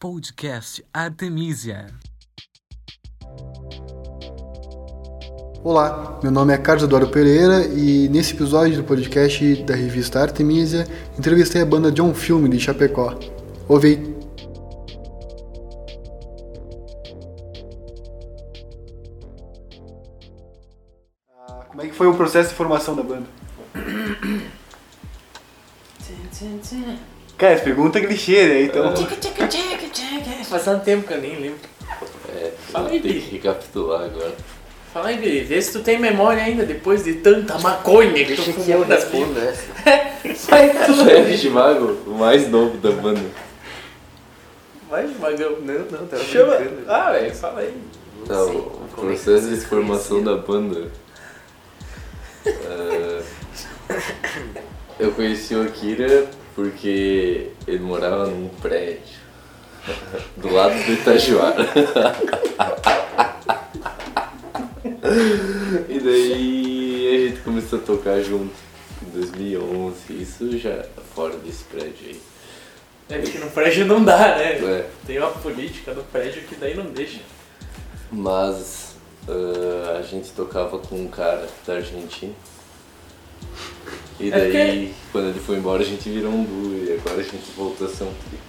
Podcast 0.00 0.84
Artemisia. 0.94 1.86
Olá, 5.64 6.20
meu 6.22 6.30
nome 6.30 6.54
é 6.54 6.56
Carlos 6.56 6.84
Eduardo 6.84 7.08
Pereira 7.08 7.66
e 7.66 8.08
nesse 8.08 8.32
episódio 8.32 8.76
do 8.76 8.84
podcast 8.84 9.56
da 9.64 9.74
revista 9.74 10.20
Artemisia 10.20 10.86
entrevistei 11.18 11.62
a 11.62 11.66
banda 11.66 11.90
John 11.90 12.14
Filme 12.14 12.48
de 12.48 12.60
Chapecó. 12.60 13.18
Ouve 13.68 13.88
aí. 13.88 14.16
Ah, 21.36 21.64
Como 21.68 21.82
é 21.82 21.86
que 21.88 21.92
foi 21.94 22.06
o 22.06 22.14
processo 22.14 22.50
de 22.50 22.54
formação 22.54 22.94
da 22.94 23.02
banda? 23.02 23.26
Cara, 27.36 27.58
pergunta 27.60 27.98
é 27.98 28.06
clichê, 28.06 28.46
né? 28.48 28.62
Então. 28.62 28.92
Faz 30.48 30.64
tanto 30.64 30.84
tempo 30.84 31.06
que 31.06 31.14
eu 31.14 31.20
nem 31.20 31.38
lembro. 31.40 31.58
É, 32.34 32.52
Fala 32.70 32.88
aí, 32.88 33.00
tem 33.00 33.12
Bi. 33.12 33.20
que 33.20 33.30
recapitular 33.36 34.02
agora. 34.04 34.34
Fala 34.92 35.08
aí, 35.08 35.18
Biri, 35.18 35.40
vê 35.40 35.60
se 35.60 35.72
tu 35.72 35.80
tem 35.80 35.98
memória 35.98 36.42
ainda 36.42 36.64
depois 36.64 37.04
de 37.04 37.14
tanta 37.14 37.58
maconha 37.58 38.12
que 38.12 38.34
tu 38.34 38.42
Deixa 38.42 38.52
que 38.52 38.58
eu 38.58 38.64
fumou 38.64 38.86
na 38.86 38.94
respondo 38.94 39.34
vida. 39.34 39.40
essa. 39.42 40.48
Vai 40.50 40.86
tu, 40.86 40.94
Sérgio 41.04 41.50
Mago, 41.52 41.86
o 42.06 42.14
mais 42.14 42.48
novo 42.48 42.78
da 42.78 42.90
banda. 42.90 43.20
Vai, 44.88 45.06
Magão. 45.06 45.60
Não, 45.60 45.80
não, 45.90 46.06
tava 46.06 46.24
Chama. 46.24 46.56
brincando. 46.56 46.90
Ah, 46.90 47.12
velho, 47.12 47.34
fala 47.34 47.60
aí. 47.60 47.74
Tá, 48.26 48.42
o 48.42 48.88
como 48.94 49.12
é 49.12 49.14
que 49.14 49.22
processo 49.22 49.50
de 49.54 49.60
formação 49.66 50.22
da 50.22 50.36
banda. 50.36 50.90
É, 52.46 53.22
eu 54.98 55.12
conheci 55.12 55.54
o 55.54 55.62
Akira 55.62 56.26
porque 56.54 57.48
ele 57.66 57.80
morava 57.80 58.26
num 58.26 58.48
prédio 58.60 59.17
do 60.36 60.52
lado 60.52 60.74
do 60.84 60.92
Itajuara. 60.92 61.66
e 65.88 66.00
daí 66.00 67.08
a 67.14 67.28
gente 67.28 67.40
começou 67.42 67.78
a 67.78 67.82
tocar 67.82 68.20
junto 68.22 68.52
em 69.06 69.10
2011, 69.10 69.96
isso 70.22 70.58
já 70.58 70.84
fora 71.14 71.36
desse 71.38 71.64
prédio 71.64 71.94
aí. 72.06 72.20
É 73.10 73.18
que 73.20 73.38
no 73.38 73.50
prédio 73.50 73.86
não 73.86 74.04
dá, 74.04 74.36
né? 74.36 74.58
É. 74.58 74.86
Tem 75.06 75.18
uma 75.18 75.30
política 75.30 75.94
no 75.94 76.02
prédio 76.04 76.42
que 76.42 76.54
daí 76.56 76.74
não 76.74 76.86
deixa. 76.86 77.20
Mas 78.12 78.96
ah, 79.28 79.98
a 79.98 80.02
gente 80.02 80.30
tocava 80.32 80.78
com 80.78 80.96
um 80.96 81.08
cara 81.08 81.46
da 81.66 81.74
Argentina. 81.74 82.32
E 84.20 84.28
É 84.28 84.30
daí, 84.30 84.50
porque- 84.50 84.90
quando 85.12 85.28
ele 85.28 85.40
foi 85.40 85.56
embora, 85.56 85.82
a 85.82 85.86
gente 85.86 86.08
virou 86.08 86.32
um 86.32 86.44
duo 86.44 86.74
e 86.84 86.92
agora 86.98 87.20
a 87.20 87.22
gente 87.24 87.50
voltou 87.56 87.86
a 87.86 87.90
ser 87.90 88.04
um 88.04 88.12
trio. 88.28 88.40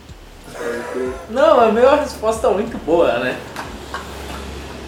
Não, 1.30 1.59
a 1.59 1.72
minha 1.72 1.95
resposta 1.95 2.47
é 2.47 2.53
muito 2.53 2.78
boa, 2.80 3.19
né? 3.19 3.39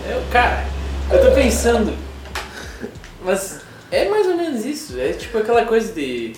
Eu, 0.09 0.22
cara, 0.31 0.66
eu 1.12 1.22
tô 1.22 1.31
pensando. 1.34 1.94
Mas 3.23 3.62
é 3.92 4.09
mais 4.09 4.28
ou 4.28 4.36
menos 4.36 4.66
isso. 4.66 5.00
É 5.00 5.14
tipo 5.14 5.38
aquela 5.38 5.66
coisa 5.66 5.94
de. 5.94 6.34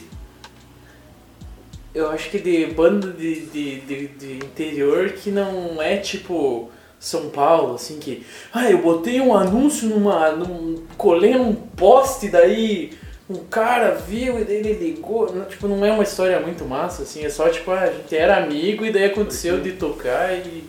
Eu 1.93 2.09
acho 2.09 2.29
que 2.29 2.39
de 2.39 2.65
banda 2.67 3.11
de, 3.11 3.45
de, 3.45 3.81
de, 3.81 4.07
de 4.07 4.33
interior 4.37 5.11
que 5.11 5.29
não 5.29 5.81
é 5.81 5.97
tipo 5.97 6.71
São 6.99 7.29
Paulo, 7.29 7.75
assim, 7.75 7.99
que. 7.99 8.25
Ah, 8.53 8.69
eu 8.69 8.79
botei 8.79 9.21
um 9.21 9.35
anúncio 9.35 9.87
numa. 9.87 10.31
Num, 10.31 10.83
colei 10.97 11.35
num 11.35 11.53
poste, 11.55 12.29
daí 12.29 12.91
um 13.29 13.43
cara 13.45 13.91
viu 13.91 14.39
e 14.39 14.43
daí 14.43 14.57
ele 14.57 14.73
ligou. 14.73 15.33
Não, 15.33 15.45
tipo, 15.45 15.67
não 15.67 15.85
é 15.85 15.91
uma 15.91 16.03
história 16.03 16.39
muito 16.39 16.65
massa, 16.65 17.03
assim, 17.03 17.23
é 17.23 17.29
só 17.29 17.49
tipo, 17.49 17.71
ah, 17.71 17.81
a 17.81 17.91
gente 17.91 18.15
era 18.15 18.37
amigo 18.37 18.85
e 18.85 18.91
daí 18.91 19.05
aconteceu 19.05 19.61
de 19.61 19.73
tocar 19.73 20.33
e. 20.33 20.63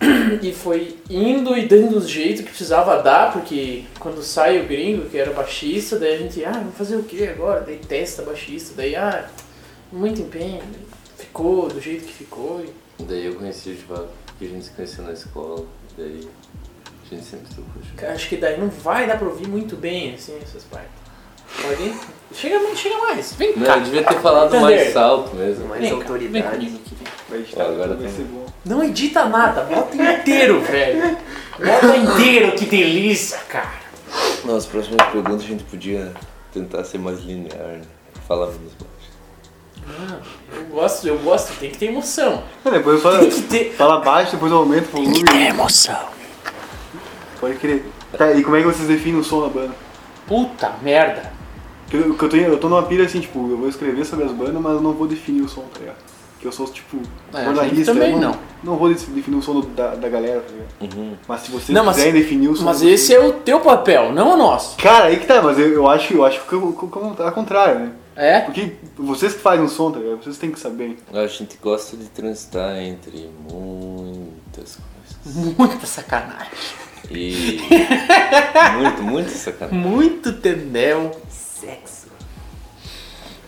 E 0.42 0.52
foi 0.52 0.98
indo 1.08 1.56
e 1.56 1.66
dando 1.66 1.98
os 1.98 2.08
jeitos 2.08 2.40
que 2.40 2.48
precisava 2.48 3.02
dar, 3.02 3.32
porque 3.32 3.84
quando 3.98 4.22
sai 4.22 4.60
o 4.60 4.66
gringo, 4.66 5.08
que 5.08 5.18
era 5.18 5.30
o 5.30 5.34
baixista, 5.34 5.98
daí 5.98 6.14
a 6.14 6.18
gente, 6.18 6.44
ah, 6.44 6.52
vamos 6.52 6.76
fazer 6.76 6.96
o 6.96 7.02
que 7.02 7.26
agora? 7.26 7.60
Daí 7.60 7.76
testa 7.76 8.22
baixista, 8.22 8.74
daí, 8.74 8.96
ah, 8.96 9.28
muito 9.92 10.22
empenho, 10.22 10.62
ficou 11.16 11.68
do 11.68 11.80
jeito 11.80 12.04
que 12.04 12.12
ficou. 12.12 12.64
E... 12.64 13.02
Daí 13.04 13.26
eu 13.26 13.34
conheci 13.34 13.70
o 13.70 13.74
Divago, 13.74 14.08
porque 14.26 14.46
a 14.46 14.48
gente 14.48 14.64
se 14.64 14.70
conheceu 14.70 15.04
na 15.04 15.12
escola. 15.12 15.64
Daí 15.96 16.26
Acho 18.12 18.28
que 18.28 18.36
daí 18.36 18.58
não 18.60 18.68
vai 18.68 19.06
dar 19.06 19.18
pra 19.18 19.28
ouvir 19.28 19.46
muito 19.48 19.76
bem, 19.76 20.14
assim, 20.14 20.36
essas 20.42 20.62
partes. 20.64 20.90
Pode 21.62 21.82
ir? 21.82 21.94
Chega, 22.34 22.58
chega 22.74 22.98
mais, 22.98 23.32
vem 23.34 23.54
Não, 23.56 23.66
cá. 23.66 23.76
eu 23.76 23.82
devia 23.82 24.02
ter 24.02 24.18
falado 24.20 24.50
Thunder. 24.50 24.60
mais 24.62 24.96
alto 24.96 25.36
mesmo. 25.36 25.68
Mais 25.68 25.80
Vem 25.80 25.90
cá, 25.90 25.94
vem 25.96 26.02
autoridade. 26.02 26.66
vem. 26.66 26.80
Vai 27.28 27.38
editar, 27.38 27.62
agora 27.64 27.94
tem- 27.96 28.10
bom. 28.26 28.46
Não 28.64 28.82
edita 28.82 29.24
nada, 29.26 29.62
bota 29.62 29.96
inteiro, 29.96 30.60
velho. 30.62 31.16
Bota 31.58 31.96
inteiro, 31.96 32.52
que 32.52 32.64
delícia, 32.64 33.38
cara. 33.48 33.84
Nas 34.44 34.66
próximas 34.66 35.06
perguntas 35.10 35.44
a 35.44 35.46
gente 35.48 35.64
podia 35.64 36.12
tentar 36.52 36.82
ser 36.84 36.98
mais 36.98 37.20
linear, 37.20 37.58
né? 37.58 37.82
Falar 38.26 38.46
menos 38.46 38.72
baixo. 38.74 38.94
Ah, 39.86 40.18
eu 40.56 40.64
gosto, 40.64 41.06
eu 41.06 41.18
gosto, 41.18 41.52
tem 41.60 41.70
que 41.70 41.78
ter 41.78 41.86
emoção. 41.86 42.42
É, 42.64 42.70
depois 42.70 43.02
fala, 43.02 43.18
Tem 43.18 43.30
que 43.30 43.42
ter. 43.42 43.72
fala 43.74 44.00
baixo, 44.00 44.32
depois 44.32 44.50
aumenta 44.52 44.88
o 44.88 45.04
volume. 45.04 45.46
emoção. 45.46 46.08
Pode 47.46 47.58
crer. 47.58 47.84
Tá, 48.16 48.32
e 48.32 48.42
como 48.42 48.56
é 48.56 48.60
que 48.60 48.66
vocês 48.66 48.88
definem 48.88 49.20
o 49.20 49.24
som 49.24 49.42
da 49.42 49.48
banda? 49.48 49.74
Puta 50.26 50.72
merda. 50.82 51.30
Porque 51.82 51.96
eu, 51.98 52.14
que 52.14 52.22
eu, 52.24 52.28
tô, 52.30 52.36
eu 52.36 52.58
tô 52.58 52.68
numa 52.68 52.82
pilha 52.84 53.04
assim, 53.04 53.20
tipo, 53.20 53.38
eu 53.50 53.58
vou 53.58 53.68
escrever 53.68 54.04
sobre 54.06 54.24
as 54.24 54.32
bandas, 54.32 54.54
mas 54.54 54.72
eu 54.72 54.80
não 54.80 54.92
vou 54.92 55.06
definir 55.06 55.42
o 55.42 55.48
som, 55.48 55.62
tá 55.72 55.80
ligado? 55.80 55.96
Porque 56.32 56.48
eu 56.48 56.52
sou, 56.52 56.66
tipo, 56.66 56.96
É, 57.34 57.44
jornalista. 57.44 57.92
também 57.92 58.12
eu 58.12 58.18
não. 58.18 58.30
não. 58.30 58.38
Não 58.64 58.76
vou 58.76 58.88
def- 58.88 59.06
definir 59.10 59.36
o 59.36 59.42
som 59.42 59.60
do- 59.60 59.66
da, 59.68 59.94
da 59.94 60.08
galera, 60.08 60.40
tá 60.40 60.50
ligado? 60.52 60.96
Uhum. 60.98 61.12
Mas 61.28 61.42
se 61.42 61.50
vocês 61.50 61.68
Não, 61.68 61.84
mas- 61.84 61.96
quiserem 61.96 62.18
definir 62.20 62.48
o 62.48 62.56
som. 62.56 62.64
Mas 62.64 62.80
esse 62.82 63.14
é 63.14 63.20
o 63.20 63.34
teu 63.34 63.60
papel, 63.60 64.10
não 64.12 64.32
o 64.32 64.36
nosso. 64.38 64.76
Cara, 64.78 65.06
aí 65.06 65.18
que 65.18 65.26
tá, 65.26 65.42
mas 65.42 65.58
eu, 65.58 65.68
eu 65.68 65.86
acho, 65.90 66.14
eu 66.14 66.24
acho 66.24 66.40
que 66.46 66.52
eu, 66.54 66.72
que 66.72 66.82
eu, 66.96 67.16
ao 67.26 67.32
contrário, 67.32 67.80
né? 67.80 67.92
É? 68.16 68.40
Porque 68.40 68.72
vocês 68.96 69.34
que 69.34 69.40
fazem 69.40 69.64
o 69.64 69.68
som, 69.68 69.90
tá 69.90 69.98
ligado? 69.98 70.22
Vocês 70.24 70.38
têm 70.38 70.50
que 70.50 70.58
saber. 70.58 70.96
A 71.12 71.26
gente 71.26 71.58
gosta 71.62 71.96
de 71.96 72.04
transitar 72.06 72.76
entre 72.78 73.28
muitas 73.50 74.78
coisas. 75.24 75.56
Muita 75.58 75.86
sacanagem. 75.86 76.48
E. 77.10 77.60
muito, 78.78 79.02
muito 79.02 79.30
sacanagem. 79.30 79.78
Muito 79.78 80.32
tendel. 80.34 81.20
Sexo. 81.28 82.06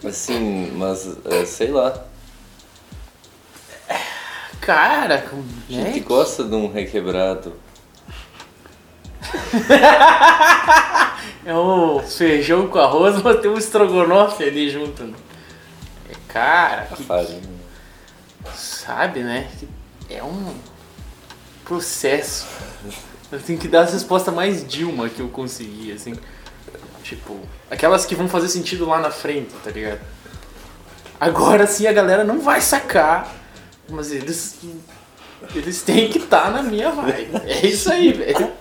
Assim, 0.05 0.73
mas 0.77 1.17
é, 1.25 1.45
sei 1.45 1.71
lá. 1.71 2.05
Cara, 4.61 5.23
como 5.23 5.45
A 5.69 5.73
gente 5.73 5.99
é? 5.99 6.03
gosta 6.03 6.43
de 6.45 6.55
um 6.55 6.71
requebrado. 6.73 7.55
É 11.45 11.55
o 11.55 12.01
feijão 12.01 12.67
com 12.67 12.79
arroz, 12.81 13.23
mas 13.23 13.41
tem 13.41 13.49
um 13.49 13.57
estrogonofe 13.57 14.43
ali 14.43 14.69
junto. 14.69 15.05
né? 15.05 15.15
É, 16.11 16.15
Cara, 16.33 16.89
A 16.91 16.97
que, 16.97 17.05
farinha. 17.05 17.41
sabe, 18.53 19.21
né? 19.21 19.49
que 19.57 19.69
É 20.13 20.25
um 20.25 20.55
processo. 21.65 22.49
Eu 23.31 23.41
tenho 23.41 23.59
que 23.59 23.69
dar 23.69 23.83
a 23.83 23.85
resposta 23.85 24.31
mais 24.31 24.67
Dilma 24.67 25.09
que 25.09 25.21
eu 25.21 25.29
consegui, 25.29 25.93
assim. 25.93 26.15
Tipo, 27.03 27.39
aquelas 27.71 28.05
que 28.05 28.15
vão 28.15 28.29
fazer 28.29 28.49
sentido 28.49 28.87
lá 28.87 29.01
na 29.01 29.11
frente, 29.11 29.55
tá 29.65 29.71
ligado? 29.71 30.01
Agora 31.21 31.67
sim 31.67 31.87
a 31.87 31.93
galera 31.93 32.25
não 32.25 32.41
vai 32.41 32.61
sacar, 32.61 33.33
mas 33.89 34.13
eles. 34.13 34.59
Eles 35.55 35.83
têm 35.83 36.09
que 36.09 36.19
estar 36.19 36.51
na 36.51 36.63
minha 36.63 36.91
vibe. 36.91 37.31
É 37.45 37.67
isso 37.67 37.93
aí, 37.93 38.13
velho. 38.13 38.53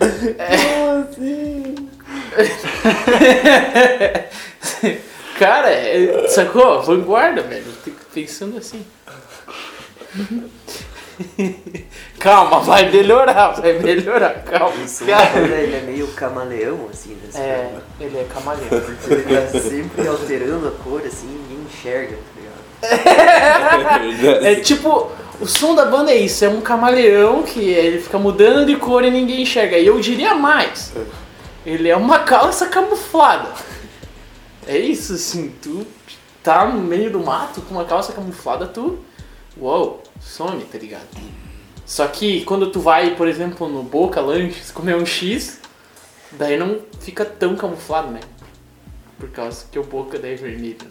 Cara, 5.38 5.70
é, 5.70 6.28
sacou? 6.28 6.82
Vanguarda, 6.82 7.42
velho. 7.42 7.66
Pensando 8.12 8.58
assim. 8.58 8.84
Calma, 12.18 12.60
vai 12.60 12.90
melhorar, 12.90 13.52
vai 13.52 13.74
melhorar, 13.78 14.42
calma. 14.42 14.74
O 14.74 14.88
som 14.88 15.06
da 15.06 15.24
banda, 15.24 15.54
ele 15.54 15.76
é 15.76 15.80
meio 15.82 16.08
camaleão, 16.08 16.88
assim, 16.90 17.14
né? 17.14 17.40
É, 17.40 17.74
ele 18.00 18.18
é 18.18 18.24
camaleão. 18.24 18.68
Porque 18.68 19.12
ele 19.14 19.40
tá 19.40 19.60
sempre 19.60 20.08
alterando 20.08 20.68
a 20.68 20.70
cor, 20.72 21.02
assim, 21.06 21.26
ninguém 21.26 21.64
enxerga, 21.64 22.16
tá 22.16 23.98
ligado? 23.98 24.44
É 24.44 24.54
tipo, 24.56 25.10
o 25.40 25.46
som 25.46 25.74
da 25.74 25.84
banda 25.84 26.10
é 26.10 26.16
isso, 26.16 26.44
é 26.44 26.48
um 26.48 26.60
camaleão 26.60 27.44
que 27.44 27.60
ele 27.60 28.00
fica 28.00 28.18
mudando 28.18 28.66
de 28.66 28.76
cor 28.76 29.04
e 29.04 29.10
ninguém 29.10 29.42
enxerga. 29.42 29.78
E 29.78 29.86
eu 29.86 30.00
diria 30.00 30.34
mais, 30.34 30.92
ele 31.64 31.88
é 31.88 31.96
uma 31.96 32.20
calça 32.20 32.66
camuflada. 32.66 33.50
É 34.66 34.76
isso, 34.76 35.14
assim, 35.14 35.52
tu 35.62 35.86
tá 36.42 36.66
no 36.66 36.80
meio 36.80 37.10
do 37.10 37.20
mato 37.20 37.60
com 37.62 37.74
uma 37.74 37.84
calça 37.84 38.12
camuflada, 38.12 38.66
tu, 38.66 38.98
uou, 39.56 40.02
some, 40.20 40.62
tá 40.64 40.78
ligado? 40.78 41.06
Só 41.88 42.06
que 42.06 42.44
quando 42.44 42.70
tu 42.70 42.80
vai, 42.80 43.16
por 43.16 43.26
exemplo, 43.26 43.66
no 43.66 43.82
Boca 43.82 44.20
Lanches 44.20 44.70
comer 44.70 44.94
um 44.94 45.06
X, 45.06 45.58
daí 46.32 46.58
não 46.58 46.80
fica 47.00 47.24
tão 47.24 47.56
camuflado, 47.56 48.10
né? 48.10 48.20
Por 49.18 49.30
causa 49.30 49.64
que 49.72 49.78
o 49.78 49.82
Boca 49.82 50.18
daí 50.18 50.34
é 50.34 50.36
vermelho, 50.36 50.76
né? 50.82 50.90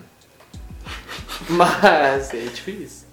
Mas 1.49 2.33
é 2.33 2.39
difícil. 2.39 3.05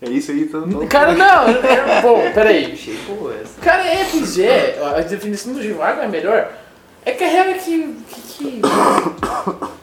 É 0.00 0.10
isso 0.10 0.32
aí, 0.32 0.46
tô, 0.46 0.62
tô... 0.62 0.84
Cara, 0.88 1.14
não, 1.14 1.48
é, 1.48 2.02
bom, 2.02 2.32
peraí. 2.34 2.76
Cara, 3.62 3.86
é, 3.86 4.04
pois 4.10 4.36
é, 4.36 4.82
a 4.84 5.00
definição 5.02 5.52
do 5.52 5.62
Givago 5.62 6.00
é 6.00 6.08
melhor. 6.08 6.52
É 7.06 7.12
que 7.12 7.22
a 7.22 7.28
real 7.28 7.46
é 7.46 7.54
que. 7.54 7.96
que, 8.10 8.20
que- 8.20 8.62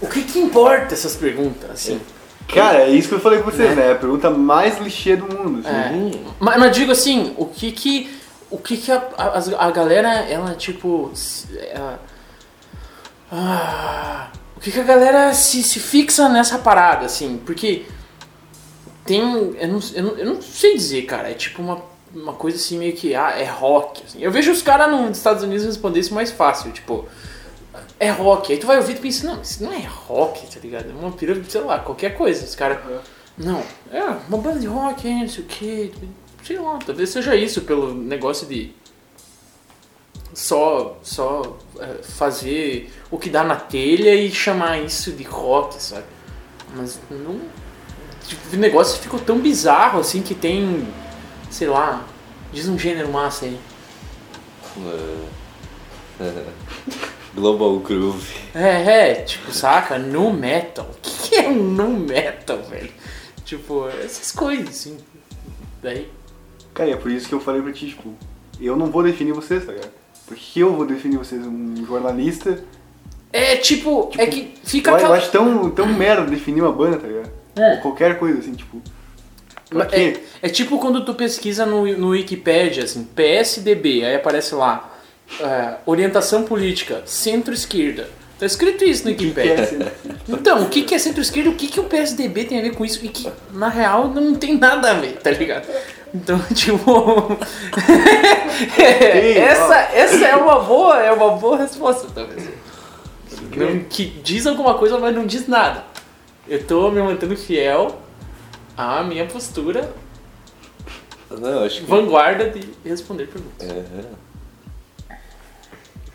o 0.00 0.06
que 0.08 0.22
que 0.22 0.38
importa 0.38 0.94
essas 0.94 1.16
perguntas, 1.16 1.70
assim? 1.70 2.00
Cara, 2.48 2.78
é 2.78 2.90
isso 2.90 3.08
que 3.08 3.14
eu 3.14 3.20
falei 3.20 3.40
pra 3.40 3.50
vocês, 3.52 3.76
né? 3.76 3.88
É 3.88 3.92
a 3.92 3.96
pergunta 3.96 4.28
mais 4.30 4.78
lixê 4.78 5.14
do 5.16 5.24
mundo. 5.26 5.60
assim. 5.66 6.10
É. 6.16 6.32
Mas, 6.40 6.58
mas 6.58 6.76
digo 6.76 6.90
assim, 6.92 7.32
o 7.36 7.46
que 7.46 7.70
que. 7.72 8.18
O 8.50 8.58
que 8.58 8.76
que 8.76 8.90
a, 8.90 8.96
a, 9.16 9.66
a 9.66 9.70
galera, 9.70 10.08
ela 10.28 10.54
tipo. 10.56 11.12
ela- 11.72 12.00
ah, 13.30 14.28
o 14.56 14.60
que 14.60 14.70
que 14.72 14.80
a 14.80 14.84
galera 14.84 15.32
se, 15.32 15.62
se 15.62 15.78
fixa 15.78 16.28
nessa 16.28 16.58
parada, 16.58 17.06
assim? 17.06 17.40
Porque 17.46 17.84
tem. 19.04 19.20
Eu 19.20 19.68
não, 19.68 19.80
eu, 19.94 20.02
não, 20.02 20.10
eu 20.18 20.26
não 20.34 20.42
sei 20.42 20.74
dizer, 20.76 21.02
cara. 21.02 21.30
É 21.30 21.34
tipo 21.34 21.62
uma, 21.62 21.80
uma 22.12 22.32
coisa 22.32 22.56
assim 22.56 22.76
meio 22.78 22.92
que. 22.94 23.14
Ah, 23.14 23.30
é 23.38 23.44
rock. 23.44 24.02
assim. 24.04 24.18
Eu 24.20 24.32
vejo 24.32 24.50
os 24.50 24.62
caras 24.62 24.90
nos 24.90 25.16
Estados 25.16 25.42
Unidos 25.44 25.64
responder 25.64 26.00
isso 26.00 26.14
mais 26.14 26.30
fácil, 26.32 26.72
tipo. 26.72 27.06
É 27.98 28.10
rock. 28.10 28.52
Aí 28.52 28.58
tu 28.58 28.66
vai 28.66 28.78
ouvir 28.78 28.92
e 28.92 28.94
tu 28.96 29.02
pensa, 29.02 29.26
não, 29.26 29.40
isso 29.42 29.62
não 29.62 29.72
é 29.72 29.80
rock, 29.80 30.46
tá 30.46 30.60
ligado? 30.60 30.90
É 30.90 30.92
uma 30.92 31.12
pira, 31.12 31.42
sei 31.48 31.60
lá, 31.60 31.78
qualquer 31.78 32.16
coisa. 32.16 32.44
Os 32.44 32.54
caras. 32.54 32.78
Não, 33.36 33.62
é 33.92 34.02
uma 34.28 34.38
banda 34.38 34.58
de 34.58 34.66
rock, 34.66 35.06
hein, 35.08 35.22
não 35.22 35.28
sei 35.28 35.44
o 35.44 35.46
que. 35.46 35.92
Sei 36.44 36.58
lá, 36.58 36.78
talvez 36.84 37.10
seja 37.10 37.34
isso, 37.36 37.62
pelo 37.62 37.94
negócio 37.94 38.46
de 38.46 38.72
só, 40.32 40.98
só 41.02 41.58
é, 41.78 42.02
fazer 42.02 42.92
o 43.10 43.18
que 43.18 43.28
dá 43.28 43.42
na 43.42 43.56
telha 43.56 44.14
e 44.14 44.30
chamar 44.30 44.78
isso 44.78 45.12
de 45.12 45.24
rock, 45.24 45.82
sabe? 45.82 46.06
Mas 46.74 47.00
não. 47.10 47.40
Tipo, 48.26 48.56
o 48.56 48.58
negócio 48.58 49.00
ficou 49.00 49.18
tão 49.18 49.38
bizarro 49.38 50.00
assim 50.00 50.22
que 50.22 50.34
tem. 50.34 50.86
Sei 51.50 51.68
lá. 51.68 52.04
Diz 52.52 52.68
um 52.68 52.78
gênero 52.78 53.10
massa 53.12 53.46
aí. 53.46 53.58
É. 57.32 57.40
Global 57.40 57.78
Groove. 57.78 58.34
É, 58.54 59.10
é, 59.10 59.14
tipo, 59.22 59.52
saca? 59.52 59.98
No 59.98 60.32
metal. 60.32 60.88
O 60.90 60.96
que 61.00 61.28
que 61.28 61.36
é 61.36 61.48
um 61.48 61.62
no 61.62 61.88
metal, 61.88 62.62
velho? 62.62 62.92
Tipo, 63.44 63.88
essas 63.88 64.32
coisas, 64.32 64.68
assim. 64.68 64.96
Daí. 65.82 66.08
Cara, 66.74 66.90
e 66.90 66.92
é 66.92 66.96
por 66.96 67.10
isso 67.10 67.28
que 67.28 67.34
eu 67.34 67.40
falei 67.40 67.62
pra 67.62 67.72
ti, 67.72 67.88
tipo, 67.88 68.14
eu 68.60 68.76
não 68.76 68.86
vou 68.86 69.02
definir 69.02 69.32
vocês, 69.32 69.64
tá 69.64 69.72
ligado? 69.72 69.90
Porque 70.26 70.62
eu 70.62 70.74
vou 70.74 70.86
definir 70.86 71.18
vocês, 71.18 71.44
um 71.44 71.84
jornalista. 71.84 72.62
É 73.32 73.56
tipo, 73.56 74.10
é 74.18 74.26
que 74.26 74.54
fica 74.64 74.90
Eu, 74.92 74.98
eu 74.98 75.12
acho 75.14 75.30
tão, 75.30 75.70
tão 75.70 75.86
merda 75.86 76.26
definir 76.26 76.62
uma 76.62 76.72
banda, 76.72 76.98
tá 76.98 77.06
ligado? 77.06 77.30
É. 77.56 77.74
Ou 77.74 77.80
qualquer 77.80 78.18
coisa 78.18 78.38
assim, 78.38 78.52
tipo. 78.52 78.80
Pra 79.68 79.80
Mas 79.80 79.88
quê? 79.88 80.20
É, 80.42 80.46
é 80.46 80.48
tipo 80.48 80.78
quando 80.78 81.04
tu 81.04 81.14
pesquisa 81.14 81.64
no, 81.64 81.86
no 81.96 82.08
Wikipedia, 82.08 82.84
assim, 82.84 83.04
PSDB, 83.04 84.04
aí 84.04 84.16
aparece 84.16 84.54
lá, 84.54 84.89
é, 85.40 85.74
orientação 85.86 86.42
política, 86.44 87.02
centro-esquerda. 87.04 88.08
Tá 88.38 88.46
escrito 88.46 88.84
isso 88.84 89.06
no 89.06 89.14
que 89.14 89.24
Wikipedia. 89.26 89.52
é, 89.52 89.60
assim? 89.60 89.78
Então, 90.26 90.62
o 90.62 90.68
que, 90.70 90.82
que 90.82 90.94
é 90.94 90.98
centro-esquerda? 90.98 91.50
O 91.50 91.54
que, 91.54 91.68
que 91.68 91.78
o 91.78 91.84
PSDB 91.84 92.44
tem 92.44 92.58
a 92.58 92.62
ver 92.62 92.74
com 92.74 92.84
isso? 92.84 93.04
E 93.04 93.08
que, 93.08 93.30
na 93.52 93.68
real, 93.68 94.08
não 94.08 94.34
tem 94.34 94.56
nada 94.56 94.90
a 94.92 94.94
ver, 94.94 95.18
tá 95.18 95.30
ligado? 95.30 95.66
Então, 96.14 96.38
tipo. 96.54 97.36
essa, 99.36 99.76
essa 99.94 100.26
é 100.26 100.36
uma 100.36 100.60
boa, 100.60 100.98
é 101.00 101.12
uma 101.12 101.32
boa 101.36 101.58
resposta, 101.58 102.08
talvez. 102.14 102.48
Não- 103.54 103.80
que 103.84 104.06
diz 104.06 104.46
alguma 104.46 104.74
coisa, 104.74 104.98
mas 104.98 105.14
não 105.14 105.26
diz 105.26 105.46
nada. 105.46 105.84
Eu 106.48 106.64
tô 106.64 106.90
me 106.90 107.00
mantendo 107.02 107.36
fiel 107.36 108.00
à 108.76 109.02
minha 109.04 109.26
postura 109.26 109.92
Não, 111.30 111.62
acho 111.64 111.80
que. 111.80 111.86
vanguarda 111.86 112.48
de 112.50 112.66
responder 112.84 113.26
perguntas. 113.28 113.68
É. 113.68 114.29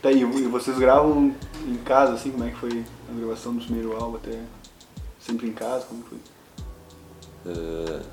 Tá 0.06 0.10
aí, 0.10 0.22
e 0.22 0.26
vocês 0.46 0.78
gravam 0.78 1.34
em 1.68 1.78
casa, 1.78 2.14
assim, 2.14 2.30
como 2.30 2.44
é 2.44 2.52
que 2.52 2.58
foi 2.58 2.84
a 3.10 3.20
gravação 3.20 3.56
do 3.56 3.66
primeiro 3.66 3.96
álbum 4.00 4.18
até. 4.18 4.38
Sempre 5.20 5.48
em 5.48 5.52
casa, 5.52 5.88
como 5.88 6.04
foi? 6.04 6.20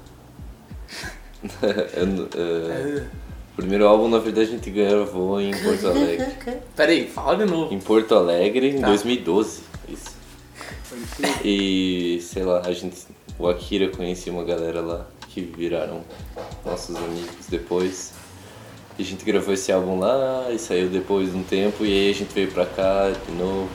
É, 1.62 3.04
O 3.52 3.56
primeiro 3.56 3.86
álbum, 3.86 4.08
na 4.08 4.18
verdade, 4.18 4.48
a 4.48 4.52
gente 4.52 4.70
gravou 4.70 5.38
em 5.38 5.50
Porto 5.50 5.86
Alegre. 5.88 6.32
Peraí, 6.74 7.06
fala 7.08 7.36
de 7.36 7.44
novo. 7.44 7.74
Em 7.74 7.78
Porto 7.78 8.14
Alegre, 8.14 8.70
em 8.70 8.80
Tá. 8.80 8.86
2012. 8.86 9.60
Isso. 9.86 10.16
E, 11.44 12.20
sei 12.22 12.42
lá, 12.42 12.62
a 12.64 12.72
gente. 12.72 13.06
O 13.38 13.46
Akira 13.48 13.88
conhecia 13.90 14.32
uma 14.32 14.44
galera 14.44 14.80
lá 14.80 15.06
que 15.28 15.42
viraram 15.42 16.02
nossos 16.64 16.96
amigos 16.96 17.48
depois. 17.50 18.14
E 18.98 19.02
a 19.02 19.04
gente 19.04 19.24
gravou 19.24 19.54
esse 19.54 19.72
álbum 19.72 19.98
lá 19.98 20.50
e 20.50 20.58
saiu 20.58 20.88
depois 20.88 21.30
de 21.30 21.36
um 21.36 21.42
tempo. 21.42 21.84
E 21.84 21.92
aí 21.92 22.10
a 22.10 22.14
gente 22.14 22.32
veio 22.34 22.50
pra 22.50 22.66
cá 22.66 23.10
de 23.10 23.32
novo, 23.32 23.68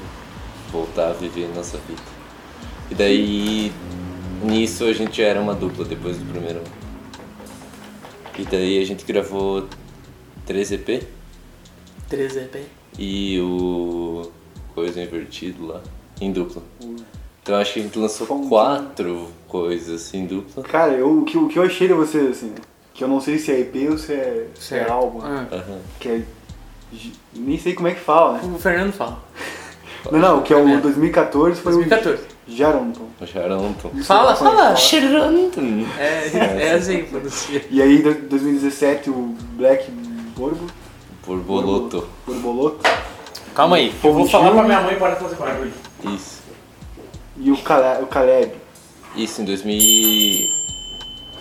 voltar 0.71 1.09
a 1.09 1.13
viver 1.13 1.49
nossa 1.55 1.77
vida. 1.87 2.01
E 2.89 2.95
daí, 2.95 3.71
nisso 4.43 4.85
a 4.85 4.93
gente 4.93 5.17
já 5.17 5.27
era 5.27 5.41
uma 5.41 5.53
dupla 5.53 5.83
depois 5.85 6.17
do 6.17 6.25
primeiro 6.25 6.59
álbum. 6.59 6.71
E 8.39 8.43
daí 8.45 8.79
a 8.79 8.85
gente 8.85 9.03
gravou 9.03 9.67
3 10.45 10.71
EP 10.73 11.03
13 12.07 12.39
EP. 12.39 12.65
e 12.97 13.39
o 13.41 14.31
Coisa 14.73 15.01
Invertido 15.01 15.65
lá, 15.65 15.81
em 16.21 16.31
dupla. 16.31 16.61
Então 17.41 17.55
acho 17.55 17.73
que 17.73 17.79
a 17.79 17.83
gente 17.83 17.97
lançou 17.97 18.27
quatro 18.47 19.27
coisas 19.47 20.01
assim, 20.01 20.19
em 20.19 20.25
dupla. 20.25 20.63
Cara, 20.63 20.93
eu, 20.93 21.19
o, 21.19 21.25
que, 21.25 21.37
o 21.37 21.47
que 21.47 21.59
eu 21.59 21.63
achei 21.63 21.87
de 21.87 21.93
vocês, 21.93 22.29
assim, 22.29 22.53
que 22.97 23.03
eu 23.03 23.07
não 23.07 23.21
sei 23.21 23.37
se 23.37 23.51
é 23.51 23.59
EP 23.59 23.91
ou 23.91 23.97
se 23.97 24.11
é, 24.11 24.47
se 24.55 24.73
é 24.75 24.89
álbum, 24.89 25.21
Aham. 25.21 25.79
que 25.99 26.09
é. 26.09 26.21
Nem 27.35 27.59
sei 27.59 27.73
como 27.75 27.87
é 27.87 27.93
que 27.93 27.99
fala, 27.99 28.33
né? 28.33 28.41
o 28.43 28.57
Fernando 28.57 28.91
fala. 28.91 29.23
Não, 30.11 30.19
não, 30.19 30.41
que 30.41 30.53
é 30.53 30.55
o 30.55 30.69
É. 30.69 30.77
2014 30.77 31.59
foi 31.59 31.73
2014. 31.73 32.21
o 32.47 32.55
Jaronton. 32.55 33.07
O 33.19 33.25
Charonton. 33.27 33.89
Fala, 34.03 34.35
Como 34.35 34.49
é 34.51 34.53
fala. 34.55 34.75
Charonton. 34.77 35.85
É, 35.99 36.67
é 36.69 36.73
assim, 36.75 37.03
pronuncia. 37.03 37.65
E 37.69 37.81
aí, 37.81 37.97
em 37.97 38.01
2017, 38.27 39.09
o 39.09 39.35
Black 39.57 39.91
Borbo, 39.91 40.65
Borboloto. 41.25 42.07
Borboloto, 42.25 42.89
Calma 43.53 43.75
aí, 43.75 43.93
eu 44.01 44.13
vou 44.13 44.25
falar 44.29 44.51
pra 44.51 44.63
minha 44.63 44.79
mãe 44.81 44.95
para 44.95 45.15
fazer 45.17 45.35
barulho. 45.35 45.73
Isso. 46.05 46.41
e 47.35 47.51
o, 47.51 47.57
Cale, 47.57 48.01
o 48.03 48.07
Caleb. 48.07 48.53
Isso 49.13 49.41
em 49.41 49.45
2000. 49.45 50.47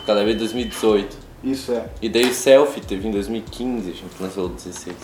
Caleb 0.07 0.33
em 0.33 0.37
2018. 0.37 1.26
Isso 1.45 1.73
é. 1.73 1.87
E 2.03 2.09
daí 2.09 2.25
o 2.29 2.35
Selfie 2.35 2.81
teve 2.81 3.07
em 3.07 3.11
2015, 3.11 3.91
a 3.91 3.93
gente 3.93 4.05
lançou 4.21 4.47
o 4.47 4.49
16. 4.49 4.97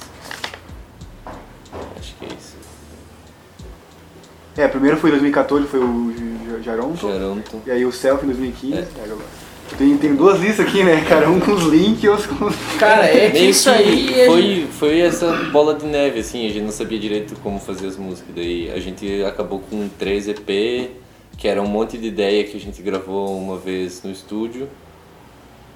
Acho 1.98 2.14
que 2.18 2.24
é 2.24 2.28
isso. 2.28 2.56
É, 4.56 4.68
primeiro 4.68 4.96
foi 4.98 5.10
em 5.10 5.12
2014, 5.12 5.66
foi 5.66 5.80
o 5.80 6.12
J- 6.12 6.44
J- 6.56 6.62
Jaronton. 6.62 6.96
Charonton. 6.96 7.60
E 7.66 7.70
aí 7.70 7.84
o 7.86 7.92
Selfie 7.92 8.24
em 8.24 8.28
2015. 8.28 8.74
É. 8.74 8.78
É, 8.78 9.04
agora. 9.04 9.42
Tem, 9.78 9.96
tem 9.96 10.14
duas 10.14 10.38
listas 10.38 10.66
aqui, 10.66 10.84
né, 10.84 11.02
cara? 11.08 11.30
Um 11.30 11.40
com 11.40 11.52
os 11.52 11.62
links 11.62 12.04
e 12.04 12.08
outro 12.08 12.28
com 12.36 12.44
os... 12.44 12.54
Cara, 12.78 13.06
é 13.06 13.30
que 13.30 13.38
isso 13.38 13.70
aí 13.70 14.20
é. 14.20 14.26
Foi, 14.26 14.66
foi 14.70 15.00
essa 15.00 15.32
bola 15.50 15.74
de 15.74 15.86
neve, 15.86 16.20
assim, 16.20 16.46
a 16.46 16.50
gente 16.50 16.64
não 16.64 16.72
sabia 16.72 16.98
direito 16.98 17.34
como 17.42 17.58
fazer 17.58 17.86
as 17.86 17.96
músicas. 17.96 18.34
Daí 18.34 18.70
a 18.70 18.78
gente 18.78 19.24
acabou 19.24 19.60
com 19.60 19.88
três 19.98 20.28
EP, 20.28 20.90
que 21.38 21.48
era 21.48 21.62
um 21.62 21.66
monte 21.66 21.96
de 21.96 22.08
ideia 22.08 22.44
que 22.44 22.54
a 22.54 22.60
gente 22.60 22.82
gravou 22.82 23.34
uma 23.38 23.56
vez 23.56 24.02
no 24.02 24.10
estúdio. 24.10 24.68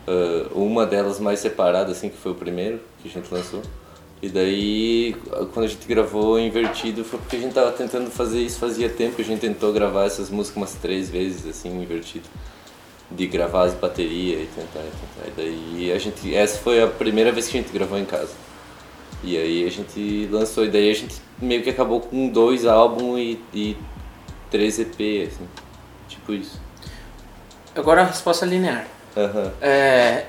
Ah, 0.06 0.48
uma 0.54 0.86
delas 0.86 1.18
mais 1.18 1.40
separada, 1.40 1.92
assim, 1.92 2.08
que 2.08 2.16
foi 2.16 2.32
o 2.32 2.34
primeiro 2.34 2.80
que 3.02 3.08
a 3.08 3.10
gente 3.10 3.32
lançou. 3.32 3.62
E 4.22 4.28
daí, 4.28 5.14
quando 5.52 5.66
a 5.66 5.68
gente 5.68 5.86
gravou 5.86 6.38
invertido, 6.38 7.04
foi 7.04 7.18
porque 7.18 7.36
a 7.36 7.38
gente 7.38 7.52
tava 7.52 7.70
tentando 7.72 8.10
fazer 8.10 8.40
isso 8.40 8.58
fazia 8.58 8.88
tempo. 8.88 9.20
A 9.20 9.25
gente 9.25 9.40
tentou 9.40 9.72
gravar 9.72 10.04
essas 10.04 10.30
músicas 10.30 10.56
umas 10.56 10.75
três 10.75 11.10
vezes, 11.10 11.46
assim, 11.46 11.68
invertido. 11.82 12.25
De 13.10 13.26
gravar 13.26 13.64
as 13.64 13.75
baterias 13.75 14.42
e 14.42 14.46
tentar, 14.46 14.80
e 14.80 14.90
tentar. 14.90 15.28
E 15.28 15.32
daí 15.36 15.92
a 15.92 15.98
gente. 15.98 16.34
Essa 16.34 16.58
foi 16.58 16.82
a 16.82 16.86
primeira 16.88 17.30
vez 17.30 17.46
que 17.46 17.58
a 17.58 17.60
gente 17.60 17.72
gravou 17.72 17.98
em 17.98 18.04
casa. 18.04 18.32
E 19.22 19.36
aí 19.36 19.64
a 19.64 19.70
gente 19.70 20.28
lançou. 20.32 20.64
E 20.64 20.70
daí 20.70 20.90
a 20.90 20.94
gente 20.94 21.14
meio 21.40 21.62
que 21.62 21.70
acabou 21.70 22.00
com 22.00 22.28
dois 22.28 22.66
álbuns 22.66 23.20
e, 23.20 23.40
e 23.54 23.76
três 24.50 24.78
EP, 24.80 25.28
assim. 25.28 25.46
Tipo 26.08 26.32
isso. 26.32 26.60
Agora 27.76 28.00
a 28.00 28.06
resposta 28.06 28.46
linear. 28.46 28.95
Aham. 29.16 29.52
É. 29.61 30.25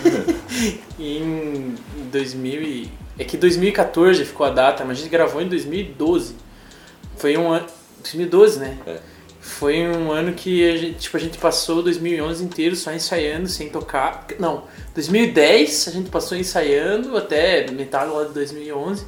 em 0.98 1.74
2000 2.12 2.62
e... 2.62 2.92
É 3.18 3.24
que 3.24 3.36
2014 3.36 4.24
ficou 4.24 4.46
a 4.46 4.50
data, 4.50 4.84
mas 4.84 4.98
a 4.98 5.00
gente 5.00 5.10
gravou 5.10 5.40
em 5.40 5.48
2012. 5.48 6.34
Foi 7.16 7.36
um 7.36 7.50
ano... 7.50 7.66
2012, 8.00 8.58
né? 8.58 8.78
É. 8.86 8.98
Foi 9.40 9.86
um 9.86 10.10
ano 10.10 10.32
que 10.32 10.68
a 10.68 10.76
gente, 10.76 10.98
tipo, 10.98 11.16
a 11.16 11.20
gente 11.20 11.38
passou 11.38 11.82
2011 11.82 12.42
inteiro 12.42 12.74
só 12.74 12.92
ensaiando, 12.92 13.46
sem 13.46 13.68
tocar. 13.68 14.26
Não, 14.38 14.64
2010 14.94 15.88
a 15.88 15.90
gente 15.90 16.10
passou 16.10 16.36
ensaiando 16.36 17.16
até 17.16 17.70
metade 17.70 18.10
lá 18.10 18.24
de 18.24 18.32
2011. 18.32 19.04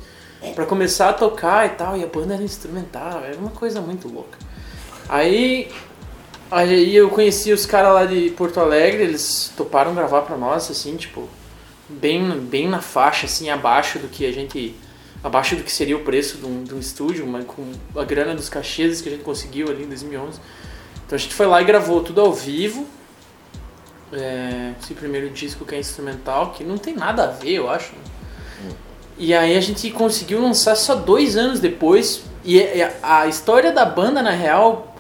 pra 0.55 0.67
começar 0.67 1.09
a 1.09 1.13
tocar 1.15 1.67
e 1.67 1.71
tal, 1.71 1.97
e 1.97 2.05
a 2.05 2.07
banda 2.07 2.35
era 2.35 2.43
instrumental, 2.43 3.25
era 3.25 3.37
uma 3.37 3.51
coisa 3.51 3.81
muito 3.81 4.09
louca. 4.09 4.39
Aí, 5.09 5.71
aí 6.51 6.95
eu 6.95 7.09
conheci 7.11 7.53
os 7.53 7.67
caras 7.67 7.93
lá 7.95 8.05
de 8.05 8.31
Porto 8.31 8.61
Alegre, 8.61 9.03
eles 9.03 9.53
toparam 9.57 9.95
gravar 9.95 10.23
pra 10.23 10.37
nós, 10.37 10.71
assim, 10.71 10.97
tipo, 10.97 11.29
bem, 11.89 12.29
bem 12.41 12.69
na 12.69 12.81
faixa, 12.81 13.27
assim, 13.27 13.51
abaixo 13.51 13.99
do 13.99 14.09
que 14.09 14.25
a 14.27 14.33
gente. 14.33 14.75
abaixo 15.25 15.57
do 15.57 15.63
que 15.65 15.73
seria 15.73 15.97
o 15.97 16.01
preço 16.01 16.39
de 16.39 16.47
um, 16.47 16.63
de 16.63 16.75
um 16.75 16.79
estúdio, 16.79 17.27
mas 17.27 17.45
com 17.45 17.73
a 17.97 18.05
grana 18.05 18.35
dos 18.35 18.49
cacheses 18.49 19.01
que 19.01 19.09
a 19.09 19.13
gente 19.13 19.25
conseguiu 19.25 19.69
ali 19.69 19.85
em 19.85 19.89
2011. 19.89 20.39
Então 21.05 21.17
a 21.17 21.19
gente 21.19 21.35
foi 21.35 21.47
lá 21.47 21.61
e 21.61 21.65
gravou 21.65 22.01
tudo 22.03 22.21
ao 22.21 22.33
vivo. 22.33 22.87
É, 24.13 24.73
esse 24.81 24.95
primeiro 24.95 25.29
disco 25.31 25.65
que 25.65 25.75
é 25.75 25.79
instrumental, 25.79 26.53
que 26.53 26.63
não 26.63 26.79
tem 26.79 26.95
nada 26.95 27.25
a 27.25 27.27
ver, 27.29 27.55
eu 27.55 27.69
acho. 27.69 27.93
né? 27.93 28.73
E 29.19 29.35
aí 29.35 29.57
a 29.57 29.61
gente 29.61 29.91
conseguiu 29.91 30.41
lançar 30.41 30.77
só 30.77 30.95
dois 30.95 31.37
anos 31.37 31.59
depois. 31.59 32.23
E 32.45 32.61
é- 32.61 32.97
a 33.03 33.23
a 33.23 33.27
história 33.29 33.73
da 33.73 33.85
banda, 33.85 34.23
na 34.23 34.31
real, 34.31 34.96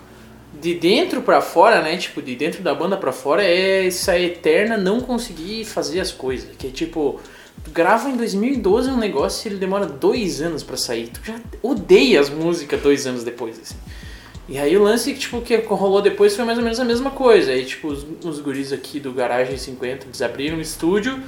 de 0.60 0.74
dentro 0.74 1.22
pra 1.22 1.40
fora, 1.40 1.82
né? 1.82 1.96
Tipo, 1.96 2.22
de 2.22 2.34
dentro 2.34 2.62
da 2.62 2.74
banda 2.74 2.96
pra 2.96 3.12
fora 3.12 3.44
é 3.44 3.86
essa 3.86 4.18
eterna 4.18 4.76
não 4.76 5.00
conseguir 5.00 5.64
fazer 5.64 6.00
as 6.00 6.12
coisas. 6.12 6.48
Que 6.56 6.68
é 6.68 6.70
tipo, 6.70 7.20
grava 7.72 8.08
em 8.08 8.16
2012 8.16 8.90
um 8.90 8.96
negócio 8.96 9.46
e 9.46 9.52
ele 9.52 9.58
demora 9.58 9.86
dois 9.86 10.40
anos 10.40 10.62
pra 10.62 10.76
sair. 10.76 11.08
Tu 11.08 11.20
já 11.24 11.38
odeia 11.62 12.20
as 12.20 12.30
músicas 12.30 12.80
dois 12.80 13.06
anos 13.06 13.24
depois, 13.24 13.58
assim. 13.60 13.76
E 14.48 14.58
aí 14.58 14.76
o 14.76 14.82
lance 14.82 15.12
tipo, 15.14 15.40
que 15.40 15.56
rolou 15.56 16.00
depois 16.00 16.36
foi 16.36 16.44
mais 16.44 16.56
ou 16.56 16.62
menos 16.62 16.78
a 16.78 16.84
mesma 16.84 17.10
coisa. 17.10 17.50
Aí, 17.50 17.64
tipo, 17.64 17.88
os, 17.88 18.06
os 18.24 18.40
guris 18.40 18.72
aqui 18.72 19.00
do 19.00 19.12
Garagem 19.12 19.56
50, 19.56 20.06
eles 20.06 20.22
abriram 20.22 20.58
um 20.58 20.60
estúdio 20.60 21.20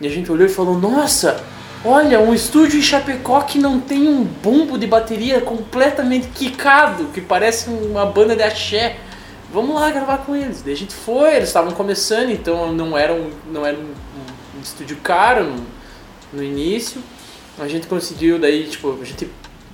e 0.00 0.06
a 0.06 0.10
gente 0.10 0.30
olhou 0.30 0.46
e 0.46 0.50
falou, 0.50 0.78
nossa, 0.78 1.42
olha, 1.84 2.20
um 2.20 2.34
estúdio 2.34 2.78
em 2.78 2.82
Chapecó 2.82 3.40
que 3.42 3.58
não 3.58 3.80
tem 3.80 4.08
um 4.08 4.24
bumbo 4.24 4.78
de 4.78 4.86
bateria 4.86 5.40
completamente 5.40 6.28
quicado, 6.28 7.06
que 7.06 7.20
parece 7.20 7.68
uma 7.70 8.06
banda 8.06 8.34
de 8.36 8.42
axé. 8.42 8.96
Vamos 9.52 9.74
lá 9.76 9.90
gravar 9.90 10.18
com 10.18 10.34
eles. 10.34 10.62
Daí 10.62 10.74
a 10.74 10.76
gente 10.76 10.94
foi, 10.94 11.36
eles 11.36 11.48
estavam 11.48 11.72
começando, 11.72 12.30
então 12.30 12.72
não 12.72 12.96
era 12.98 13.12
um, 13.14 13.30
não 13.50 13.64
era 13.64 13.76
um, 13.76 13.82
um- 13.82 14.58
um 14.58 14.60
estúdio 14.62 14.96
caro 15.02 15.44
no, 15.44 15.66
no 16.32 16.42
início. 16.42 17.00
A 17.58 17.68
gente 17.68 17.86
conseguiu, 17.86 18.38
daí, 18.38 18.64
tipo, 18.64 18.98
a 19.00 19.04
gente. 19.04 19.30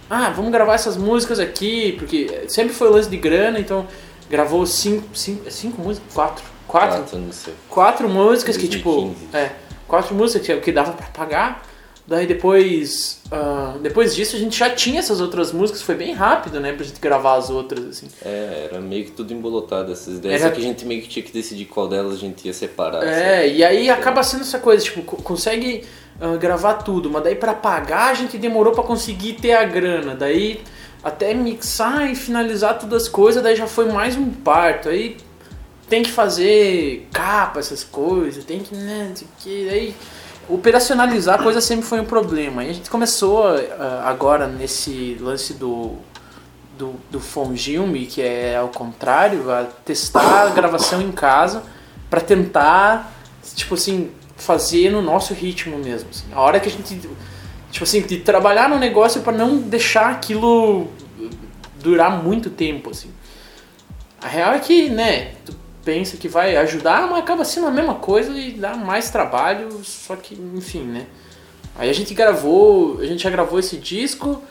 Ah, 0.08 0.30
vamos 0.30 0.52
gravar 0.52 0.74
essas 0.74 0.96
músicas 0.96 1.38
aqui, 1.40 1.92
porque 1.98 2.44
sempre 2.48 2.74
foi 2.74 2.90
lance 2.90 3.08
de 3.08 3.16
grana, 3.16 3.58
então 3.58 3.86
gravou 4.30 4.64
cinco, 4.66 5.16
cinco, 5.16 5.50
cinco 5.50 5.80
músicas? 5.82 6.12
Quatro. 6.12 6.44
Quatro? 6.68 6.98
Quatro, 6.98 7.52
quatro 7.68 8.08
músicas 8.08 8.56
que 8.56 8.68
tipo 8.68 8.90
2015. 8.92 9.36
é 9.36 9.52
quatro 9.88 10.14
músicas 10.14 10.46
que, 10.46 10.56
que 10.56 10.72
dava 10.72 10.92
pra 10.92 11.06
pagar 11.08 11.62
daí 12.06 12.26
depois 12.26 13.20
ah, 13.30 13.76
depois 13.80 14.14
disso 14.14 14.36
a 14.36 14.38
gente 14.38 14.58
já 14.58 14.70
tinha 14.70 14.98
essas 14.98 15.20
outras 15.20 15.52
músicas. 15.52 15.82
Foi 15.82 15.94
bem 15.94 16.12
rápido 16.12 16.60
né 16.60 16.72
pra 16.72 16.84
gente 16.84 17.00
gravar 17.00 17.34
as 17.36 17.48
outras 17.50 17.84
assim. 17.86 18.06
É, 18.24 18.68
era 18.70 18.80
meio 18.80 19.04
que 19.04 19.10
tudo 19.12 19.32
embolotado 19.32 19.92
essas 19.92 20.16
ideias, 20.16 20.40
Era- 20.42 20.50
só 20.50 20.56
que 20.56 20.62
a 20.62 20.68
gente 20.68 20.84
meio 20.84 21.02
que 21.02 21.08
tinha 21.08 21.22
que 21.24 21.32
decidir 21.32 21.64
qual 21.66 21.88
delas 21.88 22.14
a 22.14 22.16
gente 22.16 22.46
ia 22.46 22.52
separar. 22.52 23.02
é 23.04 23.48
e 23.48 23.64
aí 23.64 23.88
acaba 23.90 24.22
sendo 24.22 24.42
essa 24.42 24.58
coisa 24.58 24.84
tipo 24.84 25.02
co- 25.02 25.16
consegue 25.22 25.84
ah, 26.20 26.36
gravar 26.36 26.74
tudo 26.74 27.08
mas 27.10 27.22
daí 27.24 27.34
pra 27.34 27.54
pagar 27.54 28.10
a 28.10 28.14
gente 28.14 28.36
demorou 28.38 28.72
pra 28.72 28.82
conseguir 28.84 29.34
ter 29.34 29.52
a 29.52 29.64
grana. 29.64 30.14
Daí 30.14 30.60
até 31.04 31.34
mixar 31.34 32.10
e 32.10 32.14
finalizar 32.14 32.78
todas 32.78 33.04
as 33.04 33.08
coisas 33.08 33.42
daí 33.42 33.56
já 33.56 33.66
foi 33.66 33.86
mais 33.90 34.16
um 34.16 34.30
parto. 34.30 34.88
Aí 34.88 35.16
tem 35.88 36.02
que 36.02 36.10
fazer 36.10 37.06
capa, 37.12 37.60
essas 37.60 37.84
coisas, 37.84 38.44
tem 38.44 38.60
que, 38.60 38.74
né, 38.74 39.08
não 39.10 39.16
sei 39.16 39.26
o 39.26 39.30
que, 39.42 39.68
aí 39.68 39.94
operacionalizar 40.48 41.40
a 41.40 41.42
coisa 41.42 41.60
sempre 41.60 41.86
foi 41.86 42.00
um 42.00 42.04
problema. 42.04 42.64
E 42.64 42.70
a 42.70 42.72
gente 42.72 42.90
começou 42.90 43.46
ah, 43.46 44.02
agora 44.04 44.46
nesse 44.46 45.16
lance 45.20 45.54
do 45.54 45.98
do, 46.76 46.94
do 47.10 47.20
Fongilme, 47.20 48.06
que 48.06 48.20
é 48.20 48.56
ao 48.56 48.68
contrário, 48.68 49.50
a 49.50 49.64
testar 49.64 50.46
a 50.46 50.50
gravação 50.50 51.00
em 51.00 51.12
casa 51.12 51.62
pra 52.10 52.20
tentar, 52.20 53.12
tipo 53.54 53.74
assim, 53.74 54.10
fazer 54.36 54.90
no 54.90 55.00
nosso 55.00 55.32
ritmo 55.32 55.78
mesmo. 55.78 56.10
assim. 56.10 56.26
A 56.32 56.40
hora 56.40 56.58
que 56.58 56.68
a 56.68 56.72
gente, 56.72 57.08
tipo 57.70 57.84
assim, 57.84 58.02
de 58.02 58.18
trabalhar 58.18 58.68
no 58.68 58.78
negócio 58.78 59.22
pra 59.22 59.32
não 59.32 59.58
deixar 59.58 60.10
aquilo 60.10 60.88
durar 61.80 62.22
muito 62.22 62.50
tempo, 62.50 62.90
assim. 62.90 63.10
A 64.20 64.28
real 64.28 64.52
é 64.52 64.58
que, 64.58 64.88
né, 64.88 65.32
pensa 65.84 66.16
que 66.16 66.28
vai 66.28 66.56
ajudar, 66.56 67.08
mas 67.08 67.18
acaba 67.18 67.44
sendo 67.44 67.66
a 67.66 67.70
mesma 67.70 67.94
coisa 67.94 68.30
e 68.32 68.52
dá 68.52 68.74
mais 68.74 69.10
trabalho, 69.10 69.82
só 69.84 70.16
que, 70.16 70.34
enfim, 70.54 70.82
né. 70.82 71.06
Aí 71.76 71.88
a 71.88 71.92
gente 71.92 72.14
gravou, 72.14 72.98
a 73.00 73.06
gente 73.06 73.22
já 73.22 73.30
gravou 73.30 73.58
esse 73.58 73.76
disco, 73.76 74.42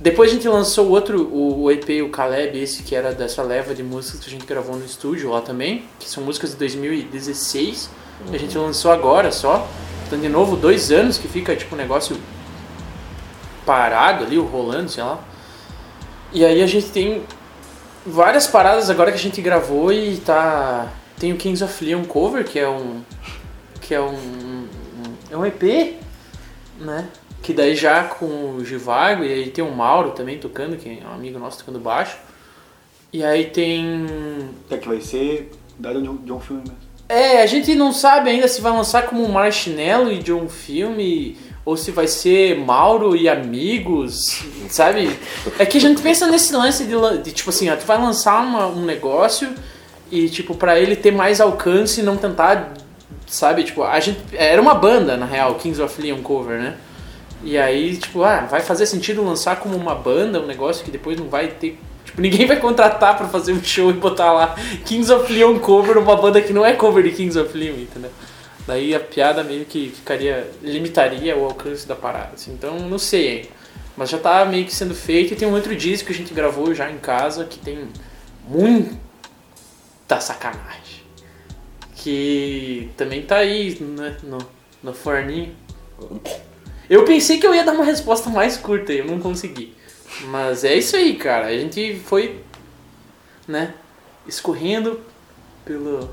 depois 0.00 0.30
a 0.30 0.34
gente 0.34 0.48
lançou 0.48 0.88
outro, 0.88 1.28
o, 1.32 1.70
EP, 1.70 2.02
o 2.04 2.08
Caleb, 2.08 2.58
esse 2.58 2.82
que 2.82 2.92
era 2.94 3.12
dessa 3.12 3.40
leva 3.40 3.72
de 3.72 3.84
músicas 3.84 4.18
que 4.18 4.26
a 4.26 4.32
gente 4.32 4.44
gravou 4.44 4.74
no 4.76 4.84
estúdio 4.84 5.30
lá 5.30 5.40
também, 5.40 5.84
que 6.00 6.08
são 6.08 6.24
músicas 6.24 6.50
de 6.50 6.56
2016, 6.56 7.88
que 8.28 8.34
a 8.34 8.38
gente 8.38 8.58
lançou 8.58 8.90
agora 8.90 9.30
só. 9.30 9.68
Então, 10.04 10.18
de 10.18 10.28
novo, 10.28 10.56
dois 10.56 10.90
anos 10.90 11.18
que 11.18 11.28
fica, 11.28 11.54
tipo, 11.54 11.76
um 11.76 11.78
negócio 11.78 12.16
parado 13.64 14.24
ali, 14.24 14.36
rolando, 14.38 14.90
sei 14.90 15.04
lá. 15.04 15.20
E 16.32 16.44
aí 16.44 16.62
a 16.62 16.66
gente 16.66 16.88
tem 16.88 17.22
várias 18.06 18.46
paradas 18.46 18.90
agora 18.90 19.10
que 19.10 19.18
a 19.18 19.20
gente 19.20 19.40
gravou 19.40 19.92
e 19.92 20.16
tá. 20.18 20.88
Tem 21.18 21.32
o 21.32 21.36
Kings 21.36 21.62
of 21.62 21.84
Leon 21.84 22.04
cover, 22.04 22.44
que 22.44 22.58
é 22.58 22.68
um. 22.68 23.02
que 23.80 23.94
é 23.94 24.00
um. 24.00 24.12
um- 24.14 24.68
é 25.30 25.36
um 25.36 25.46
EP, 25.46 25.96
né? 26.78 27.08
Que 27.42 27.52
daí 27.52 27.74
já 27.74 28.04
com 28.04 28.56
o 28.56 28.64
Givago, 28.64 29.24
e 29.24 29.32
aí 29.32 29.50
tem 29.50 29.64
o 29.64 29.70
Mauro 29.74 30.10
também 30.10 30.38
tocando, 30.38 30.76
que 30.76 31.00
é 31.02 31.06
um 31.08 31.14
amigo 31.14 31.38
nosso 31.38 31.58
tocando 31.58 31.78
baixo. 31.78 32.16
E 33.12 33.24
aí 33.24 33.46
tem. 33.46 34.06
É 34.70 34.76
que 34.76 34.88
vai 34.88 35.00
ser 35.00 35.50
dado 35.78 36.02
de 36.02 36.08
um, 36.08 36.16
de 36.16 36.32
um 36.32 36.40
filme 36.40 36.62
mesmo. 36.62 36.76
É, 37.08 37.42
a 37.42 37.46
gente 37.46 37.74
não 37.74 37.92
sabe 37.92 38.30
ainda 38.30 38.48
se 38.48 38.60
vai 38.60 38.72
lançar 38.72 39.02
como 39.06 39.28
Marshmallow 39.28 40.10
e 40.12 40.18
de 40.18 40.32
um 40.32 40.48
filme 40.48 41.36
ou 41.64 41.76
se 41.76 41.90
vai 41.90 42.06
ser 42.08 42.58
Mauro 42.58 43.14
e 43.16 43.28
amigos, 43.28 44.42
sabe? 44.68 45.16
É 45.58 45.64
que 45.66 45.78
a 45.78 45.80
gente 45.80 46.02
pensa 46.02 46.26
nesse 46.26 46.52
lance 46.54 46.84
de, 46.84 46.94
de, 47.22 47.32
tipo 47.32 47.50
assim, 47.50 47.70
ó, 47.70 47.76
tu 47.76 47.86
vai 47.86 47.98
lançar 47.98 48.42
uma- 48.42 48.66
um 48.66 48.84
negócio 48.84 49.48
e 50.10 50.28
tipo 50.28 50.54
pra 50.54 50.78
ele 50.78 50.96
ter 50.96 51.12
mais 51.12 51.40
alcance 51.40 52.00
e 52.00 52.02
não 52.02 52.16
tentar, 52.16 52.72
sabe? 53.26 53.62
Tipo, 53.64 53.82
a 53.84 53.98
gente 54.00 54.18
era 54.32 54.60
uma 54.60 54.74
banda 54.74 55.16
na 55.16 55.24
real, 55.26 55.54
Kings 55.54 55.80
of 55.80 56.00
Leon 56.02 56.20
cover, 56.22 56.58
né? 56.58 56.74
E 57.44 57.56
aí, 57.58 57.96
tipo, 57.96 58.22
ah, 58.22 58.46
vai 58.50 58.60
fazer 58.60 58.86
sentido 58.86 59.24
lançar 59.24 59.56
como 59.56 59.76
uma 59.76 59.94
banda, 59.94 60.40
um 60.40 60.46
negócio 60.46 60.84
que 60.84 60.90
depois 60.90 61.18
não 61.18 61.28
vai 61.28 61.48
ter. 61.48 61.78
Tipo, 62.04 62.20
ninguém 62.20 62.46
vai 62.46 62.56
contratar 62.58 63.16
pra 63.16 63.26
fazer 63.28 63.52
um 63.52 63.62
show 63.62 63.90
e 63.90 63.94
botar 63.94 64.32
lá 64.32 64.54
Kings 64.84 65.12
of 65.12 65.32
Leon 65.32 65.58
cover, 65.60 65.96
uma 65.98 66.16
banda 66.16 66.40
que 66.40 66.52
não 66.52 66.64
é 66.66 66.72
cover 66.72 67.02
de 67.04 67.10
Kings 67.12 67.38
of 67.38 67.56
Leon, 67.56 67.74
entendeu? 67.74 68.10
Daí 68.66 68.94
a 68.94 69.00
piada 69.00 69.42
meio 69.42 69.64
que 69.64 69.90
ficaria. 69.90 70.50
limitaria 70.62 71.36
o 71.36 71.44
alcance 71.44 71.86
da 71.86 71.94
parada. 71.94 72.34
assim. 72.34 72.52
Então, 72.52 72.78
não 72.88 72.98
sei 72.98 73.28
ainda. 73.28 73.48
Mas 73.96 74.08
já 74.08 74.18
tá 74.18 74.44
meio 74.44 74.64
que 74.64 74.74
sendo 74.74 74.94
feito 74.94 75.32
e 75.32 75.36
tem 75.36 75.46
um 75.46 75.52
outro 75.52 75.76
disco 75.76 76.06
que 76.06 76.12
a 76.12 76.16
gente 76.16 76.32
gravou 76.32 76.74
já 76.74 76.90
em 76.90 76.98
casa 76.98 77.44
que 77.44 77.58
tem 77.58 77.88
muita 78.48 78.98
sacanagem. 80.20 81.02
Que 81.96 82.90
também 82.96 83.22
tá 83.22 83.36
aí 83.36 83.76
né, 83.80 84.16
no, 84.22 84.38
no 84.82 84.94
forninho. 84.94 85.54
Eu 86.88 87.04
pensei 87.04 87.38
que 87.38 87.46
eu 87.46 87.54
ia 87.54 87.64
dar 87.64 87.72
uma 87.72 87.84
resposta 87.84 88.30
mais 88.30 88.56
curta 88.56 88.92
e 88.92 88.98
eu 88.98 89.06
não 89.06 89.20
consegui. 89.20 89.74
Mas 90.24 90.64
é 90.64 90.74
isso 90.74 90.96
aí, 90.96 91.14
cara. 91.16 91.46
A 91.46 91.56
gente 91.56 91.96
foi, 92.06 92.40
né, 93.46 93.74
escorrendo 94.26 95.00
pelo, 95.64 96.10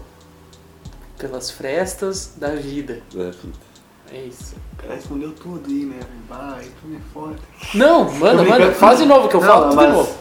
pelas 1.20 1.52
frestas 1.52 2.34
da 2.38 2.50
vida. 2.50 3.02
Da 3.14 3.26
vida. 3.26 3.70
É 4.12 4.24
isso. 4.24 4.56
O 4.74 4.82
cara 4.82 4.96
respondeu 4.96 5.32
tudo 5.34 5.62
aí, 5.68 5.86
né? 5.86 6.00
Vai, 6.28 6.64
tu 6.64 6.96
é 6.96 7.00
foda. 7.14 7.36
Não, 7.76 8.12
manda, 8.12 8.42
manda. 8.44 8.72
Faz 8.72 8.98
de 8.98 9.06
novo 9.06 9.28
que 9.28 9.36
eu 9.36 9.42
Não, 9.42 9.48
falo 9.48 9.70
tudo 9.70 9.86
de 9.86 9.92
novo. 9.92 10.16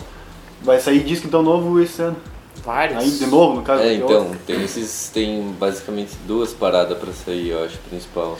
Vai 0.60 0.78
sair 0.80 1.02
disco 1.04 1.26
então 1.26 1.42
novo 1.42 1.80
esse 1.80 2.02
ano. 2.02 2.16
Vários. 2.62 2.98
Aí 3.02 3.10
de 3.10 3.26
novo, 3.26 3.54
no 3.54 3.62
caso. 3.62 3.82
É, 3.82 3.94
então, 3.94 4.24
outro. 4.24 4.38
tem, 4.46 4.62
esses, 4.62 5.08
tem 5.14 5.54
basicamente 5.58 6.12
duas 6.26 6.52
paradas 6.52 6.98
pra 6.98 7.12
sair, 7.12 7.48
eu 7.48 7.64
acho, 7.64 7.78
principal. 7.88 8.36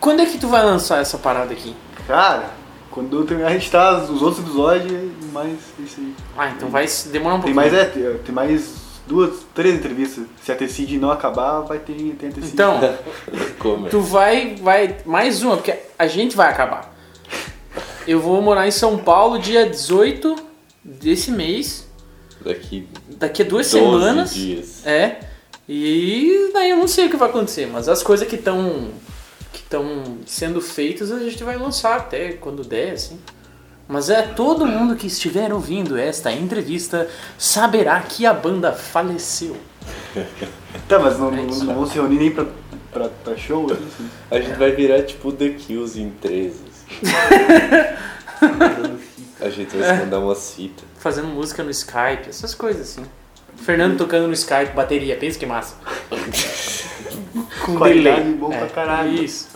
Quando 0.00 0.22
é 0.22 0.26
que 0.26 0.38
tu 0.38 0.48
vai 0.48 0.64
lançar 0.64 1.00
essa 1.00 1.18
parada 1.18 1.52
aqui? 1.52 1.76
Cara, 2.06 2.50
quando 2.90 3.16
eu 3.16 3.26
terminar 3.26 3.50
de 3.50 3.56
editar 3.56 4.02
os 4.10 4.22
outros 4.22 4.42
episódios, 4.44 5.12
mais 5.32 5.56
isso 5.78 6.00
aí. 6.00 6.14
Ah, 6.36 6.50
então 6.50 6.68
vai 6.70 6.86
demorar 7.12 7.36
um 7.36 7.40
Tem 7.42 7.54
pouquinho. 7.54 7.54
mais, 7.54 7.74
é, 7.74 7.84
tem 7.84 8.18
tem 8.24 8.34
mais 8.34 8.77
duas, 9.08 9.40
três 9.54 9.74
entrevistas. 9.74 10.24
Se 10.42 10.52
a 10.52 10.54
Tecid 10.54 10.98
não 10.98 11.10
acabar, 11.10 11.60
vai 11.62 11.78
ter, 11.78 11.94
tem 12.18 12.28
a 12.28 12.32
Tecid. 12.32 12.52
Então, 12.52 12.78
Como? 13.58 13.88
tu 13.88 14.00
vai, 14.00 14.54
vai. 14.56 14.98
Mais 15.04 15.42
uma, 15.42 15.56
porque 15.56 15.74
a 15.98 16.06
gente 16.06 16.36
vai 16.36 16.48
acabar. 16.48 16.94
Eu 18.06 18.20
vou 18.20 18.40
morar 18.40 18.66
em 18.66 18.70
São 18.70 18.96
Paulo 18.98 19.38
dia 19.38 19.68
18 19.68 20.36
desse 20.84 21.30
mês. 21.30 21.86
Daqui 22.40 22.88
Daqui 23.16 23.42
a 23.42 23.44
duas 23.44 23.70
12 23.70 23.84
semanas. 23.84 24.34
dias. 24.34 24.86
É. 24.86 25.20
E 25.68 26.50
daí 26.54 26.70
eu 26.70 26.76
não 26.76 26.88
sei 26.88 27.06
o 27.06 27.10
que 27.10 27.16
vai 27.16 27.28
acontecer, 27.28 27.66
mas 27.66 27.88
as 27.88 28.02
coisas 28.02 28.26
que 28.26 28.36
estão 28.36 28.90
que 29.52 29.60
estão 29.60 30.18
sendo 30.26 30.60
feitos, 30.60 31.10
a 31.10 31.18
gente 31.18 31.42
vai 31.42 31.56
lançar 31.56 31.96
até 31.96 32.32
quando 32.32 32.62
der, 32.62 32.92
assim. 32.92 33.18
Mas 33.88 34.10
é 34.10 34.20
todo 34.22 34.66
mundo 34.66 34.94
que 34.96 35.06
estiver 35.06 35.52
ouvindo 35.52 35.96
esta 35.96 36.30
entrevista 36.30 37.08
saberá 37.38 37.98
que 38.00 38.26
a 38.26 38.34
banda 38.34 38.70
faleceu. 38.72 39.56
Tá, 40.86 40.98
mas 40.98 41.18
não, 41.18 41.28
É 41.32 41.36
não, 41.36 41.74
vão 41.74 41.86
se 41.86 41.94
reunir 41.94 42.18
nem 42.18 42.30
pra, 42.30 42.44
pra, 42.92 43.08
pra 43.24 43.36
show? 43.36 43.66
Assim. 43.72 44.10
A 44.30 44.38
gente 44.40 44.58
vai 44.58 44.72
virar 44.72 45.02
tipo 45.04 45.32
The 45.32 45.48
Kills 45.50 45.98
em 46.00 46.10
13. 46.10 46.48
assim. 46.68 47.98
A 49.40 49.48
gente 49.50 49.76
vai 49.76 49.94
se 49.96 50.00
mandar 50.04 50.18
uma 50.18 50.34
cita. 50.34 50.82
Fazendo 50.98 51.28
música 51.28 51.62
no 51.62 51.70
Skype, 51.70 52.28
essas 52.28 52.54
coisas 52.54 52.82
assim. 52.90 53.04
Fernando 53.56 53.96
tocando 53.96 54.26
no 54.26 54.32
Skype, 54.32 54.72
bateria, 54.74 55.16
pensa 55.16 55.38
que 55.38 55.46
massa. 55.46 55.76
Com 57.64 57.76
Qualidade 57.76 58.22
delay. 58.22 58.34
bom 58.34 58.48
pra 58.50 58.66
É, 58.66 58.68
caralho. 58.68 59.12
Isso. 59.22 59.48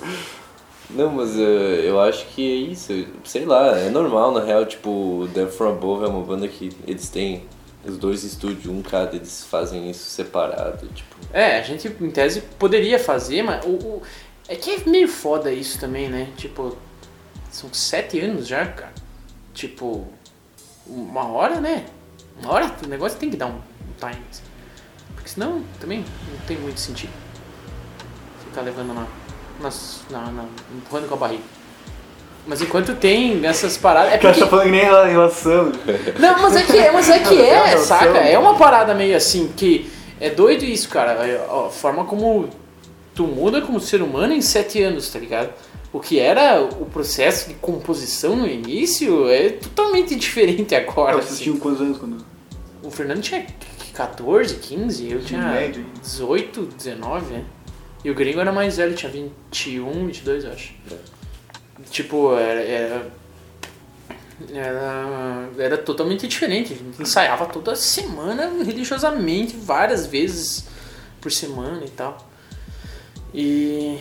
Não, 0.94 1.10
mas 1.10 1.38
eh, 1.38 1.84
eu 1.88 2.00
acho 2.00 2.26
que 2.26 2.42
é 2.42 2.70
isso. 2.72 3.06
Sei 3.24 3.44
lá, 3.44 3.78
é 3.78 3.88
normal 3.88 4.32
na 4.32 4.40
real. 4.44 4.66
Tipo, 4.66 5.28
Death 5.32 5.52
From 5.52 5.70
Above 5.70 6.04
é 6.04 6.08
uma 6.08 6.22
banda 6.22 6.46
que 6.48 6.70
eles 6.86 7.08
têm 7.08 7.46
os 7.84 7.96
dois 7.96 8.22
estúdios, 8.24 8.66
um 8.66 8.82
cada, 8.82 9.16
eles 9.16 9.44
fazem 9.44 9.90
isso 9.90 10.08
separado. 10.10 10.86
Tipo, 10.88 11.16
É, 11.32 11.58
a 11.58 11.62
gente 11.62 11.88
em 12.00 12.10
tese 12.10 12.42
poderia 12.58 12.98
fazer, 12.98 13.42
mas 13.42 13.64
o, 13.64 13.70
o- 13.70 14.02
é 14.48 14.54
que 14.54 14.70
é 14.70 14.78
meio 14.88 15.08
foda 15.08 15.50
isso 15.52 15.78
também, 15.80 16.08
né? 16.08 16.28
Tipo, 16.36 16.76
são 17.50 17.72
sete 17.72 18.20
anos 18.20 18.46
já, 18.46 18.66
cara. 18.66 18.92
Tipo, 19.54 20.06
uma 20.86 21.26
hora, 21.26 21.60
né? 21.60 21.86
Uma 22.40 22.52
hora 22.52 22.72
o 22.84 22.88
negócio 22.88 23.18
tem 23.18 23.30
que 23.30 23.36
dar 23.36 23.46
um, 23.46 23.60
time. 23.98 24.22
assim. 24.30 24.42
Porque 25.14 25.28
senão 25.30 25.62
também 25.80 26.00
não 26.30 26.38
tem 26.46 26.56
muito 26.58 26.78
sentido. 26.80 27.12
Ficar 28.44 28.60
levando 28.62 28.92
na. 28.94 29.06
Nas- 29.62 30.00
na, 30.10 30.20
na, 30.30 30.44
empurrando 30.76 31.08
com 31.08 31.14
a 31.14 31.18
barriga. 31.18 31.42
Mas 32.46 32.60
enquanto 32.60 32.94
tem 32.96 33.46
essas 33.46 33.76
paradas. 33.76 34.12
É 34.14 34.18
cara 34.18 34.34
porque, 34.34 34.40
tá 34.44 34.50
falando 34.50 34.64
que 34.66 34.70
nem 34.72 34.80
rela- 34.82 35.06
relação. 35.06 35.72
não, 36.18 36.42
mas 36.42 36.56
é 36.56 36.62
que 36.64 36.76
é, 36.76 36.90
mas 36.90 37.08
é, 37.08 37.18
que 37.20 37.38
é, 37.40 37.74
não, 37.76 37.82
saca? 37.84 38.18
É 38.18 38.36
uma 38.38 38.56
parada 38.56 38.94
meio 38.94 39.16
assim, 39.16 39.52
que 39.56 39.88
é 40.20 40.28
doido 40.28 40.64
isso, 40.64 40.88
cara. 40.88 41.12
É, 41.26 41.36
A 41.48 41.70
forma 41.70 42.04
como 42.04 42.48
tu 43.14 43.24
muda 43.28 43.60
como 43.62 43.78
ser 43.78 44.02
humano 44.02 44.32
em 44.32 44.40
sete 44.40 44.82
anos, 44.82 45.08
tá 45.08 45.18
ligado? 45.20 45.50
O 45.92 46.00
que 46.00 46.18
era 46.18 46.60
o 46.62 46.86
processo 46.86 47.48
de 47.48 47.54
composição 47.54 48.34
no 48.34 48.46
início 48.48 49.28
é 49.28 49.50
totalmente 49.50 50.16
diferente 50.16 50.74
agora. 50.74 51.16
Vocês 51.18 51.34
assim. 51.34 51.44
tinham 51.44 51.58
quantos 51.58 51.80
anos 51.80 51.98
quando. 51.98 52.16
O 52.82 52.90
Fernando 52.90 53.20
tinha 53.20 53.46
14, 53.94 54.54
15, 54.56 55.12
eu 55.12 55.20
tinha 55.22 55.40
médio, 55.42 55.82
hein? 55.82 55.86
18, 56.02 56.62
19, 56.76 57.26
né? 57.34 57.44
E 58.04 58.10
o 58.10 58.14
gringo 58.14 58.40
era 58.40 58.52
mais 58.52 58.76
velho, 58.76 58.94
tinha 58.94 59.10
21, 59.10 60.06
22, 60.06 60.44
eu 60.44 60.52
acho. 60.52 60.74
Tipo, 61.90 62.34
era, 62.36 62.60
era, 62.60 63.06
era, 64.52 65.48
era 65.58 65.78
totalmente 65.78 66.26
diferente. 66.26 66.72
A 66.72 66.76
gente 66.76 67.02
ensaiava 67.02 67.46
toda 67.46 67.76
semana, 67.76 68.50
religiosamente, 68.64 69.56
várias 69.56 70.06
vezes 70.06 70.66
por 71.20 71.30
semana 71.30 71.84
e 71.84 71.90
tal. 71.90 72.28
E, 73.32 73.98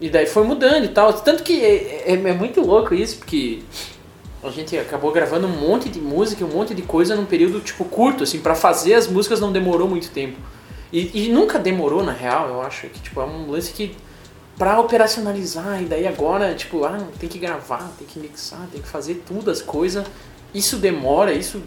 e 0.00 0.10
daí 0.10 0.26
foi 0.26 0.42
mudando 0.44 0.84
e 0.84 0.88
tal. 0.88 1.12
Tanto 1.12 1.42
que 1.42 1.64
é, 1.64 2.04
é- 2.06 2.12
é 2.12 2.32
muito 2.32 2.60
louco 2.60 2.94
isso, 2.94 3.18
porque 3.18 3.62
a 4.42 4.50
gente 4.50 4.76
acabou 4.76 5.12
gravando 5.12 5.46
um 5.46 5.50
monte 5.50 5.88
de 5.88 6.00
música, 6.00 6.44
um 6.44 6.48
monte 6.48 6.74
de 6.74 6.82
coisa 6.82 7.14
num 7.16 7.24
período 7.24 7.60
tipo 7.60 7.84
curto, 7.84 8.24
assim, 8.24 8.40
para 8.40 8.54
fazer 8.54 8.94
as 8.94 9.06
músicas 9.06 9.40
não 9.40 9.52
demorou 9.52 9.88
muito 9.88 10.10
tempo. 10.10 10.36
E, 10.92 11.26
e 11.26 11.28
nunca 11.28 11.58
demorou 11.58 12.02
na 12.02 12.12
real, 12.12 12.48
eu 12.48 12.62
acho 12.62 12.88
que 12.88 13.00
tipo 13.00 13.20
é 13.20 13.24
um 13.24 13.50
lance 13.50 13.72
que 13.72 13.94
pra 14.56 14.80
operacionalizar 14.80 15.80
e 15.82 15.84
daí 15.86 16.06
agora, 16.06 16.54
tipo, 16.54 16.84
ah, 16.84 16.98
tem 17.20 17.28
que 17.28 17.38
gravar, 17.38 17.92
tem 17.98 18.06
que 18.06 18.18
mixar, 18.18 18.66
tem 18.72 18.80
que 18.82 18.88
fazer 18.88 19.22
tudo 19.26 19.50
as 19.50 19.62
coisas. 19.62 20.04
Isso 20.52 20.76
demora, 20.78 21.32
isso 21.32 21.62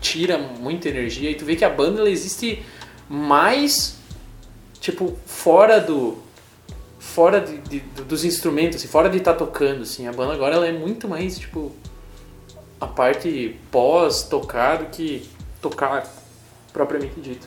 tira 0.00 0.36
muita 0.38 0.88
energia 0.88 1.30
e 1.30 1.34
tu 1.34 1.44
vê 1.44 1.54
que 1.56 1.64
a 1.64 1.70
banda 1.70 2.00
ela 2.00 2.10
existe 2.10 2.64
mais 3.08 3.96
tipo 4.80 5.16
fora 5.26 5.80
do 5.80 6.18
fora 6.98 7.40
de, 7.40 7.58
de- 7.58 7.80
do- 7.80 8.04
dos 8.04 8.24
instrumentos, 8.24 8.78
assim, 8.78 8.88
fora 8.88 9.08
de 9.08 9.18
estar 9.18 9.34
tocando, 9.34 9.82
assim. 9.82 10.06
A 10.06 10.12
banda 10.12 10.32
agora 10.34 10.54
ela 10.56 10.66
é 10.66 10.72
muito 10.72 11.06
mais, 11.08 11.38
tipo, 11.38 11.72
a 12.80 12.86
parte 12.86 13.56
pós 13.70 14.22
tocar 14.24 14.78
do 14.78 14.86
que 14.86 15.28
tocar 15.62 16.06
propriamente 16.72 17.20
dito. 17.20 17.46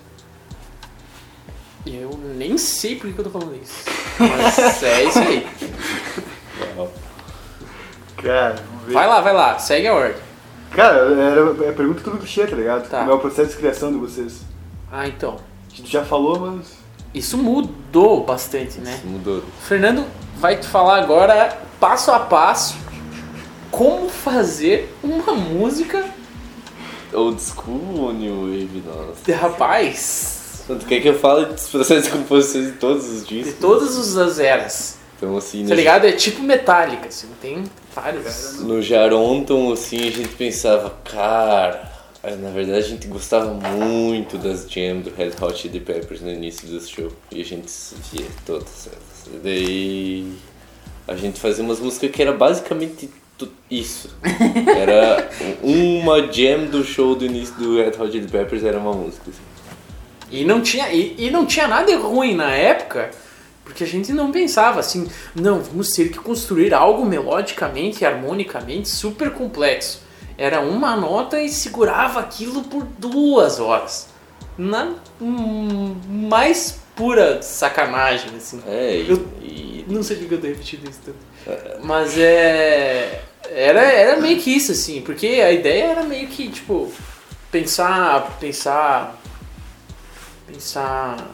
Eu 1.86 2.12
nem 2.36 2.58
sei 2.58 2.96
por 2.96 3.12
que 3.12 3.20
eu 3.20 3.24
tô 3.24 3.30
falando 3.30 3.56
isso. 3.56 3.86
Mas 4.20 4.84
é 4.84 5.04
isso 5.04 5.20
aí. 5.20 5.48
Cara, 8.18 8.56
vamos 8.56 8.86
ver. 8.86 8.94
Vai 8.94 9.08
lá, 9.08 9.22
vai 9.22 9.34
lá, 9.34 9.58
segue 9.60 9.88
a 9.88 9.94
ordem. 9.94 10.22
Cara, 10.72 10.98
era 10.98 11.68
é 11.68 11.72
pergunta 11.72 12.02
tudo 12.02 12.18
clichê, 12.18 12.46
tá 12.46 12.56
ligado? 12.56 12.88
Tá. 12.88 13.00
Como 13.00 13.12
é 13.12 13.14
o 13.16 13.20
processo 13.20 13.52
de 13.52 13.58
criação 13.58 13.92
de 13.92 13.98
vocês? 13.98 14.42
Ah, 14.92 15.08
então. 15.08 15.38
A 15.72 15.76
gente 15.76 15.92
já 15.92 16.04
falou, 16.06 16.40
mas. 16.40 16.80
Isso 17.14 17.38
mudou 17.38 18.24
bastante, 18.24 18.80
né? 18.80 18.94
isso 18.94 19.08
mudou. 19.08 19.40
O 19.40 19.62
Fernando 19.62 20.06
vai 20.38 20.58
te 20.58 20.68
falar 20.68 20.98
agora, 21.02 21.58
passo 21.80 22.12
a 22.12 22.20
passo, 22.20 22.78
como 23.70 24.08
fazer 24.08 24.96
uma 25.04 25.34
música 25.34 26.06
Old 27.14 27.42
school 27.42 28.00
ou 28.00 28.14
new 28.14 28.48
wave, 28.48 28.84
nossa. 28.86 29.22
de 29.26 29.34
rapaz 30.74 30.84
Tu 30.84 30.88
quer 30.88 31.02
que 31.02 31.08
eu 31.10 31.20
fale 31.20 31.46
dos 31.46 31.68
processos 31.68 32.06
de 32.06 32.10
composição 32.18 32.62
de 32.64 32.72
todos 32.74 33.10
os 33.10 33.26
de 33.28 33.44
discos? 33.44 33.60
todas 33.60 34.18
as 34.18 34.40
eras. 34.40 34.98
Então, 35.18 35.38
assim, 35.38 35.66
Tá 35.68 35.76
ligado? 35.76 36.06
É 36.06 36.12
tipo 36.14 36.42
Metallica, 36.42 37.08
assim, 37.08 37.28
tem 37.42 37.64
vários. 37.94 38.60
no 38.62 38.82
Jaronton, 38.82 39.72
assim, 39.72 39.98
a 40.08 40.12
gente 40.12 40.30
pensava, 40.30 40.90
cara... 41.04 41.90
Na 42.24 42.52
verdade, 42.52 42.78
a 42.78 42.82
gente 42.88 43.08
gostava 43.08 43.52
muito 43.52 44.38
das 44.38 44.70
jam 44.70 45.02
do 45.02 45.12
Red 45.12 45.32
Hot 45.42 45.58
Chili 45.58 45.80
Peppers 45.80 46.22
no 46.22 46.30
início 46.30 46.68
do 46.68 46.80
show. 46.80 47.12
E 47.32 47.42
a 47.42 47.44
gente 47.44 47.72
via 48.14 48.28
todas 48.46 48.88
elas. 48.88 49.34
E 49.34 49.38
daí... 49.44 50.34
A 51.08 51.16
gente 51.16 51.40
fazia 51.40 51.64
umas 51.64 51.80
músicas 51.80 52.12
que 52.12 52.22
era 52.22 52.32
basicamente 52.32 53.10
isso. 53.72 54.10
Era 54.78 55.30
uma 55.64 56.32
jam 56.32 56.66
do 56.66 56.84
show 56.84 57.16
do 57.16 57.26
início 57.26 57.56
do 57.56 57.78
Red 57.78 57.94
Hot 58.00 58.12
Chili 58.12 58.28
Peppers, 58.28 58.64
era 58.64 58.78
uma 58.78 58.94
música, 58.94 59.24
assim. 59.32 59.40
E 60.32 60.46
não 60.46 60.62
tinha 60.62 60.92
e, 60.92 61.16
e 61.18 61.30
não 61.30 61.46
tinha 61.46 61.68
nada 61.68 61.86
de 61.86 61.94
ruim 61.96 62.36
na 62.36 62.52
época, 62.52 63.12
porque 63.66 63.84
a 63.84 63.88
gente 63.88 64.12
não 64.14 64.32
pensava 64.32 64.80
assim, 64.80 65.08
não, 65.36 65.60
vamos 65.62 65.90
ter 65.92 66.10
que 66.10 66.18
construir 66.20 66.74
algo 66.74 67.06
melodicamente 67.06 68.04
e 68.04 68.06
harmonicamente 68.06 68.90
super 68.90 69.32
complexo. 69.32 70.02
Era 70.38 70.62
uma 70.62 70.96
nota 70.96 71.40
e 71.42 71.50
segurava 71.50 72.20
aquilo 72.20 72.64
por 72.64 72.84
duas 72.98 73.60
horas. 73.60 74.08
Na 74.58 74.94
hum, 75.22 75.96
mais 76.30 76.80
pura 76.96 77.42
sacanagem, 77.42 78.32
assim. 78.36 78.62
É, 78.68 78.98
e, 78.98 79.10
Eu- 79.10 79.28
e 79.42 79.86
Não 79.88 80.02
sei 80.04 80.18
porque 80.18 80.34
eu 80.36 80.42
tô 80.42 80.48
repetindo 80.48 80.90
isso 80.90 81.00
tanto. 81.06 81.84
Mas 81.84 82.18
é. 82.18 83.22
Era, 83.50 83.82
era 83.82 84.20
meio 84.22 84.40
que 84.40 84.50
isso, 84.56 84.72
assim, 84.72 85.02
porque 85.02 85.28
a 85.28 85.52
ideia 85.52 85.86
era 85.86 86.04
meio 86.04 86.28
que, 86.28 86.50
tipo, 86.50 86.92
pensar. 87.52 88.38
Pensar. 88.40 89.21
Pensar. 90.52 91.32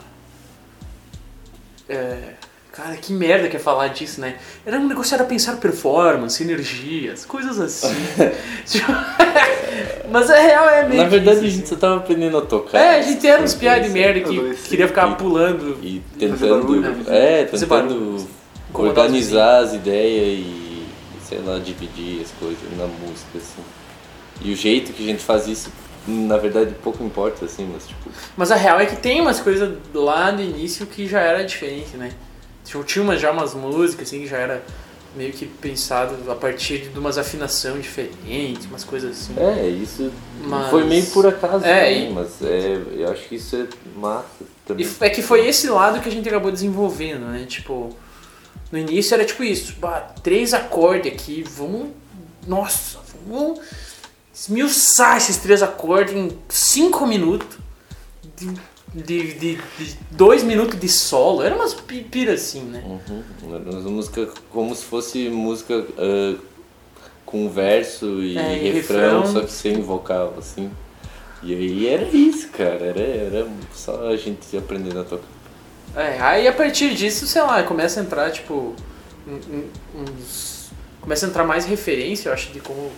É, 1.89 2.34
cara, 2.71 2.95
que 2.97 3.13
merda 3.13 3.47
que 3.47 3.56
é 3.56 3.60
falar 3.60 3.88
disso, 3.89 4.21
né? 4.21 4.38
Era 4.65 4.77
um 4.77 4.88
negócio, 4.88 5.15
era 5.15 5.23
pensar 5.23 5.58
performance, 5.58 6.41
energias, 6.43 7.25
coisas 7.25 7.60
assim. 7.60 7.95
Tipo, 8.65 8.91
Mas 10.10 10.30
a 10.30 10.39
real 10.39 10.69
é 10.69 10.88
meio 10.88 11.03
Na 11.03 11.10
verdade, 11.10 11.38
isso, 11.38 11.45
a 11.45 11.49
gente 11.49 11.63
assim. 11.63 11.75
só 11.75 11.75
tava 11.75 11.97
aprendendo 11.97 12.38
a 12.38 12.41
tocar. 12.41 12.80
É, 12.80 12.99
a 12.99 13.01
gente 13.01 13.25
era 13.27 13.41
uns 13.41 13.53
piadas 13.53 13.88
de 13.88 13.89
merda 13.91 14.21
que 14.21 14.56
queria 14.69 14.88
ficar 14.88 15.08
pulando. 15.15 15.77
E 15.84 16.01
tentando. 16.17 16.63
barulho, 16.63 16.82
né? 16.82 17.03
É, 17.08 17.45
tentando 17.45 18.27
organizar 18.73 19.63
as 19.63 19.73
ideias 19.73 20.39
e, 20.39 20.84
sei 21.27 21.39
lá, 21.39 21.60
dividir 21.60 22.21
as 22.21 22.32
coisas 22.39 22.77
na 22.77 22.86
música, 22.86 23.38
assim. 23.38 23.63
E 24.41 24.51
o 24.51 24.56
jeito 24.56 24.93
que 24.93 25.03
a 25.03 25.06
gente 25.06 25.23
faz 25.23 25.47
isso, 25.47 25.71
na 26.07 26.37
verdade, 26.37 26.73
pouco 26.83 27.03
importa, 27.03 27.45
assim, 27.45 27.69
mas 27.71 27.85
tipo. 27.87 28.09
Mas 28.35 28.51
a 28.51 28.55
real 28.55 28.79
é 28.79 28.85
que 28.85 28.95
tem 28.95 29.19
umas 29.21 29.39
coisas 29.39 29.77
lá 29.93 30.31
no 30.31 30.41
início 30.41 30.85
que 30.85 31.07
já 31.07 31.19
era 31.19 31.43
diferente, 31.43 31.97
né? 31.97 32.11
Tinha, 32.63 32.83
tinha 32.83 33.03
umas, 33.03 33.19
já 33.19 33.31
umas 33.31 33.53
músicas 33.53 34.07
assim 34.07 34.21
que 34.21 34.27
já 34.27 34.37
era 34.37 34.63
meio 35.15 35.31
que 35.33 35.45
pensado 35.45 36.15
a 36.31 36.35
partir 36.35 36.89
de 36.89 36.99
umas 36.99 37.17
afinação 37.17 37.79
diferentes, 37.79 38.65
umas 38.67 38.83
coisas 38.83 39.11
assim. 39.11 39.33
É, 39.37 39.67
isso 39.67 40.11
Mas- 40.43 40.69
foi 40.69 40.83
meio 40.83 41.05
por 41.07 41.25
acaso 41.25 41.65
É, 41.65 41.79
também, 41.79 42.09
e- 42.09 42.13
mas 42.13 42.41
é, 42.41 42.81
eu 42.95 43.11
acho 43.11 43.27
que 43.27 43.35
isso 43.35 43.55
é 43.55 43.65
massa 43.97 44.25
também. 44.65 44.85
E 44.85 45.03
é 45.05 45.09
que 45.09 45.21
foi 45.21 45.47
esse 45.47 45.67
lado 45.69 45.99
que 46.01 46.07
a 46.09 46.11
gente 46.11 46.27
acabou 46.27 46.51
desenvolvendo, 46.51 47.25
né? 47.25 47.45
Tipo, 47.47 47.89
no 48.71 48.77
início 48.77 49.13
era 49.15 49.25
tipo 49.25 49.43
isso, 49.43 49.75
bah, 49.79 50.13
três 50.21 50.53
acordes 50.53 51.11
aqui, 51.11 51.43
vamos. 51.43 51.89
Nossa, 52.45 52.99
vamos 53.27 53.59
esmiuçar 54.39 55.17
esses 55.17 55.38
três 55.38 55.63
acordes 55.63 56.13
em 56.15 56.38
cinco 56.50 57.06
minutos. 57.08 57.58
de 58.36 58.52
de, 58.93 59.34
de, 59.34 59.56
de 59.56 60.00
dois 60.12 60.41
minutos 60.43 60.80
de 60.80 60.88
solo. 60.89 61.43
Era 61.43 61.54
umas 61.56 61.73
pi- 61.73 62.04
pira 62.04 62.34
assim, 62.34 62.62
né? 62.62 62.82
Uhum. 62.86 63.56
Era 63.56 63.69
uma 63.69 63.89
música 63.91 64.28
como 64.50 64.73
se 64.73 64.86
fosse 64.86 65.30
música 65.30 65.86
ah, 65.97 66.36
com 67.26 67.50
verso 67.50 68.23
e 68.23 68.38
É, 68.38 68.71
refrão, 68.71 69.21
refrão. 69.23 69.34
só 69.34 69.41
que 69.41 69.52
sem 69.52 69.82
vocal, 69.82 70.34
assim. 70.39 70.71
E 71.43 71.54
aí 71.54 71.88
era 71.88 72.06
isso, 72.06 72.47
cara. 72.50 72.86
Era, 72.86 73.02
era 73.02 73.47
só 73.76 74.08
a 74.08 74.15
gente 74.15 74.56
aprendendo 74.58 75.02
a 75.02 75.04
tocar. 75.04 75.28
É, 75.95 76.19
aí 76.21 76.47
a 76.47 76.54
partir 76.54 76.95
disso, 76.95 77.28
sei 77.28 77.41
lá, 77.41 77.62
começa 77.63 78.00
a 78.00 78.04
entrar, 78.04 78.32
tipo, 78.32 78.73
uns... 79.95 80.69
Começa 81.02 81.26
a 81.26 81.30
entrar 81.30 81.43
mais 81.45 81.65
referência, 81.65 82.30
eu 82.30 82.34
acho, 82.34 82.52
de 82.52 82.60
como, 82.60 82.91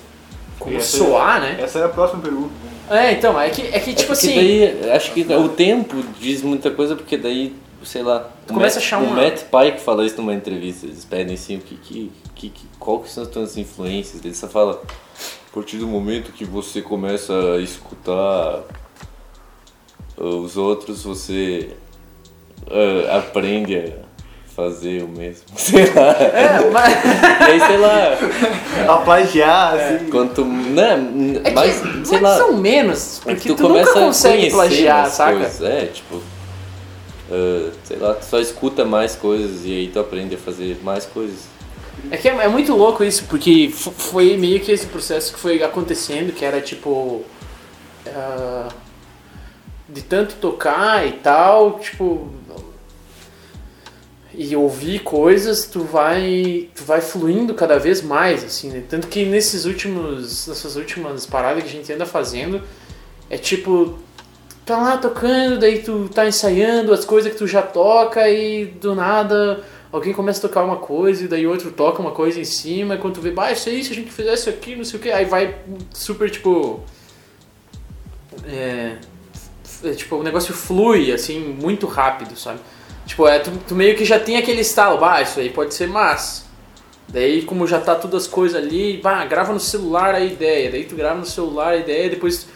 como 0.59 0.75
Essa- 0.75 0.97
soar, 0.97 1.41
né? 1.41 1.57
Essa 1.61 1.79
é 1.79 1.85
a 1.85 1.89
próxima 1.89 2.21
pergunta. 2.21 2.53
É, 2.89 3.11
então, 3.13 3.39
é 3.39 3.49
que, 3.49 3.61
é 3.61 3.79
que 3.79 3.91
É 3.91 3.93
tipo 3.93 3.95
porque 3.95 4.11
assim... 4.11 4.35
daí, 4.35 4.91
acho 4.91 5.13
que 5.13 5.21
o 5.21 5.49
tempo 5.49 5.95
diz 6.19 6.41
muita 6.41 6.71
coisa, 6.71 6.95
porque 6.95 7.17
daí, 7.17 7.55
sei 7.83 8.01
lá, 8.01 8.29
Tu 8.47 8.53
começa 8.53 8.77
o 8.77 8.81
a 8.81 8.83
achar 8.83 8.99
Matt, 8.99 9.09
uma- 9.11 9.19
o 9.21 9.23
Matt 9.23 9.43
Pike 9.43 9.79
fala 9.83 10.05
isso 10.05 10.17
numa 10.17 10.33
entrevista, 10.33 10.85
eles 10.87 11.05
pedem 11.05 11.35
assim, 11.35 11.57
o 11.57 11.61
que, 11.61 11.75
que, 11.75 12.11
que, 12.35 12.49
que- 12.49 12.65
qual 12.79 12.99
que 12.99 13.09
são 13.09 13.23
as 13.23 13.29
tuas 13.29 13.57
influências, 13.57 14.23
ele 14.25 14.33
só 14.33 14.47
fala, 14.47 14.81
a 15.51 15.53
partir 15.53 15.77
do 15.77 15.87
momento 15.87 16.31
que 16.31 16.45
você 16.45 16.81
começa 16.81 17.33
a 17.53 17.59
escutar 17.61 18.63
uh, 20.17 20.23
os 20.41 20.57
outros, 20.57 21.03
você 21.03 21.69
uh, 22.67 23.17
aprende 23.17 23.75
a 23.77 24.08
fazer 24.55 25.03
o 25.03 25.07
mesmo, 25.07 25.43
sei 25.55 25.85
lá, 25.93 26.12
É, 26.12 26.69
mas... 26.71 26.93
e 26.93 27.51
aí 27.51 27.59
sei 27.59 27.77
lá, 27.77 28.93
A 28.93 28.97
plagiar, 28.97 29.75
assim. 29.75 30.09
quanto, 30.09 30.43
né, 30.45 30.97
É 31.43 31.49
que 31.49 31.55
mais, 31.55 31.81
sei 32.03 32.19
lá... 32.19 32.45
ou 32.45 32.57
menos, 32.57 33.21
É 33.25 33.33
porque 33.35 33.49
que 33.49 33.55
tu, 33.55 33.67
nunca 33.69 33.93
consegue 33.93 34.49
plagiar, 34.49 35.09
saca? 35.09 35.38
coisas. 35.39 35.62
É, 35.62 35.85
tipo. 35.85 36.21
ah, 37.31 37.71
sei 37.83 37.97
lá, 37.97 38.13
tu 38.15 38.25
só 38.25 38.39
escuta 38.39 38.83
mais 38.85 39.15
coisas 39.15 39.65
e 39.65 39.71
aí 39.71 39.88
tu 39.88 39.99
aprende 39.99 40.35
a 40.35 40.38
fazer 40.38 40.77
mais 40.83 41.05
coisas. 41.05 41.38
É 42.12 42.17
que 42.17 42.27
é, 42.29 42.31
é 42.31 42.47
muito 42.47 42.73
louco 42.75 43.03
isso, 43.03 43.25
porque 43.29 43.69
foi 43.73 44.38
meio 44.38 44.59
que 44.62 44.71
esse 44.71 44.88
processo 44.88 45.33
que 45.33 45.39
foi 45.39 45.62
acontecendo, 45.63 46.33
que 46.33 46.43
era 46.45 46.59
tipo. 46.62 47.23
ah, 48.07 48.69
de 49.88 50.03
tanto 50.03 50.35
tocar 50.35 51.05
e 51.07 51.13
tal, 51.13 51.79
tipo. 51.79 52.29
E 54.33 54.55
ouvir 54.55 54.99
coisas, 54.99 55.65
tu 55.65 55.81
vai. 55.81 56.69
Tu 56.75 56.83
vai 56.83 57.01
fluindo 57.01 57.53
cada 57.53 57.79
vez 57.79 58.01
mais, 58.01 58.43
assim, 58.43 58.69
né? 58.69 58.83
Tanto 58.87 59.07
que 59.07 59.25
nesses 59.25 59.65
últimos. 59.65 60.47
Nessas 60.47 60.75
últimas 60.75 61.25
paradas 61.25 61.63
que 61.63 61.69
a 61.69 61.71
gente 61.71 61.91
anda 61.91 62.05
fazendo, 62.05 62.61
é 63.29 63.37
tipo. 63.37 63.97
Tá 64.65 64.77
lá 64.77 64.97
tocando, 64.97 65.59
daí 65.59 65.79
tu 65.79 66.07
tá 66.13 66.27
ensaiando 66.27 66.93
as 66.93 67.03
coisas 67.03 67.31
que 67.31 67.37
tu 67.39 67.47
já 67.47 67.63
toca 67.63 68.29
e 68.29 68.65
do 68.65 68.93
nada 68.93 69.63
alguém 69.91 70.13
começa 70.13 70.39
a 70.39 70.49
tocar 70.49 70.63
uma 70.63 70.77
coisa 70.77 71.25
e 71.25 71.27
daí 71.27 71.47
outro 71.47 71.71
toca 71.71 72.01
uma 72.01 72.11
coisa 72.11 72.39
em 72.39 72.45
cima, 72.45 72.95
e 72.95 72.97
quando 72.97 73.15
tu 73.15 73.21
vê, 73.21 73.31
bah, 73.31 73.51
isso 73.51 73.69
aí, 73.69 73.83
se 73.83 73.91
a 73.91 73.95
gente 73.95 74.11
fizesse 74.11 74.49
aqui, 74.49 74.75
não 74.75 74.83
sei 74.83 74.99
o 74.99 75.01
que, 75.01 75.11
aí 75.11 75.25
vai 75.25 75.59
super 75.91 76.29
tipo. 76.29 76.81
É, 78.45 78.97
é, 79.83 79.91
tipo, 79.93 80.15
o 80.15 80.23
negócio 80.23 80.53
flui 80.53 81.11
assim, 81.11 81.39
muito 81.39 81.87
rápido, 81.87 82.37
sabe? 82.37 82.59
Tipo, 83.09 83.27
é, 83.27 83.39
tu, 83.39 83.49
tu 83.67 83.73
meio 83.73 83.95
que 83.95 84.05
já 84.05 84.19
tem 84.19 84.37
aquele 84.37 84.61
estalo, 84.61 84.99
bah, 84.99 85.19
isso 85.19 85.39
aí 85.39 85.49
pode 85.49 85.73
ser 85.73 85.87
massa. 85.87 86.43
Daí, 87.07 87.41
como 87.41 87.65
já 87.65 87.79
tá 87.79 87.95
todas 87.95 88.25
as 88.25 88.29
coisas 88.29 88.55
ali, 88.55 88.99
bah, 89.01 89.25
grava 89.25 89.51
no 89.51 89.59
celular 89.59 90.13
a 90.13 90.19
ideia, 90.19 90.69
daí 90.69 90.85
tu 90.85 90.95
grava 90.95 91.17
no 91.17 91.25
celular 91.25 91.69
a 91.69 91.77
ideia, 91.77 92.07
depois 92.07 92.47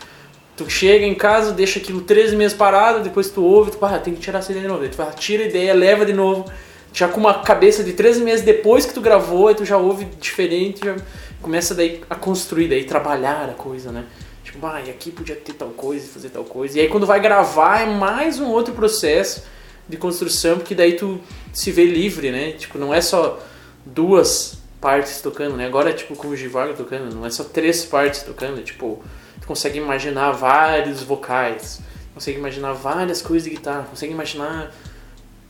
tu 0.55 0.69
chega 0.69 1.07
em 1.07 1.15
casa, 1.15 1.53
deixa 1.53 1.79
aquilo 1.79 2.01
13 2.01 2.35
meses 2.35 2.55
parado, 2.55 2.99
depois 2.99 3.31
tu 3.31 3.43
ouve, 3.43 3.71
tu, 3.71 3.79
bah, 3.79 3.97
tem 3.97 4.13
que 4.13 4.21
tirar 4.21 4.39
essa 4.39 4.51
ideia 4.51 4.61
de 4.61 4.71
novo, 4.71 4.81
daí 4.81 4.91
tu 4.91 5.19
tira 5.19 5.41
a 5.41 5.47
ideia, 5.47 5.73
leva 5.73 6.05
de 6.05 6.13
novo, 6.13 6.45
já 6.93 7.07
com 7.07 7.19
uma 7.19 7.39
cabeça 7.41 7.83
de 7.83 7.93
13 7.93 8.21
meses 8.21 8.45
depois 8.45 8.85
que 8.85 8.93
tu 8.93 9.01
gravou, 9.01 9.47
aí 9.47 9.55
tu 9.55 9.65
já 9.65 9.77
ouve 9.77 10.05
diferente, 10.21 10.85
já 10.85 10.95
começa 11.41 11.73
daí 11.73 11.99
a 12.07 12.13
construir, 12.13 12.67
daí 12.67 12.83
trabalhar 12.83 13.49
a 13.49 13.53
coisa, 13.53 13.91
né? 13.91 14.05
Tipo, 14.43 14.67
ah, 14.67 14.79
e 14.85 14.91
aqui 14.91 15.09
podia 15.09 15.35
ter 15.35 15.53
tal 15.53 15.69
coisa, 15.69 16.05
fazer 16.07 16.29
tal 16.29 16.43
coisa. 16.43 16.77
E 16.77 16.81
aí 16.81 16.89
quando 16.89 17.07
vai 17.07 17.19
gravar 17.19 17.81
é 17.81 17.85
mais 17.87 18.39
um 18.39 18.49
outro 18.49 18.75
processo 18.75 19.51
de 19.87 19.97
construção, 19.97 20.57
porque 20.57 20.75
daí 20.75 20.93
tu 20.93 21.19
se 21.51 21.71
vê 21.71 21.85
livre, 21.85 22.31
né? 22.31 22.51
Tipo, 22.53 22.77
não 22.77 22.93
é 22.93 23.01
só 23.01 23.39
duas 23.85 24.57
partes 24.79 25.21
tocando, 25.21 25.55
né? 25.55 25.65
Agora, 25.65 25.93
tipo, 25.93 26.15
como 26.15 26.33
o 26.33 26.35
Givago 26.35 26.73
tocando, 26.73 27.13
não 27.13 27.25
é 27.25 27.29
só 27.29 27.43
três 27.43 27.85
partes 27.85 28.23
tocando, 28.23 28.59
é, 28.59 28.63
tipo, 28.63 29.03
tu 29.39 29.47
consegue 29.47 29.77
imaginar 29.77 30.31
vários 30.31 31.03
vocais, 31.03 31.81
consegue 32.13 32.37
imaginar 32.37 32.73
várias 32.73 33.21
coisas 33.21 33.43
de 33.43 33.55
guitarra, 33.55 33.83
consegue 33.83 34.13
imaginar 34.13 34.73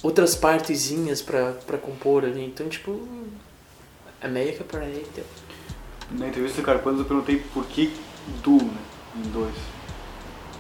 outras 0.02 0.36
partezinhas 0.36 1.22
pra, 1.22 1.54
compor 1.82 2.26
ali. 2.26 2.44
Então, 2.44 2.68
tipo, 2.68 3.08
é 4.22 4.28
meio 4.28 4.54
que 4.54 4.64
para 4.64 4.82
aí. 4.82 5.06
então. 5.12 5.24
Na 6.12 6.28
entrevista 6.28 6.62
do 6.62 6.66
Carpanos 6.66 7.00
eu 7.00 7.06
perguntei 7.06 7.38
por 7.54 7.66
que 7.66 7.92
Doom, 8.44 8.64
né? 8.64 8.82
Em 9.16 9.30
dois. 9.30 9.56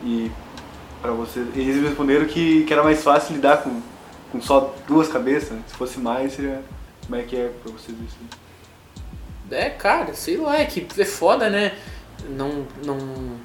E 0.04 0.32
pra 1.04 1.12
vocês. 1.12 1.46
Eles 1.54 1.84
responderam 1.84 2.26
que, 2.26 2.64
que 2.64 2.72
era 2.72 2.82
mais 2.82 3.04
fácil 3.04 3.36
lidar 3.36 3.62
com, 3.62 3.82
com 4.32 4.42
só 4.42 4.74
duas 4.88 5.10
cabeças. 5.10 5.52
né? 5.52 5.62
Se 5.68 5.76
fosse 5.76 6.00
mais, 6.00 6.34
seria. 6.34 6.64
Como 7.06 7.18
é 7.18 7.24
que 7.24 7.36
é 7.36 7.52
pra 7.62 7.74
vocês 7.74 7.98
isso? 8.00 8.18
É, 9.52 9.70
cara, 9.70 10.14
sei 10.14 10.38
lá, 10.38 10.58
é 10.58 10.66
que 10.66 10.88
é 10.98 11.06
foda, 11.06 11.50
né? 11.50 11.74
Não. 12.30 12.66
não... 12.86 13.38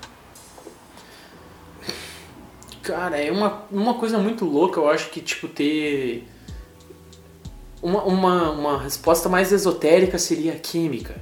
Cara, 2.82 3.20
é 3.20 3.30
uma, 3.30 3.64
uma 3.70 3.94
coisa 3.94 4.16
muito 4.16 4.44
louca, 4.46 4.80
eu 4.80 4.88
acho 4.88 5.10
que, 5.10 5.20
tipo, 5.20 5.48
ter. 5.48 6.26
Uma, 7.82 8.02
uma, 8.04 8.50
uma 8.50 8.82
resposta 8.82 9.28
mais 9.28 9.52
esotérica 9.52 10.16
seria 10.16 10.52
química. 10.52 11.16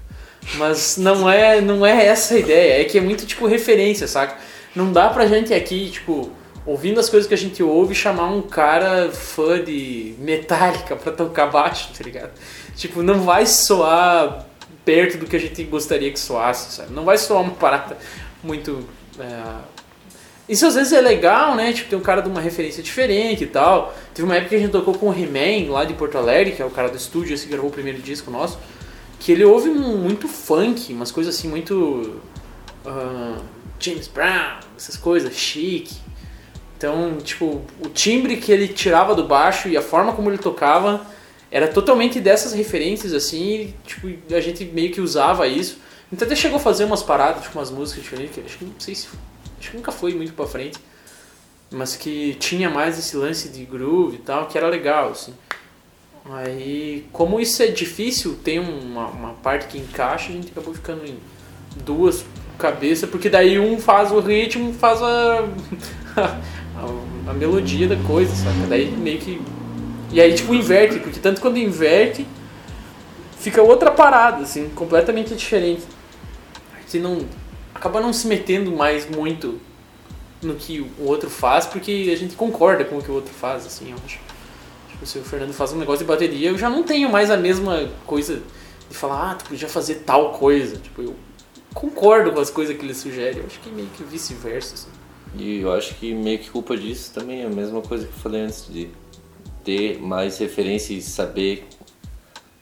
Mas 0.54 0.96
não 0.96 1.28
é, 1.28 1.60
não 1.60 1.84
é 1.84 2.06
essa 2.06 2.34
a 2.34 2.38
ideia, 2.38 2.80
é 2.80 2.84
que 2.84 2.98
é 2.98 3.00
muito, 3.00 3.26
tipo, 3.26 3.46
referência, 3.46 4.06
saca? 4.06 4.38
Não 4.76 4.92
dá 4.92 5.08
pra 5.08 5.26
gente 5.26 5.54
aqui, 5.54 5.90
tipo, 5.90 6.30
ouvindo 6.66 7.00
as 7.00 7.08
coisas 7.08 7.26
que 7.26 7.32
a 7.32 7.38
gente 7.38 7.62
ouve, 7.62 7.94
chamar 7.94 8.26
um 8.26 8.42
cara 8.42 9.10
fã 9.10 9.62
de 9.64 10.14
Metallica 10.18 10.94
pra 10.94 11.10
tocar 11.10 11.46
baixo, 11.46 11.88
tá 11.96 12.04
ligado? 12.04 12.32
Tipo, 12.76 13.02
não 13.02 13.22
vai 13.22 13.46
soar 13.46 14.46
perto 14.84 15.16
do 15.16 15.26
que 15.26 15.34
a 15.34 15.40
gente 15.40 15.64
gostaria 15.64 16.12
que 16.12 16.20
soasse, 16.20 16.76
sabe? 16.76 16.92
Não 16.92 17.04
vai 17.04 17.16
soar 17.16 17.40
uma 17.42 17.52
parada 17.52 17.96
muito. 18.44 18.86
é, 19.18 19.42
Isso 20.46 20.66
às 20.66 20.74
vezes 20.74 20.92
é 20.92 21.00
legal, 21.00 21.56
né? 21.56 21.72
Tipo, 21.72 21.88
tem 21.90 21.98
um 21.98 22.02
cara 22.02 22.20
de 22.20 22.28
uma 22.28 22.40
referência 22.40 22.82
diferente 22.82 23.44
e 23.44 23.46
tal. 23.46 23.94
Teve 24.12 24.26
uma 24.26 24.34
época 24.36 24.50
que 24.50 24.56
a 24.56 24.58
gente 24.58 24.72
tocou 24.72 24.92
com 24.94 25.08
o 25.08 25.12
He-Man 25.12 25.72
lá 25.72 25.84
de 25.84 25.94
Porto 25.94 26.18
Alegre, 26.18 26.52
que 26.52 26.60
é 26.60 26.64
o 26.66 26.70
cara 26.70 26.88
do 26.88 26.96
estúdio, 26.96 27.32
esse 27.34 27.44
que 27.46 27.50
gravou 27.52 27.70
o 27.70 27.72
primeiro 27.72 28.00
disco 28.02 28.30
nosso, 28.30 28.58
que 29.18 29.32
ele 29.32 29.44
ouve 29.44 29.70
muito 29.70 30.28
funk, 30.28 30.92
umas 30.92 31.10
coisas 31.10 31.34
assim 31.34 31.48
muito. 31.48 32.20
ah, 32.84 33.38
James 33.78 34.08
Brown, 34.08 34.60
essas 34.76 34.96
coisas, 34.96 35.34
chique. 35.34 35.96
Então, 36.76 37.16
tipo, 37.18 37.62
o 37.80 37.88
timbre 37.88 38.36
que 38.36 38.52
ele 38.52 38.68
tirava 38.68 39.14
do 39.14 39.24
baixo 39.24 39.68
e 39.68 39.76
a 39.76 39.82
forma 39.82 40.12
como 40.12 40.30
ele 40.30 40.38
tocava 40.38 41.06
era 41.50 41.68
totalmente 41.68 42.20
dessas 42.20 42.52
referências, 42.52 43.14
assim, 43.14 43.54
e, 43.54 43.74
tipo, 43.86 44.08
a 44.34 44.40
gente 44.40 44.64
meio 44.64 44.92
que 44.92 45.00
usava 45.00 45.46
isso. 45.46 45.78
Gente 46.12 46.22
até 46.22 46.36
chegou 46.36 46.58
a 46.58 46.60
fazer 46.60 46.84
umas 46.84 47.02
paradas, 47.02 47.42
tipo, 47.42 47.58
umas 47.58 47.70
músicas 47.70 48.02
diferentes, 48.02 48.44
acho 48.44 48.58
que 48.58 48.64
não 48.64 48.74
sei 48.78 48.94
se. 48.94 49.08
Acho 49.58 49.70
que 49.70 49.76
nunca 49.76 49.90
foi 49.90 50.14
muito 50.14 50.34
pra 50.34 50.46
frente. 50.46 50.78
Mas 51.70 51.96
que 51.96 52.34
tinha 52.34 52.70
mais 52.70 52.98
esse 52.98 53.16
lance 53.16 53.48
de 53.48 53.64
groove 53.64 54.16
e 54.16 54.18
tal, 54.18 54.46
que 54.46 54.58
era 54.58 54.68
legal, 54.68 55.10
assim. 55.10 55.34
Aí, 56.30 57.06
como 57.12 57.40
isso 57.40 57.62
é 57.62 57.68
difícil, 57.68 58.36
tem 58.42 58.58
uma, 58.58 59.06
uma 59.06 59.32
parte 59.34 59.66
que 59.66 59.78
encaixa, 59.78 60.28
a 60.28 60.32
gente 60.32 60.50
acabou 60.50 60.74
ficando 60.74 61.06
em 61.06 61.18
duas 61.84 62.24
cabeças, 62.58 63.08
porque 63.08 63.28
daí 63.28 63.58
um 63.58 63.78
faz 63.78 64.10
o 64.12 64.20
ritmo, 64.20 64.72
faz 64.72 65.02
a, 65.02 65.44
a, 66.16 67.30
a 67.30 67.32
melodia 67.34 67.86
da 67.86 67.96
coisa, 67.96 68.34
saca? 68.34 68.66
Daí 68.68 68.90
meio 68.90 69.18
que. 69.18 69.40
E 70.12 70.20
aí, 70.20 70.34
tipo, 70.34 70.54
inverte, 70.54 70.98
porque 70.98 71.18
tanto 71.20 71.40
quando 71.40 71.58
inverte, 71.58 72.26
fica 73.38 73.62
outra 73.62 73.90
parada, 73.90 74.42
assim, 74.42 74.68
completamente 74.70 75.34
diferente. 75.34 75.82
Você 76.86 76.98
não. 76.98 77.26
acaba 77.74 78.00
não 78.00 78.12
se 78.12 78.26
metendo 78.26 78.70
mais 78.72 79.08
muito 79.08 79.60
no 80.42 80.54
que 80.54 80.80
o 80.98 81.04
outro 81.04 81.28
faz, 81.28 81.66
porque 81.66 82.10
a 82.12 82.16
gente 82.16 82.36
concorda 82.36 82.84
com 82.84 82.98
o 82.98 83.02
que 83.02 83.10
o 83.10 83.14
outro 83.14 83.32
faz, 83.32 83.66
assim, 83.66 83.90
eu 83.90 83.96
acho. 84.04 84.18
Tipo, 84.90 85.06
se 85.06 85.18
o 85.18 85.22
Fernando 85.22 85.52
faz 85.52 85.72
um 85.72 85.78
negócio 85.78 86.04
de 86.04 86.04
bateria, 86.04 86.50
eu 86.50 86.58
já 86.58 86.70
não 86.70 86.82
tenho 86.82 87.10
mais 87.10 87.30
a 87.30 87.36
mesma 87.36 87.88
coisa 88.06 88.42
de 88.88 88.96
falar, 88.96 89.32
ah, 89.32 89.34
tu 89.34 89.46
podia 89.46 89.68
fazer 89.68 89.96
tal 90.06 90.32
coisa. 90.32 90.76
Tipo, 90.76 91.02
eu 91.02 91.16
concordo 91.76 92.32
com 92.32 92.40
as 92.40 92.50
coisas 92.50 92.74
que 92.76 92.82
ele 92.84 92.94
sugere. 92.94 93.38
Eu 93.40 93.46
acho 93.46 93.60
que 93.60 93.68
meio 93.70 93.88
que 93.88 94.02
vice-versa, 94.02 94.74
assim. 94.74 94.88
E 95.38 95.60
eu 95.60 95.72
acho 95.72 95.94
que 95.96 96.14
meio 96.14 96.38
que 96.38 96.48
culpa 96.48 96.74
disso 96.76 97.12
também 97.12 97.42
é 97.42 97.46
a 97.46 97.50
mesma 97.50 97.82
coisa 97.82 98.06
que 98.06 98.12
eu 98.12 98.18
falei 98.18 98.40
antes, 98.40 98.66
de 98.72 98.88
ter 99.62 100.00
mais 100.00 100.38
referência 100.38 100.94
e 100.94 101.02
saber 101.02 101.66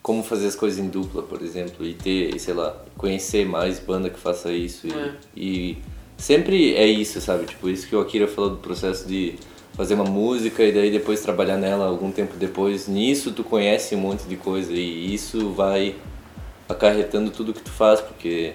como 0.03 0.23
fazer 0.25 0.49
as 0.49 0.57
coisas 0.57 0.81
em 0.81 0.89
dupla, 0.89 1.23
por 1.23 1.41
exemplo, 1.41 1.87
e 1.87 1.95
ter, 1.95 2.37
sei 2.41 2.55
lá, 2.55 2.77
conhecer 2.99 3.47
mais 3.47 3.79
banda 3.79 4.11
que 4.11 4.19
faça 4.19 4.53
isso. 4.53 4.89
E, 4.89 4.93
É. 4.93 5.13
e 5.37 5.79
sempre 6.19 6.75
é 6.75 6.87
isso, 6.87 7.21
sabe? 7.21 7.47
Tipo, 7.47 7.69
isso 7.69 7.87
que 7.87 7.95
o 7.95 8.01
Akira 8.01 8.27
falou 8.27 8.51
do 8.51 8.57
processo 8.57 9.07
de 9.07 9.37
fazer 9.75 9.95
uma 9.95 10.05
música 10.05 10.63
e 10.65 10.73
daí 10.73 10.91
depois 10.91 11.21
trabalhar 11.21 11.57
nela 11.57 11.87
algum 11.87 12.11
tempo 12.11 12.37
depois. 12.37 12.89
Nisso 12.89 13.31
tu 13.33 13.45
conhece 13.45 13.95
um 13.95 14.01
monte 14.01 14.25
de 14.25 14.37
coisa 14.37 14.73
e 14.73 15.15
isso 15.15 15.51
vai 15.51 15.95
acarretando 16.69 17.31
tudo 17.31 17.53
que 17.55 17.63
tu 17.63 17.71
faz, 17.71 18.01
porque 18.01 18.55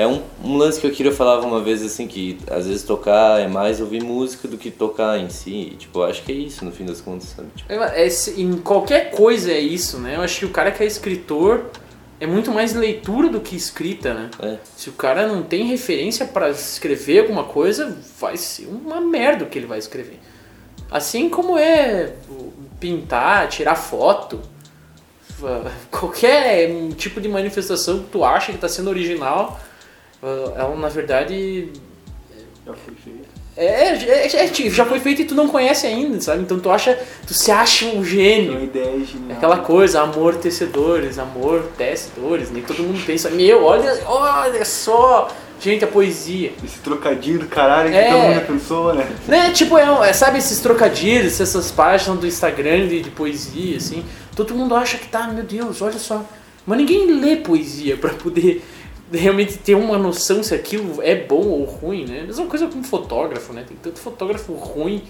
é 0.00 0.06
um, 0.06 0.22
um 0.42 0.56
lance 0.56 0.80
que 0.80 0.86
eu 0.86 0.90
queria 0.90 1.12
falar 1.12 1.40
uma 1.40 1.60
vez 1.60 1.82
assim, 1.82 2.06
que 2.06 2.38
às 2.50 2.66
vezes 2.66 2.82
tocar 2.82 3.38
é 3.38 3.46
mais 3.46 3.80
ouvir 3.82 4.02
música 4.02 4.48
do 4.48 4.56
que 4.56 4.70
tocar 4.70 5.18
em 5.18 5.28
si. 5.28 5.50
E, 5.72 5.76
tipo, 5.76 5.98
eu 5.98 6.04
acho 6.04 6.22
que 6.22 6.32
é 6.32 6.34
isso 6.34 6.64
no 6.64 6.72
fim 6.72 6.86
das 6.86 7.02
contas, 7.02 7.28
sabe? 7.28 7.48
Tipo, 7.54 7.70
É, 7.70 8.08
em 8.38 8.56
qualquer 8.58 9.10
coisa 9.10 9.52
é 9.52 9.60
isso, 9.60 9.98
né? 9.98 10.16
Eu 10.16 10.22
acho 10.22 10.38
que 10.38 10.46
o 10.46 10.50
cara 10.50 10.70
que 10.70 10.82
é 10.82 10.86
escritor 10.86 11.66
é 12.18 12.26
muito 12.26 12.50
mais 12.50 12.74
leitura 12.74 13.28
do 13.28 13.40
que 13.40 13.54
escrita, 13.54 14.14
né? 14.14 14.30
é. 14.42 14.56
Se 14.74 14.88
o 14.88 14.92
cara 14.92 15.26
não 15.26 15.42
tem 15.42 15.66
referência 15.66 16.24
pra 16.24 16.48
escrever 16.48 17.20
alguma 17.20 17.44
coisa, 17.44 17.98
vai 18.18 18.38
ser 18.38 18.68
uma 18.68 19.02
merda 19.02 19.44
o 19.44 19.48
que 19.48 19.58
ele 19.58 19.66
vai 19.66 19.78
escrever. 19.78 20.18
Assim 20.90 21.28
como 21.28 21.58
é 21.58 22.14
pintar, 22.78 23.48
tirar 23.48 23.74
foto, 23.74 24.40
qualquer 25.90 26.70
tipo 26.96 27.20
de 27.20 27.28
manifestação 27.28 28.00
que 28.00 28.10
tu 28.10 28.24
acha 28.24 28.50
que 28.50 28.58
tá 28.58 28.68
sendo 28.68 28.88
original, 28.88 29.60
ela 30.22 30.76
na 30.76 30.88
verdade 30.88 31.68
Já 32.66 32.72
foi 32.74 32.94
feito. 33.02 33.28
é, 33.56 33.64
é- 33.64 34.26
é- 34.36 34.46
é- 34.66 34.70
já 34.70 34.84
foi 34.84 35.00
feito 35.00 35.22
e 35.22 35.24
tu 35.24 35.34
não 35.34 35.48
conhece 35.48 35.86
ainda, 35.86 36.20
sabe? 36.20 36.42
Então 36.42 36.58
tu 36.60 36.70
acha, 36.70 36.98
tu 37.26 37.34
se 37.34 37.50
acha 37.50 37.86
um 37.86 37.90
Tem 37.90 37.98
uma 37.98 38.04
gênio. 38.04 38.64
ideia 38.64 39.04
genial. 39.04 39.30
É 39.30 39.32
Aquela 39.32 39.58
coisa, 39.58 40.00
amor 40.02 40.36
tecedores, 40.36 41.18
amor 41.18 41.64
tecedores, 41.76 42.50
nem 42.50 42.62
todo 42.62 42.82
mundo 42.82 43.02
pensa, 43.04 43.30
meu, 43.30 43.64
olha, 43.64 43.98
olha 44.06 44.64
só, 44.64 45.28
gente, 45.60 45.84
a 45.84 45.88
poesia. 45.88 46.52
Esse 46.64 46.78
trocadilho 46.80 47.40
do 47.40 47.46
caralho 47.46 47.90
que 47.90 47.96
É. 47.96 48.10
todo 48.10 48.20
mundo 48.22 48.46
pensou, 48.46 48.94
né? 48.94 49.06
Né, 49.26 49.50
tipo, 49.52 49.76
é, 49.78 50.08
é, 50.08 50.12
sabe 50.12 50.38
esses 50.38 50.60
trocadilhos, 50.60 51.40
essas 51.40 51.70
páginas 51.70 52.18
do 52.18 52.26
Instagram 52.26 52.86
de, 52.88 53.00
de 53.02 53.10
poesia, 53.10 53.76
assim, 53.78 54.04
todo 54.36 54.54
mundo 54.54 54.74
acha 54.74 54.96
que 54.98 55.08
tá, 55.08 55.26
meu 55.28 55.44
Deus, 55.44 55.80
olha 55.82 55.98
só. 55.98 56.24
Mas 56.66 56.78
ninguém 56.78 57.06
lê 57.20 57.36
poesia 57.36 57.96
pra 57.96 58.10
poder 58.10 58.62
realmente 59.12 59.58
ter 59.58 59.74
uma 59.74 59.98
noção 59.98 60.42
se 60.42 60.54
aquilo 60.54 61.02
é 61.02 61.14
bom 61.14 61.46
ou 61.46 61.64
ruim, 61.64 62.04
né? 62.04 62.22
Mesma 62.22 62.46
coisa 62.46 62.66
com 62.66 62.82
fotógrafo, 62.82 63.52
né? 63.52 63.64
Tem 63.66 63.76
tanto 63.76 63.98
fotógrafo 63.98 64.52
ruim 64.54 65.02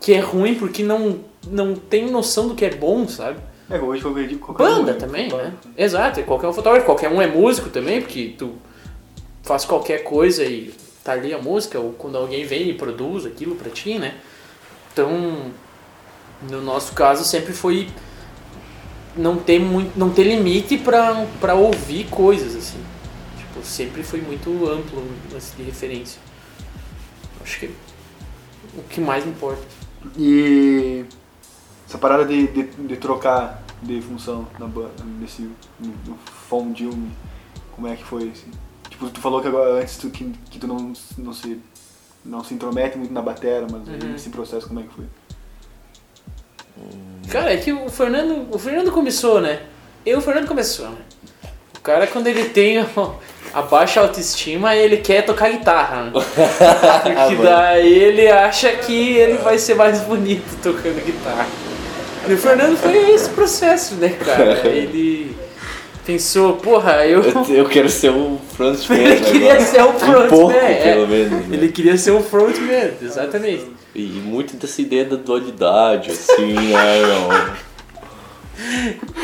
que 0.00 0.14
é 0.14 0.20
ruim 0.20 0.54
porque 0.54 0.82
não, 0.82 1.20
não 1.46 1.74
tem 1.74 2.10
noção 2.10 2.48
do 2.48 2.54
que 2.54 2.64
é 2.64 2.74
bom, 2.74 3.06
sabe? 3.06 3.38
É, 3.68 3.78
hoje 3.78 4.02
qualquer, 4.02 4.38
qualquer 4.38 4.64
Banda 4.64 4.92
um, 4.92 4.98
também, 4.98 5.24
né? 5.24 5.30
fotógrafo. 5.30 5.68
Exato, 5.76 6.20
e 6.20 6.22
qualquer 6.24 6.48
um 6.48 6.52
fotógrafo, 6.52 6.86
qualquer 6.86 7.10
um 7.10 7.22
é 7.22 7.26
músico 7.26 7.68
também, 7.70 8.00
porque 8.00 8.34
tu 8.36 8.54
faz 9.42 9.64
qualquer 9.64 9.98
coisa 10.02 10.44
e 10.44 10.74
tá 11.04 11.12
ali 11.12 11.32
a 11.32 11.38
música, 11.38 11.78
ou 11.78 11.92
quando 11.92 12.16
alguém 12.16 12.44
vem 12.44 12.70
e 12.70 12.74
produz 12.74 13.26
aquilo 13.26 13.54
pra 13.54 13.70
ti, 13.70 13.98
né? 13.98 14.14
Então, 14.92 15.52
no 16.50 16.60
nosso 16.60 16.94
caso 16.94 17.24
sempre 17.24 17.52
foi 17.52 17.88
não 19.16 19.36
ter 19.36 19.60
muito, 19.60 19.96
não 19.96 20.10
ter 20.10 20.24
limite 20.24 20.76
pra, 20.78 21.26
pra 21.40 21.54
ouvir 21.54 22.04
coisas 22.04 22.56
assim. 22.56 22.78
Tipo, 23.60 23.66
sempre 23.66 24.02
foi 24.02 24.20
muito 24.20 24.50
amplo 24.68 25.02
de 25.56 25.62
referência. 25.62 26.20
Acho 27.42 27.60
que 27.60 27.66
é 27.66 27.70
o 28.78 28.82
que 28.84 29.00
mais 29.00 29.26
importa. 29.26 29.62
E 30.16 31.04
essa 31.86 31.98
parada 31.98 32.24
de, 32.24 32.46
de, 32.48 32.62
de 32.62 32.96
trocar 32.96 33.62
de 33.82 34.00
função 34.00 34.46
na 34.58 34.66
banda, 34.66 35.04
nesse 35.18 35.50
no, 35.78 35.94
como 37.72 37.88
é 37.88 37.96
que 37.96 38.04
foi 38.04 38.30
assim? 38.30 38.50
Tipo, 38.88 39.08
tu 39.08 39.20
falou 39.20 39.40
que 39.40 39.48
agora 39.48 39.80
antes 39.80 39.96
tu, 39.96 40.10
que, 40.10 40.30
que 40.50 40.58
tu 40.58 40.66
não, 40.66 40.92
não 41.18 41.32
se 41.32 41.60
não 42.22 42.44
se 42.44 42.52
intromete 42.52 42.98
muito 42.98 43.12
na 43.12 43.22
batera, 43.22 43.66
mas 43.70 43.88
Uhum. 43.88 44.14
esse 44.14 44.28
processo 44.28 44.68
como 44.68 44.80
é 44.80 44.82
que 44.82 44.94
foi? 44.94 45.06
Cara, 47.30 47.52
é 47.52 47.56
que 47.56 47.72
o 47.72 47.88
Fernando, 47.88 48.46
o 48.54 48.58
Fernando 48.58 48.92
começou, 48.92 49.40
né? 49.40 49.62
Eu, 50.04 50.18
o 50.18 50.20
Fernando 50.20 50.46
começou, 50.46 50.90
né? 50.90 50.98
O 51.76 51.80
cara, 51.80 52.06
quando 52.06 52.26
ele 52.26 52.50
tem 52.50 52.78
a 53.52 53.62
baixa 53.62 54.00
autoestima, 54.00 54.76
ele 54.76 54.98
quer 54.98 55.22
tocar 55.22 55.50
guitarra, 55.50 56.04
né? 56.04 56.10
Porque 56.14 57.36
daí 57.42 57.92
ele 57.92 58.28
acha 58.28 58.70
que 58.72 59.16
ele 59.16 59.38
vai 59.38 59.58
ser 59.58 59.74
mais 59.74 60.00
bonito 60.02 60.44
tocando 60.62 61.04
guitarra. 61.04 61.46
E 62.28 62.32
o 62.32 62.38
Fernando 62.38 62.76
foi 62.76 63.10
esse 63.12 63.30
processo, 63.30 63.94
né, 63.94 64.10
cara? 64.10 64.60
Ele 64.68 65.34
pensou, 66.04 66.52
porra, 66.54 67.06
eu... 67.06 67.22
Eu, 67.48 67.64
quero 67.66 67.88
ser 67.88 68.10
o 68.10 68.38
frontman 68.54 68.98
Ele 68.98 69.20
queria 69.24 69.52
agora. 69.54 69.66
ser 69.66 69.82
o 69.82 69.88
Um 69.88 69.98
frontman, 69.98 70.28
pouco, 70.28 70.52
é. 70.52 70.74
pelo 70.74 71.08
menos. 71.08 71.30
né? 71.30 71.44
Ele 71.56 71.68
queria 71.72 71.96
ser 71.96 72.10
um 72.12 72.22
frontman, 72.22 72.90
exatamente. 73.02 73.66
E 73.94 74.02
muito 74.02 74.54
dessa 74.56 74.82
ideia 74.82 75.06
da 75.06 75.16
dualidade, 75.16 76.10
assim, 76.10 76.52
né, 76.52 77.02
não. 77.06 77.28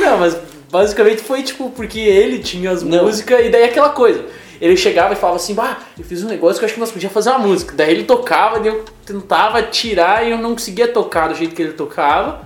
Não, 0.00 0.18
mas 0.18 0.34
basicamente 0.76 1.22
foi 1.22 1.42
tipo 1.42 1.70
porque 1.70 1.98
ele 2.00 2.38
tinha 2.40 2.70
as 2.70 2.82
Não. 2.82 3.04
músicas 3.04 3.46
e 3.46 3.48
daí 3.48 3.64
aquela 3.64 3.90
coisa. 3.90 4.24
Ele 4.60 4.76
chegava 4.76 5.12
e 5.12 5.16
falava 5.16 5.36
assim, 5.36 5.52
bah, 5.54 5.78
eu 5.98 6.04
fiz 6.04 6.22
um 6.24 6.28
negócio 6.28 6.58
que 6.58 6.64
eu 6.64 6.66
acho 6.66 6.74
que 6.74 6.80
nós 6.80 6.90
podíamos 6.90 7.12
fazer 7.12 7.28
uma 7.30 7.38
música. 7.40 7.74
Daí 7.76 7.90
ele 7.92 8.04
tocava, 8.04 8.58
daí 8.58 8.68
eu 8.68 8.84
tentava 9.04 9.62
tirar 9.62 10.26
e 10.26 10.30
eu 10.30 10.38
não 10.38 10.52
conseguia 10.52 10.88
tocar 10.88 11.28
do 11.28 11.34
jeito 11.34 11.54
que 11.54 11.60
ele 11.62 11.72
tocava. 11.72 12.44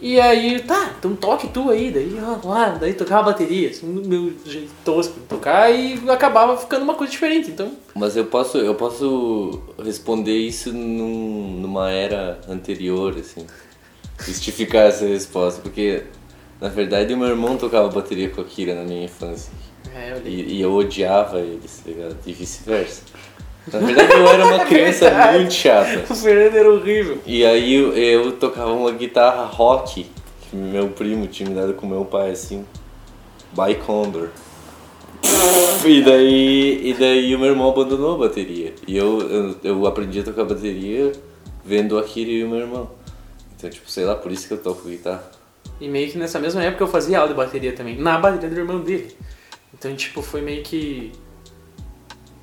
E 0.00 0.20
aí, 0.20 0.58
tá, 0.60 0.90
então 0.98 1.14
toque 1.14 1.46
tu 1.48 1.70
aí, 1.70 1.90
daí 1.92 2.16
ó, 2.20 2.48
lá, 2.48 2.70
daí 2.70 2.92
tocava 2.92 3.20
a 3.20 3.32
bateria, 3.32 3.70
assim, 3.70 3.86
no 3.86 4.02
meu 4.08 4.32
jeito 4.44 4.70
tosco 4.84 5.14
de 5.14 5.26
tocar 5.26 5.70
e 5.70 6.00
acabava 6.08 6.56
ficando 6.56 6.82
uma 6.82 6.94
coisa 6.94 7.12
diferente. 7.12 7.50
Então, 7.50 7.72
Mas 7.94 8.16
eu 8.16 8.24
posso, 8.24 8.58
eu 8.58 8.74
posso 8.74 9.60
responder 9.84 10.36
isso 10.36 10.72
num- 10.72 11.58
numa 11.60 11.90
era 11.90 12.40
anterior, 12.48 13.14
assim. 13.18 13.46
Justificar 14.24 14.86
essa 14.86 15.04
resposta, 15.06 15.60
porque 15.60 16.02
na 16.62 16.68
verdade 16.68 17.12
o 17.12 17.16
meu 17.18 17.28
irmão 17.28 17.56
tocava 17.56 17.88
bateria 17.88 18.30
com 18.30 18.40
a 18.40 18.44
Kira 18.44 18.74
na 18.74 18.84
minha 18.84 19.04
infância. 19.04 19.52
é, 19.92 20.12
eu. 20.12 20.22
E, 20.24 20.54
e 20.54 20.62
eu 20.62 20.72
odiava 20.72 21.40
eles, 21.40 21.82
tá 21.84 21.90
ligado? 21.90 22.16
E 22.24 22.32
vice-versa. 22.32 23.02
Na 23.72 23.80
verdade 23.80 24.12
eu 24.12 24.26
era 24.28 24.46
uma 24.46 24.60
criança 24.66 25.10
Verdade. 25.10 25.38
muito 25.38 25.52
chata. 25.52 26.12
O 26.12 26.16
Fernando 26.16 26.56
era 26.56 26.72
horrível. 26.72 27.18
E 27.26 27.44
aí 27.44 27.74
eu, 27.74 27.92
eu 27.96 28.32
tocava 28.32 28.72
uma 28.72 28.92
guitarra 28.92 29.44
rock 29.44 30.06
que 30.48 30.56
meu 30.56 30.88
primo 30.90 31.26
tinha 31.26 31.48
me 31.48 31.54
dado 31.54 31.74
com 31.74 31.84
meu 31.86 32.04
pai, 32.04 32.30
assim. 32.30 32.64
By 33.52 33.74
Condor. 33.84 34.28
E 35.84 36.02
daí, 36.02 36.90
e 36.90 36.94
daí 36.94 37.34
o 37.34 37.38
meu 37.38 37.48
irmão 37.48 37.70
abandonou 37.70 38.14
a 38.14 38.18
bateria. 38.18 38.72
E 38.86 38.96
eu, 38.96 39.20
eu, 39.20 39.56
eu 39.62 39.86
aprendi 39.86 40.20
a 40.20 40.22
tocar 40.22 40.44
bateria 40.44 41.12
vendo 41.64 41.98
a 41.98 42.02
Kira 42.02 42.30
e 42.30 42.44
o 42.44 42.48
meu 42.48 42.60
irmão. 42.60 42.90
Então, 43.56 43.68
tipo, 43.70 43.90
sei 43.90 44.04
lá, 44.04 44.14
por 44.14 44.30
isso 44.32 44.46
que 44.46 44.54
eu 44.54 44.58
toco 44.58 44.88
guitarra. 44.88 45.41
E 45.80 45.88
meio 45.88 46.10
que 46.10 46.18
nessa 46.18 46.38
mesma 46.38 46.62
época 46.62 46.84
eu 46.84 46.88
fazia 46.88 47.18
aula 47.18 47.30
de 47.30 47.34
bateria 47.36 47.72
também, 47.72 47.96
na 47.98 48.18
bateria 48.18 48.48
do 48.48 48.56
irmão 48.58 48.80
dele. 48.80 49.16
Então, 49.74 49.94
tipo, 49.96 50.22
foi 50.22 50.40
meio 50.40 50.62
que. 50.62 51.12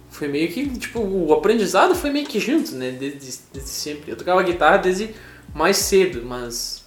Foi 0.10 0.28
meio 0.28 0.50
que, 0.50 0.68
tipo, 0.78 1.00
o 1.00 1.34
aprendizado 1.34 1.96
foi 1.96 2.10
meio 2.10 2.26
que 2.28 2.40
junto, 2.40 2.76
né? 2.76 2.92
Desde, 2.92 3.40
desde 3.54 3.70
sempre. 3.70 4.12
Eu 4.12 4.18
tocava 4.18 4.44
guitarra 4.44 4.78
desde 4.78 5.12
mais 5.54 5.78
cedo, 5.78 6.22
mas. 6.26 6.84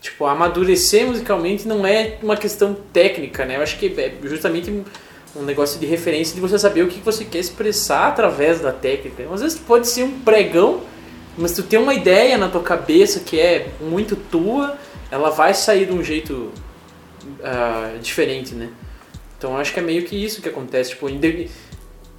Tipo, 0.00 0.24
amadurecer 0.26 1.06
musicalmente 1.06 1.66
não 1.66 1.84
é 1.86 2.16
uma 2.22 2.36
questão 2.36 2.74
técnica, 2.92 3.44
né? 3.44 3.56
Eu 3.56 3.62
acho 3.62 3.76
que 3.78 3.86
é 4.00 4.14
justamente 4.22 4.70
um- 4.70 4.84
negócio 5.42 5.78
de 5.78 5.84
referência 5.84 6.34
de 6.34 6.40
você 6.40 6.58
saber 6.58 6.82
o 6.82 6.88
que 6.88 6.98
você 7.00 7.22
quer 7.22 7.40
expressar 7.40 8.08
através 8.08 8.60
da 8.60 8.72
técnica. 8.72 9.26
Às 9.30 9.42
vezes 9.42 9.58
pode 9.58 9.86
ser 9.86 10.04
um 10.04 10.20
pregão, 10.20 10.80
mas 11.36 11.52
tu 11.52 11.62
tem 11.62 11.78
uma 11.78 11.92
ideia 11.92 12.38
na 12.38 12.48
tua 12.48 12.62
cabeça 12.62 13.20
que 13.20 13.38
é 13.38 13.68
muito 13.78 14.16
tua, 14.16 14.78
ela 15.10 15.30
vai 15.30 15.54
sair 15.54 15.86
de 15.86 15.92
um 15.92 16.02
jeito 16.02 16.52
ah, 17.42 17.96
diferente, 18.00 18.54
né? 18.54 18.70
Então 19.38 19.56
acho 19.56 19.72
que 19.72 19.80
é 19.80 19.82
meio 19.82 20.04
que 20.04 20.16
isso 20.16 20.40
que 20.40 20.48
acontece, 20.48 20.90
tipo, 20.90 21.06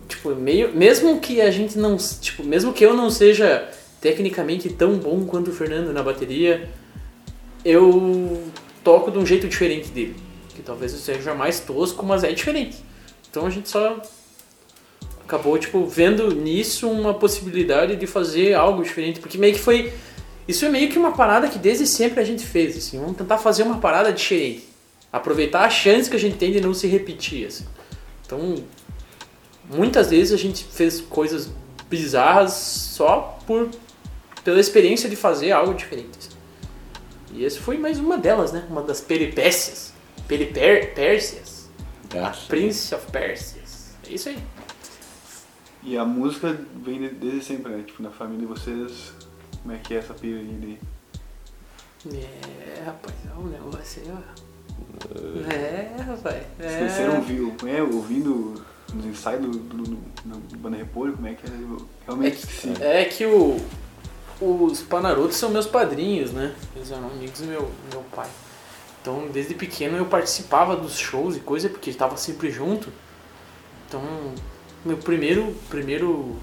tipo, 0.08 0.36
meio, 0.36 0.74
mesmo 0.74 1.20
que 1.20 1.42
a 1.42 1.50
gente 1.52 1.78
não, 1.78 1.98
tipo, 1.98 2.44
mesmo 2.44 2.74
que 2.74 2.86
eu 2.86 2.94
não 2.94 3.10
seja 3.10 3.70
tecnicamente 4.00 4.70
tão 4.70 4.98
bom 4.98 5.26
quanto 5.26 5.50
o 5.50 5.54
Fernando 5.54 5.92
na 5.92 6.04
bateria, 6.04 6.70
eu 7.66 8.44
toco 8.84 9.12
de 9.12 9.18
um 9.18 9.26
jeito 9.26 9.48
diferente 9.48 9.90
dele, 9.90 10.16
que 10.50 10.62
talvez 10.62 10.94
eu 10.94 11.00
seja 11.00 11.34
mais 11.34 11.60
tosco, 11.60 12.06
mas 12.06 12.24
é 12.24 12.32
diferente. 12.32 12.78
Então 13.30 13.46
a 13.46 13.50
gente 13.50 13.68
só 13.68 14.00
acabou 15.26 15.58
tipo 15.58 15.86
vendo 15.86 16.34
nisso 16.34 16.90
uma 16.90 17.14
possibilidade 17.14 17.96
de 17.96 18.08
fazer 18.08 18.54
algo 18.54 18.84
diferente, 18.84 19.20
porque 19.20 19.38
meio 19.38 19.54
que 19.54 19.60
foi 19.60 19.92
isso 20.48 20.66
é 20.66 20.70
meio 20.70 20.90
que 20.90 20.98
uma 20.98 21.12
parada 21.12 21.48
que 21.48 21.60
desde 21.60 21.86
sempre 21.86 22.20
a 22.20 22.24
gente 22.24 22.46
fez, 22.46 22.78
assim, 22.78 23.00
vamos 23.00 23.18
tentar 23.18 23.38
fazer 23.38 23.64
uma 23.64 23.80
parada 23.80 24.12
diferente. 24.14 24.68
Aproveitar 25.12 25.62
a 25.66 25.70
chance 25.70 26.10
que 26.10 26.16
a 26.16 26.20
gente 26.20 26.38
tem 26.38 26.52
de 26.52 26.60
não 26.62 26.74
se 26.74 26.88
repetir, 26.88 27.48
assim. 27.48 27.66
Então, 28.26 28.64
muitas 29.70 30.10
vezes 30.10 30.34
a 30.34 30.38
gente 30.38 30.64
fez 30.66 31.00
coisas 31.02 31.50
bizarras 31.90 32.54
só 32.54 33.40
por 33.48 33.70
pela 34.44 34.60
experiência 34.60 35.10
de 35.10 35.16
fazer 35.16 35.52
algo 35.52 35.74
diferente. 35.74 36.10
assim. 36.18 36.30
E 37.34 37.46
essa 37.46 37.60
foi 37.60 37.78
mais 37.78 38.00
uma 38.00 38.18
delas, 38.18 38.52
né? 38.54 38.66
Uma 38.70 38.82
das 38.82 39.02
peripécias. 39.02 39.94
Peripécias. 40.28 41.70
Ah, 42.16 42.34
Prince 42.48 42.94
of 42.96 43.12
Persias. 43.12 43.92
É 44.10 44.14
isso 44.14 44.30
aí. 44.30 44.38
E 45.84 45.98
a 45.98 46.06
música 46.06 46.58
vem 46.84 47.00
de- 47.00 47.10
desde 47.10 47.44
sempre, 47.44 47.72
né? 47.74 47.84
Tipo, 47.86 48.02
na 48.04 48.10
família 48.12 48.40
de 48.40 48.46
vocês, 48.46 49.12
Como 49.68 49.78
é 49.78 49.82
que 49.82 49.96
é 49.96 49.98
essa 49.98 50.14
pira 50.14 50.40
aí 50.40 50.80
de... 52.06 52.16
É, 52.18 52.84
rapaz, 52.86 53.14
é 53.30 53.38
um 53.38 53.48
negócio 53.48 54.02
aí, 54.02 54.14
ó. 54.14 55.52
É, 55.54 56.02
rapaz. 56.04 56.44
Vocês 56.58 57.00
É. 57.00 57.08
não 57.08 57.18
ouviu, 57.18 57.54
como 57.60 57.70
é, 57.70 57.84
ouvindo 57.84 58.64
nos 58.94 59.06
ensaios 59.06 59.42
do, 59.42 59.52
do, 59.52 59.84
do, 59.84 60.38
do 60.38 60.58
Banda 60.58 60.78
Repolho, 60.78 61.12
como 61.16 61.28
é 61.28 61.34
que 61.34 61.46
é? 61.46 61.50
Eu 61.50 61.86
realmente 62.06 62.38
esqueci. 62.38 62.82
É 62.82 63.04
que 63.04 63.26
o, 63.26 63.58
os 64.40 64.80
Panarotos 64.84 65.36
são 65.36 65.50
meus 65.50 65.66
padrinhos, 65.66 66.32
né? 66.32 66.56
Eles 66.74 66.90
eram 66.90 67.10
amigos 67.10 67.42
do 67.42 67.48
meu, 67.48 67.70
meu 67.92 68.04
pai. 68.16 68.30
Então, 69.02 69.28
desde 69.34 69.54
pequeno 69.54 69.98
eu 69.98 70.06
participava 70.06 70.78
dos 70.78 70.98
shows 70.98 71.36
e 71.36 71.42
coisa, 71.42 71.68
porque 71.68 71.90
estava 71.90 72.16
sempre 72.16 72.50
junto. 72.52 72.88
Então, 73.86 74.02
meu 74.86 74.96
primeiro, 74.96 75.54
primeiro, 75.70 76.38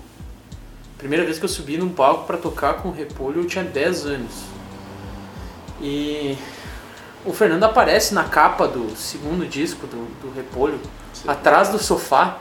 primeira 0.98 1.24
vez 1.24 1.38
que 1.38 1.44
eu 1.44 1.48
subi 1.48 1.76
num 1.76 1.88
palco 1.90 2.26
para 2.26 2.36
tocar 2.36 2.74
com 2.74 2.88
o 2.88 2.92
Repolho, 2.92 3.42
eu 3.42 3.46
tinha 3.46 3.64
10 3.64 4.06
anos. 4.06 4.32
E 5.80 6.36
o 7.24 7.32
Fernando 7.32 7.64
aparece 7.64 8.14
na 8.14 8.24
capa 8.24 8.66
do 8.68 8.96
segundo 8.96 9.46
disco 9.46 9.86
do, 9.86 10.06
do 10.20 10.32
Repolho, 10.34 10.80
Sim. 11.12 11.28
atrás 11.28 11.68
do 11.68 11.78
sofá. 11.78 12.40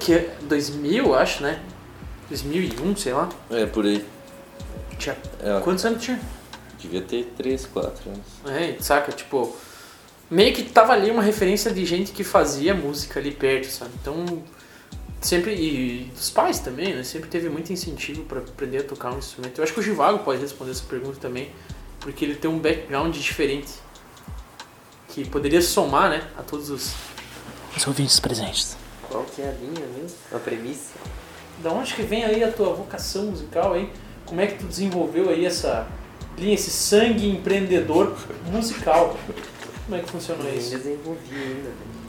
Que 0.00 0.14
é 0.14 0.36
2000, 0.42 1.06
eu 1.06 1.14
acho, 1.14 1.42
né? 1.44 1.60
2001, 2.28 2.96
sei 2.96 3.12
lá. 3.12 3.28
É, 3.50 3.66
por 3.66 3.84
aí. 3.84 4.04
Tinha, 4.98 5.16
É, 5.40 5.60
quantos 5.60 5.84
anos 5.84 6.02
tinha? 6.02 6.20
devia 6.78 7.02
ter 7.02 7.32
3, 7.36 7.66
4 7.66 8.10
anos. 8.10 8.26
É, 8.46 8.76
saca? 8.80 9.12
Tipo, 9.12 9.54
meio 10.30 10.52
que 10.54 10.62
tava 10.64 10.92
ali 10.92 11.10
uma 11.10 11.22
referência 11.22 11.70
de 11.70 11.84
gente 11.84 12.10
que 12.10 12.24
fazia 12.24 12.74
música 12.74 13.20
ali 13.20 13.30
perto, 13.30 13.66
sabe? 13.70 13.90
Então, 14.00 14.42
sempre. 15.20 15.54
E 15.54 16.10
dos 16.14 16.30
pais 16.30 16.58
também, 16.60 16.94
né? 16.94 17.02
Sempre 17.02 17.28
teve 17.28 17.48
muito 17.48 17.72
incentivo 17.72 18.24
pra 18.24 18.40
aprender 18.40 18.78
a 18.78 18.84
tocar 18.84 19.12
um 19.12 19.18
instrumento. 19.18 19.58
Eu 19.58 19.64
acho 19.64 19.72
que 19.72 19.80
o 19.80 19.82
Givago 19.82 20.20
pode 20.20 20.40
responder 20.40 20.70
essa 20.72 20.84
pergunta 20.84 21.18
também, 21.20 21.50
porque 22.00 22.24
ele 22.24 22.34
tem 22.34 22.50
um 22.50 22.58
background 22.58 23.14
diferente 23.16 23.70
que 25.08 25.28
poderia 25.28 25.60
somar, 25.60 26.08
né? 26.10 26.28
A 26.38 26.42
todos 26.42 26.70
os, 26.70 26.92
os 27.76 27.86
ouvintes 27.86 28.18
presentes. 28.20 28.76
Qual 29.08 29.24
que 29.24 29.42
é 29.42 29.48
a 29.48 29.52
linha 29.52 29.86
mesmo? 29.96 30.16
A 30.32 30.38
premissa? 30.38 30.92
Da 31.62 31.70
onde 31.72 31.92
que 31.94 32.02
vem 32.02 32.24
aí 32.24 32.42
a 32.44 32.50
tua 32.50 32.72
vocação 32.74 33.26
musical 33.26 33.74
aí? 33.74 33.90
Como 34.24 34.40
é 34.40 34.46
que 34.46 34.58
tu 34.58 34.66
desenvolveu 34.66 35.28
aí 35.28 35.44
essa 35.44 35.88
linha, 36.38 36.54
esse 36.54 36.70
sangue 36.70 37.28
empreendedor 37.28 38.16
musical? 38.50 39.18
Como 39.84 39.96
é 39.96 40.02
que 40.04 40.08
funcionou 40.10 40.44
Eu 40.44 40.50
nem 40.52 40.60
isso? 40.60 40.70
desenvolvi 40.70 41.34
ainda, 41.34 41.68
velho. 41.70 41.99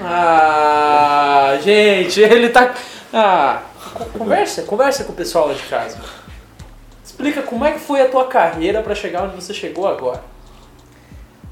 Ah, 0.00 1.58
gente, 1.62 2.20
ele 2.20 2.48
tá. 2.50 2.74
Ah, 3.12 3.62
co- 3.94 4.04
conversa, 4.18 4.62
conversa 4.62 5.04
com 5.04 5.12
o 5.12 5.16
pessoal 5.16 5.48
lá 5.48 5.54
de 5.54 5.62
casa. 5.64 5.98
Explica 7.04 7.42
como 7.42 7.64
é 7.64 7.72
que 7.72 7.78
foi 7.80 8.00
a 8.02 8.08
tua 8.08 8.26
carreira 8.26 8.82
pra 8.82 8.94
chegar 8.94 9.24
onde 9.24 9.34
você 9.36 9.52
chegou 9.52 9.86
agora. 9.88 10.22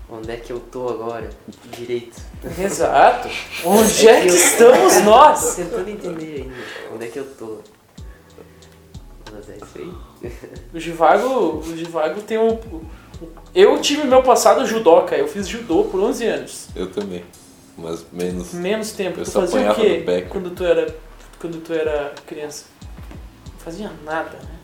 Onde 0.09 0.31
é 0.31 0.37
que 0.37 0.53
eu 0.53 0.61
tô 0.61 0.89
agora? 0.89 1.29
Direito. 1.77 2.21
Exato. 2.59 3.29
Onde 3.65 4.07
é 4.09 4.21
que 4.21 4.29
estamos 4.29 4.95
Tô 4.95 5.01
nós? 5.03 5.57
tentando 5.57 5.91
entender 5.91 6.43
ainda. 6.43 6.55
Onde 6.95 7.05
é 7.07 7.09
que 7.09 7.19
eu 7.19 7.25
tô? 7.35 7.59
Mas 9.33 9.51
é 9.51 9.57
isso 9.57 9.67
aí. 10.23 10.31
O 10.73 10.79
Givago, 10.79 11.59
o 11.59 11.77
Givago 11.77 12.21
tem 12.23 12.39
um. 12.39 12.57
Eu 13.53 13.81
tive 13.81 14.05
meu 14.07 14.23
passado 14.23 14.65
judoca, 14.65 15.17
eu 15.17 15.27
fiz 15.27 15.49
judô 15.49 15.85
por 15.85 15.99
11 16.01 16.25
anos. 16.25 16.69
Eu 16.77 16.89
também. 16.93 17.25
Mas 17.77 18.05
menos. 18.12 18.53
Menos 18.53 18.93
tempo. 18.93 19.21
Eu 19.21 19.25
tu 19.25 19.31
só 19.31 19.41
fazia 19.43 19.71
o 19.71 19.75
quê 19.75 20.27
quando 20.29 20.51
tu 20.51 20.65
era 20.65 20.95
quando 21.39 21.61
tu 21.62 21.73
era 21.73 22.15
criança? 22.27 22.65
Não 23.53 23.59
fazia 23.59 23.91
nada, 24.05 24.37
né? 24.39 24.57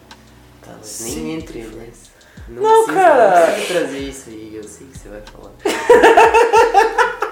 Tá, 0.62 0.72
mas 0.78 0.86
Sim. 0.86 1.22
nem 1.24 1.34
entre 1.36 1.62
nessa. 1.62 2.12
Não, 2.48 2.62
Não, 2.62 2.84
precisa, 2.84 3.06
cara. 3.06 3.46
Não 3.46 3.52
precisa 3.54 3.74
trazer 3.74 3.98
isso 3.98 4.30
aí, 4.30 4.52
eu 4.54 4.64
sei 4.64 4.86
que 4.86 4.98
você 4.98 5.08
vai 5.08 5.20
falar. 5.22 5.52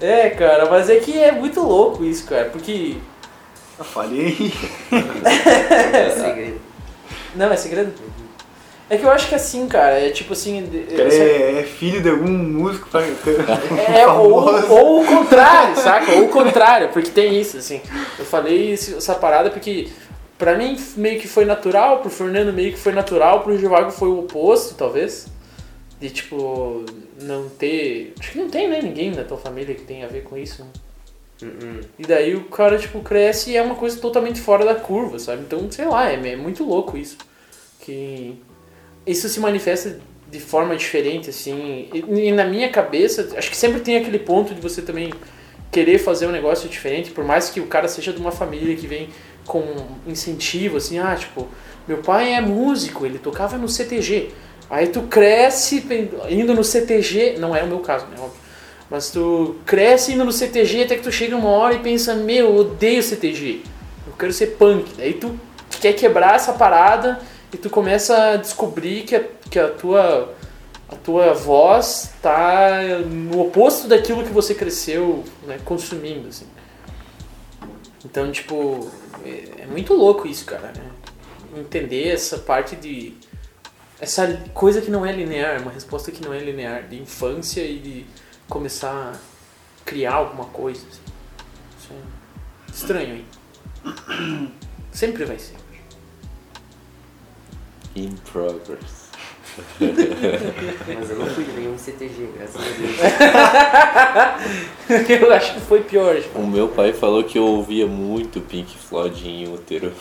É, 0.00 0.30
cara, 0.30 0.68
mas 0.68 0.90
é 0.90 0.96
que 0.96 1.18
é 1.18 1.32
muito 1.32 1.60
louco 1.60 2.04
isso, 2.04 2.26
cara, 2.26 2.50
porque 2.50 2.96
Eu 3.78 3.84
falei. 3.84 4.52
É 4.92 6.10
segredo. 6.10 6.60
não 7.34 7.52
é 7.52 7.56
segredo. 7.56 7.92
É 8.90 8.98
que 8.98 9.04
eu 9.04 9.10
acho 9.10 9.28
que 9.28 9.34
assim, 9.34 9.66
cara, 9.66 9.98
é 9.98 10.10
tipo 10.10 10.34
assim, 10.34 10.68
é, 10.90 11.60
é 11.60 11.62
filho 11.62 12.02
de 12.02 12.10
algum 12.10 12.28
músico 12.28 12.86
fa- 12.88 13.00
É, 13.94 14.06
ou, 14.06 14.44
ou 14.70 15.02
o 15.02 15.06
contrário, 15.06 15.74
saca? 15.76 16.12
Ou 16.12 16.24
o 16.24 16.28
contrário, 16.28 16.90
porque 16.90 17.10
tem 17.10 17.40
isso, 17.40 17.56
assim. 17.56 17.80
Eu 18.18 18.24
falei 18.26 18.74
essa 18.74 19.14
parada 19.14 19.50
porque 19.50 19.88
pra 20.36 20.56
mim 20.56 20.76
meio 20.96 21.18
que 21.18 21.26
foi 21.26 21.44
natural, 21.46 22.00
pro 22.00 22.10
Fernando 22.10 22.52
meio 22.52 22.72
que 22.72 22.78
foi 22.78 22.92
natural, 22.92 23.40
pro 23.42 23.56
Givago 23.56 23.90
foi 23.90 24.08
o 24.08 24.18
oposto, 24.20 24.74
talvez. 24.74 25.28
De 25.98 26.10
tipo, 26.10 26.84
não 27.22 27.48
ter. 27.48 28.12
Acho 28.20 28.32
que 28.32 28.38
não 28.38 28.50
tem, 28.50 28.68
né, 28.68 28.80
ninguém 28.82 29.12
na 29.12 29.24
tua 29.24 29.38
família 29.38 29.74
que 29.74 29.82
tem 29.82 30.04
a 30.04 30.08
ver 30.08 30.24
com 30.24 30.36
isso. 30.36 30.62
né? 30.62 30.68
Hum, 31.42 31.80
E 31.98 32.02
daí 32.02 32.34
o 32.34 32.44
cara, 32.44 32.76
tipo, 32.78 33.00
cresce 33.00 33.52
e 33.52 33.56
é 33.56 33.62
uma 33.62 33.74
coisa 33.76 33.98
totalmente 33.98 34.40
fora 34.40 34.64
da 34.64 34.74
curva, 34.74 35.18
sabe? 35.18 35.42
Então, 35.42 35.70
sei 35.70 35.86
lá, 35.86 36.10
é, 36.10 36.14
é 36.32 36.36
muito 36.36 36.64
louco 36.64 36.98
isso. 36.98 37.16
Que 37.80 38.38
isso 39.06 39.28
se 39.28 39.40
manifesta 39.40 39.98
de 40.30 40.40
forma 40.40 40.76
diferente, 40.76 41.30
assim. 41.30 41.88
E, 41.92 42.28
e 42.28 42.32
na 42.32 42.44
minha 42.44 42.68
cabeça, 42.68 43.28
acho 43.36 43.50
que 43.50 43.56
sempre 43.56 43.80
tem 43.80 43.96
aquele 43.96 44.18
ponto 44.18 44.54
de 44.54 44.60
você 44.60 44.82
também 44.82 45.12
querer 45.70 45.98
fazer 45.98 46.26
um 46.26 46.32
negócio 46.32 46.68
diferente, 46.68 47.10
por 47.10 47.24
mais 47.24 47.50
que 47.50 47.60
o 47.60 47.66
cara 47.66 47.88
seja 47.88 48.12
de 48.12 48.20
uma 48.20 48.30
família 48.30 48.76
que 48.76 48.86
vem 48.86 49.08
com 49.44 49.62
incentivo, 50.06 50.76
assim, 50.76 50.98
ah, 50.98 51.14
tipo, 51.16 51.48
meu 51.86 51.98
pai 51.98 52.32
é 52.32 52.40
músico, 52.40 53.04
ele 53.04 53.18
tocava 53.18 53.58
no 53.58 53.68
CTG. 53.68 54.30
Aí 54.70 54.86
tu 54.86 55.02
cresce 55.02 55.84
indo 56.30 56.54
no 56.54 56.64
CTG, 56.64 57.36
não 57.38 57.54
é 57.54 57.62
o 57.62 57.66
meu 57.66 57.80
caso, 57.80 58.06
né, 58.06 58.16
óbvio. 58.18 58.44
Mas 58.90 59.10
tu 59.10 59.56
cresce 59.66 60.12
indo 60.12 60.24
no 60.24 60.32
CTG 60.32 60.84
até 60.84 60.96
que 60.96 61.02
tu 61.02 61.12
chega 61.12 61.36
uma 61.36 61.48
hora 61.48 61.74
e 61.74 61.78
pensa, 61.80 62.14
meu, 62.14 62.46
eu 62.46 62.56
odeio 62.56 63.02
CTG. 63.02 63.62
Eu 64.06 64.12
quero 64.18 64.32
ser 64.32 64.48
punk. 64.58 64.92
Daí 64.96 65.14
tu 65.14 65.38
quer 65.80 65.94
quebrar 65.94 66.36
essa 66.36 66.52
parada 66.52 67.20
e 67.54 67.56
tu 67.56 67.70
começa 67.70 68.32
a 68.32 68.36
descobrir 68.36 69.04
que 69.04 69.14
a, 69.14 69.24
que 69.48 69.58
a 69.60 69.70
tua 69.70 70.34
a 70.88 70.96
tua 70.96 71.32
voz 71.32 72.12
tá 72.20 72.98
no 73.08 73.40
oposto 73.40 73.88
daquilo 73.88 74.22
que 74.22 74.30
você 74.30 74.54
cresceu 74.54 75.24
né, 75.46 75.58
consumindo, 75.64 76.28
assim. 76.28 76.46
Então, 78.04 78.30
tipo, 78.30 78.90
é, 79.24 79.62
é 79.62 79.66
muito 79.66 79.94
louco 79.94 80.28
isso, 80.28 80.44
cara, 80.44 80.72
né? 80.76 80.90
Entender 81.56 82.08
essa 82.08 82.38
parte 82.38 82.76
de... 82.76 83.14
Essa 83.98 84.42
coisa 84.52 84.82
que 84.82 84.90
não 84.90 85.06
é 85.06 85.12
linear, 85.12 85.62
uma 85.62 85.70
resposta 85.70 86.12
que 86.12 86.22
não 86.22 86.34
é 86.34 86.38
linear, 86.38 86.86
de 86.86 87.00
infância 87.00 87.62
e 87.62 87.78
de 87.78 88.06
começar 88.48 89.14
a 89.14 89.84
criar 89.84 90.14
alguma 90.14 90.44
coisa. 90.46 90.84
assim. 90.86 91.00
Isso 91.78 91.92
é 91.92 92.72
estranho, 92.72 93.16
hein? 93.16 93.26
Sempre 94.92 95.24
vai 95.24 95.38
ser. 95.38 95.63
In 97.96 98.10
progress. 98.32 99.04
Mas 99.78 101.10
eu 101.10 101.16
não 101.16 101.26
fui 101.26 101.44
de 101.44 101.52
nenhum 101.52 101.78
CTG, 101.78 102.28
graças 102.36 102.56
a 102.60 102.64
Deus. 104.88 105.08
Eu 105.22 105.32
acho 105.32 105.54
que 105.54 105.60
foi 105.60 105.80
pior. 105.82 106.20
tipo. 106.20 106.38
O 106.40 106.46
meu 106.46 106.66
pai 106.68 106.92
falou 106.92 107.22
que 107.22 107.38
eu 107.38 107.44
ouvia 107.44 107.86
muito 107.86 108.40
Pink 108.40 108.76
Floyd 108.76 109.28
em 109.28 109.46
útero. 109.52 109.92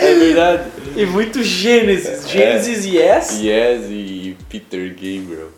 É 0.00 0.14
verdade. 0.14 0.70
E 0.96 1.06
muito 1.06 1.42
Gênesis. 1.42 2.28
Gênesis 2.28 2.84
Yes. 2.84 3.40
Yes 3.42 3.84
e 3.90 4.36
Peter 4.48 4.88
Gabriel. 4.90 5.48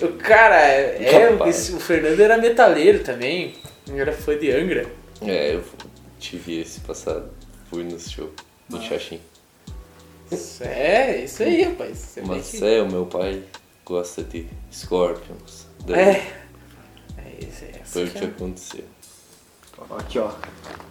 O 0.00 0.08
cara, 0.18 0.56
é, 0.56 1.28
Capaz. 1.30 1.56
esse- 1.56 1.74
o 1.74 1.80
Fernando 1.80 2.18
era 2.20 2.36
metaleiro 2.38 3.00
também. 3.00 3.54
Ele 3.88 4.00
era 4.00 4.12
fã 4.12 4.36
de 4.36 4.50
Angra. 4.50 4.86
É, 5.24 5.54
eu 5.54 5.62
tive 6.22 6.60
esse 6.60 6.80
passado. 6.80 7.30
Fui 7.68 7.82
no 7.82 7.98
show 7.98 8.30
em 8.72 8.80
Xaxim. 8.80 9.20
É, 10.60 11.24
isso 11.24 11.42
aí, 11.42 11.62
rapaz. 11.62 11.98
Você 11.98 12.22
Mas 12.22 12.62
é, 12.62 12.80
o 12.80 12.90
meu 12.90 13.04
pai 13.04 13.42
gosta 13.84 14.22
de 14.22 14.46
Scorpions. 14.72 15.66
Daí 15.84 16.00
É. 16.00 16.32
É, 17.18 17.44
isso, 17.44 17.64
é, 17.64 17.80
Foi 17.84 18.04
o 18.04 18.10
que 18.10 18.18
que 18.20 18.24
aconteceu. 18.24 18.84
Aqui, 19.98 20.18
ó. 20.20 20.30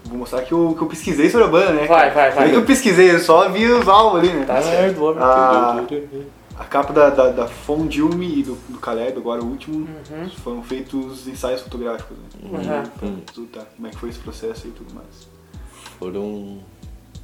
Vou 0.03 0.17
mostrar 0.17 0.41
que 0.41 0.51
eu, 0.51 0.75
que 0.77 0.83
eu 0.83 0.87
pesquisei 0.87 1.29
sobre 1.29 1.47
a 1.47 1.49
banda, 1.49 1.71
né? 1.73 1.87
Vai, 1.87 2.11
vai, 2.11 2.31
vai. 2.31 2.35
Não 2.35 2.43
é 2.43 2.49
que 2.49 2.55
eu 2.57 2.65
pesquisei, 2.65 3.09
eu 3.11 3.19
só 3.19 3.49
vi 3.49 3.65
os 3.65 3.87
álbuns 3.87 4.19
ali, 4.19 4.33
né? 4.33 4.43
é- 4.43 4.45
Tá 4.45 4.61
certo, 4.61 5.03
homem. 5.03 5.23
Ah, 5.23 5.85
a 6.57 6.65
capa 6.65 6.93
da, 6.93 7.09
da, 7.09 7.29
da 7.29 7.47
Fondilme 7.47 8.39
e 8.39 8.43
do, 8.43 8.55
do 8.69 8.77
Caleb, 8.79 9.17
agora 9.17 9.41
o 9.41 9.47
último, 9.47 9.87
Uhum. 10.09 10.29
foram 10.29 10.63
feitos 10.63 11.27
ensaios 11.27 11.61
fotográficos, 11.61 12.17
né? 12.17 12.25
Uhum. 12.43 12.89
Pra 12.89 13.09
resultar 13.27 13.65
como 13.75 13.87
é 13.87 13.89
que 13.91 13.97
foi 13.97 14.09
esse 14.09 14.19
processo 14.19 14.67
e 14.67 14.71
tudo 14.71 14.93
mais. 14.93 15.27
Foram 15.97 16.59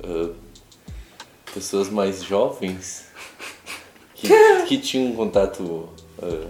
ah, 0.04 0.30
pessoas 1.54 1.90
mais 1.90 2.24
jovens 2.24 3.08
que, 4.16 4.30
que 4.68 4.78
tinham 4.78 5.12
um 5.12 5.16
contato 5.16 5.90
ah, 6.22 6.48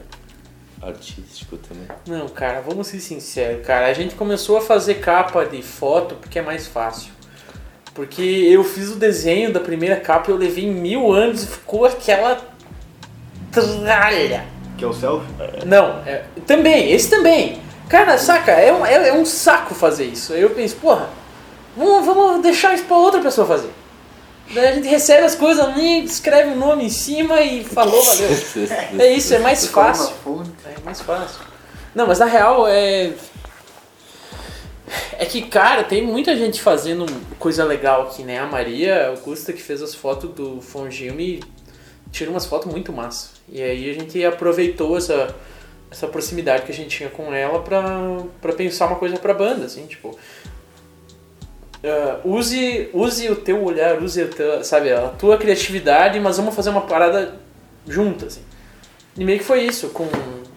artístico 0.81 1.57
também. 1.57 1.87
Não, 2.07 2.27
cara, 2.29 2.61
vamos 2.61 2.87
ser 2.87 2.99
sinceros, 2.99 3.65
cara. 3.65 3.87
A 3.87 3.93
gente 3.93 4.15
começou 4.15 4.57
a 4.57 4.61
fazer 4.61 4.95
capa 4.95 5.43
de 5.45 5.61
foto 5.61 6.15
porque 6.15 6.39
é 6.39 6.41
mais 6.41 6.67
fácil. 6.67 7.11
Porque 7.93 8.21
eu 8.21 8.63
fiz 8.63 8.91
o 8.91 8.95
desenho 8.95 9.51
da 9.51 9.59
primeira 9.59 9.99
capa 9.99 10.29
e 10.29 10.33
eu 10.33 10.37
levei 10.37 10.69
mil 10.69 11.11
anos 11.11 11.43
e 11.43 11.47
ficou 11.47 11.83
aquela 11.83 12.39
tralha. 13.51 14.45
Que 14.77 14.83
é 14.83 14.87
o 14.87 14.93
selfie? 14.93 15.27
Não, 15.65 16.01
é- 16.05 16.23
também, 16.45 16.91
esse 16.91 17.09
também. 17.09 17.59
Cara, 17.89 18.17
saca, 18.17 18.51
é 18.51 18.71
um, 18.73 18.85
é, 18.85 19.09
é 19.09 19.13
um 19.13 19.25
saco 19.25 19.73
fazer 19.73 20.05
isso. 20.05 20.33
Aí 20.33 20.41
eu 20.41 20.49
penso, 20.51 20.75
porra, 20.75 21.09
vamos, 21.75 22.05
vamos 22.05 22.41
deixar 22.41 22.73
isso 22.73 22.83
pra 22.83 22.97
outra 22.97 23.21
pessoa 23.21 23.47
fazer. 23.47 23.71
Daí 24.53 24.67
a 24.67 24.71
gente 24.73 24.87
recebe 24.87 25.23
as 25.25 25.35
coisas 25.35 25.63
ali, 25.63 26.03
escreve 26.05 26.51
o 26.51 26.55
nome 26.55 26.85
em 26.85 26.89
cima 26.89 27.41
e 27.41 27.63
falou, 27.63 28.01
valeu. 28.03 28.29
É 28.99 29.11
isso, 29.11 29.33
é 29.33 29.39
mais 29.39 29.65
fácil. 29.67 30.13
É 30.65 30.79
mais 30.85 31.01
fácil. 31.01 31.39
Não, 31.95 32.07
mas 32.07 32.19
na 32.19 32.25
real 32.25 32.67
é. 32.67 33.11
É 35.19 35.25
que, 35.25 35.41
cara, 35.41 35.83
tem 35.83 36.05
muita 36.05 36.35
gente 36.35 36.61
fazendo 36.61 37.05
coisa 37.39 37.63
legal 37.65 38.03
aqui, 38.03 38.23
né? 38.23 38.39
A 38.39 38.45
Maria 38.45 39.07
Augusta, 39.09 39.51
que 39.51 39.61
fez 39.61 39.81
as 39.81 39.93
fotos 39.93 40.29
do 40.31 40.61
Fongilme, 40.61 41.43
tira 42.11 42.31
umas 42.31 42.45
fotos 42.45 42.71
muito 42.71 42.93
massa. 42.93 43.29
E 43.49 43.61
aí 43.61 43.89
a 43.89 43.93
gente 43.93 44.23
aproveitou 44.25 44.97
essa, 44.97 45.33
essa 45.89 46.07
proximidade 46.07 46.63
que 46.63 46.71
a 46.71 46.75
gente 46.75 46.97
tinha 46.97 47.09
com 47.09 47.33
ela 47.33 47.61
pra, 47.61 47.83
pra 48.41 48.53
pensar 48.53 48.87
uma 48.87 48.97
coisa 48.97 49.17
pra 49.17 49.33
banda, 49.33 49.65
assim, 49.65 49.85
tipo. 49.85 50.17
ah, 51.83 52.19
use, 52.25 52.89
use 52.93 53.29
o 53.29 53.35
teu 53.35 53.63
olhar, 53.63 54.01
use 54.01 54.21
o 54.21 54.27
teu, 54.27 54.63
sabe, 54.63 54.91
a 54.91 55.09
tua 55.09 55.37
criatividade, 55.37 56.19
mas 56.19 56.37
vamos 56.37 56.55
fazer 56.55 56.69
uma 56.69 56.81
parada 56.81 57.35
junta, 57.87 58.25
assim. 58.25 58.41
E 59.17 59.23
meio 59.23 59.39
que 59.39 59.45
foi 59.45 59.63
isso, 59.63 59.89
com, 59.89 60.07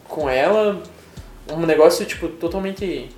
com 0.04 0.28
ela, 0.28 0.82
um 1.50 1.64
negócio, 1.64 2.04
tipo, 2.04 2.28
totalmente. 2.28 3.08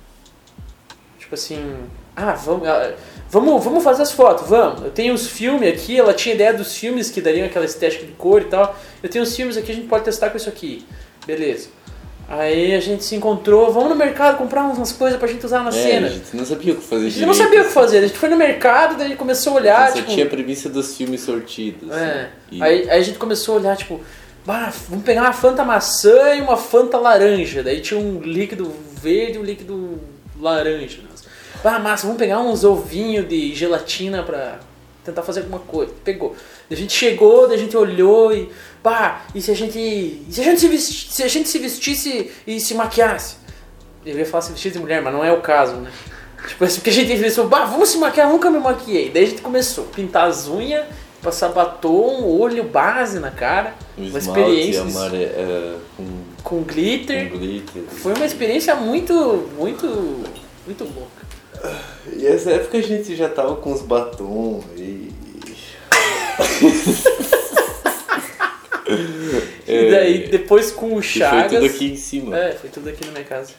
Tipo 1.19 1.35
assim. 1.35 1.87
Ah, 2.15 2.33
vamos, 2.33 2.67
ah, 2.67 2.93
vamos, 3.33 3.63
vamos 3.63 3.83
fazer 3.83 4.03
as 4.03 4.11
fotos, 4.11 4.47
vamos. 4.47 4.83
Eu 4.83 4.91
tenho 4.91 5.13
os 5.13 5.27
filmes 5.27 5.67
aqui, 5.73 5.97
ela 5.99 6.13
tinha 6.13 6.33
ideia 6.35 6.53
dos 6.53 6.75
filmes 6.77 7.09
que 7.09 7.19
dariam 7.19 7.45
aquela 7.47 7.65
estética 7.65 8.05
de 8.05 8.11
cor 8.13 8.41
e 8.41 8.45
tal. 8.45 8.75
Eu 9.01 9.09
tenho 9.09 9.23
os 9.23 9.35
filmes 9.35 9.57
aqui, 9.57 9.71
a 9.71 9.75
gente 9.75 9.87
pode 9.87 10.05
testar 10.05 10.29
com 10.29 10.37
isso 10.37 10.47
aqui. 10.47 10.85
Beleza. 11.25 11.67
Aí 12.29 12.73
a 12.73 12.79
gente 12.79 13.03
se 13.03 13.15
encontrou, 13.15 13.71
vamos 13.73 13.89
no 13.89 13.95
mercado 13.95 14.37
comprar 14.37 14.63
umas 14.63 14.91
coisas 14.93 15.19
pra 15.19 15.27
gente 15.27 15.45
usar 15.45 15.61
na 15.61 15.69
É, 15.69 15.73
cena. 15.73 16.07
a 16.07 16.09
gente 16.09 16.35
não 16.35 16.45
sabia 16.45 16.73
o 16.73 16.77
que 16.77 16.81
fazer 16.83 17.05
A 17.05 17.09
gente 17.09 17.25
não 17.25 17.33
sabia 17.33 17.61
o 17.61 17.65
que 17.65 17.69
fazer, 17.71 17.97
a 17.97 18.01
gente 18.07 18.17
foi 18.17 18.29
no 18.29 18.37
mercado, 18.37 18.95
daí 18.95 19.07
a 19.07 19.09
gente 19.09 19.17
começou 19.17 19.53
a 19.53 19.55
olhar, 19.57 19.87
Só 19.89 19.95
tipo. 19.97 20.09
tinha 20.11 20.25
a 20.25 20.29
premissa 20.29 20.69
dos 20.69 20.95
filmes 20.95 21.19
sortidos. 21.21 21.91
É. 21.91 22.29
E- 22.51 22.63
Aí, 22.63 22.89
aí 22.89 22.99
a 22.99 23.01
gente 23.01 23.17
começou 23.19 23.55
a 23.55 23.59
olhar, 23.59 23.75
tipo, 23.75 23.99
vamos 24.89 25.03
pegar 25.03 25.21
uma 25.23 25.33
Fanta 25.33 25.63
maçã 25.65 26.33
e 26.35 26.41
uma 26.41 26.55
Fanta 26.55 26.97
laranja. 26.97 27.61
Daí 27.61 27.81
tinha 27.81 27.99
um 27.99 28.19
líquido 28.21 28.73
verde 29.01 29.37
e 29.37 29.39
um 29.41 29.43
líquido 29.43 29.99
laranja. 30.39 30.99
Ah, 31.63 31.79
massa, 31.79 32.03
vamos 32.05 32.19
pegar 32.19 32.39
uns 32.39 32.63
ovinhos 32.63 33.27
de 33.27 33.53
gelatina 33.55 34.21
pra 34.23 34.59
tentar 35.03 35.21
fazer 35.23 35.41
alguma 35.41 35.59
coisa. 35.59 35.93
Pegou. 36.03 36.35
A 36.69 36.75
gente 36.75 36.93
chegou, 36.93 37.45
a 37.51 37.57
gente 37.57 37.75
olhou 37.77 38.33
e. 38.33 38.49
Bah, 38.83 39.21
e 39.33 39.41
se 39.41 39.49
a 39.51 39.55
gente. 39.55 40.23
se 40.29 40.41
a 40.41 40.43
gente 40.43 40.59
se, 40.59 40.67
vesti- 40.67 41.13
se 41.13 41.23
a 41.23 41.27
gente 41.27 41.47
se 41.47 41.59
vestisse 41.59 42.31
e 42.45 42.59
se 42.59 42.73
maquiasse? 42.73 43.37
Eu 44.05 44.17
ia 44.17 44.25
falar 44.25 44.41
se 44.41 44.51
vestisse 44.51 44.73
de 44.73 44.79
mulher, 44.79 45.01
mas 45.01 45.13
não 45.13 45.23
é 45.23 45.31
o 45.31 45.39
caso, 45.41 45.75
né? 45.75 45.89
Tipo 46.45 46.65
assim, 46.65 46.75
porque 46.75 46.89
a 46.89 46.93
gente 46.93 47.17
pensou, 47.21 47.47
bah, 47.47 47.63
vamos 47.63 47.87
se 47.87 47.97
maquiar, 47.97 48.27
nunca 48.29 48.49
me 48.49 48.59
maquiei. 48.59 49.09
Daí 49.09 49.23
a 49.23 49.27
gente 49.27 49.41
começou 49.41 49.85
a 49.85 49.95
pintar 49.95 50.27
as 50.27 50.49
unhas, 50.49 50.85
passar 51.21 51.47
batom, 51.49 52.21
olho, 52.25 52.65
base 52.65 53.17
na 53.19 53.31
cara, 53.31 53.73
Um 53.97 54.09
uma 54.09 54.19
experiência 54.19 54.81
amare... 54.81 55.23
é, 55.23 55.75
com, 55.95 56.05
com 56.43 56.63
glitter. 56.63 57.31
com 57.31 57.37
glitter. 57.37 57.83
Foi 57.83 58.13
uma 58.13 58.25
experiência 58.25 58.75
muito, 58.75 59.49
muito, 59.57 59.87
muito 60.67 60.83
louca. 60.83 61.22
E 62.15 62.27
essa 62.27 62.51
época 62.51 62.77
a 62.77 62.81
gente 62.81 63.15
já 63.15 63.29
tava 63.29 63.55
com 63.55 63.71
os 63.71 63.81
batons 63.81 64.65
e. 64.77 65.11
E 69.67 69.91
daí, 69.91 70.27
depois 70.27 70.71
com 70.71 70.95
o 70.95 70.99
É. 70.99 70.99
E 70.99 71.01
foi 71.01 71.01
Chagas... 71.01 71.51
tudo 71.51 71.65
aqui 71.65 71.91
em 71.91 71.95
cima. 71.95 72.37
É, 72.37 72.51
foi 72.51 72.69
tudo 72.69 72.89
aqui 72.89 73.05
na 73.05 73.11
minha 73.11 73.23
casa. 73.23 73.51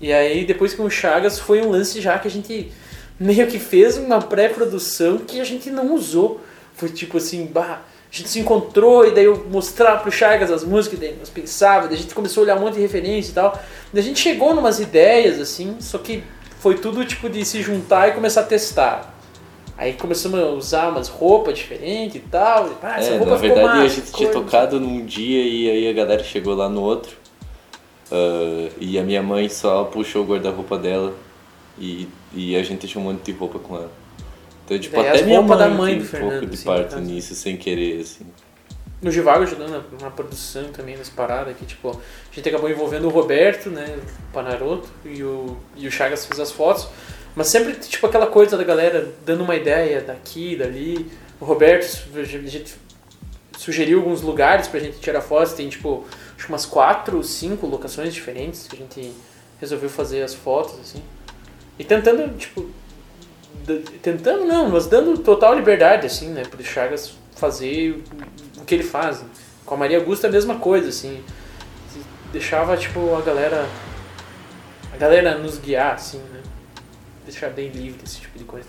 E 0.00 0.12
aí, 0.12 0.44
depois 0.44 0.74
com 0.74 0.84
o 0.84 0.90
Chagas, 0.90 1.38
foi 1.38 1.62
um 1.62 1.70
lance 1.70 2.00
já 2.00 2.18
que 2.18 2.26
a 2.26 2.30
gente 2.30 2.72
meio 3.18 3.46
que 3.46 3.58
fez 3.58 3.96
uma 3.96 4.20
pré-produção 4.20 5.18
que 5.18 5.40
a 5.40 5.44
gente 5.44 5.70
não 5.70 5.94
usou. 5.94 6.40
Foi 6.74 6.88
tipo 6.88 7.18
assim, 7.18 7.46
bah, 7.46 7.82
a 8.10 8.16
gente 8.16 8.28
se 8.28 8.40
encontrou 8.40 9.06
e 9.06 9.12
daí 9.12 9.24
eu 9.24 9.46
mostrar 9.50 9.98
pro 9.98 10.10
Chagas 10.10 10.50
as 10.50 10.64
músicas, 10.64 10.98
daí 10.98 11.14
nós 11.18 11.30
pensava, 11.30 11.86
daí 11.86 11.96
a 11.96 12.00
gente 12.00 12.14
começou 12.14 12.42
a 12.42 12.44
olhar 12.44 12.56
um 12.56 12.60
monte 12.60 12.74
de 12.74 12.80
referência 12.80 13.30
e 13.30 13.34
tal. 13.34 13.52
Daí 13.92 14.02
a 14.02 14.04
gente 14.04 14.18
chegou 14.18 14.54
numas 14.54 14.80
ideias, 14.80 15.38
assim, 15.38 15.76
só 15.78 15.98
que 15.98 16.24
foi 16.62 16.76
tudo 16.76 17.04
tipo 17.04 17.28
de 17.28 17.44
se 17.44 17.60
juntar 17.60 18.08
e 18.08 18.12
começar 18.12 18.42
a 18.42 18.44
testar. 18.44 19.12
Aí 19.76 19.94
começamos 19.94 20.38
a 20.38 20.46
usar 20.50 20.88
umas 20.90 21.08
roupas 21.08 21.58
diferentes 21.58 22.16
e 22.16 22.20
tal. 22.20 22.68
e, 22.68 22.72
Ah, 22.82 22.98
essa 23.00 23.10
É, 23.10 23.18
roupa 23.18 23.32
na 23.32 23.36
verdade 23.36 23.78
a 23.80 23.88
gente 23.88 24.12
tinha 24.12 24.30
tocado 24.30 24.78
num 24.78 25.04
dia 25.04 25.42
e 25.44 25.68
aí 25.70 25.88
a 25.88 25.92
galera 25.92 26.22
chegou 26.22 26.54
lá 26.54 26.68
no 26.68 26.80
outro. 26.80 27.16
Ah, 28.12 28.70
e 28.80 28.98
a 28.98 29.02
minha 29.02 29.22
mãe 29.22 29.48
só 29.48 29.84
puxou 29.84 30.22
o 30.22 30.26
guarda-roupa 30.26 30.78
dela 30.78 31.14
e, 31.78 32.08
e 32.32 32.54
a 32.54 32.62
gente 32.62 32.80
deixou 32.82 33.02
um 33.02 33.06
monte 33.06 33.22
de 33.24 33.32
roupa 33.32 33.58
com 33.58 33.76
ela. 33.76 33.90
Então, 34.64 34.78
tipo, 34.78 34.96
É, 35.00 35.08
até 35.08 35.22
minha 35.22 35.42
mãe 35.42 35.58
da 35.58 35.68
mãe 35.68 35.98
um 35.98 36.04
Fernando, 36.04 36.30
pouco 36.30 36.46
de 36.46 36.54
assim, 36.54 36.64
parte 36.64 36.94
nisso, 37.00 37.34
sem 37.34 37.56
querer, 37.56 38.02
assim. 38.02 38.26
No 39.02 39.10
Givago 39.10 39.42
ajudando 39.42 39.84
na, 40.00 40.10
produção 40.10 40.70
também, 40.70 40.96
nas 40.96 41.08
paradas 41.08 41.54
aqui, 41.54 41.66
tipo, 41.66 41.90
a 41.90 42.34
gente 42.34 42.48
acabou 42.48 42.70
envolvendo 42.70 43.06
o 43.06 43.10
Roberto, 43.10 43.68
né, 43.68 43.98
o 43.98 44.32
Panaroto, 44.32 44.88
e 45.04 45.24
o, 45.24 45.56
e 45.76 45.88
o 45.88 45.90
Chagas 45.90 46.24
fez 46.24 46.38
as 46.38 46.52
fotos, 46.52 46.86
mas 47.34 47.48
sempre, 47.48 47.74
tipo, 47.74 48.06
aquela 48.06 48.28
coisa 48.28 48.56
da 48.56 48.62
galera 48.62 49.12
dando 49.26 49.42
uma 49.42 49.56
ideia 49.56 50.00
daqui, 50.00 50.54
dali, 50.54 51.10
o 51.40 51.44
Roberto, 51.44 52.00
a 52.14 52.22
gente 52.22 52.76
sugeriu 53.58 53.98
alguns 53.98 54.22
lugares 54.22 54.68
pra 54.68 54.78
gente 54.78 54.98
tirar 55.00 55.20
fotos, 55.20 55.52
tem, 55.54 55.68
tipo, 55.68 56.06
acho 56.38 56.48
umas 56.48 56.64
quatro, 56.64 57.22
cinco 57.24 57.66
locações 57.66 58.14
diferentes 58.14 58.68
que 58.68 58.76
a 58.76 58.78
gente 58.78 59.12
resolveu 59.60 59.90
fazer 59.90 60.22
as 60.22 60.32
fotos, 60.32 60.78
assim, 60.78 61.02
e 61.76 61.82
tentando, 61.82 62.36
tipo, 62.36 62.70
tentando 64.00 64.44
não, 64.44 64.68
mas 64.68 64.86
dando 64.86 65.18
total 65.18 65.54
liberdade, 65.54 66.06
assim, 66.06 66.28
né, 66.28 66.42
pro 66.44 66.62
Chagas 66.62 67.14
fazer 67.36 68.02
o 68.56 68.64
que 68.64 68.74
ele 68.74 68.82
faz. 68.82 69.24
Com 69.64 69.74
a 69.74 69.78
Maria 69.78 69.98
Augusta 69.98 70.26
a 70.26 70.30
mesma 70.30 70.58
coisa, 70.58 70.88
assim. 70.88 71.22
Deixava, 72.32 72.76
tipo, 72.76 73.14
a 73.14 73.20
galera. 73.20 73.68
A 74.92 74.96
galera 74.96 75.38
nos 75.38 75.58
guiar, 75.58 75.94
assim, 75.94 76.18
né? 76.18 76.42
Deixar 77.24 77.50
bem 77.50 77.70
livre 77.70 78.00
esse 78.04 78.20
tipo 78.20 78.38
de 78.38 78.44
coisa. 78.44 78.68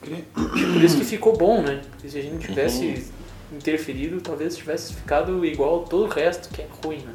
Por 0.00 0.84
isso 0.84 0.98
que 0.98 1.04
ficou 1.04 1.36
bom, 1.36 1.62
né? 1.62 1.82
Porque 1.90 2.08
se 2.08 2.18
a 2.18 2.22
gente 2.22 2.46
tivesse 2.46 3.10
interferido, 3.52 4.20
talvez 4.20 4.56
tivesse 4.56 4.94
ficado 4.94 5.44
igual 5.44 5.84
todo 5.84 6.04
o 6.04 6.08
resto, 6.08 6.48
que 6.48 6.62
é 6.62 6.68
ruim, 6.84 6.98
né? 6.98 7.14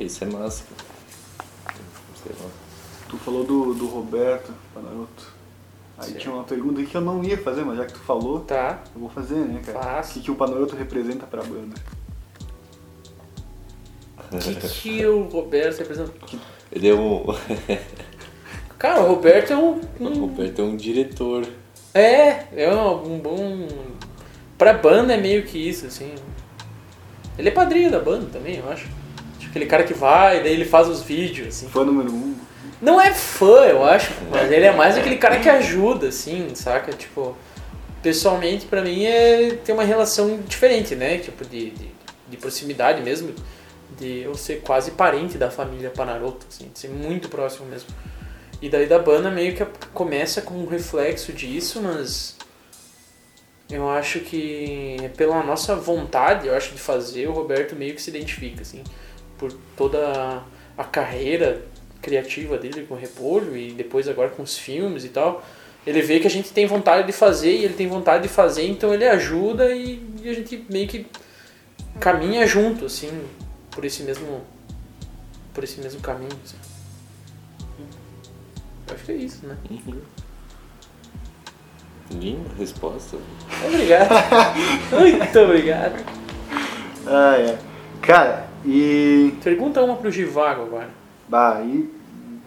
Isso 0.00 0.24
é 0.24 0.26
massa. 0.26 0.64
Tu 3.08 3.18
falou 3.18 3.44
do, 3.44 3.74
do 3.74 3.86
Roberto 3.86 4.52
Panaroto. 4.72 5.33
Aí 5.96 6.06
Certo. 6.06 6.18
tinha 6.20 6.34
uma 6.34 6.42
pergunta 6.44 6.82
que 6.82 6.94
eu 6.94 7.00
não 7.00 7.22
ia 7.22 7.38
fazer, 7.38 7.64
mas 7.64 7.76
já 7.78 7.84
que 7.86 7.92
tu 7.92 8.00
falou, 8.00 8.40
Tá, 8.40 8.82
eu 8.94 9.00
vou 9.00 9.08
fazer, 9.10 9.36
né, 9.36 9.60
cara? 9.64 9.80
Faz. 9.80 10.10
O 10.10 10.14
que, 10.14 10.20
que 10.22 10.30
o 10.30 10.34
Panaroto 10.34 10.74
representa 10.74 11.26
pra 11.26 11.42
banda? 11.42 11.74
o 14.32 14.38
que, 14.38 14.54
que 14.68 15.06
o 15.06 15.22
Roberto 15.28 15.78
representa? 15.78 16.12
Ele 16.72 16.88
é 16.88 16.94
um. 16.94 17.24
Cara, 18.78 19.00
o 19.02 19.08
Roberto 19.08 19.52
é 19.52 19.56
um. 19.56 19.80
O 20.00 20.04
um- 20.04 20.20
Roberto 20.20 20.60
é 20.60 20.64
um 20.64 20.76
diretor. 20.76 21.46
É, 21.94 22.46
é 22.64 22.74
um, 22.74 23.14
um 23.14 23.18
bom. 23.20 23.68
Pra 24.58 24.72
banda 24.74 25.14
é 25.14 25.16
meio 25.16 25.44
que 25.44 25.56
isso, 25.58 25.86
assim. 25.86 26.12
Ele 27.38 27.48
é 27.48 27.52
padrinho 27.52 27.90
da 27.90 28.00
banda 28.00 28.26
também, 28.32 28.56
eu 28.56 28.68
acho. 28.68 28.86
Tipo, 29.38 29.50
aquele 29.50 29.66
cara 29.66 29.84
que 29.84 29.94
vai, 29.94 30.42
daí 30.42 30.52
ele 30.52 30.64
faz 30.64 30.88
os 30.88 31.02
vídeos, 31.02 31.48
assim. 31.48 31.68
Fã 31.68 31.84
número 31.84 32.12
um. 32.12 32.34
Não 32.84 33.00
é 33.00 33.14
fã, 33.14 33.64
eu 33.64 33.82
acho, 33.82 34.12
mas 34.30 34.52
ele 34.52 34.66
é 34.66 34.70
mais 34.70 34.98
aquele 34.98 35.16
cara 35.16 35.40
que 35.40 35.48
ajuda, 35.48 36.08
assim, 36.08 36.54
saca? 36.54 36.92
Tipo, 36.92 37.34
pessoalmente, 38.02 38.66
pra 38.66 38.82
mim, 38.82 39.06
é 39.06 39.54
ter 39.64 39.72
uma 39.72 39.84
relação 39.84 40.38
diferente, 40.46 40.94
né? 40.94 41.16
Tipo, 41.16 41.46
de, 41.46 41.70
de, 41.70 41.90
de 42.28 42.36
proximidade 42.36 43.00
mesmo, 43.00 43.34
de 43.98 44.24
eu 44.24 44.34
ser 44.34 44.60
quase 44.60 44.90
parente 44.90 45.38
da 45.38 45.50
família 45.50 45.88
Panaroto, 45.88 46.44
assim, 46.46 46.68
de 46.70 46.78
ser 46.78 46.90
muito 46.90 47.30
próximo 47.30 47.64
mesmo. 47.64 47.88
E 48.60 48.68
daí 48.68 48.86
da 48.86 48.98
banda 48.98 49.30
meio 49.30 49.56
que 49.56 49.64
começa 49.94 50.42
com 50.42 50.52
um 50.52 50.66
reflexo 50.66 51.32
disso, 51.32 51.80
mas 51.80 52.36
eu 53.70 53.88
acho 53.88 54.20
que 54.20 54.98
é 55.02 55.08
pela 55.08 55.42
nossa 55.42 55.74
vontade, 55.74 56.48
eu 56.48 56.54
acho, 56.54 56.72
de 56.74 56.80
fazer, 56.80 57.28
o 57.28 57.32
Roberto 57.32 57.74
meio 57.74 57.94
que 57.94 58.02
se 58.02 58.10
identifica, 58.10 58.60
assim, 58.60 58.84
por 59.38 59.50
toda 59.74 60.42
a 60.76 60.84
carreira 60.84 61.72
criativa 62.04 62.58
dele 62.58 62.84
com 62.86 62.94
o 62.94 62.96
Repolho 62.98 63.56
e 63.56 63.72
depois 63.72 64.06
agora 64.06 64.28
com 64.28 64.42
os 64.42 64.58
filmes 64.58 65.04
e 65.04 65.08
tal. 65.08 65.42
Ele 65.86 66.02
vê 66.02 66.20
que 66.20 66.26
a 66.26 66.30
gente 66.30 66.52
tem 66.52 66.66
vontade 66.66 67.06
de 67.06 67.12
fazer 67.12 67.52
e 67.52 67.64
ele 67.64 67.74
tem 67.74 67.86
vontade 67.86 68.22
de 68.22 68.28
fazer, 68.28 68.66
então 68.66 68.92
ele 68.92 69.06
ajuda 69.06 69.74
e, 69.74 70.02
e 70.22 70.28
a 70.28 70.34
gente 70.34 70.64
meio 70.70 70.86
que 70.86 71.06
caminha 72.00 72.46
junto, 72.46 72.86
assim, 72.86 73.10
por 73.70 73.84
esse 73.84 74.02
mesmo. 74.02 74.42
Por 75.52 75.64
esse 75.64 75.80
mesmo 75.80 76.00
caminho. 76.00 76.32
assim. 76.44 76.56
Acho 78.92 79.04
que 79.04 79.12
é 79.12 79.16
isso, 79.16 79.46
né? 79.46 79.56
Uhum. 79.70 80.00
Linda 82.10 82.50
resposta. 82.58 83.16
Obrigado. 83.66 84.10
Muito 84.92 85.38
obrigado. 85.38 86.04
Ah, 87.06 87.36
é. 87.38 87.58
Cara, 88.02 88.46
e. 88.64 89.34
Pergunta 89.42 89.82
uma 89.82 89.96
pro 89.96 90.10
Givago 90.10 90.62
agora. 90.62 91.03
Bah, 91.34 91.60
e. 91.64 91.90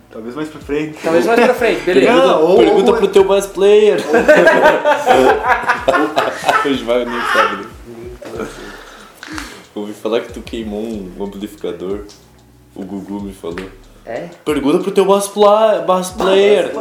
Talvez 0.09 0.33
mais 0.33 0.47
pra 0.47 0.61
frente. 0.61 0.97
Talvez 1.03 1.25
mais 1.25 1.37
pra 1.41 1.53
frente, 1.53 1.81
beleza. 1.81 2.09
Não, 2.13 2.41
ou- 2.41 2.57
Pergunta 2.57 2.91
ou- 2.91 2.97
pro 2.97 3.07
teu 3.09 3.25
bass 3.25 3.45
player. 3.45 3.99
Hoje 6.65 6.83
vai 6.87 7.03
nem 7.03 7.19
sabe. 7.33 7.63
né? 7.63 8.47
Ouvi 9.75 9.91
falar 9.91 10.21
que 10.21 10.31
tu 10.31 10.39
queimou 10.39 10.81
um 10.81 11.11
amplificador. 11.21 12.05
O 12.73 12.85
Gugu 12.85 13.21
me 13.21 13.33
falou. 13.33 13.69
É? 14.05 14.29
Pergunta 14.45 14.79
pro 14.79 14.91
teu 14.91 15.03
bass, 15.03 15.27
pla 15.27 15.79
bass 15.81 16.11
player. 16.11 16.71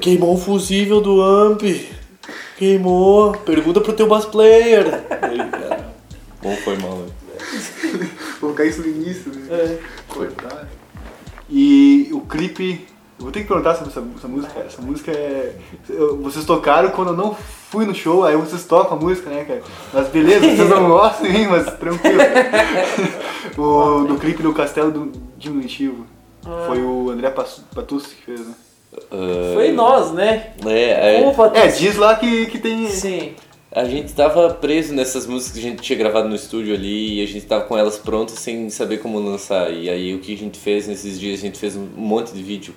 Queimou 0.00 0.34
o 0.34 0.38
fusível 0.38 1.00
do 1.00 1.22
amp. 1.22 1.62
Queimou. 2.58 3.34
Pergunta 3.36 3.80
pro 3.80 3.92
teu 3.92 4.08
bass 4.08 4.24
player. 4.24 5.00
Aí, 5.22 5.38
cara, 5.48 5.94
Bom, 6.42 6.56
foi 6.64 6.76
mal. 6.78 6.96
né? 6.96 7.06
Vou 8.40 8.50
colocar 8.52 8.64
isso 8.64 8.80
no 8.80 8.88
início, 8.88 9.32
né? 9.32 9.46
É. 9.50 9.78
Cortar. 10.08 10.66
E 11.50 12.08
o 12.12 12.20
clipe. 12.20 12.86
Eu 13.18 13.24
vou 13.26 13.32
ter 13.32 13.42
que 13.42 13.48
perguntar 13.48 13.74
sobre 13.76 13.90
essa, 13.90 14.02
essa 14.18 14.28
música. 14.28 14.60
Essa 14.60 14.82
música 14.82 15.10
é. 15.12 15.54
eu- 15.88 16.16
Vocês 16.22 16.44
tocaram 16.44 16.90
quando 16.90 17.08
eu 17.08 17.16
não 17.16 17.34
fui 17.34 17.84
no 17.86 17.94
show, 17.94 18.24
aí 18.24 18.36
vocês 18.36 18.64
tocam 18.64 18.96
a 18.96 19.00
música, 19.00 19.30
né, 19.30 19.44
cara? 19.44 19.62
Mas 19.92 20.08
beleza, 20.08 20.40
vocês 20.40 20.68
não 20.68 20.88
gostam, 20.90 21.26
hein? 21.26 21.46
Mas 21.48 21.64
tranquilo. 21.78 22.18
o, 23.56 23.98
no 24.00 24.18
clipe 24.18 24.42
do 24.42 24.52
Castelo 24.52 24.90
do 24.90 25.12
Diminutivo. 25.36 26.06
Foi 26.66 26.82
o 26.82 27.10
André 27.10 27.30
Patucci 27.30 28.14
que 28.16 28.22
fez, 28.24 28.40
né? 28.40 28.54
Ah, 29.10 29.54
Foi 29.54 29.72
nós, 29.72 30.12
né? 30.12 30.52
É, 30.66 31.22
é, 31.22 31.26
Opa, 31.26 31.50
É, 31.54 31.68
diz 31.68 31.96
lá 31.96 32.14
que, 32.16 32.46
que 32.46 32.58
tem. 32.58 32.88
Sim. 32.88 33.34
A 33.74 33.84
gente 33.86 34.12
tava 34.12 34.54
preso 34.54 34.94
nessas 34.94 35.26
músicas 35.26 35.54
que 35.54 35.58
a 35.58 35.62
gente 35.70 35.82
tinha 35.82 35.98
gravado 35.98 36.28
no 36.28 36.36
estúdio 36.36 36.72
ali 36.72 37.18
e 37.18 37.24
a 37.24 37.26
gente 37.26 37.44
tava 37.44 37.64
com 37.64 37.76
elas 37.76 37.98
prontas 37.98 38.38
sem 38.38 38.70
saber 38.70 38.98
como 38.98 39.18
lançar. 39.18 39.68
E 39.72 39.90
aí 39.90 40.14
o 40.14 40.20
que 40.20 40.32
a 40.32 40.36
gente 40.38 40.60
fez 40.60 40.86
nesses 40.86 41.18
dias? 41.18 41.40
A 41.40 41.42
gente 41.42 41.58
fez 41.58 41.74
um 41.74 41.84
monte 41.96 42.32
de 42.32 42.40
vídeo. 42.40 42.72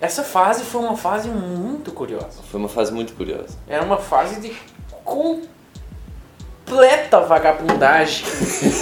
Essa 0.00 0.24
fase 0.24 0.64
foi 0.64 0.80
uma 0.80 0.96
fase 0.96 1.28
muito 1.28 1.92
curiosa. 1.92 2.40
Foi 2.50 2.58
uma 2.58 2.68
fase 2.70 2.94
muito 2.94 3.12
curiosa. 3.12 3.58
Era 3.68 3.84
uma 3.84 3.98
fase 3.98 4.40
de 4.40 4.56
completa 5.04 5.50
vagabundagem. 7.20 8.24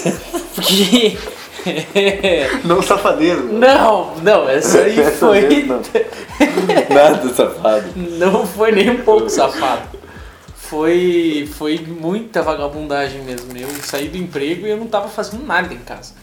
Porque. 0.55 1.19
Não 2.65 2.81
safadeiro. 2.81 3.51
não, 3.55 4.15
não, 4.17 4.47
essa 4.47 4.81
aí 4.81 5.03
foi. 5.13 5.65
Não. 5.65 5.81
Nada 6.95 7.29
safado. 7.31 7.87
Não 7.97 8.47
foi 8.47 8.71
nem 8.71 8.91
um 8.91 9.03
pouco 9.03 9.31
safado. 9.31 10.04
Foi, 10.75 11.49
foi 11.55 11.79
muita 11.79 12.43
vagabundagem 12.43 13.23
mesmo. 13.23 13.57
Eu 13.57 13.69
saí 13.85 14.09
do 14.09 14.17
emprego 14.17 14.67
e 14.67 14.71
eu 14.71 14.77
não 14.77 14.89
tava 14.89 15.09
fazendo 15.09 15.47
nada 15.47 15.73
em 15.73 15.79
casa. 15.79 16.15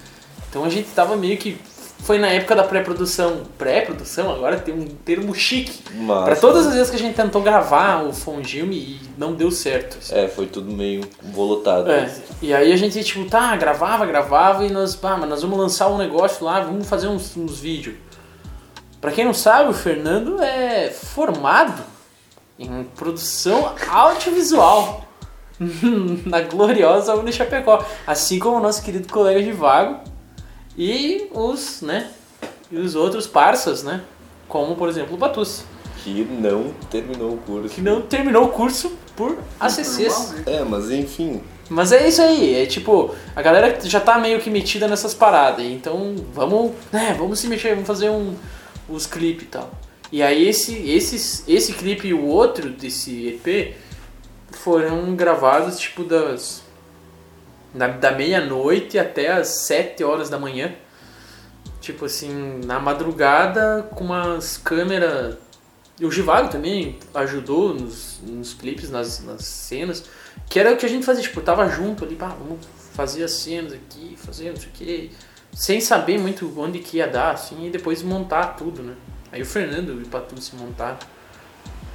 Então 0.50 0.66
a 0.66 0.70
gente 0.70 0.90
tava 0.90 1.16
meio 1.16 1.38
que. 1.38 1.58
Foi 2.00 2.20
na 2.20 2.28
época 2.28 2.54
da 2.54 2.64
pré-produção. 2.66 3.44
Pré-produção, 3.58 4.30
agora 4.30 4.60
tem 4.60 4.74
um 4.74 4.88
termo 4.88 5.34
chique. 5.34 5.80
Mas, 5.94 6.26
Pra 6.26 6.36
todas 6.36 6.68
as 6.68 6.74
vezes 6.74 6.90
que 6.90 6.98
a 6.98 7.00
gente 7.00 7.16
tentou 7.16 7.42
gravar 7.42 8.04
o 8.04 8.12
Fongilme 8.12 8.76
e 8.76 9.00
não 9.18 9.34
deu 9.34 9.52
certo. 9.52 10.00
assim. 10.00 10.16
É, 10.16 10.28
foi 10.28 10.48
tudo 10.48 10.70
meio 10.70 11.08
volotado. 11.32 11.90
É, 11.90 12.14
e 12.42 12.54
aí 12.54 12.74
a 12.74 12.76
gente, 12.76 13.02
tipo, 13.06 13.24
tá, 13.30 13.56
gravava, 13.56 14.06
gravava 14.06 14.66
e 14.66 14.70
nós, 14.70 15.00
ah, 15.02 15.16
mas 15.16 15.30
nós 15.30 15.42
vamos 15.44 15.58
lançar 15.58 15.88
um 15.88 15.98
negócio 15.98 16.44
lá, 16.44 16.60
vamos 16.60 16.90
fazer 16.90 17.08
uns, 17.08 17.38
uns 17.38 17.58
vídeos. 17.58 17.96
Pra 19.00 19.14
quem 19.14 19.24
não 19.24 19.34
sabe, 19.34 19.70
o 19.70 19.74
Fernando 19.74 20.42
é 20.44 20.90
formado 20.90 21.91
em 22.64 22.84
produção 22.96 23.74
audiovisual 23.90 25.06
na 26.26 26.42
gloriosa 26.42 27.14
Uni 27.16 27.32
Chapecó, 27.32 27.84
assim 28.06 28.40
como 28.40 28.58
o 28.58 28.60
nosso 28.62 28.82
querido 28.84 29.12
colega 29.12 29.42
de 29.42 29.52
vago 29.52 30.00
e 30.78 31.28
os, 31.34 31.82
né, 31.82 32.10
e 32.72 32.78
os 32.78 32.96
outros 32.96 33.28
parças, 33.28 33.84
né, 33.84 34.02
como, 34.48 34.76
por 34.76 34.90
exemplo, 34.90 35.16
o 35.16 35.18
Batucci, 35.18 35.64
Que 36.04 36.24
não 36.24 36.74
terminou 36.90 37.34
o 37.34 37.38
curso. 37.38 37.76
que 37.76 37.82
não 37.82 38.02
terminou 38.02 38.46
o 38.46 38.50
curso 38.50 38.92
por 39.16 39.38
ACCs. 39.60 40.32
né? 40.32 40.44
É, 40.48 40.64
mas 40.64 40.90
enfim. 40.90 41.42
Mas 41.70 41.92
é 41.92 42.08
isso 42.08 42.22
aí, 42.22 42.56
é 42.56 42.66
tipo, 42.66 43.14
a 43.36 43.42
galera 43.42 43.78
já 43.84 44.00
tá 44.00 44.18
meio 44.18 44.40
que 44.42 44.50
metida 44.50 44.88
nessas 44.88 45.14
paradas, 45.14 45.64
então 45.64 46.16
vamos, 46.34 46.72
né, 46.92 47.16
vamos 47.18 47.40
se 47.40 47.48
mexer, 47.48 47.70
vamos 47.76 47.88
fazer 47.88 48.10
um, 48.10 48.36
os 48.90 49.06
clipes 49.06 49.44
e 49.44 49.48
tal. 49.48 49.70
E 50.12 50.22
aí 50.22 50.48
esse, 50.48 50.76
esses, 50.90 51.44
esse 51.48 51.74
clipe 51.74 52.08
e 52.08 52.14
o 52.14 52.26
outro 52.26 52.70
desse 52.70 53.28
EP 53.28 53.76
foram 54.52 55.16
gravados 55.16 55.80
tipo 55.80 56.04
das 56.04 56.64
da, 57.74 57.88
da 57.88 58.12
meia-noite 58.12 59.00
até 59.00 59.32
as 59.32 59.48
7 59.48 60.04
horas 60.04 60.30
da 60.30 60.38
manhã. 60.38 60.74
Tipo 61.80 62.06
assim, 62.06 62.62
na 62.66 62.80
madrugada 62.80 63.88
com 63.96 64.04
umas 64.06 64.58
câmeras. 64.58 65.38
E 66.00 66.06
o 66.06 66.12
Givago 66.12 66.50
também 66.50 67.00
ajudou 67.14 67.74
nos, 67.74 68.20
nos 68.24 68.54
clipes, 68.54 68.90
nas, 68.90 69.24
nas 69.24 69.46
cenas. 69.46 70.04
Que 70.50 70.60
era 70.60 70.74
o 70.74 70.78
que 70.78 70.86
a 70.86 70.90
gente 70.90 71.06
fazia, 71.06 71.24
tipo, 71.24 71.42
tava 71.42 71.68
junto 71.70 72.04
ali, 72.04 72.16
pá, 72.16 72.28
vamos 72.28 72.66
fazer 72.94 73.24
as 73.24 73.32
cenas 73.32 73.74
aqui, 73.74 74.16
fazer 74.18 74.50
não 74.50 74.58
sei 74.58 74.68
o 74.68 74.72
que. 74.72 75.12
Sem 75.54 75.82
saber 75.82 76.20
muito 76.20 76.52
onde 76.58 76.80
que 76.80 76.98
ia 76.98 77.08
dar, 77.08 77.32
assim, 77.32 77.68
e 77.68 77.70
depois 77.70 78.02
montar 78.04 78.56
tudo, 78.56 78.82
né? 78.84 78.96
Aí 79.32 79.42
o 79.42 79.46
Fernando 79.46 80.00
e 80.00 80.04
o 80.04 80.08
Patu 80.08 80.40
se 80.42 80.56
montaram. 80.56 80.98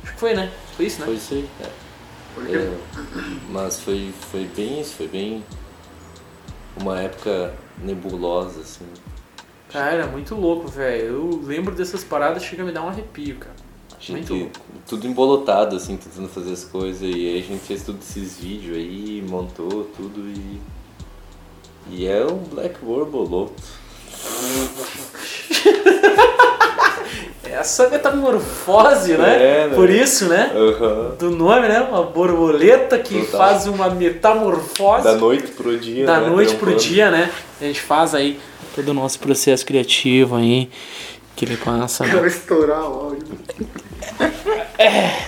Acho 0.02 0.12
que 0.14 0.20
foi, 0.20 0.34
né? 0.34 0.50
Foi 0.76 0.86
isso, 0.86 1.00
né? 1.00 1.06
Foi 1.06 1.14
isso 1.16 1.34
aí. 1.34 1.48
É. 1.60 1.68
Porque 2.34 2.56
É, 2.56 2.76
mas 3.50 3.80
foi, 3.80 4.12
foi 4.30 4.44
bem 4.44 4.80
isso, 4.80 4.94
foi 4.94 5.08
bem 5.08 5.44
uma 6.80 7.00
época 7.00 7.54
nebulosa, 7.78 8.60
assim. 8.60 8.84
Cara, 9.70 9.92
era 9.92 10.06
muito 10.06 10.34
louco, 10.34 10.68
velho. 10.68 11.06
Eu 11.06 11.40
lembro 11.44 11.74
dessas 11.74 12.04
paradas, 12.04 12.44
chega 12.44 12.62
a 12.62 12.66
me 12.66 12.72
dar 12.72 12.82
um 12.82 12.88
arrepio, 12.88 13.36
cara. 13.36 13.56
A 13.90 14.12
Muito 14.12 14.28
gente, 14.34 14.42
louco. 14.42 14.60
tudo 14.86 15.06
embolotado, 15.06 15.76
assim, 15.76 15.96
tentando 15.96 16.28
fazer 16.28 16.52
as 16.52 16.64
coisas. 16.64 17.02
E 17.02 17.06
aí 17.06 17.40
a 17.40 17.42
gente 17.42 17.64
fez 17.64 17.82
todos 17.82 18.08
esses 18.08 18.38
vídeos 18.38 18.76
aí, 18.76 19.24
montou 19.28 19.84
tudo 19.96 20.20
e. 20.28 20.60
E 21.88 22.06
é 22.06 22.24
um 22.24 22.38
Black 22.38 22.78
Borbolô. 27.46 27.60
Essa 27.60 27.88
metamorfose, 27.88 29.14
né? 29.16 29.62
É, 29.64 29.68
né? 29.68 29.74
Por 29.74 29.90
isso, 29.90 30.26
né? 30.26 30.52
Aham. 30.54 31.14
Do 31.18 31.30
nome, 31.30 31.68
né? 31.68 31.80
Uma 31.80 32.02
borboleta 32.02 32.98
que 32.98 33.22
Total. 33.26 33.38
faz 33.40 33.66
uma 33.66 33.88
metamorfose 33.90 35.04
Da 35.04 35.14
noite 35.14 35.48
pro 35.52 35.76
dia. 35.78 36.06
da 36.06 36.20
né? 36.20 36.28
noite 36.28 36.54
pro 36.56 36.74
dia, 36.74 37.10
né? 37.10 37.30
A 37.60 37.64
gente 37.64 37.80
faz 37.80 38.14
aí 38.14 38.38
todo 38.74 38.88
o 38.88 38.94
nosso 38.94 39.18
processo 39.18 39.64
criativo 39.64 40.36
aí, 40.36 40.68
que 41.34 41.44
ele 41.44 41.56
passa. 41.56 42.04
né? 42.04 42.14
vai 42.14 42.28
estourar 42.28 42.82
o 42.82 42.94
áudio. 43.06 43.26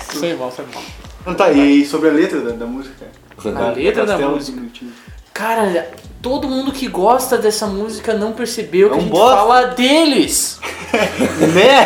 Foi 0.09 0.35
mal, 0.35 0.51
foi 0.51 0.65
mal. 0.75 0.83
Então 1.23 1.35
tá, 1.35 1.51
e 1.53 1.85
sobre 1.85 2.09
a 2.09 2.13
letra 2.13 2.41
da, 2.41 2.53
da 2.53 2.67
música? 2.67 3.07
A 3.45 3.71
letra 3.73 4.05
da 4.05 4.13
Castelo 4.15 4.35
música. 4.35 4.61
Cara, 5.39 5.87
todo 6.21 6.49
mundo 6.49 6.73
que 6.73 6.89
gosta 6.89 7.39
dessa 7.39 7.65
música 7.69 8.13
não 8.13 8.33
percebeu 8.33 8.89
que 8.91 8.95
É 8.95 8.97
um 8.97 8.99
a 8.99 9.03
gente 9.03 9.11
bosta. 9.13 9.37
fala 9.37 9.65
deles. 9.67 10.59
Né? 11.55 11.85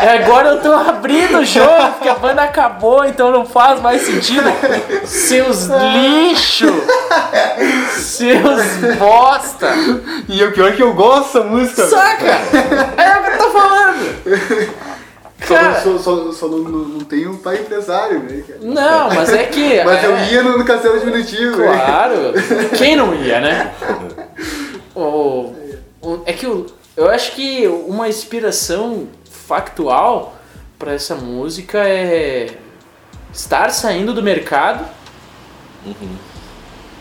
E 0.00 0.06
agora 0.06 0.50
eu 0.50 0.60
tô 0.62 0.72
abrindo 0.72 1.38
o 1.38 1.44
jogo, 1.44 1.88
porque 1.94 2.08
a 2.08 2.14
banda 2.14 2.42
acabou, 2.42 3.04
então 3.04 3.32
não 3.32 3.44
faz 3.44 3.80
mais 3.80 4.02
sentido. 4.02 4.44
Seus 5.04 5.66
lixo! 5.66 6.66
Seus 7.96 8.96
bosta! 8.98 9.70
E 10.28 10.42
o 10.44 10.52
pior 10.52 10.68
é 10.68 10.72
que 10.72 10.82
eu 10.82 10.92
gosto 10.94 11.24
dessa 11.38 11.42
música. 11.48 11.86
Saca? 11.86 12.26
É 12.26 13.18
o 13.18 13.24
que 13.24 13.30
eu 13.30 13.38
tô 13.38 13.50
falando! 13.50 14.87
Só, 15.48 15.54
Cara, 15.54 15.80
só, 15.80 15.98
só, 15.98 16.32
só 16.32 16.46
não, 16.48 16.58
não, 16.58 16.78
não 16.88 17.00
tenho 17.00 17.30
um 17.32 17.36
pai 17.38 17.56
empresário, 17.60 18.20
né? 18.22 18.44
cara? 18.46 18.60
não, 18.62 19.08
mas 19.14 19.30
é 19.32 19.44
que. 19.46 19.82
Mas 19.82 20.04
eu 20.04 20.14
é, 20.16 20.32
ia 20.32 20.42
no, 20.42 20.58
no 20.58 20.64
Castelo 20.64 20.98
Diminutivo, 21.00 21.56
né? 21.58 21.66
Claro! 21.72 22.14
Quem 22.76 22.94
não 22.96 23.14
ia, 23.14 23.40
né? 23.40 23.72
O, 24.94 25.54
o- 26.02 26.22
é 26.26 26.32
que 26.32 26.44
eu, 26.44 26.66
eu 26.96 27.08
acho 27.08 27.32
que 27.32 27.66
uma 27.68 28.08
inspiração 28.08 29.06
factual 29.30 30.36
pra 30.78 30.92
essa 30.92 31.14
música 31.14 31.78
é 31.78 32.48
estar 33.32 33.70
saindo 33.70 34.12
do 34.12 34.22
mercado 34.22 34.84
Uhum. 35.86 36.16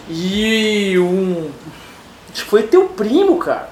e 0.10 0.98
um. 1.00 1.50
Acho 2.32 2.44
que 2.44 2.50
foi 2.50 2.64
teu 2.64 2.86
primo, 2.90 3.38
cara. 3.38 3.70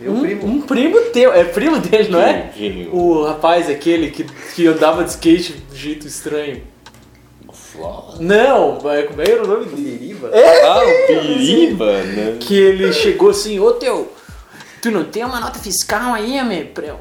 Meu 0.00 0.12
um, 0.12 0.20
primo. 0.22 0.46
Um 0.46 0.60
primo 0.62 1.00
teu. 1.12 1.32
É 1.32 1.44
primo 1.44 1.78
dele, 1.78 2.08
não 2.08 2.20
é? 2.20 2.50
Gênio. 2.56 2.94
O 2.94 3.24
rapaz 3.24 3.68
aquele 3.68 4.10
que, 4.10 4.24
que 4.54 4.66
andava 4.66 5.04
de 5.04 5.10
skate 5.10 5.52
de 5.70 5.76
jeito 5.78 6.06
estranho. 6.06 6.62
Não, 8.18 8.78
vai- 8.80 9.04
como 9.04 9.22
é 9.22 9.24
que 9.24 9.30
era 9.32 9.44
o 9.44 9.46
nome 9.46 9.66
dele? 9.66 9.98
Deriva? 9.98 10.30
Ah, 10.34 10.80
o 10.84 11.06
Piriba, 11.06 12.02
né? 12.02 12.36
Que 12.40 12.54
ele 12.54 12.92
chegou 12.92 13.30
assim, 13.30 13.58
ô 13.58 13.72
teu, 13.72 14.12
tu 14.82 14.90
não 14.90 15.04
tem 15.04 15.24
uma 15.24 15.40
nota 15.40 15.58
fiscal 15.58 16.12
aí, 16.14 16.42
meu? 16.44 16.66
Pra 16.66 16.86
eu 16.86 17.00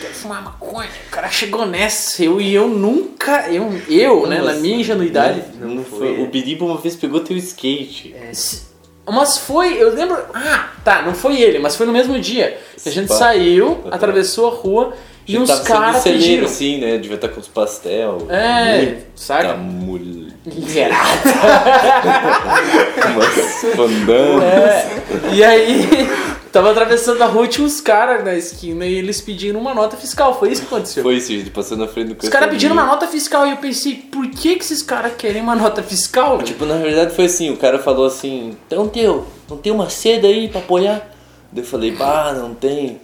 quero 0.00 0.14
fumar 0.14 0.42
maconha. 0.42 0.88
O 1.06 1.10
cara 1.10 1.28
chegou 1.30 1.66
nessa, 1.66 2.24
eu 2.24 2.40
e 2.40 2.54
eu 2.54 2.68
nunca, 2.68 3.48
eu, 3.52 3.70
eu 3.88 4.26
né, 4.26 4.40
na 4.40 4.54
minha 4.54 4.76
ingenuidade. 4.76 5.42
Não, 5.60 5.68
Não 5.76 5.84
foi. 5.84 6.20
O 6.22 6.26
Biriba 6.26 6.64
uma 6.64 6.78
vez 6.78 6.96
pegou 6.96 7.20
teu 7.20 7.36
skate. 7.36 8.14
Se- 8.32 8.69
Mas 9.12 9.38
foi, 9.38 9.74
eu 9.74 9.94
lembro. 9.94 10.16
Ah, 10.34 10.70
tá, 10.84 11.02
não 11.02 11.14
foi 11.14 11.40
ele, 11.40 11.58
mas 11.58 11.76
foi 11.76 11.86
no 11.86 11.92
mesmo 11.92 12.18
dia. 12.18 12.58
Que 12.82 12.88
a 12.88 12.92
gente 12.92 13.12
saiu, 13.12 13.84
atravessou 13.90 14.48
a 14.48 14.54
rua 14.54 14.94
e 15.26 15.38
uns 15.38 15.48
sendo 15.48 15.62
caras 15.64 16.02
pediram. 16.02 16.46
assim, 16.46 16.78
né? 16.80 16.98
Devia 16.98 17.14
estar 17.16 17.28
com 17.28 17.40
os 17.40 17.48
pastel. 17.48 18.26
É, 18.28 18.76
Muita 18.82 19.02
saca? 19.14 19.54
mulher. 19.54 20.30
Liberado. 20.46 21.00
Umas 23.14 23.74
fandangas. 23.76 24.44
É. 24.44 25.02
E 25.32 25.44
aí, 25.44 25.88
tava 26.50 26.70
atravessando 26.70 27.22
a 27.22 27.26
rua 27.26 27.44
e 27.44 27.48
tinha 27.48 27.66
uns 27.66 27.80
caras 27.80 28.24
na 28.24 28.34
esquina 28.34 28.86
e 28.86 28.94
eles 28.94 29.20
pediram 29.20 29.60
uma 29.60 29.74
nota 29.74 29.96
fiscal. 29.96 30.38
Foi 30.38 30.50
isso 30.50 30.62
que 30.62 30.74
aconteceu. 30.74 31.02
Foi 31.02 31.16
isso, 31.16 31.32
gente 31.32 31.50
passou 31.50 31.76
na 31.76 31.86
frente 31.86 32.14
do 32.14 32.22
Os 32.22 32.28
caras 32.28 32.50
pediram 32.50 32.74
uma 32.74 32.86
nota 32.86 33.06
fiscal 33.06 33.46
e 33.46 33.50
eu 33.50 33.56
pensei, 33.58 33.94
por 33.94 34.28
que, 34.30 34.56
que 34.56 34.64
esses 34.64 34.82
caras 34.82 35.12
querem 35.16 35.42
uma 35.42 35.54
nota 35.54 35.82
fiscal? 35.82 36.42
Tipo, 36.42 36.64
na 36.64 36.76
verdade 36.78 37.14
foi 37.14 37.26
assim, 37.26 37.50
o 37.50 37.56
cara 37.56 37.78
falou 37.78 38.06
assim, 38.06 38.56
então 38.66 38.88
teu, 38.88 39.26
não 39.48 39.56
tem 39.56 39.72
uma 39.72 39.90
seda 39.90 40.26
aí 40.26 40.48
pra 40.48 40.60
apoiar? 40.60 41.06
Daí 41.52 41.62
eu 41.62 41.66
falei, 41.68 41.90
bah, 41.90 42.32
não 42.32 42.54
tem. 42.54 43.00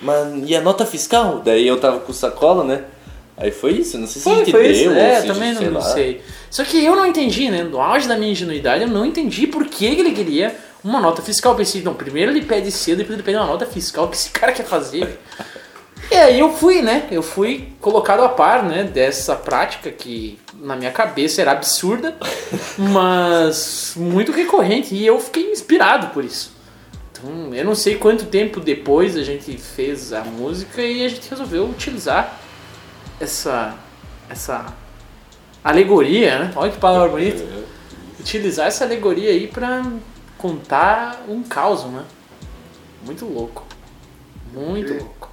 Mas 0.00 0.48
e 0.48 0.54
a 0.54 0.60
nota 0.60 0.86
fiscal? 0.86 1.40
Daí 1.44 1.66
eu 1.66 1.80
tava 1.80 2.00
com 2.00 2.12
sacola, 2.12 2.64
né? 2.64 2.84
Aí 3.36 3.52
foi 3.52 3.72
isso, 3.72 3.96
não 3.96 4.06
sei 4.06 4.20
se 4.20 4.28
Foi, 4.28 4.38
gente 4.38 4.50
foi 4.50 4.66
isso. 4.68 4.90
ou 4.90 4.96
É, 4.96 5.20
se, 5.20 5.26
também 5.28 5.54
não 5.54 5.80
sei. 5.80 6.20
Só 6.50 6.64
que 6.64 6.84
eu 6.84 6.96
não 6.96 7.06
entendi, 7.06 7.48
né? 7.48 7.62
No 7.62 7.80
auge 7.80 8.08
da 8.08 8.16
minha 8.16 8.32
ingenuidade, 8.32 8.82
eu 8.82 8.88
não 8.88 9.06
entendi 9.06 9.46
por 9.46 9.64
que 9.64 9.94
que 9.94 10.00
ele 10.00 10.10
queria 10.10 10.56
uma 10.82 11.00
nota 11.00 11.22
fiscal. 11.22 11.52
Eu 11.52 11.56
pensei, 11.56 11.82
não, 11.82 11.94
primeiro 11.94 12.32
ele 12.32 12.42
pede 12.42 12.70
cedo, 12.72 12.98
depois 12.98 13.14
ele 13.14 13.22
pede 13.22 13.36
uma 13.36 13.46
nota 13.46 13.64
fiscal. 13.64 14.06
O 14.06 14.08
que 14.08 14.16
esse 14.16 14.30
cara 14.30 14.52
quer 14.52 14.64
fazer? 14.64 15.20
e 16.10 16.16
aí 16.16 16.40
eu 16.40 16.52
fui, 16.52 16.82
né? 16.82 17.06
Eu 17.12 17.22
fui 17.22 17.68
colocado 17.80 18.24
a 18.24 18.28
par, 18.28 18.64
né? 18.64 18.82
Dessa 18.82 19.36
prática 19.36 19.90
que 19.90 20.36
na 20.60 20.74
minha 20.74 20.90
cabeça 20.90 21.40
era 21.40 21.52
absurda, 21.52 22.16
mas 22.76 23.92
muito 23.96 24.32
recorrente. 24.32 24.96
E 24.96 25.06
eu 25.06 25.20
fiquei 25.20 25.52
inspirado 25.52 26.08
por 26.08 26.24
isso. 26.24 26.57
Então, 27.18 27.54
eu 27.54 27.64
não 27.64 27.74
sei 27.74 27.96
quanto 27.96 28.26
tempo 28.26 28.60
depois 28.60 29.16
a 29.16 29.22
gente 29.22 29.56
fez 29.56 30.12
a 30.12 30.22
música 30.22 30.82
e 30.82 31.04
a 31.04 31.08
gente 31.08 31.28
resolveu 31.28 31.64
utilizar 31.64 32.38
essa 33.20 33.74
essa 34.30 34.66
alegoria, 35.64 36.38
né? 36.38 36.52
Olha 36.54 36.70
que 36.70 36.78
palavra 36.78 37.08
bonita. 37.08 37.42
Utilizar 38.20 38.66
essa 38.66 38.84
alegoria 38.84 39.30
aí 39.30 39.46
pra 39.46 39.84
contar 40.36 41.24
um 41.28 41.42
caos, 41.42 41.84
né? 41.84 42.04
Muito 43.04 43.24
louco. 43.24 43.64
Muito 44.52 44.92
louco. 44.94 45.30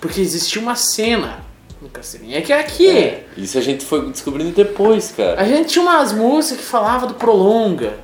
Porque 0.00 0.20
existia 0.20 0.60
uma 0.60 0.74
cena 0.74 1.44
no 1.80 1.88
Castelinho. 1.88 2.36
É 2.36 2.40
que 2.40 2.52
aqui 2.52 2.88
É, 2.88 3.26
isso 3.36 3.58
a 3.58 3.60
gente 3.60 3.84
foi 3.84 4.10
descobrindo 4.10 4.52
depois, 4.52 5.12
cara. 5.12 5.40
a 5.40 5.44
gente 5.44 5.70
tinha 5.70 5.82
umas 5.82 6.12
músicas 6.12 6.58
que 6.58 6.64
falavam 6.64 7.08
do 7.08 7.14
Prolonga. 7.14 7.98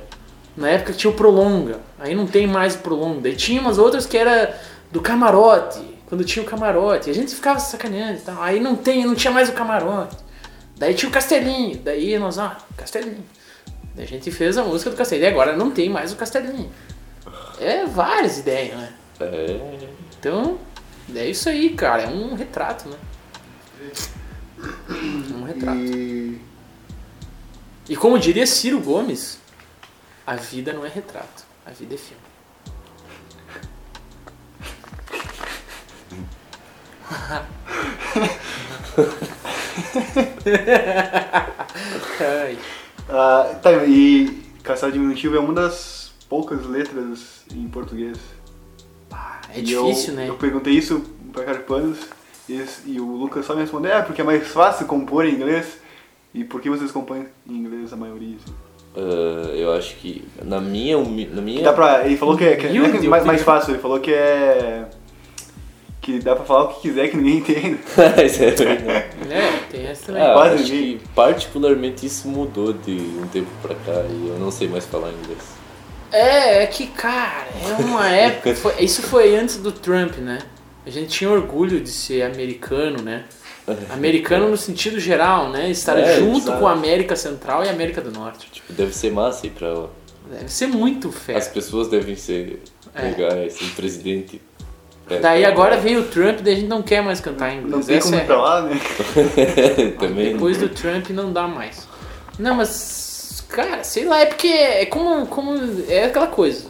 Na 0.55 0.69
época 0.69 0.93
tinha 0.93 1.09
o 1.11 1.13
Prolonga. 1.15 1.79
Aí 1.99 2.13
não 2.13 2.27
tem 2.27 2.45
mais 2.45 2.75
o 2.75 2.79
Prolonga. 2.79 3.21
Daí 3.21 3.35
tinha 3.35 3.59
umas 3.59 3.77
outras 3.77 4.05
que 4.05 4.17
era 4.17 4.59
do 4.91 5.01
Camarote. 5.01 5.79
Quando 6.07 6.23
tinha 6.23 6.43
o 6.43 6.47
Camarote. 6.47 7.09
A 7.09 7.13
gente 7.13 7.33
ficava 7.33 7.59
sacaneando 7.59 8.19
e 8.19 8.21
tal. 8.21 8.41
Aí 8.41 8.59
não, 8.59 8.75
tem, 8.75 9.05
não 9.05 9.15
tinha 9.15 9.31
mais 9.31 9.49
o 9.49 9.53
Camarote. 9.53 10.15
Daí 10.77 10.93
tinha 10.93 11.09
o 11.09 11.11
Castelinho. 11.11 11.77
Daí 11.79 12.17
nós, 12.19 12.37
ah, 12.37 12.57
Castelinho. 12.75 13.25
Daí 13.95 14.05
a 14.05 14.07
gente 14.07 14.29
fez 14.31 14.57
a 14.57 14.63
música 14.63 14.89
do 14.89 14.95
Castelinho. 14.95 15.27
E 15.27 15.31
agora 15.31 15.55
não 15.55 15.71
tem 15.71 15.89
mais 15.89 16.11
o 16.11 16.15
Castelinho. 16.15 16.71
É 17.59 17.85
várias 17.85 18.39
ideias, 18.39 18.77
né? 18.77 18.93
É. 19.19 19.59
Então, 20.19 20.59
é 21.15 21.25
isso 21.25 21.49
aí, 21.49 21.69
cara. 21.71 22.03
É 22.03 22.07
um 22.07 22.35
retrato, 22.35 22.87
né? 22.89 22.97
Um 25.35 25.43
retrato. 25.43 25.79
E 25.79 26.41
E 27.89 27.95
como 27.95 28.19
diria 28.19 28.45
Ciro 28.45 28.81
Gomes, 28.81 29.39
a 30.25 30.35
vida 30.35 30.73
não 30.73 30.85
é 30.85 30.89
retrato, 30.89 31.45
a 31.67 31.71
vida 31.71 31.95
é 31.95 31.97
filme. 31.97 32.21
Ai. 42.19 42.57
Ah, 43.09 43.59
tá, 43.61 43.85
e 43.85 44.41
Caçar 44.63 44.91
Diminutivo 44.91 45.35
é 45.35 45.39
uma 45.39 45.53
das 45.53 46.13
poucas 46.29 46.65
letras 46.65 47.43
em 47.53 47.67
português. 47.67 48.17
É 49.53 49.59
E 49.59 49.63
difícil, 49.63 50.13
eu, 50.13 50.15
né? 50.15 50.29
Eu 50.29 50.37
perguntei 50.37 50.73
isso 50.73 51.01
pra 51.33 51.43
Carpanos 51.43 51.99
e, 52.47 52.63
e 52.85 53.01
o 53.01 53.05
Lucas 53.05 53.45
só 53.45 53.53
me 53.53 53.61
respondeu, 53.61 53.91
é 53.91 54.01
porque 54.01 54.21
é 54.21 54.23
mais 54.23 54.47
fácil 54.47 54.85
compor 54.85 55.25
em 55.25 55.33
inglês. 55.33 55.77
E 56.33 56.45
por 56.45 56.61
que 56.61 56.69
vocês 56.69 56.91
compõem 56.91 57.27
em 57.45 57.57
inglês 57.57 57.91
a 57.91 57.97
maioria? 57.97 58.37
assim? 58.37 58.55
Ah, 58.99 59.51
eu 59.53 59.71
acho 59.73 59.95
que 59.97 60.23
na 60.43 60.59
minha, 60.59 60.97
na 60.97 61.41
minha 61.41 61.61
Dá 61.61 61.71
pra, 61.73 62.03
ele 62.05 62.17
falou 62.17 62.35
que 62.35 62.43
é, 62.43 62.55
que 62.55 62.65
é- 62.65 62.69
é 62.71 62.75
é 62.75 62.81
Humilde, 62.81 63.07
mais, 63.07 63.23
mais 63.23 63.41
fácil, 63.43 63.71
ele 63.73 63.79
falou 63.81 63.99
que 63.99 64.11
é. 64.11 64.85
que 66.01 66.19
dá 66.19 66.35
pra 66.35 66.45
falar 66.45 66.63
o 66.63 66.67
que 66.69 66.81
quiser 66.83 67.09
que 67.09 67.17
ninguém 67.17 67.37
entenda. 67.71 67.77
Isso 68.25 68.43
é 68.43 68.51
verdade. 68.51 69.05
É, 69.29 69.59
tem 69.69 69.85
essa 69.85 70.05
também. 70.07 70.21
Ah, 70.23 70.33
Quase 70.33 70.55
acho 70.55 70.73
ninguém. 70.73 70.97
que 70.97 71.07
particularmente 71.09 72.05
isso 72.05 72.27
mudou 72.29 72.71
de 72.73 72.91
um 73.21 73.27
tempo 73.27 73.49
pra 73.61 73.75
cá 73.75 74.03
e 74.09 74.27
eu 74.29 74.37
não 74.39 74.49
sei 74.49 74.67
mais 74.67 74.85
falar 74.85 75.09
inglês. 75.11 75.39
É, 76.11 76.63
é 76.63 76.67
que, 76.67 76.87
cara, 76.87 77.45
é 77.69 77.83
uma 77.83 78.07
época. 78.09 78.55
foi- 78.55 78.75
isso 78.83 79.01
foi 79.03 79.35
antes 79.35 79.57
do 79.57 79.71
Trump, 79.71 80.15
né? 80.19 80.39
A 80.85 80.89
gente 80.89 81.09
tinha 81.09 81.29
orgulho 81.29 81.81
de 81.81 81.89
ser 81.89 82.21
americano, 82.21 83.01
né? 83.03 83.25
Americano 83.93 84.49
no 84.49 84.57
sentido 84.57 84.99
geral, 84.99 85.49
né? 85.49 85.69
Estar 85.69 85.97
É, 85.97 86.17
junto 86.19 86.37
exato. 86.47 86.59
com 86.59 86.67
a 86.67 86.71
América 86.71 87.15
Central 87.15 87.63
e 87.63 87.69
a 87.69 87.71
América 87.71 88.01
do 88.01 88.11
Norte. 88.11 88.47
Tipo, 88.51 88.73
deve 88.73 88.93
ser 88.95 89.11
massa 89.11 89.45
ir 89.47 89.51
pra 89.51 89.67
lá. 89.73 89.87
Deve 90.31 90.49
ser 90.51 90.67
muito 90.67 91.11
fé. 91.11 91.35
As 91.35 91.47
pessoas 91.47 91.87
devem 91.89 92.15
ser 92.15 92.61
É. 92.95 93.01
legais, 93.03 93.59
o 93.61 93.75
presidente. 93.75 94.41
é, 95.09 95.19
Daí 95.19 95.43
tá 95.43 95.47
agora 95.47 95.75
lá. 95.75 95.81
veio 95.81 96.01
o 96.01 96.03
Trump, 96.05 96.39
daí 96.41 96.53
a 96.53 96.57
gente 96.57 96.67
não 96.67 96.81
quer 96.81 97.01
mais 97.01 97.19
cantar 97.21 97.53
em 97.53 97.61
Não 97.61 97.79
inglês. 97.79 97.85
tem 97.85 97.95
Essa 97.97 98.05
como 98.09 98.19
é 98.19 98.23
ir 98.23 98.25
pra 98.25 98.41
lá, 98.41 98.61
né? 98.63 98.79
Também. 99.99 100.33
Depois 100.33 100.57
do 100.57 100.69
Trump 100.69 101.09
não 101.11 101.31
dá 101.31 101.47
mais. 101.47 101.87
Não, 102.39 102.55
mas, 102.55 103.43
cara, 103.49 103.83
sei 103.83 104.05
lá, 104.05 104.19
é 104.21 104.25
porque 104.25 104.47
é 104.47 104.85
como. 104.85 105.25
como 105.27 105.55
é 105.87 106.05
aquela 106.05 106.27
coisa. 106.27 106.65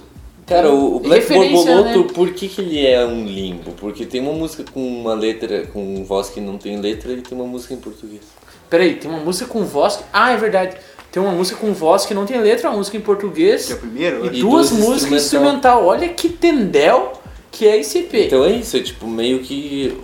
Cara, 0.47 0.71
o, 0.71 0.95
o 0.95 0.99
Black 1.01 1.27
Borboloto, 1.31 1.99
né? 1.99 2.07
por 2.13 2.31
que, 2.31 2.47
que 2.47 2.61
ele 2.61 2.85
é 2.87 3.05
um 3.05 3.25
limbo? 3.25 3.71
Porque 3.73 4.05
tem 4.05 4.21
uma 4.21 4.31
música 4.33 4.63
com 4.71 4.79
uma 4.81 5.13
letra, 5.13 5.67
com 5.67 6.03
voz 6.05 6.29
que 6.29 6.39
não 6.39 6.57
tem 6.57 6.79
letra 6.79 7.11
e 7.11 7.21
tem 7.21 7.37
uma 7.37 7.45
música 7.47 7.73
em 7.73 7.77
português. 7.77 8.21
Peraí, 8.69 8.95
tem 8.95 9.11
uma 9.11 9.19
música 9.19 9.45
com 9.49 9.63
voz. 9.65 9.97
que- 9.97 10.03
Ah, 10.13 10.31
é 10.31 10.37
verdade. 10.37 10.77
Tem 11.11 11.21
uma 11.21 11.31
música 11.33 11.59
com 11.59 11.73
voz 11.73 12.05
que 12.05 12.13
não 12.13 12.25
tem 12.25 12.39
letra, 12.41 12.69
uma 12.69 12.77
música 12.77 12.95
em 12.97 13.01
português. 13.01 13.65
Que 13.65 13.73
é 13.73 13.75
o 13.75 13.79
primeiro, 13.79 14.25
E, 14.25 14.29
né? 14.29 14.37
E 14.37 14.41
duas 14.41 14.69
duas 14.69 14.71
músicas 14.71 15.23
instrumental. 15.23 15.79
instrumental. 15.81 15.85
Olha 15.85 16.09
que 16.09 16.29
tendel 16.29 17.13
que 17.51 17.67
é 17.67 17.77
esse 17.77 17.99
EP. 17.99 18.13
Então 18.27 18.43
é 18.45 18.51
isso, 18.51 18.77
é 18.77 18.81
tipo 18.81 19.05
meio 19.07 19.39
que. 19.39 19.97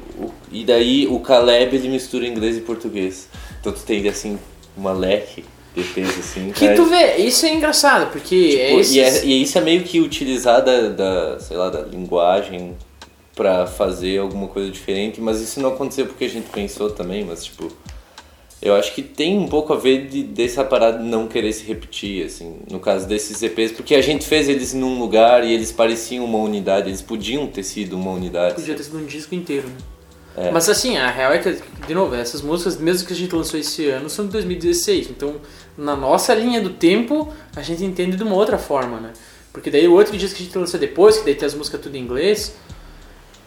E 0.51 0.63
daí 0.65 1.07
o 1.07 1.19
Caleb 1.19 1.75
ele 1.75 1.87
mistura 1.89 2.25
inglês 2.27 2.57
e 2.57 2.61
português. 2.61 3.27
Então 3.59 3.71
tu 3.71 3.81
tem 3.81 4.07
assim 4.07 4.37
uma 4.75 4.91
leque 4.91 5.43
EPs 5.75 6.19
assim. 6.19 6.51
que 6.51 6.65
cara. 6.65 6.75
tu 6.75 6.85
vê, 6.85 7.17
isso 7.17 7.45
é 7.45 7.53
engraçado, 7.53 8.11
porque 8.11 8.57
é 8.59 8.67
Tipo, 8.67 8.79
esses... 8.79 8.95
e, 8.95 8.99
é, 8.99 9.25
e 9.25 9.41
isso 9.41 9.57
é 9.57 9.61
meio 9.61 9.83
que 9.83 9.99
utilizar 9.99 10.63
da, 10.63 10.89
da, 10.89 11.39
sei 11.39 11.57
lá, 11.57 11.69
da 11.69 11.81
linguagem 11.81 12.75
pra 13.35 13.65
fazer 13.65 14.19
alguma 14.19 14.47
coisa 14.47 14.69
diferente, 14.69 15.19
mas 15.19 15.41
isso 15.41 15.59
não 15.59 15.69
aconteceu 15.69 16.05
porque 16.05 16.25
a 16.25 16.29
gente 16.29 16.49
pensou 16.49 16.91
também, 16.91 17.25
mas 17.25 17.45
tipo, 17.45 17.71
eu 18.61 18.75
acho 18.75 18.93
que 18.93 19.01
tem 19.01 19.37
um 19.37 19.47
pouco 19.47 19.73
a 19.73 19.75
ver 19.75 20.07
de, 20.07 20.23
dessa 20.23 20.63
parada 20.63 20.99
de 20.99 21.03
não 21.03 21.27
querer 21.27 21.51
se 21.51 21.63
repetir, 21.63 22.25
assim, 22.25 22.59
no 22.69 22.79
caso 22.79 23.07
desses 23.07 23.41
EPs, 23.41 23.71
porque 23.71 23.95
a 23.95 24.01
gente 24.01 24.25
fez 24.25 24.47
eles 24.47 24.73
num 24.73 24.99
lugar 24.99 25.43
e 25.43 25.51
eles 25.51 25.71
pareciam 25.71 26.23
uma 26.23 26.37
unidade, 26.37 26.89
eles 26.89 27.01
podiam 27.01 27.47
ter 27.47 27.63
sido 27.63 27.97
uma 27.97 28.11
unidade. 28.11 28.55
Podia 28.55 28.75
ter 28.75 28.83
sido 28.83 28.99
um 28.99 29.05
disco 29.05 29.33
inteiro, 29.33 29.67
né? 29.67 29.75
É. 30.35 30.51
Mas 30.51 30.67
assim, 30.67 30.97
a 30.97 31.09
real 31.11 31.33
é 31.33 31.37
que, 31.39 31.59
de 31.85 31.93
novo, 31.93 32.15
essas 32.15 32.41
músicas, 32.41 32.77
mesmo 32.77 33.05
que 33.05 33.13
a 33.13 33.15
gente 33.15 33.35
lançou 33.35 33.59
esse 33.59 33.87
ano, 33.87 34.09
são 34.09 34.25
de 34.25 34.31
2016. 34.31 35.09
Então, 35.09 35.35
na 35.77 35.95
nossa 35.95 36.33
linha 36.33 36.61
do 36.61 36.69
tempo, 36.69 37.33
a 37.55 37.61
gente 37.61 37.83
entende 37.83 38.17
de 38.17 38.23
uma 38.23 38.35
outra 38.35 38.57
forma, 38.57 38.99
né? 38.99 39.13
Porque 39.51 39.69
daí 39.69 39.87
o 39.87 39.93
outro 39.93 40.17
disco 40.17 40.37
que 40.37 40.43
a 40.43 40.45
gente 40.45 40.57
lançou 40.57 40.79
depois, 40.79 41.17
que 41.17 41.25
daí 41.25 41.35
tem 41.35 41.45
as 41.45 41.53
músicas 41.53 41.81
tudo 41.81 41.95
em 41.95 42.01
inglês. 42.01 42.55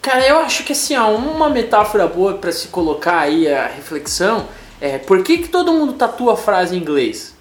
Cara, 0.01 0.27
eu 0.27 0.39
acho 0.39 0.65
que 0.65 0.73
assim, 0.73 0.97
ó, 0.97 1.11
uma 1.11 1.49
metáfora 1.49 2.07
boa 2.07 2.35
pra 2.35 2.53
se 2.53 2.69
colocar 2.69 3.19
aí 3.19 3.53
a 3.53 3.67
reflexão 3.67 4.47
é 4.81 4.99
por 4.99 5.23
que, 5.23 5.39
que 5.39 5.49
todo 5.49 5.73
mundo 5.73 5.95
tatua 5.95 6.35
a 6.35 6.37
frase 6.37 6.77
em 6.77 6.79
inglês? 6.79 7.35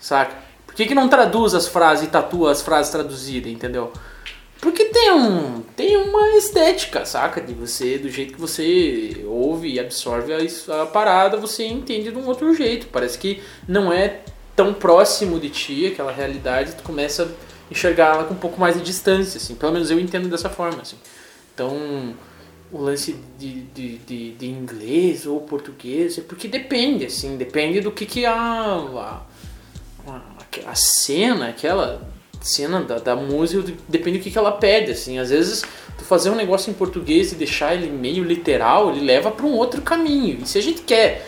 Saca? 0.00 0.34
Por 0.66 0.74
que, 0.74 0.86
que 0.86 0.94
não 0.94 1.08
traduz 1.08 1.54
as 1.54 1.68
frases 1.68 2.06
e 2.06 2.10
tatua 2.10 2.50
as 2.50 2.62
frases 2.62 2.90
traduzidas, 2.90 3.52
entendeu? 3.52 3.92
Porque 4.62 4.84
tem 4.84 5.10
um. 5.10 5.60
Tem 5.74 5.96
uma 5.96 6.36
estética, 6.36 7.04
saca? 7.04 7.40
De 7.40 7.52
você, 7.52 7.98
do 7.98 8.08
jeito 8.08 8.34
que 8.34 8.40
você 8.40 9.24
ouve 9.26 9.68
e 9.72 9.80
absorve 9.80 10.32
a, 10.32 10.82
a 10.82 10.86
parada, 10.86 11.36
você 11.36 11.66
entende 11.66 12.12
de 12.12 12.16
um 12.16 12.24
outro 12.28 12.54
jeito. 12.54 12.86
Parece 12.86 13.18
que 13.18 13.42
não 13.66 13.92
é 13.92 14.20
tão 14.54 14.72
próximo 14.72 15.40
de 15.40 15.50
ti 15.50 15.86
aquela 15.86 16.12
realidade, 16.12 16.76
tu 16.76 16.84
começa 16.84 17.24
a 17.24 17.28
enxergar 17.72 18.14
ela 18.14 18.24
com 18.24 18.34
um 18.34 18.38
pouco 18.38 18.60
mais 18.60 18.76
de 18.76 18.82
distância, 18.82 19.38
assim. 19.38 19.56
Pelo 19.56 19.72
menos 19.72 19.90
eu 19.90 19.98
entendo 19.98 20.28
dessa 20.28 20.48
forma, 20.48 20.82
assim. 20.82 20.96
Então, 21.52 22.14
o 22.70 22.80
lance 22.80 23.16
de, 23.36 23.62
de, 23.62 23.98
de, 23.98 24.30
de 24.34 24.46
inglês 24.46 25.26
ou 25.26 25.40
português 25.40 26.18
é 26.18 26.20
porque 26.20 26.46
depende, 26.46 27.06
assim, 27.06 27.36
depende 27.36 27.80
do 27.80 27.90
que, 27.90 28.06
que 28.06 28.24
a, 28.24 28.32
a, 28.32 29.22
a, 30.06 30.20
a 30.66 30.74
cena, 30.76 31.48
aquela 31.48 32.11
cena 32.42 32.82
da, 32.82 32.98
da 32.98 33.16
música, 33.16 33.72
depende 33.88 34.18
do 34.18 34.22
que, 34.22 34.30
que 34.30 34.38
ela 34.38 34.52
pede, 34.52 34.92
assim. 34.92 35.18
Às 35.18 35.30
vezes, 35.30 35.62
tu 35.96 36.04
fazer 36.04 36.30
um 36.30 36.34
negócio 36.34 36.70
em 36.70 36.74
português 36.74 37.32
e 37.32 37.36
deixar 37.36 37.74
ele 37.74 37.90
meio 37.90 38.24
literal, 38.24 38.90
ele 38.90 39.04
leva 39.04 39.30
para 39.30 39.46
um 39.46 39.54
outro 39.54 39.82
caminho. 39.82 40.40
E 40.42 40.48
se 40.48 40.58
a 40.58 40.62
gente 40.62 40.82
quer 40.82 41.26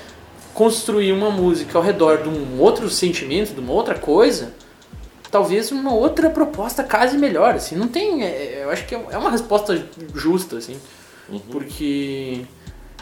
construir 0.52 1.12
uma 1.12 1.30
música 1.30 1.76
ao 1.76 1.82
redor 1.82 2.22
de 2.22 2.28
um 2.28 2.60
outro 2.60 2.88
sentimento, 2.88 3.54
de 3.54 3.60
uma 3.60 3.72
outra 3.72 3.96
coisa, 3.96 4.54
talvez 5.30 5.72
uma 5.72 5.92
outra 5.92 6.30
proposta 6.30 6.84
case 6.84 7.18
melhor, 7.18 7.54
assim. 7.54 7.74
Não 7.74 7.88
tem, 7.88 8.24
é, 8.24 8.60
eu 8.62 8.70
acho 8.70 8.86
que 8.86 8.94
é 8.94 9.18
uma 9.18 9.30
resposta 9.30 9.84
justa, 10.14 10.58
assim. 10.58 10.76
Porque 11.50 12.42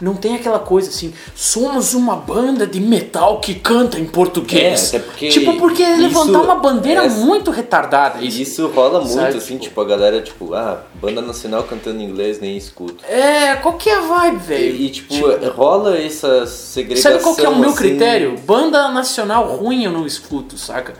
não 0.01 0.15
tem 0.15 0.35
aquela 0.35 0.59
coisa 0.59 0.89
assim, 0.89 1.13
somos 1.35 1.93
uma 1.93 2.15
banda 2.15 2.65
de 2.65 2.79
metal 2.79 3.39
que 3.39 3.53
canta 3.55 3.99
em 3.99 4.05
português. 4.05 4.93
É, 4.93 4.97
até 4.97 5.05
porque 5.07 5.29
tipo, 5.29 5.53
porque 5.57 5.83
isso 5.83 6.01
levantar 6.01 6.41
uma 6.41 6.55
bandeira 6.55 7.05
é- 7.05 7.09
muito 7.09 7.51
retardada. 7.51 8.19
E 8.19 8.41
isso 8.41 8.67
rola 8.67 8.99
muito, 8.99 9.13
Sabe, 9.13 9.37
assim, 9.37 9.53
tipo- 9.53 9.63
tipo, 9.63 9.81
a 9.81 9.85
galera, 9.85 10.21
tipo, 10.21 10.53
ah, 10.53 10.83
banda 10.95 11.21
nacional 11.21 11.63
cantando 11.63 12.01
em 12.01 12.05
inglês, 12.05 12.39
nem 12.39 12.57
escuto. 12.57 13.03
É, 13.07 13.55
qual 13.57 13.75
que 13.75 13.89
é 13.89 13.95
a 13.95 14.01
vibe, 14.01 14.37
velho? 14.37 14.75
E, 14.75 14.85
e, 14.85 14.89
tipo, 14.89 15.13
rola 15.55 15.97
essa 15.97 16.45
segregação, 16.47 17.11
Sabe 17.11 17.23
qual 17.23 17.35
que 17.35 17.45
é 17.45 17.49
o 17.49 17.55
meu 17.59 17.69
assim, 17.69 17.77
critério? 17.77 18.35
Banda 18.45 18.89
nacional 18.89 19.55
ruim 19.55 19.83
eu 19.85 19.91
não 19.91 20.05
escuto, 20.05 20.57
saca? 20.57 20.93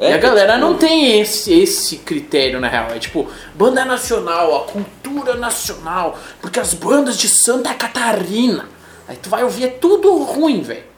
É, 0.00 0.10
e 0.10 0.12
a 0.14 0.18
galera 0.18 0.54
tipo- 0.54 0.64
não 0.64 0.76
tem 0.76 1.20
esse, 1.20 1.52
esse 1.52 1.98
critério, 1.98 2.58
na 2.58 2.68
real. 2.68 2.88
É 2.90 2.98
tipo, 2.98 3.28
banda 3.54 3.84
nacional, 3.84 4.56
a 4.56 4.60
cultura 4.64 5.34
nacional, 5.34 6.18
porque 6.40 6.58
as 6.58 6.72
bandas 6.74 7.18
de 7.18 7.28
Santa 7.28 7.74
Catarina. 7.74 8.68
Aí 9.06 9.16
tu 9.16 9.28
vai 9.28 9.44
ouvir, 9.44 9.64
é 9.64 9.68
tudo 9.68 10.16
ruim, 10.22 10.62
velho. 10.62 10.90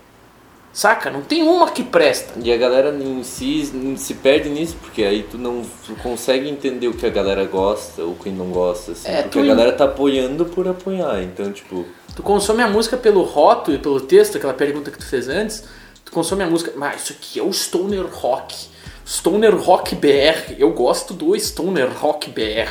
Saca? 0.72 1.11
Não 1.11 1.20
tem 1.20 1.42
uma 1.42 1.70
que 1.70 1.82
presta. 1.82 2.32
E 2.42 2.50
a 2.50 2.57
galera 2.57 2.96
em 2.96 3.22
si 3.22 3.70
se 3.98 4.14
perde 4.14 4.48
nisso, 4.48 4.74
porque 4.80 5.03
aí 5.05 5.22
tu 5.22 5.36
não 5.36 5.62
tu 5.86 5.94
consegue 5.96 6.48
entender 6.48 6.88
o 6.88 6.94
que 6.94 7.05
a 7.05 7.11
galera 7.11 7.44
gosta 7.44 8.03
ou 8.03 8.14
quem 8.14 8.32
não 8.32 8.46
gosta, 8.46 8.92
assim. 8.92 9.09
É, 9.09 9.22
porque 9.22 9.38
a 9.40 9.44
galera 9.44 9.72
tá 9.72 9.84
apoiando 9.84 10.46
por 10.46 10.66
apoiar, 10.66 11.22
então, 11.22 11.53
tipo... 11.53 11.84
Tu 12.16 12.22
consome 12.22 12.62
a 12.62 12.68
música 12.68 12.96
pelo 12.96 13.22
rótulo 13.22 13.76
e 13.76 13.80
pelo 13.80 14.00
texto, 14.00 14.36
aquela 14.36 14.55
pergunta 14.55 14.90
que 14.90 14.98
tu 14.98 15.07
fez 15.07 15.28
antes. 15.28 15.64
Tu 16.05 16.12
consome 16.12 16.42
a 16.42 16.46
música, 16.46 16.72
mas 16.76 17.03
isso 17.03 17.12
aqui 17.12 17.38
é 17.38 17.42
o 17.42 17.53
Stoner 17.53 18.07
Rock. 18.07 18.71
Stoner 19.07 19.55
Rock 19.57 19.94
BR. 19.94 20.55
Eu 20.59 20.70
gosto 20.72 21.14
do 21.14 21.38
Stoner 21.38 21.90
Rock 21.98 22.30
BR. 22.30 22.70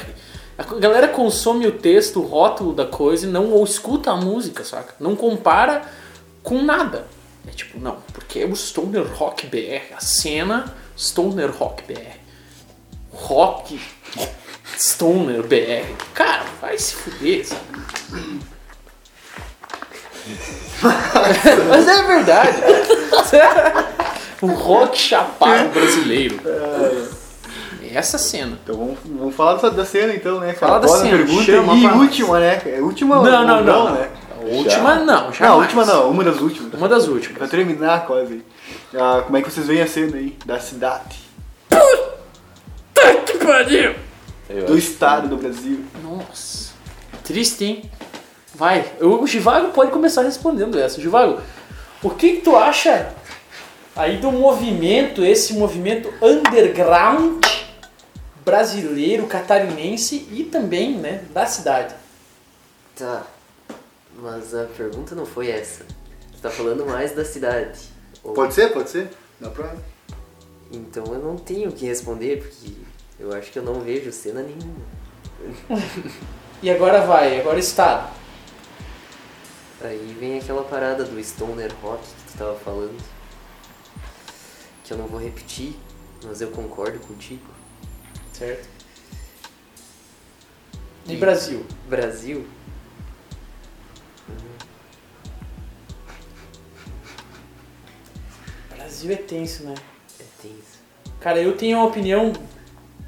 A 0.58 0.64
galera 0.76 1.08
consome 1.08 1.66
o 1.66 1.72
texto, 1.72 2.20
o 2.20 2.26
rótulo 2.26 2.74
da 2.74 2.86
coisa 2.86 3.26
e 3.26 3.30
não 3.30 3.52
ou 3.52 3.64
escuta 3.64 4.12
a 4.12 4.16
música, 4.16 4.64
saca? 4.64 4.94
Não 5.00 5.16
compara 5.16 5.84
com 6.44 6.62
nada. 6.62 7.08
É 7.48 7.52
tipo, 7.52 7.80
não, 7.80 7.98
porque 8.14 8.40
é 8.40 8.46
o 8.46 8.56
Stoner 8.56 9.06
Rock 9.16 9.48
BR. 9.48 9.96
A 9.96 10.00
cena 10.00 10.76
Stoner 10.98 11.52
Rock 11.52 11.84
BR. 11.84 12.20
Rock 13.12 13.82
Stoner 14.78 15.42
BR. 15.44 15.96
Cara, 16.14 16.46
vai 16.62 16.78
se 16.78 16.94
fuder, 16.94 17.46
sabe? 17.46 17.62
Mas 21.70 21.88
é 21.88 22.04
verdade. 22.04 22.58
o 24.42 24.48
rock 24.48 24.98
chapado 24.98 25.70
brasileiro. 25.70 26.40
É 27.84 27.96
essa 27.98 28.18
cena. 28.18 28.58
Então 28.64 28.76
vamos, 28.78 28.98
vamos 29.06 29.36
falar 29.36 29.56
dessa, 29.56 29.72
da 29.72 29.86
cena 29.86 30.14
então, 30.14 30.40
né? 30.40 30.54
Fala 30.54 30.80
da 30.80 30.88
Próxima 30.88 31.10
cena, 31.12 31.18
pergunta 31.18 31.44
chama 31.44 31.76
e 31.76 31.82
pra 31.84 31.96
última, 31.96 32.40
né? 32.40 32.62
É 32.66 32.82
última 32.82 33.16
Não, 33.18 33.24
não, 33.24 33.46
não, 33.46 33.64
não. 33.64 33.94
né? 33.94 34.10
A 34.40 34.44
última 34.44 34.96
não, 34.96 35.06
Não, 35.06 35.34
jamais. 35.34 35.42
a 35.42 35.56
última 35.56 35.86
não, 35.86 36.10
uma 36.10 36.24
das 36.24 36.40
últimas. 36.42 36.74
Uma 36.74 36.88
das 36.90 37.04
Pra 37.06 37.14
últimas. 37.14 37.50
terminar 37.50 38.06
quase. 38.08 38.44
Ah, 38.96 39.22
como 39.26 39.38
é 39.38 39.42
que 39.42 39.52
vocês 39.52 39.68
veem 39.68 39.82
a 39.82 39.88
cena 39.88 40.18
aí 40.18 40.36
da 40.46 40.60
cidade, 40.60 41.20
Puta 42.94 43.34
que 43.38 43.46
pariu! 43.46 43.96
Do 44.68 44.78
estado 44.78 45.28
do 45.30 45.38
Brasil? 45.38 45.84
Nossa. 46.04 46.72
Triste, 47.24 47.64
hein? 47.64 47.92
Vai. 48.54 48.86
O 49.00 49.26
Givago 49.26 49.70
pode 49.70 49.92
começar 49.92 50.24
respondendo 50.24 50.78
essa. 50.78 51.00
Givago, 51.00 51.40
o 52.04 52.10
que, 52.10 52.34
que 52.38 52.42
tu 52.42 52.56
acha 52.56 53.10
aí 53.96 54.18
do 54.18 54.32
movimento, 54.32 55.24
esse 55.24 55.54
movimento 55.54 56.12
underground 56.22 57.44
brasileiro, 58.44 59.28
catarinense 59.28 60.28
e 60.32 60.44
também, 60.44 60.98
né, 60.98 61.24
da 61.34 61.46
cidade? 61.46 61.94
Tá. 62.96 63.24
Mas 64.18 64.54
a 64.54 64.66
pergunta 64.66 65.16
não 65.16 65.26
foi 65.26 65.50
essa. 65.50 65.86
Você 66.32 66.42
tá 66.42 66.50
falando 66.50 66.86
mais 66.86 67.14
da 67.16 67.24
cidade. 67.24 67.80
Ou- 68.24 68.34
Pode 68.34 68.54
ser, 68.54 68.72
pode 68.74 68.90
ser. 68.90 69.10
Dá 69.40 69.50
pra. 69.50 69.76
Então 70.72 71.04
eu 71.14 71.20
não 71.20 71.36
tenho 71.38 71.70
o 71.70 71.74
que 71.74 71.86
responder, 71.86 72.42
porque 72.42 72.72
eu 73.20 73.34
acho 73.34 73.52
que 73.52 73.60
eu 73.60 73.64
não 73.64 73.82
vejo 73.82 74.12
cena 74.12 74.42
nenhuma. 74.42 75.82
E 76.62 76.70
agora 76.70 77.02
vai, 77.02 77.40
agora 77.40 77.60
estado. 77.60 78.12
Aí 79.84 80.16
vem 80.20 80.38
aquela 80.38 80.64
parada 80.64 81.04
do 81.04 81.24
Stoner 81.24 81.72
Rock 81.82 82.04
que 82.04 82.32
tu 82.34 82.38
tava 82.38 82.56
falando. 82.60 82.96
Que 84.84 84.94
eu 84.94 84.98
não 84.98 85.08
vou 85.08 85.20
repetir, 85.20 85.76
mas 86.24 86.42
eu 86.42 86.52
concordo 86.52 87.00
contigo. 87.00 87.46
Certo? 88.34 88.68
E 91.08 91.16
Brasil? 91.16 91.66
Brasil. 91.90 92.48
Brasil 98.70 99.12
é 99.12 99.16
tenso, 99.16 99.64
né? 99.64 99.76
É 100.20 100.24
tenso. 100.42 100.80
Cara, 101.20 101.40
eu 101.40 101.56
tenho 101.56 101.78
uma 101.78 101.88
opinião, 101.88 102.34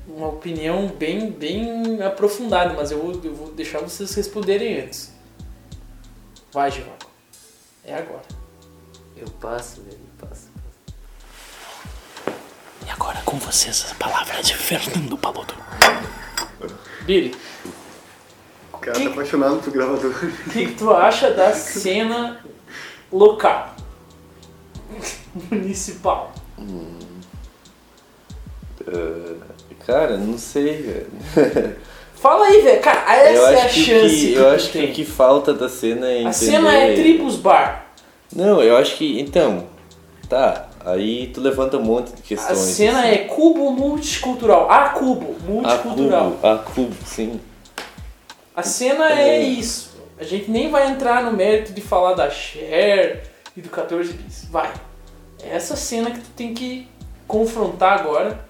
uma 0.08 0.28
opinião 0.28 0.88
bem, 0.88 1.32
bem 1.32 2.02
aprofundada, 2.02 2.74
mas 2.74 2.92
eu 2.92 3.02
vou, 3.02 3.24
eu 3.24 3.34
vou 3.34 3.52
deixar 3.52 3.80
vocês 3.80 4.14
responderem 4.14 4.82
antes. 4.82 5.12
Vai, 6.52 6.70
Givago. 6.70 6.98
É 7.84 7.96
agora. 7.96 8.24
Eu 9.18 9.28
passo, 9.40 9.82
velho, 9.82 10.00
passo. 10.20 10.53
Com 13.34 13.40
vocês 13.40 13.88
a 13.90 13.96
palavra 13.96 14.44
de 14.44 14.54
Fernando 14.56 15.18
Paludo. 15.18 15.56
Billy, 17.02 17.36
O 18.72 18.78
cara 18.78 19.00
tá 19.00 19.10
apaixonado 19.10 19.58
por 19.58 19.74
gravador. 19.74 20.12
o 20.46 20.50
que, 20.52 20.68
que 20.68 20.76
tu 20.76 20.94
acha 20.94 21.32
da 21.32 21.52
cena 21.52 22.40
local? 23.12 23.76
Municipal. 25.50 26.32
Cara, 29.88 30.16
não 30.16 30.38
sei, 30.38 30.84
velho. 30.84 31.76
Fala 32.14 32.46
aí, 32.46 32.62
velho. 32.62 32.82
Cara, 32.84 33.16
essa 33.16 33.34
eu 33.34 33.48
é 33.48 33.62
a 33.62 33.66
acho 33.66 33.74
que, 33.74 33.84
chance 33.84 34.16
que- 34.16 34.28
que, 34.28 34.34
eu 34.36 34.50
acho 34.52 34.66
que 34.68 34.78
tem. 34.78 34.92
o 34.92 34.94
que 34.94 35.06
falta 35.06 35.56
da 35.56 35.68
cena 35.68 36.06
é 36.06 36.18
entender... 36.18 36.30
A 36.30 36.34
cena 36.34 36.72
é 36.72 36.94
Tribus 36.94 37.38
Bar. 37.38 37.88
Não, 38.32 38.62
eu 38.62 38.78
acho 38.78 38.96
que, 38.96 39.20
então, 39.20 39.66
tá, 40.30 40.70
aí 40.86 41.28
tu 41.34 41.40
levanta 41.42 41.78
um 41.78 41.84
monte 41.84 42.10
de 42.14 42.22
A 42.22 42.26
questões. 42.26 42.58
cena 42.60 43.00
assim. 43.02 43.10
é 43.10 43.18
cubo 43.26 43.72
multicultural. 43.72 44.70
A 44.70 44.90
cubo 44.90 45.36
a 45.38 45.52
multicultural. 45.52 46.32
cubo, 46.32 46.48
a 46.48 46.58
cubo, 46.60 46.96
sim. 47.06 47.40
A 48.56 48.62
cena 48.64 49.10
é 49.12 49.38
É. 49.38 49.44
isso. 49.44 49.94
A 50.20 50.24
gente 50.24 50.50
nem 50.52 50.70
vai 50.70 50.90
entrar 50.92 51.24
no 51.24 51.32
mérito 51.32 51.74
de 51.74 51.82
falar 51.82 52.14
da 52.14 52.30
Cher 52.30 53.24
e 53.58 53.62
do 53.62 53.70
14 53.70 54.14
bis. 54.14 54.46
Vai. 54.46 54.72
É 55.42 55.56
essa 55.56 55.76
cena 55.76 56.12
que 56.12 56.20
tu 56.20 56.30
tem 56.36 56.54
que 56.54 56.88
confrontar 57.28 58.00
agora 58.00 58.46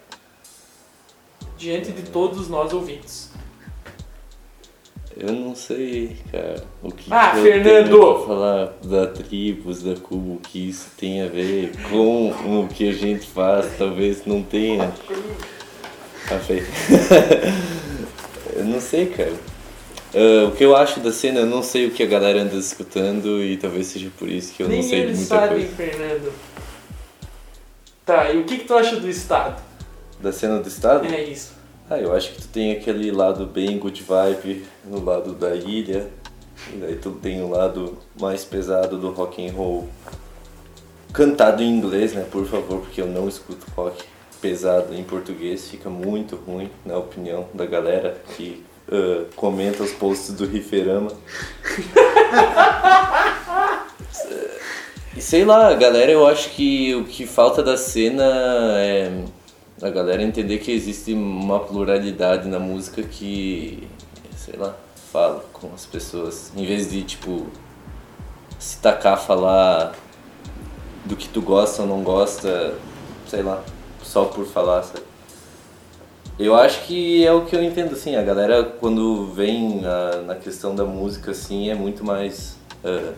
diante 1.57 1.91
de 1.91 2.03
todos 2.03 2.49
nós 2.49 2.73
ouvintes. 2.73 3.29
Eu 5.15 5.31
não 5.31 5.53
sei, 5.55 6.15
cara, 6.31 6.63
o 6.81 6.91
que 6.91 7.11
Ah, 7.13 7.31
que 7.31 7.37
eu 7.39 7.43
Fernando! 7.43 8.25
falar 8.25 8.73
da 8.83 9.05
tribos, 9.07 9.83
da 9.83 9.95
cubo, 9.95 10.35
o 10.35 10.39
que 10.39 10.69
isso 10.69 10.87
tem 10.97 11.21
a 11.21 11.27
ver 11.27 11.71
com 11.89 12.29
o 12.31 12.67
que 12.67 12.89
a 12.89 12.93
gente 12.93 13.27
faz, 13.27 13.67
talvez 13.77 14.25
não 14.25 14.41
tenha. 14.41 14.91
Café. 16.27 16.63
eu 18.55 18.63
não 18.65 18.79
sei, 18.81 19.05
cara. 19.07 19.33
Ah, 20.15 20.47
o 20.47 20.51
que 20.51 20.63
eu 20.63 20.75
acho 20.75 20.99
da 20.99 21.11
cena, 21.11 21.41
eu 21.41 21.45
não 21.45 21.61
sei 21.61 21.87
o 21.87 21.91
que 21.91 22.01
a 22.01 22.07
galera 22.07 22.41
anda 22.41 22.55
escutando 22.55 23.43
e 23.43 23.57
talvez 23.57 23.87
seja 23.87 24.09
por 24.17 24.27
isso 24.29 24.53
que 24.53 24.63
eu 24.63 24.67
Nem 24.67 24.81
não 24.81 24.89
sei 24.89 25.01
de 25.01 25.13
muita 25.13 25.23
sabem, 25.25 25.49
coisa. 25.67 25.75
Fernando. 25.75 26.33
Tá, 28.05 28.31
e 28.31 28.37
o 28.39 28.43
que, 28.45 28.57
que 28.57 28.65
tu 28.65 28.73
acha 28.75 28.95
do 28.97 29.09
Estado? 29.09 29.61
Da 30.19 30.31
cena 30.31 30.59
do 30.59 30.67
estado? 30.67 31.05
É 31.05 31.21
isso. 31.23 31.53
Ah, 31.93 31.99
eu 31.99 32.11
acho 32.15 32.31
que 32.31 32.41
tu 32.41 32.47
tem 32.47 32.71
aquele 32.71 33.11
lado 33.11 33.45
bem 33.45 33.77
good 33.77 34.01
vibe 34.01 34.65
no 34.83 35.05
lado 35.05 35.33
da 35.33 35.53
ilha. 35.53 36.09
E 36.73 36.77
daí 36.77 36.95
tu 36.95 37.11
tem 37.11 37.43
o 37.43 37.49
lado 37.51 37.99
mais 38.19 38.43
pesado 38.43 38.97
do 38.97 39.11
rock 39.11 39.45
and 39.45 39.51
roll. 39.53 39.87
Cantado 41.13 41.61
em 41.61 41.69
inglês, 41.69 42.13
né? 42.13 42.25
Por 42.31 42.47
favor, 42.47 42.79
porque 42.79 42.99
eu 42.99 43.05
não 43.05 43.29
escuto 43.29 43.67
rock 43.75 44.03
pesado 44.41 44.95
em 44.95 45.03
português. 45.03 45.69
Fica 45.69 45.87
muito 45.87 46.35
ruim, 46.35 46.67
na 46.83 46.97
opinião 46.97 47.47
da 47.53 47.67
galera 47.67 48.17
que 48.35 48.63
ah, 48.91 49.25
comenta 49.35 49.83
os 49.83 49.91
posts 49.91 50.33
do 50.33 50.47
Riferama. 50.47 51.11
E 55.15 55.21
sei 55.21 55.45
lá, 55.45 55.71
galera, 55.75 56.11
eu 56.11 56.25
acho 56.25 56.49
que 56.49 56.95
o 56.95 57.03
que 57.03 57.27
falta 57.27 57.61
da 57.61 57.77
cena 57.77 58.23
é 58.79 59.11
a 59.83 59.89
galera 59.89 60.23
entender 60.23 60.59
que 60.59 60.71
existe 60.71 61.13
uma 61.13 61.59
pluralidade 61.59 62.47
na 62.47 62.57
música 62.57 63.03
que, 63.03 63.85
sei 64.35 64.55
lá, 64.57 64.73
fala 65.11 65.43
com 65.51 65.69
as 65.73 65.85
pessoas. 65.85 66.53
Em 66.55 66.65
vez 66.65 66.89
de, 66.89 67.03
tipo, 67.03 67.47
se 68.57 68.77
tacar 68.77 69.19
falar 69.19 69.93
do 71.03 71.17
que 71.17 71.27
tu 71.27 71.41
gosta 71.41 71.81
ou 71.81 71.87
não 71.87 72.01
gosta, 72.01 72.75
sei 73.27 73.43
lá, 73.43 73.61
só 74.01 74.23
por 74.23 74.45
falar, 74.45 74.83
sabe? 74.83 75.03
Eu 76.39 76.55
acho 76.55 76.85
que 76.85 77.25
é 77.25 77.31
o 77.33 77.45
que 77.45 77.55
eu 77.55 77.61
entendo, 77.61 77.93
assim, 77.93 78.15
a 78.15 78.23
galera 78.23 78.63
quando 78.63 79.27
vem 79.33 79.81
na, 79.81 80.21
na 80.21 80.35
questão 80.35 80.73
da 80.73 80.85
música, 80.85 81.31
assim, 81.31 81.69
é 81.69 81.75
muito 81.75 82.05
mais 82.05 82.57
ah, 82.85 83.13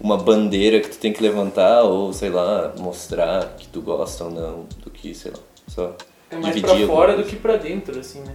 uma 0.00 0.16
bandeira 0.16 0.80
que 0.80 0.88
tu 0.90 0.98
tem 0.98 1.12
que 1.12 1.22
levantar 1.22 1.82
ou, 1.82 2.12
sei 2.12 2.30
lá, 2.30 2.72
mostrar 2.78 3.56
que 3.58 3.66
tu 3.68 3.80
gosta 3.80 4.24
ou 4.24 4.30
não, 4.30 4.66
do 4.82 4.90
que, 4.90 5.14
sei 5.14 5.32
lá, 5.32 5.38
só 5.66 5.96
É 6.30 6.36
mais 6.36 6.60
pra 6.60 6.76
fora 6.86 7.16
do 7.16 7.24
que 7.24 7.36
pra 7.36 7.56
dentro, 7.56 7.98
assim, 7.98 8.20
né? 8.20 8.34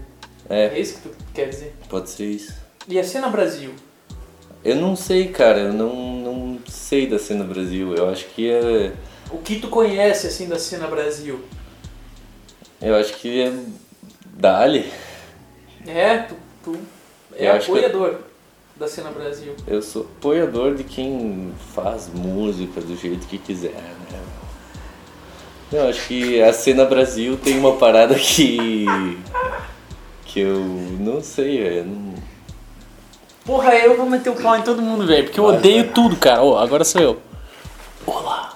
É, 0.49 0.65
É 0.75 0.79
isso 0.79 0.95
que 1.01 1.09
tu 1.09 1.15
quer 1.33 1.47
dizer. 1.49 1.73
pode 1.89 2.09
ser 2.09 2.25
isso. 2.25 2.53
E 2.87 2.99
a 2.99 3.03
cena 3.03 3.29
Brasil? 3.29 3.71
Eu 4.63 4.75
não 4.75 4.95
sei, 4.95 5.29
cara, 5.29 5.59
eu 5.59 5.73
não, 5.73 5.95
não 5.95 6.59
sei 6.67 7.07
da 7.07 7.17
cena 7.19 7.43
Brasil, 7.43 7.95
eu 7.95 8.09
acho 8.09 8.25
que 8.27 8.49
é... 8.49 8.91
O 9.31 9.37
que 9.37 9.59
tu 9.59 9.67
conhece, 9.67 10.27
assim, 10.27 10.47
da 10.47 10.59
cena 10.59 10.87
Brasil? 10.87 11.39
Eu 12.81 12.95
acho 12.95 13.13
que 13.15 13.41
é 13.41 13.53
Dali. 14.25 14.91
É, 15.87 16.17
tu, 16.19 16.35
tu 16.63 16.77
é 17.35 17.47
Eu 17.47 17.55
apoiador 17.55 18.19
da 18.75 18.87
cena 18.87 19.11
Brasil. 19.11 19.55
Eu 19.67 19.81
sou 19.81 20.03
apoiador 20.03 20.75
de 20.75 20.83
quem 20.83 21.53
faz 21.73 22.09
música 22.13 22.81
do 22.81 22.95
jeito 22.95 23.27
que 23.27 23.37
quiser, 23.37 23.71
né? 23.71 24.19
Eu 25.71 25.89
acho 25.89 26.07
que 26.07 26.41
a 26.41 26.53
cena 26.53 26.85
Brasil 26.85 27.37
tem 27.37 27.57
uma 27.57 27.75
parada 27.77 28.13
que. 28.15 28.85
que 30.25 30.39
eu 30.39 30.59
não 30.99 31.21
sei, 31.23 31.63
velho. 31.63 31.85
não- 31.85 32.13
Porra, 33.45 33.73
eu 33.75 33.97
vou 33.97 34.05
meter 34.05 34.29
o 34.29 34.35
pau 34.35 34.55
em 34.55 34.61
todo 34.61 34.81
mundo, 34.81 35.05
velho, 35.05 35.25
porque 35.25 35.39
eu 35.39 35.47
Vai, 35.47 35.57
odeio 35.57 35.83
vai. 35.85 35.93
tudo, 35.93 36.15
cara. 36.15 36.41
Ó, 36.43 36.57
agora 36.57 36.83
sou 36.85 37.01
eu. 37.01 37.21
Olá. 38.05 38.55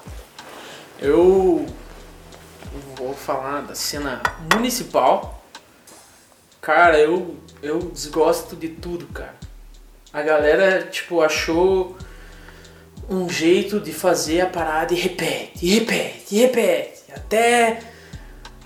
Eu 1.00 1.66
vou 2.96 3.12
falar 3.14 3.62
da 3.62 3.74
cena 3.74 4.22
municipal. 4.54 5.42
Cara, 6.60 6.98
eu 6.98 7.36
eu 7.62 7.78
desgosto 7.80 8.54
de 8.56 8.68
tudo, 8.68 9.06
cara. 9.08 9.34
A 10.12 10.22
galera, 10.22 10.88
tipo, 10.90 11.20
achou 11.20 11.96
um 13.08 13.28
jeito 13.28 13.80
de 13.80 13.92
fazer 13.92 14.42
a 14.42 14.46
parada 14.46 14.92
e 14.92 14.96
repete, 14.96 15.52
e 15.62 15.78
repete, 15.78 16.34
e 16.34 16.40
repete, 16.40 17.02
até 17.14 17.78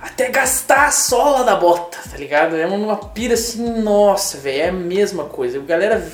até 0.03 0.28
gastar 0.30 0.88
a 0.88 0.90
sola 0.90 1.45
da 1.45 1.55
bota, 1.55 1.97
tá 2.11 2.16
ligado? 2.16 2.57
É 2.57 2.66
uma 2.66 2.97
pira 2.97 3.34
assim, 3.34 3.80
nossa, 3.80 4.36
velho, 4.36 4.62
é 4.62 4.68
a 4.68 4.72
mesma 4.72 5.26
coisa. 5.26 5.59
A 5.59 5.62
galera 5.62 6.05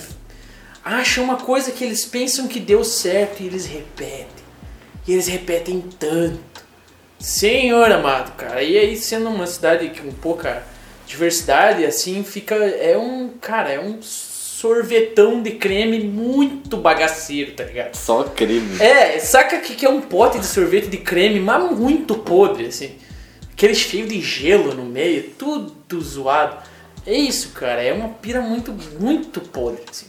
acha 0.85 1.22
uma 1.22 1.39
coisa 1.39 1.72
que 1.72 1.85
eles 1.85 2.05
pensam 2.05 2.47
que 2.47 2.61
deu 2.61 2.85
certo 2.85 3.43
e 3.43 3.47
eles 3.47 3.64
repetem. 3.64 4.45
E 5.07 5.12
eles 5.14 5.26
repetem 5.26 5.83
tanto. 5.99 6.66
Senhor 7.18 7.91
amado, 7.91 8.37
cara. 8.37 8.62
E 8.62 8.76
aí, 8.76 8.95
sendo 8.95 9.31
uma 9.31 9.47
cidade 9.47 9.91
com 9.99 10.12
pouca 10.12 10.62
diversidade, 11.07 11.85
assim, 11.87 12.22
fica. 12.22 12.55
É 12.55 12.97
um. 12.97 13.31
Cara, 13.41 13.72
é 13.72 13.81
um 13.81 13.99
sorvetão 14.59 15.41
de 15.41 15.53
creme 15.53 16.01
muito 16.01 16.77
bagaceiro, 16.77 17.53
tá 17.53 17.63
ligado? 17.63 17.95
Só 17.95 18.25
creme. 18.25 18.83
É, 18.83 19.17
saca 19.21 19.61
que, 19.61 19.77
que 19.77 19.87
é 19.87 19.89
um 19.89 20.01
pote 20.01 20.41
de 20.41 20.47
sorvete 20.47 20.89
de 20.89 20.97
creme, 20.97 21.39
mas 21.39 21.71
muito 21.79 22.17
podre, 22.17 22.67
assim. 22.67 22.97
Aquele 23.53 23.77
cheio 23.77 24.09
de 24.09 24.21
gelo 24.21 24.75
no 24.75 24.85
meio, 24.85 25.31
tudo 25.39 26.01
zoado. 26.01 26.57
É 27.07 27.15
isso, 27.15 27.51
cara, 27.51 27.81
é 27.81 27.93
uma 27.93 28.09
pira 28.09 28.41
muito, 28.41 28.75
muito 28.99 29.41
podre, 29.41 29.83
assim. 29.89 30.07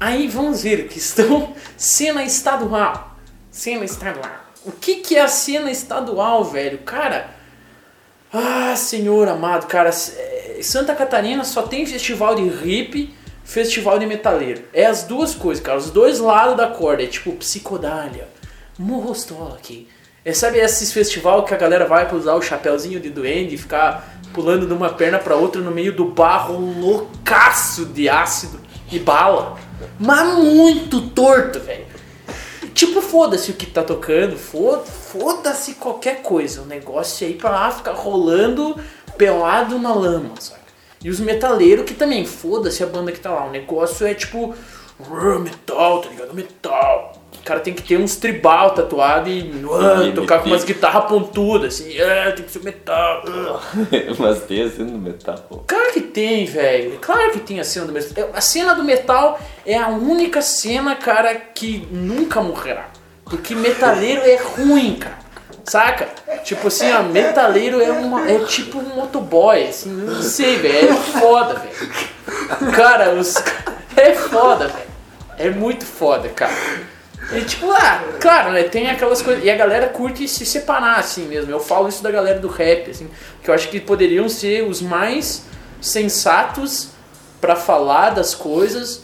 Aí 0.00 0.26
vamos 0.26 0.64
ver 0.64 0.88
que 0.88 0.98
estão 0.98 1.54
cena 1.78 2.24
estadual. 2.24 3.16
Cena 3.48 3.84
estadual. 3.84 4.44
O 4.64 4.72
que, 4.72 4.96
que 4.96 5.14
é 5.14 5.20
a 5.20 5.28
cena 5.28 5.70
estadual, 5.70 6.42
velho? 6.42 6.78
Cara, 6.78 7.30
ah, 8.32 8.74
senhor 8.74 9.28
amado, 9.28 9.68
cara, 9.68 9.90
eh, 9.90 10.58
Santa 10.62 10.96
Catarina 10.96 11.44
só 11.44 11.62
tem 11.62 11.86
festival 11.86 12.34
de 12.34 12.42
hippie, 12.42 13.16
festival 13.48 13.98
de 13.98 14.04
metaleiro. 14.06 14.62
É 14.74 14.84
as 14.84 15.04
duas 15.04 15.34
coisas, 15.34 15.64
cara, 15.64 15.78
os 15.78 15.90
dois 15.90 16.18
lados 16.18 16.54
da 16.56 16.66
corda. 16.66 17.02
É 17.02 17.06
tipo 17.06 17.32
psicodália, 17.32 18.28
morrostola 18.78 19.54
aqui. 19.56 19.88
É, 20.24 20.34
sabe 20.34 20.58
esses 20.58 20.92
festival 20.92 21.44
que 21.44 21.54
a 21.54 21.56
galera 21.56 21.86
vai 21.86 22.06
pra 22.06 22.16
usar 22.18 22.34
o 22.34 22.42
chapéuzinho 22.42 23.00
de 23.00 23.08
duende 23.08 23.54
e 23.54 23.58
ficar 23.58 24.20
pulando 24.34 24.66
de 24.66 24.72
uma 24.74 24.90
perna 24.90 25.18
pra 25.18 25.34
outra 25.34 25.62
no 25.62 25.70
meio 25.70 25.96
do 25.96 26.04
barro 26.04 26.58
loucaço 26.78 27.86
de 27.86 28.08
ácido 28.08 28.60
e 28.92 28.98
bala? 28.98 29.56
Mas 29.98 30.34
muito 30.38 31.00
torto, 31.10 31.58
velho. 31.60 31.86
Tipo, 32.74 33.00
foda-se 33.00 33.50
o 33.50 33.54
que 33.54 33.64
tá 33.66 33.82
tocando, 33.82 34.36
foda- 34.36 34.82
foda-se 34.84 35.74
qualquer 35.74 36.20
coisa. 36.20 36.60
O 36.62 36.66
negócio 36.66 37.26
é 37.26 37.32
pra 37.32 37.50
lá, 37.50 37.70
ficar 37.70 37.92
rolando 37.92 38.76
pelado 39.16 39.78
na 39.78 39.92
lama, 39.94 40.34
saca? 40.38 40.57
E 41.02 41.10
os 41.10 41.20
metaleiros 41.20 41.84
que 41.84 41.94
também, 41.94 42.24
foda-se 42.26 42.82
a 42.82 42.86
banda 42.86 43.12
que 43.12 43.20
tá 43.20 43.30
lá. 43.30 43.46
O 43.46 43.50
negócio 43.50 44.06
é 44.06 44.14
tipo, 44.14 44.54
"Rrr, 45.00 45.38
metal, 45.40 46.00
tá 46.00 46.08
ligado? 46.10 46.34
Metal. 46.34 47.12
O 47.40 47.44
cara 47.48 47.60
tem 47.60 47.72
que 47.72 47.82
ter 47.82 47.96
uns 47.98 48.16
tribal 48.16 48.72
tatuado 48.72 49.28
e 49.30 49.38
E 50.08 50.12
tocar 50.12 50.40
com 50.40 50.48
umas 50.48 50.64
guitarras 50.64 51.04
pontudas, 51.04 51.74
assim, 51.80 51.98
"Ah, 52.00 52.32
tem 52.32 52.44
que 52.44 52.50
ser 52.50 52.62
metal. 52.64 53.22
ah". 53.26 53.60
Mas 54.18 54.40
tem 54.42 54.62
a 54.62 54.70
cena 54.70 54.90
do 54.90 54.98
metal. 54.98 55.64
Claro 55.66 55.92
que 55.92 56.00
tem, 56.00 56.44
velho. 56.44 56.98
Claro 57.00 57.30
que 57.32 57.40
tem 57.40 57.60
a 57.60 57.64
cena 57.64 57.86
do 57.86 57.92
metal. 57.92 58.30
A 58.34 58.40
cena 58.40 58.74
do 58.74 58.82
metal 58.84 59.40
é 59.64 59.76
a 59.78 59.88
única 59.88 60.42
cena, 60.42 60.96
cara, 60.96 61.34
que 61.36 61.86
nunca 61.90 62.42
morrerá. 62.42 62.88
Porque 63.24 63.54
metaleiro 63.54 64.22
é 64.22 64.36
ruim, 64.36 64.96
cara. 64.96 65.18
Saca? 65.68 66.08
Tipo 66.44 66.68
assim, 66.68 66.90
ó, 66.92 67.02
metaleiro 67.02 67.82
é, 67.82 67.90
uma, 67.90 68.28
é 68.28 68.38
tipo 68.44 68.78
um 68.78 68.96
motoboy, 68.96 69.68
assim, 69.68 69.90
não 69.90 70.22
sei, 70.22 70.56
velho. 70.56 70.88
É 70.90 70.94
foda, 70.94 71.54
velho. 71.54 72.72
Cara, 72.72 73.14
os. 73.14 73.34
É 73.96 74.14
foda, 74.14 74.68
velho. 74.68 74.88
É 75.36 75.50
muito 75.50 75.84
foda, 75.84 76.28
cara. 76.30 76.54
E 77.32 77.42
tipo, 77.42 77.70
ah, 77.70 78.02
claro, 78.18 78.52
né? 78.52 78.62
Tem 78.62 78.88
aquelas 78.88 79.20
coisas. 79.20 79.44
E 79.44 79.50
a 79.50 79.56
galera 79.56 79.88
curte 79.88 80.26
se 80.26 80.46
separar, 80.46 80.98
assim 80.98 81.26
mesmo. 81.26 81.50
Eu 81.50 81.60
falo 81.60 81.88
isso 81.88 82.02
da 82.02 82.10
galera 82.10 82.38
do 82.38 82.48
rap, 82.48 82.90
assim. 82.90 83.10
Que 83.42 83.50
eu 83.50 83.54
acho 83.54 83.68
que 83.68 83.78
poderiam 83.78 84.28
ser 84.28 84.64
os 84.64 84.80
mais 84.80 85.44
sensatos 85.80 86.88
pra 87.40 87.54
falar 87.54 88.10
das 88.10 88.34
coisas. 88.34 89.02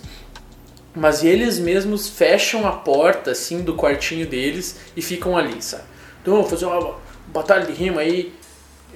Mas 0.94 1.22
eles 1.22 1.58
mesmos 1.58 2.08
fecham 2.08 2.66
a 2.66 2.72
porta, 2.72 3.32
assim, 3.32 3.62
do 3.62 3.74
quartinho 3.74 4.26
deles 4.26 4.76
e 4.96 5.02
ficam 5.02 5.36
ali, 5.36 5.60
sabe? 5.60 5.93
Então, 6.24 6.36
vamos 6.36 6.48
fazer 6.48 6.64
uma 6.64 6.96
batalha 7.26 7.66
de 7.66 7.72
rima 7.74 8.00
aí. 8.00 8.32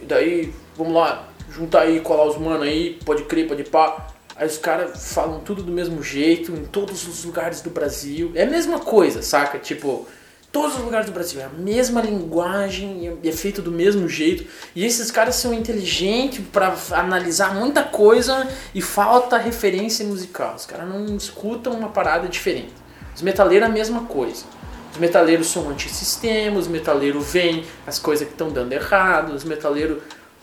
E 0.00 0.06
daí, 0.06 0.54
vamos 0.74 0.94
lá, 0.94 1.28
juntar 1.50 1.82
aí, 1.82 2.00
colar 2.00 2.24
os 2.24 2.38
mano 2.38 2.62
aí, 2.62 2.98
pode 3.04 3.24
crer, 3.24 3.46
pode 3.46 3.64
pá. 3.64 4.06
Aí 4.34 4.46
os 4.46 4.56
caras 4.56 5.12
falam 5.12 5.40
tudo 5.40 5.62
do 5.62 5.70
mesmo 5.70 6.02
jeito, 6.02 6.52
em 6.52 6.64
todos 6.64 7.06
os 7.06 7.26
lugares 7.26 7.60
do 7.60 7.68
Brasil. 7.68 8.32
É 8.34 8.44
a 8.44 8.46
mesma 8.46 8.78
coisa, 8.78 9.20
saca? 9.20 9.58
Tipo, 9.58 10.08
todos 10.50 10.78
os 10.78 10.82
lugares 10.82 11.04
do 11.04 11.12
Brasil, 11.12 11.38
é 11.38 11.44
a 11.44 11.50
mesma 11.50 12.00
linguagem, 12.00 13.18
é 13.22 13.32
feito 13.32 13.60
do 13.60 13.70
mesmo 13.70 14.08
jeito. 14.08 14.46
E 14.74 14.86
esses 14.86 15.10
caras 15.10 15.34
são 15.34 15.52
inteligentes 15.52 16.42
pra 16.50 16.74
analisar 16.92 17.54
muita 17.54 17.82
coisa 17.82 18.48
e 18.74 18.80
falta 18.80 19.36
referência 19.36 20.02
musical. 20.06 20.54
Os 20.54 20.64
caras 20.64 20.88
não 20.88 21.14
escutam 21.14 21.74
uma 21.74 21.90
parada 21.90 22.26
diferente. 22.26 22.72
Os 23.14 23.20
metaleiros 23.20 23.68
é 23.68 23.70
a 23.70 23.74
mesma 23.74 24.06
coisa. 24.06 24.46
Os 24.92 24.98
metaleiros 24.98 25.46
são 25.48 25.68
antissistema, 25.68 26.58
os 26.58 26.66
metaleiros 26.68 27.30
veem 27.32 27.64
as 27.86 27.98
coisas 27.98 28.26
que 28.26 28.32
estão 28.32 28.48
dando 28.50 28.72
errado, 28.72 29.32
os 29.34 29.44
metaleiros 29.44 29.98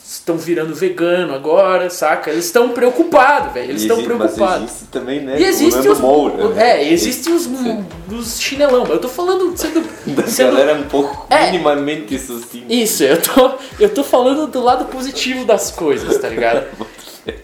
estão 0.07 0.37
virando 0.37 0.73
vegano 0.75 1.33
agora, 1.33 1.89
saca? 1.89 2.29
Eles 2.29 2.45
estão 2.45 2.69
preocupados, 2.69 3.53
velho. 3.53 3.71
Eles 3.71 3.81
estão 3.81 4.03
preocupados. 4.03 4.63
existe 4.69 4.85
também, 4.91 5.19
né? 5.21 5.39
E 5.39 5.43
existem 5.43 5.89
o 5.89 5.93
os. 5.93 5.99
Nando 5.99 6.01
Moura, 6.01 6.49
né? 6.49 6.81
É, 6.83 6.93
existem 6.93 7.33
os, 7.33 7.49
os 8.11 8.39
chinelão. 8.39 8.85
Eu 8.85 8.99
tô 8.99 9.09
falando 9.09 9.57
sendo. 9.57 9.83
Da 10.15 10.27
sendo 10.27 10.55
galera 10.55 10.75
um 10.75 10.83
pouco 10.83 11.25
É. 11.33 11.49
minimamente 11.49 12.13
assim. 12.15 12.63
Isso, 12.69 13.03
eu 13.03 13.19
tô, 13.19 13.51
eu 13.79 13.89
tô 13.89 14.03
falando 14.03 14.45
do 14.45 14.61
lado 14.61 14.85
positivo 14.85 15.43
das 15.43 15.71
coisas, 15.71 16.17
tá 16.19 16.29
ligado? 16.29 16.67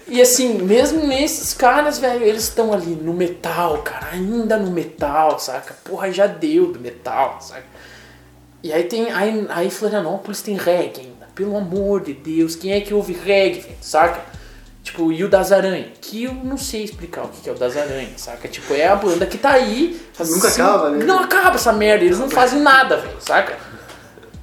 E 0.07 0.21
assim, 0.21 0.61
mesmo 0.61 1.11
esses 1.11 1.53
caras, 1.53 1.97
velho, 1.97 2.23
eles 2.23 2.43
estão 2.43 2.71
ali 2.71 2.95
no 2.95 3.13
metal, 3.13 3.79
cara, 3.79 4.09
ainda 4.11 4.57
no 4.57 4.69
metal, 4.69 5.39
saca? 5.39 5.75
Porra, 5.83 6.11
já 6.11 6.27
deu 6.27 6.71
do 6.71 6.79
metal, 6.79 7.39
saca? 7.41 7.65
E 8.63 8.71
aí 8.71 8.83
tem. 8.83 9.11
Aí, 9.11 9.45
aí 9.49 9.69
Florianópolis 9.71 10.41
tem 10.41 10.55
reggae 10.55 11.01
ainda. 11.01 11.27
Pelo 11.33 11.57
amor 11.57 12.01
de 12.01 12.13
Deus, 12.13 12.55
quem 12.55 12.73
é 12.73 12.81
que 12.81 12.93
ouve 12.93 13.13
reggae, 13.13 13.61
velho, 13.61 13.77
saca? 13.81 14.21
Tipo, 14.83 15.11
e 15.11 15.23
o 15.23 15.29
Das 15.29 15.51
Aranha? 15.51 15.87
Que 15.99 16.23
eu 16.23 16.33
não 16.33 16.57
sei 16.57 16.83
explicar 16.83 17.23
o 17.23 17.29
que 17.29 17.49
é 17.49 17.51
o 17.51 17.55
Das 17.55 17.77
Aranha, 17.77 18.11
saca? 18.17 18.47
Tipo, 18.47 18.73
é 18.73 18.87
a 18.87 18.95
banda 18.95 19.25
que 19.25 19.37
tá 19.37 19.51
aí. 19.51 19.99
Nunca 20.19 20.47
assim, 20.47 20.61
acaba, 20.61 20.89
né? 20.89 21.05
Não 21.05 21.19
acaba 21.19 21.55
essa 21.55 21.73
merda, 21.73 22.05
eles 22.05 22.19
não 22.19 22.29
fazem 22.29 22.59
nada, 22.59 22.97
velho, 22.97 23.17
saca? 23.19 23.57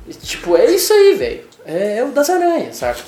E, 0.06 0.14
tipo, 0.14 0.56
é 0.56 0.66
isso 0.66 0.92
aí, 0.92 1.14
velho. 1.14 1.44
É, 1.64 1.98
é 1.98 2.04
o 2.04 2.08
Das 2.08 2.30
Aranhas, 2.30 2.76
saca? 2.76 3.00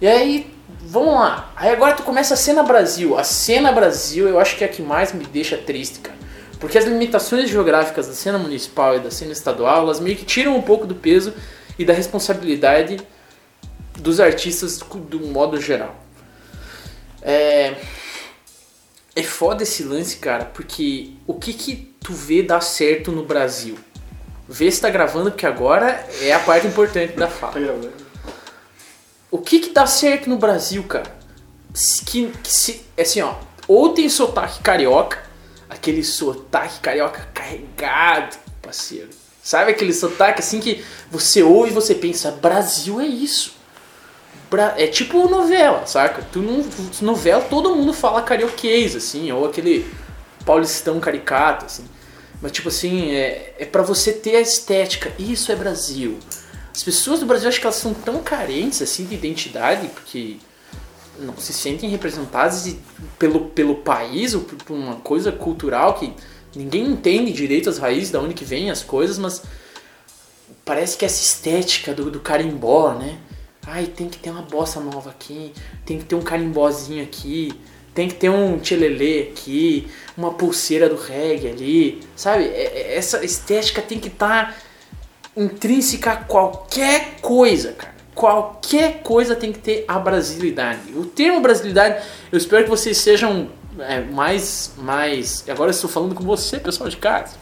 E 0.00 0.06
aí, 0.06 0.55
vamos 0.86 1.14
lá. 1.14 1.52
Aí 1.56 1.70
agora 1.70 1.94
tu 1.94 2.02
começa 2.02 2.34
a 2.34 2.36
cena 2.36 2.62
Brasil. 2.62 3.18
A 3.18 3.24
cena 3.24 3.72
Brasil 3.72 4.28
eu 4.28 4.38
acho 4.38 4.56
que 4.56 4.64
é 4.64 4.66
a 4.66 4.70
que 4.70 4.80
mais 4.80 5.12
me 5.12 5.24
deixa 5.24 5.56
triste, 5.56 5.98
cara. 5.98 6.16
Porque 6.60 6.78
as 6.78 6.84
limitações 6.84 7.50
geográficas 7.50 8.06
da 8.06 8.14
cena 8.14 8.38
municipal 8.38 8.96
e 8.96 9.00
da 9.00 9.10
cena 9.10 9.32
estadual, 9.32 9.82
elas 9.82 10.00
meio 10.00 10.16
que 10.16 10.24
tiram 10.24 10.56
um 10.56 10.62
pouco 10.62 10.86
do 10.86 10.94
peso 10.94 11.34
e 11.78 11.84
da 11.84 11.92
responsabilidade 11.92 12.98
dos 13.98 14.20
artistas 14.20 14.78
do 14.78 15.20
modo 15.20 15.60
geral. 15.60 15.94
É. 17.20 17.74
É 19.14 19.22
foda 19.22 19.62
esse 19.62 19.82
lance, 19.82 20.18
cara, 20.18 20.44
porque 20.44 21.12
o 21.26 21.34
que 21.34 21.54
que 21.54 21.94
tu 22.00 22.12
vê 22.12 22.42
dar 22.42 22.60
certo 22.60 23.10
no 23.10 23.24
Brasil? 23.24 23.78
Vê 24.46 24.70
se 24.70 24.80
tá 24.80 24.90
gravando, 24.90 25.30
porque 25.30 25.46
agora 25.46 26.06
é 26.20 26.32
a 26.32 26.38
parte 26.38 26.66
importante 26.66 27.14
da 27.14 27.26
fala. 27.26 27.54
Tá 27.54 27.60
gravando. 27.60 28.05
O 29.30 29.38
que 29.38 29.58
que 29.60 29.70
dá 29.70 29.86
certo 29.86 30.28
no 30.28 30.36
Brasil, 30.38 30.82
cara? 30.84 31.14
Que, 32.06 32.28
que 32.42 32.52
se, 32.52 32.82
é 32.96 33.02
assim, 33.02 33.20
ó. 33.20 33.34
Ou 33.68 33.90
tem 33.90 34.08
sotaque 34.08 34.60
carioca, 34.60 35.22
aquele 35.68 36.02
sotaque 36.04 36.80
carioca 36.80 37.28
carregado, 37.34 38.36
parceiro. 38.62 39.08
Sabe 39.42 39.70
aquele 39.72 39.92
sotaque 39.92 40.40
assim 40.40 40.60
que 40.60 40.84
você 41.10 41.42
ouve 41.42 41.70
e 41.70 41.74
você 41.74 41.94
pensa, 41.94 42.30
Brasil 42.30 43.00
é 43.00 43.06
isso. 43.06 43.54
Bra- 44.50 44.74
É 44.76 44.86
tipo 44.86 45.28
novela, 45.28 45.86
saca? 45.86 46.22
Tu 46.32 46.40
não, 46.40 46.64
novela 47.02 47.42
todo 47.42 47.74
mundo 47.74 47.92
fala 47.92 48.22
carioquês, 48.22 48.94
assim, 48.96 49.30
ou 49.32 49.44
aquele 49.46 49.86
paulistão 50.44 50.98
caricato, 51.00 51.66
assim. 51.66 51.84
Mas 52.40 52.52
tipo 52.52 52.68
assim, 52.68 53.12
é, 53.12 53.54
é 53.58 53.64
para 53.64 53.82
você 53.82 54.12
ter 54.12 54.36
a 54.36 54.40
estética. 54.40 55.12
Isso 55.18 55.50
é 55.50 55.56
Brasil. 55.56 56.18
As 56.76 56.82
pessoas 56.82 57.20
do 57.20 57.24
Brasil 57.26 57.48
acho 57.48 57.58
que 57.58 57.64
elas 57.66 57.76
são 57.76 57.94
tão 57.94 58.22
carentes 58.22 58.82
assim 58.82 59.06
de 59.06 59.14
identidade, 59.14 59.88
porque 59.88 60.36
não 61.18 61.34
se 61.38 61.54
sentem 61.54 61.88
representadas 61.88 62.76
pelo, 63.18 63.46
pelo 63.46 63.76
país 63.76 64.34
ou 64.34 64.42
por 64.42 64.74
uma 64.76 64.96
coisa 64.96 65.32
cultural 65.32 65.94
que 65.94 66.12
ninguém 66.54 66.86
entende 66.86 67.32
direito 67.32 67.70
as 67.70 67.78
raízes, 67.78 68.10
da 68.10 68.20
onde 68.20 68.34
que 68.34 68.44
vêm 68.44 68.70
as 68.70 68.82
coisas, 68.82 69.16
mas 69.16 69.42
parece 70.66 70.98
que 70.98 71.06
essa 71.06 71.22
estética 71.22 71.94
do, 71.94 72.10
do 72.10 72.20
carimbó, 72.20 72.92
né? 72.92 73.20
Ai, 73.66 73.86
tem 73.86 74.06
que 74.06 74.18
ter 74.18 74.28
uma 74.28 74.42
bossa 74.42 74.78
nova 74.78 75.08
aqui, 75.08 75.54
tem 75.86 75.98
que 75.98 76.04
ter 76.04 76.14
um 76.14 76.20
carimbózinho 76.20 77.02
aqui, 77.02 77.58
tem 77.94 78.06
que 78.06 78.16
ter 78.16 78.28
um 78.28 78.58
tchelelê 78.58 79.30
aqui, 79.30 79.88
uma 80.14 80.34
pulseira 80.34 80.90
do 80.90 80.96
reggae 80.96 81.48
ali, 81.48 82.02
sabe? 82.14 82.44
É- 82.44 82.80
é- 82.92 82.96
Essa 82.98 83.24
estética 83.24 83.80
tem 83.80 83.98
que 83.98 84.08
estar 84.08 84.54
intrínseca 85.36 86.12
a 86.12 86.16
qualquer 86.16 87.20
coisa, 87.20 87.72
cara. 87.72 87.94
Qualquer 88.14 89.02
coisa 89.02 89.36
tem 89.36 89.52
que 89.52 89.58
ter 89.58 89.84
a 89.86 89.98
brasilidade. 89.98 90.92
O 90.96 91.04
termo 91.04 91.40
brasilidade, 91.40 92.02
eu 92.32 92.38
espero 92.38 92.64
que 92.64 92.70
vocês 92.70 92.96
sejam 92.96 93.50
é, 93.78 94.00
mais, 94.00 94.72
mais. 94.78 95.44
Agora 95.48 95.68
eu 95.68 95.74
estou 95.74 95.90
falando 95.90 96.14
com 96.14 96.24
você, 96.24 96.58
pessoal 96.58 96.88
de 96.88 96.96
casa. 96.96 97.34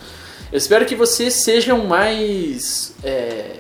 Eu 0.51 0.59
espero 0.59 0.85
que 0.85 0.95
vocês 0.95 1.43
sejam 1.43 1.87
mais, 1.87 2.93
é, 3.03 3.57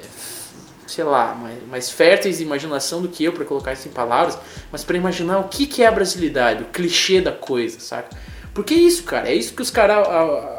sei 0.87 1.05
lá, 1.05 1.35
mais, 1.35 1.67
mais 1.69 1.91
férteis 1.91 2.39
de 2.39 2.45
imaginação 2.45 3.03
do 3.03 3.09
que 3.09 3.25
eu 3.25 3.33
para 3.33 3.45
colocar 3.45 3.73
isso 3.73 3.89
em 3.89 3.91
palavras, 3.91 4.39
mas 4.71 4.85
para 4.85 4.97
imaginar 4.97 5.39
o 5.39 5.49
que, 5.49 5.67
que 5.67 5.83
é 5.83 5.87
a 5.87 5.93
brasilidade, 5.93 6.63
o 6.63 6.67
clichê 6.67 7.21
da 7.21 7.33
coisa, 7.33 7.81
saca? 7.81 8.17
Porque 8.53 8.75
é 8.75 8.79
isso, 8.79 9.03
cara, 9.03 9.29
é 9.29 9.35
isso 9.35 9.53
que 9.55 9.63
os 9.63 9.71
caras 9.71 10.07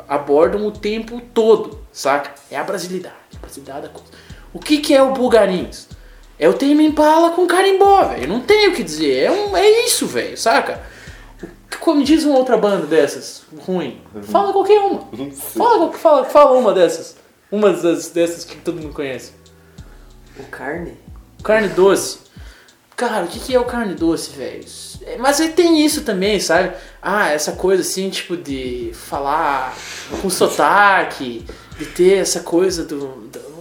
abordam 0.09 0.67
o 0.67 0.71
tempo 0.71 1.21
todo, 1.33 1.79
saca? 1.93 2.31
É 2.51 2.57
a 2.57 2.63
brasilidade, 2.63 3.15
a 3.35 3.39
brasilidade 3.39 3.81
da 3.83 3.89
coisa. 3.89 4.07
O 4.53 4.59
que, 4.59 4.77
que 4.79 4.93
é 4.93 5.01
o 5.03 5.11
Bulgarinhos? 5.13 5.87
É 6.37 6.49
o 6.49 6.53
Tame 6.53 6.85
Impala 6.85 7.31
com 7.31 7.47
carimbó, 7.47 8.03
velho. 8.05 8.27
Não 8.27 8.41
tem 8.41 8.67
o 8.67 8.73
que 8.73 8.83
dizer. 8.83 9.23
É, 9.25 9.31
um, 9.31 9.55
é 9.55 9.85
isso, 9.85 10.05
velho, 10.07 10.37
saca? 10.37 10.81
Como 11.79 12.03
diz 12.03 12.23
uma 12.23 12.37
outra 12.37 12.57
banda 12.57 12.85
dessas, 12.87 13.43
ruim, 13.65 14.01
fala 14.23 14.51
qualquer 14.51 14.79
uma. 14.79 15.07
Fala, 15.33 15.77
qual- 15.77 15.93
fala, 15.93 16.25
fala 16.25 16.57
uma 16.57 16.73
dessas. 16.73 17.15
Uma 17.51 17.71
das, 17.71 18.09
dessas 18.09 18.43
que 18.43 18.55
todo 18.57 18.81
mundo 18.81 18.93
conhece. 18.93 19.33
O 20.39 20.43
carne? 20.45 20.97
Carne 21.43 21.67
doce. 21.69 22.19
Cara, 22.95 23.25
o 23.25 23.27
que, 23.27 23.39
que 23.39 23.53
é 23.55 23.59
o 23.59 23.65
carne 23.65 23.93
doce, 23.93 24.31
velho? 24.31 24.65
É, 25.05 25.17
Mas 25.17 25.39
aí 25.39 25.49
tem 25.49 25.85
isso 25.85 26.01
também, 26.03 26.39
sabe? 26.39 26.73
Ah, 27.01 27.29
essa 27.29 27.51
coisa 27.51 27.81
assim, 27.83 28.09
tipo, 28.09 28.35
de 28.35 28.91
falar 28.93 29.75
com 30.21 30.29
sotaque, 30.29 31.45
de 31.77 31.85
ter 31.85 32.17
essa 32.17 32.39
coisa 32.41 32.83
do. 32.83 32.97
do- 33.27 33.55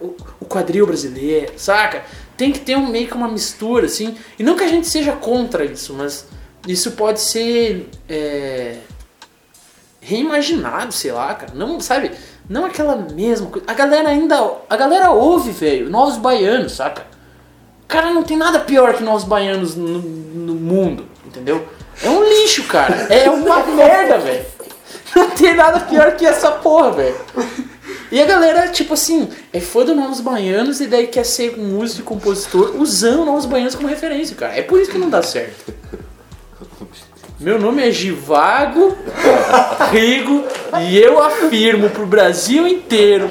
o, 0.00 0.44
quadril 0.46 0.86
brasileiro, 0.86 1.52
saca? 1.56 2.04
Tem 2.36 2.52
que 2.52 2.60
ter 2.60 2.76
um, 2.76 2.86
meio 2.86 3.08
que 3.08 3.14
uma 3.14 3.28
mistura, 3.28 3.86
assim. 3.86 4.16
E 4.38 4.42
não 4.42 4.56
que 4.56 4.62
a 4.64 4.68
gente 4.68 4.86
seja 4.86 5.12
contra 5.12 5.64
isso, 5.64 5.92
mas 5.94 6.26
isso 6.66 6.92
pode 6.92 7.20
ser. 7.20 7.88
é, 8.08 8.76
reimaginado, 10.00 10.92
sei 10.92 11.12
lá, 11.12 11.34
cara. 11.34 11.52
Não, 11.54 11.80
sabe? 11.80 12.10
Não 12.48 12.66
aquela 12.66 12.94
mesma 12.96 13.46
coisa. 13.48 13.66
A 13.68 13.74
galera 13.74 14.08
ainda. 14.10 14.36
A 14.68 14.76
galera 14.76 15.10
ouve, 15.10 15.50
velho. 15.50 15.88
Novos 15.90 16.16
baianos, 16.16 16.72
saca? 16.72 17.06
Cara, 17.88 18.12
não 18.12 18.22
tem 18.22 18.36
nada 18.36 18.60
pior 18.60 18.94
que 18.94 19.02
novos 19.02 19.24
baianos 19.24 19.74
no, 19.76 19.98
no 20.00 20.54
mundo, 20.54 21.06
entendeu? 21.24 21.66
É 22.02 22.08
um 22.08 22.22
lixo, 22.24 22.64
cara. 22.64 22.94
É 23.12 23.30
uma 23.30 23.62
merda, 23.74 24.18
velho. 24.18 24.44
Não 25.16 25.30
tem 25.30 25.54
nada 25.54 25.80
pior 25.80 26.16
que 26.16 26.26
essa 26.26 26.50
porra, 26.50 26.90
velho. 26.90 27.16
E 28.10 28.20
a 28.20 28.26
galera, 28.26 28.68
tipo 28.68 28.94
assim, 28.94 29.28
é 29.52 29.60
fã 29.60 29.84
do 29.84 29.94
Novos 29.94 30.20
Baianos 30.20 30.80
e 30.80 30.86
daí 30.86 31.06
quer 31.06 31.24
ser 31.24 31.58
um 31.58 31.64
músico 31.64 32.00
e 32.00 32.04
compositor 32.04 32.74
usando 32.76 33.24
Novos 33.24 33.46
Baianos 33.46 33.74
como 33.74 33.88
referência, 33.88 34.36
cara. 34.36 34.56
É 34.56 34.62
por 34.62 34.80
isso 34.80 34.90
que 34.90 34.98
não 34.98 35.10
dá 35.10 35.22
certo. 35.22 35.74
Meu 37.40 37.58
nome 37.58 37.86
é 37.86 37.90
Givago 37.90 38.96
Rigo 39.90 40.44
e 40.80 40.96
eu 40.96 41.22
afirmo 41.22 41.90
pro 41.90 42.06
Brasil 42.06 42.66
inteiro 42.66 43.30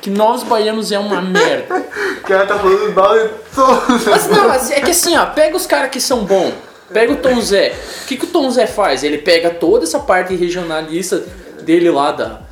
que 0.00 0.08
Novos 0.08 0.44
Baianos 0.44 0.92
é 0.92 0.98
uma 0.98 1.20
merda. 1.20 1.84
O 2.18 2.20
cara 2.22 2.46
tá 2.46 2.58
falando 2.58 2.94
mal 2.94 3.18
de 3.18 3.28
todos. 3.54 4.04
Mas 4.06 4.28
não, 4.28 4.52
é 4.52 4.80
que 4.80 4.90
assim, 4.92 5.16
ó, 5.16 5.26
pega 5.26 5.56
os 5.56 5.66
caras 5.66 5.90
que 5.90 6.00
são 6.00 6.24
bons. 6.24 6.54
Pega 6.92 7.12
o 7.12 7.16
Tom 7.16 7.40
Zé. 7.40 7.74
O 8.02 8.06
que, 8.06 8.16
que 8.16 8.24
o 8.24 8.28
Tom 8.28 8.50
Zé 8.50 8.66
faz? 8.66 9.02
Ele 9.02 9.18
pega 9.18 9.50
toda 9.50 9.84
essa 9.84 9.98
parte 9.98 10.34
regionalista 10.34 11.24
dele 11.62 11.90
lá 11.90 12.12
da, 12.12 12.42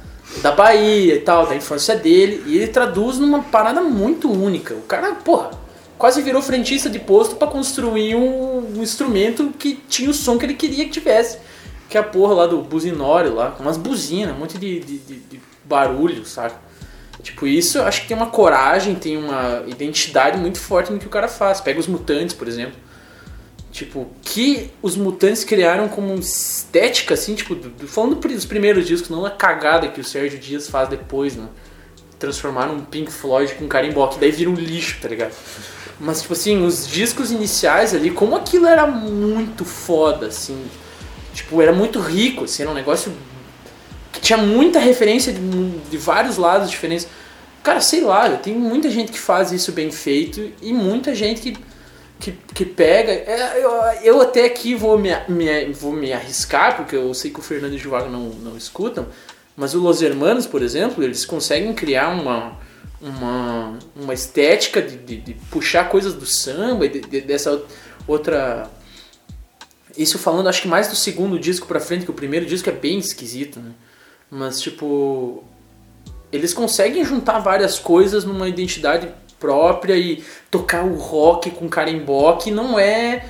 da 0.42 0.50
Bahia 0.52 1.14
e 1.14 1.20
tal, 1.20 1.46
da 1.46 1.54
infância 1.54 1.96
dele, 1.96 2.42
e 2.46 2.56
ele 2.56 2.68
traduz 2.68 3.18
numa 3.18 3.42
parada 3.42 3.80
muito 3.80 4.30
única. 4.30 4.74
O 4.74 4.82
cara, 4.82 5.12
porra, 5.14 5.50
quase 5.96 6.20
virou 6.20 6.42
frentista 6.42 6.90
de 6.90 6.98
posto 6.98 7.36
pra 7.36 7.46
construir 7.46 8.16
um, 8.16 8.74
um 8.78 8.82
instrumento 8.82 9.52
que 9.58 9.74
tinha 9.88 10.10
o 10.10 10.14
som 10.14 10.36
que 10.36 10.44
ele 10.46 10.54
queria 10.54 10.84
que 10.84 10.90
tivesse. 10.90 11.38
Que 11.88 11.96
é 11.96 12.00
a 12.00 12.04
porra 12.04 12.34
lá 12.34 12.46
do 12.46 12.58
buzinório 12.62 13.34
lá, 13.34 13.50
com 13.52 13.62
umas 13.62 13.76
buzinas, 13.76 14.34
um 14.34 14.38
monte 14.40 14.58
de, 14.58 14.80
de, 14.80 14.98
de- 14.98 15.20
de 15.20 15.40
barulho, 15.64 16.24
sabe? 16.26 16.54
Tipo, 17.22 17.46
isso 17.46 17.80
acho 17.80 18.02
que 18.02 18.08
tem 18.08 18.16
uma 18.16 18.26
coragem, 18.26 18.94
tem 18.96 19.16
uma 19.16 19.62
identidade 19.66 20.36
muito 20.36 20.58
forte 20.58 20.92
no 20.92 20.98
que 20.98 21.06
o 21.06 21.10
cara 21.10 21.28
faz. 21.28 21.60
Pega 21.60 21.78
os 21.78 21.86
mutantes, 21.86 22.34
por 22.34 22.48
exemplo. 22.48 22.74
Tipo, 23.74 24.06
que 24.22 24.70
os 24.80 24.96
mutantes 24.96 25.42
criaram 25.42 25.88
como 25.88 26.14
estética, 26.14 27.14
assim, 27.14 27.34
tipo, 27.34 27.56
do- 27.56 27.70
do- 27.70 27.88
falando 27.88 28.14
dos 28.14 28.44
primeiros 28.44 28.86
discos, 28.86 29.10
não 29.10 29.26
a 29.26 29.30
cagada 29.30 29.88
que 29.88 30.00
o 30.00 30.04
Sérgio 30.04 30.38
Dias 30.38 30.68
faz 30.68 30.88
depois, 30.88 31.34
né? 31.34 31.48
Transformaram 32.16 32.76
um 32.76 32.84
Pink 32.84 33.10
Floyd 33.10 33.52
com 33.56 33.66
carimbó, 33.66 34.06
que 34.06 34.20
daí 34.20 34.30
vira 34.30 34.48
um 34.48 34.54
lixo, 34.54 34.98
tá 35.02 35.08
ligado? 35.08 35.34
Mas, 35.98 36.20
tipo 36.22 36.34
assim, 36.34 36.64
os 36.64 36.86
discos 36.86 37.32
iniciais 37.32 37.92
ali, 37.92 38.12
como 38.12 38.36
aquilo 38.36 38.68
era 38.68 38.86
muito 38.86 39.64
foda, 39.64 40.28
assim. 40.28 40.56
Tipo, 41.34 41.60
era 41.60 41.72
muito 41.72 41.98
rico, 41.98 42.44
assim, 42.44 42.62
era 42.62 42.70
um 42.70 42.74
negócio 42.74 43.12
que 44.12 44.20
tinha 44.20 44.38
muita 44.38 44.78
referência 44.78 45.32
de, 45.32 45.40
de 45.90 45.98
vários 45.98 46.36
lados 46.36 46.70
diferentes. 46.70 47.08
Cara, 47.60 47.80
sei 47.80 48.02
lá, 48.02 48.30
tem 48.36 48.54
muita 48.54 48.88
gente 48.88 49.10
que 49.10 49.18
faz 49.18 49.50
isso 49.50 49.72
bem 49.72 49.90
feito 49.90 50.52
e 50.62 50.72
muita 50.72 51.12
gente 51.12 51.40
que 51.40 51.58
que, 52.24 52.32
que 52.54 52.64
pega. 52.64 53.12
é, 53.12 53.60
eu, 53.62 53.70
eu 54.02 54.20
até 54.22 54.44
aqui 54.46 54.74
vou 54.74 54.98
me, 54.98 55.10
me- 55.28 55.72
vou 55.72 55.92
me 55.92 56.12
arriscar, 56.12 56.76
porque 56.76 56.96
eu 56.96 57.12
sei 57.12 57.30
que 57.30 57.38
o 57.40 57.42
Fernando 57.42 57.72
e 57.72 57.76
o 57.76 57.78
Givago 57.78 58.08
não, 58.08 58.30
não 58.30 58.56
escutam, 58.56 59.06
mas 59.56 59.74
o 59.74 59.78
Los 59.80 60.00
Hermanos, 60.02 60.46
por 60.46 60.62
exemplo, 60.62 61.04
eles 61.04 61.24
conseguem 61.26 61.72
criar 61.74 62.08
uma, 62.08 62.58
uma, 63.00 63.78
uma 63.94 64.14
estética 64.14 64.80
de, 64.80 64.96
de- 64.96 65.16
de 65.20 65.34
puxar 65.50 65.88
coisas 65.88 66.14
do 66.14 66.24
samba 66.26 66.88
de- 66.88 67.00
de- 67.00 67.20
dessa 67.20 67.62
outra. 68.08 68.70
Isso 69.96 70.18
falando, 70.18 70.48
acho 70.48 70.62
que 70.62 70.68
mais 70.68 70.88
do 70.88 70.96
segundo 70.96 71.38
disco 71.38 71.66
pra 71.68 71.78
frente, 71.78 72.04
que 72.04 72.10
o 72.10 72.14
primeiro 72.14 72.46
disco 72.46 72.68
é 72.68 72.72
bem 72.72 72.98
esquisito, 72.98 73.60
né? 73.60 73.70
Mas, 74.30 74.60
tipo, 74.60 75.44
eles 76.32 76.52
conseguem 76.52 77.04
juntar 77.04 77.38
várias 77.38 77.78
coisas 77.78 78.24
numa 78.24 78.48
identidade 78.48 79.08
própria 79.44 79.94
e 79.94 80.24
tocar 80.50 80.86
o 80.86 80.96
rock 80.96 81.50
com 81.50 81.68
carimbó 81.68 82.38
não 82.50 82.78
é, 82.78 83.26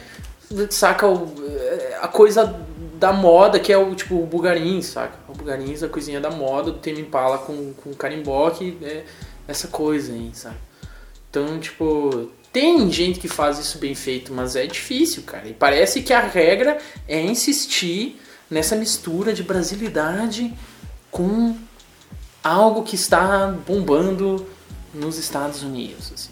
saca, 0.70 1.08
é 1.08 1.98
a 2.00 2.06
coisa 2.06 2.64
da 3.00 3.12
moda 3.12 3.58
que 3.58 3.72
é 3.72 3.76
o 3.76 3.92
tipo 3.96 4.14
o 4.14 4.24
bugarins, 4.24 4.86
saca? 4.86 5.18
O 5.28 5.32
bugarins, 5.32 5.82
a 5.82 5.88
coisinha 5.88 6.20
da 6.20 6.30
moda 6.30 6.70
do 6.70 6.78
Tame 6.78 7.00
Impala 7.00 7.38
com, 7.38 7.72
com 7.74 7.92
carimbó 7.94 8.48
que 8.50 8.78
é 8.80 9.02
essa 9.48 9.66
coisa 9.66 10.12
aí, 10.12 10.30
sabe? 10.32 10.56
Então, 11.28 11.58
tipo, 11.58 12.30
tem 12.52 12.88
gente 12.92 13.18
que 13.18 13.26
faz 13.26 13.58
isso 13.58 13.78
bem 13.78 13.96
feito, 13.96 14.32
mas 14.32 14.54
é 14.54 14.68
difícil, 14.68 15.24
cara. 15.24 15.48
E 15.48 15.52
parece 15.52 16.00
que 16.00 16.12
a 16.12 16.20
regra 16.20 16.78
é 17.08 17.20
insistir 17.20 18.20
nessa 18.48 18.76
mistura 18.76 19.32
de 19.32 19.42
brasilidade 19.42 20.54
com 21.10 21.56
algo 22.44 22.84
que 22.84 22.94
está 22.94 23.48
bombando 23.66 24.46
nos 24.94 25.18
Estados 25.18 25.62
Unidos. 25.62 26.12
assim. 26.14 26.30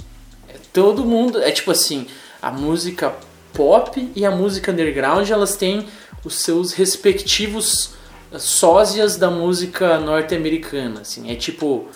É, 0.49 0.55
todo 0.73 1.05
mundo, 1.05 1.43
é 1.43 1.51
tipo 1.51 1.71
assim, 1.71 2.07
a 2.41 2.51
música 2.51 3.15
pop 3.53 4.11
e 4.15 4.25
a 4.25 4.31
música 4.31 4.73
underground, 4.73 5.29
elas 5.29 5.57
têm 5.57 5.87
os 6.25 6.37
seus 6.43 6.73
respectivos 6.73 7.95
eh, 8.33 8.39
sósias 8.39 9.17
da 9.17 9.31
música 9.31 9.99
norte-americana, 9.99 11.01
assim. 11.01 11.31
É 11.31 11.35
tipo, 11.35 11.89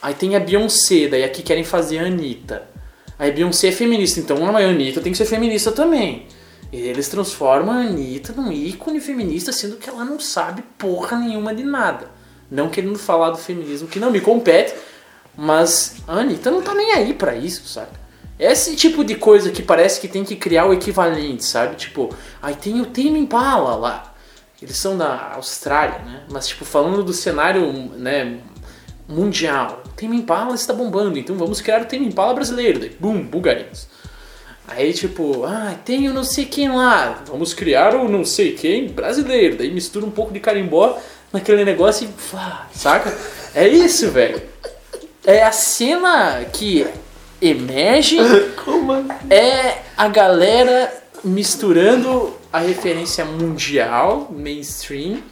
aí 0.00 0.14
tem 0.14 0.36
a 0.36 0.40
Beyoncé, 0.40 1.08
daí 1.08 1.24
aqui 1.24 1.42
querem 1.42 1.64
fazer 1.64 1.98
a 1.98 2.06
Anitta. 2.06 2.68
Aí 3.18 3.30
a 3.30 3.34
Beyoncé 3.34 3.68
é 3.68 3.72
feminista, 3.72 4.20
então 4.20 4.44
a 4.44 4.58
Anitta 4.58 5.00
tem 5.00 5.12
que 5.12 5.18
ser 5.18 5.26
feminista 5.26 5.70
também. 5.70 6.26
E 6.72 6.80
eles 6.80 7.08
transformam 7.08 7.74
a 7.74 7.82
Anitta 7.82 8.32
num 8.32 8.50
ícone 8.50 9.00
feminista, 9.00 9.52
sendo 9.52 9.76
que 9.76 9.88
ela 9.88 10.04
não 10.04 10.18
sabe 10.18 10.62
porra 10.78 11.18
nenhuma 11.18 11.54
de 11.54 11.62
nada. 11.62 12.10
Não 12.50 12.68
querendo 12.68 12.98
falar 12.98 13.30
do 13.30 13.38
feminismo, 13.38 13.88
que 13.88 14.00
não 14.00 14.10
me 14.10 14.20
compete, 14.20 14.74
mas 15.36 15.96
a 16.06 16.14
Anitta 16.14 16.50
não 16.50 16.62
tá 16.62 16.74
nem 16.74 16.92
aí 16.92 17.14
pra 17.14 17.34
isso, 17.34 17.66
sabe? 17.66 18.02
Esse 18.38 18.74
tipo 18.74 19.04
de 19.04 19.14
coisa 19.14 19.50
que 19.50 19.62
parece 19.62 20.00
que 20.00 20.08
tem 20.08 20.24
que 20.24 20.36
criar 20.36 20.66
o 20.66 20.72
equivalente, 20.72 21.44
sabe? 21.44 21.76
Tipo, 21.76 22.14
aí 22.40 22.54
tem 22.54 22.80
o 22.80 22.86
Tame 22.86 23.18
Impala 23.18 23.76
lá. 23.76 24.14
Eles 24.60 24.76
são 24.76 24.96
da 24.96 25.32
Austrália, 25.34 25.98
né? 26.00 26.22
Mas, 26.30 26.48
tipo, 26.48 26.64
falando 26.64 27.02
do 27.02 27.12
cenário, 27.12 27.72
né, 27.96 28.38
mundial. 29.08 29.82
O 29.86 29.88
Tame 29.90 30.16
Impala 30.16 30.54
está 30.54 30.72
bombando, 30.72 31.18
então 31.18 31.36
vamos 31.36 31.60
criar 31.60 31.82
o 31.82 31.84
Tame 31.84 32.06
Impala 32.06 32.34
brasileiro. 32.34 32.78
Daí, 32.78 32.96
bum, 32.98 33.22
bugarins. 33.22 33.88
Aí, 34.66 34.92
tipo, 34.92 35.44
ah, 35.44 35.74
tem 35.84 36.08
o 36.08 36.14
não 36.14 36.24
sei 36.24 36.44
quem 36.44 36.68
lá. 36.68 37.22
Vamos 37.26 37.52
criar 37.52 37.94
o 37.94 38.08
não 38.08 38.24
sei 38.24 38.52
quem 38.52 38.88
brasileiro. 38.88 39.56
Daí 39.56 39.70
mistura 39.70 40.06
um 40.06 40.10
pouco 40.10 40.32
de 40.32 40.40
carimbó 40.40 40.98
naquele 41.32 41.64
negócio 41.64 42.08
e. 42.08 42.20
Flá, 42.20 42.68
saca? 42.72 43.12
É 43.54 43.68
isso, 43.68 44.10
velho. 44.10 44.51
É 45.24 45.42
a 45.42 45.52
cena 45.52 46.44
que 46.52 46.86
emerge. 47.40 48.18
É 49.30 49.78
a 49.96 50.08
galera 50.08 50.92
misturando 51.24 52.36
a 52.52 52.58
referência 52.58 53.24
mundial, 53.24 54.28
mainstream, 54.30 55.22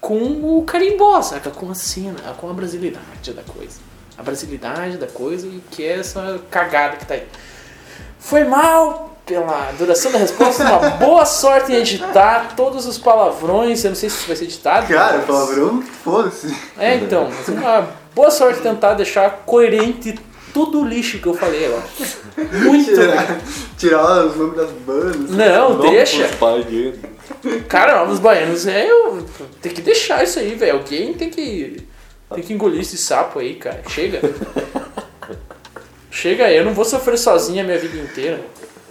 com 0.00 0.58
o 0.58 0.62
carimbó, 0.64 1.20
saca? 1.22 1.50
Com 1.50 1.70
a 1.70 1.74
cena, 1.74 2.18
com 2.38 2.48
a 2.48 2.52
brasilidade 2.52 3.32
da 3.32 3.42
coisa. 3.42 3.78
A 4.16 4.22
brasilidade 4.22 4.96
da 4.96 5.06
coisa 5.06 5.46
e 5.46 5.60
que 5.70 5.82
é 5.84 5.98
essa 5.98 6.40
cagada 6.50 6.96
que 6.96 7.06
tá 7.06 7.14
aí. 7.14 7.26
Foi 8.18 8.44
mal 8.44 9.18
pela 9.26 9.72
duração 9.72 10.12
da 10.12 10.18
resposta, 10.18 10.62
uma 10.62 10.90
boa 10.96 11.24
sorte 11.26 11.72
em 11.72 11.76
editar 11.76 12.54
todos 12.54 12.86
os 12.86 12.96
palavrões. 12.98 13.82
Eu 13.82 13.90
não 13.90 13.96
sei 13.96 14.08
se 14.08 14.16
isso 14.18 14.26
vai 14.26 14.36
ser 14.36 14.44
editado. 14.44 14.86
Cara, 14.86 15.16
mas- 15.18 15.26
palavrão, 15.26 15.82
foda-se. 15.82 16.54
É, 16.78 16.96
então, 16.96 17.30
mas 17.30 17.48
uma 17.48 17.88
boa 18.14 18.30
sorte 18.30 18.60
tentar 18.60 18.94
deixar 18.94 19.42
coerente 19.44 20.14
tudo 20.52 20.80
o 20.82 20.86
lixo 20.86 21.18
que 21.18 21.26
eu 21.26 21.34
falei 21.34 21.66
agora. 21.66 21.82
Muito. 22.64 22.92
Tirar, 22.94 23.40
tirar 23.76 24.24
os 24.26 24.36
nomes 24.36 24.56
das 24.56 24.70
bandas. 24.70 25.30
Não, 25.30 25.80
deixa. 25.80 26.28
Cara, 27.68 28.04
os 28.08 28.18
baianos 28.20 28.66
é. 28.66 28.88
Eu, 28.90 29.26
tem 29.60 29.72
que 29.72 29.82
deixar 29.82 30.22
isso 30.22 30.38
aí, 30.38 30.54
velho. 30.54 30.74
Alguém 30.74 31.12
tem 31.14 31.28
que. 31.28 31.86
Tem 32.34 32.42
que 32.42 32.52
engolir 32.52 32.80
esse 32.80 32.96
sapo 32.96 33.38
aí, 33.40 33.54
cara. 33.56 33.82
Chega. 33.88 34.20
Chega 36.10 36.44
aí, 36.46 36.56
eu 36.56 36.64
não 36.64 36.72
vou 36.72 36.84
sofrer 36.84 37.18
sozinho 37.18 37.60
a 37.62 37.64
minha 37.64 37.78
vida 37.78 37.96
inteira. 37.98 38.40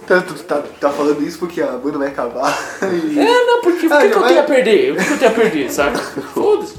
Tá, 0.06 0.20
tu 0.20 0.34
tá, 0.44 0.62
tá 0.78 0.90
falando 0.90 1.22
isso 1.26 1.38
porque 1.38 1.62
a 1.62 1.68
banda 1.68 1.96
vai 1.98 2.08
acabar. 2.08 2.54
E... 2.82 3.18
É, 3.18 3.46
não, 3.46 3.62
porque 3.62 3.86
o 3.86 3.88
que, 3.88 3.94
Ah, 3.94 3.98
que 4.00 4.06
não 4.08 4.12
eu 4.12 4.20
vai- 4.20 4.28
tenho 4.28 4.40
a 4.40 4.44
perder? 4.44 4.92
O 4.92 4.96
que, 4.96 5.04
que 5.04 5.12
eu 5.14 5.18
tenho 5.18 5.30
a 5.30 5.34
perder, 5.34 5.70
sabe? 5.72 5.98
Foda-se. 6.34 6.74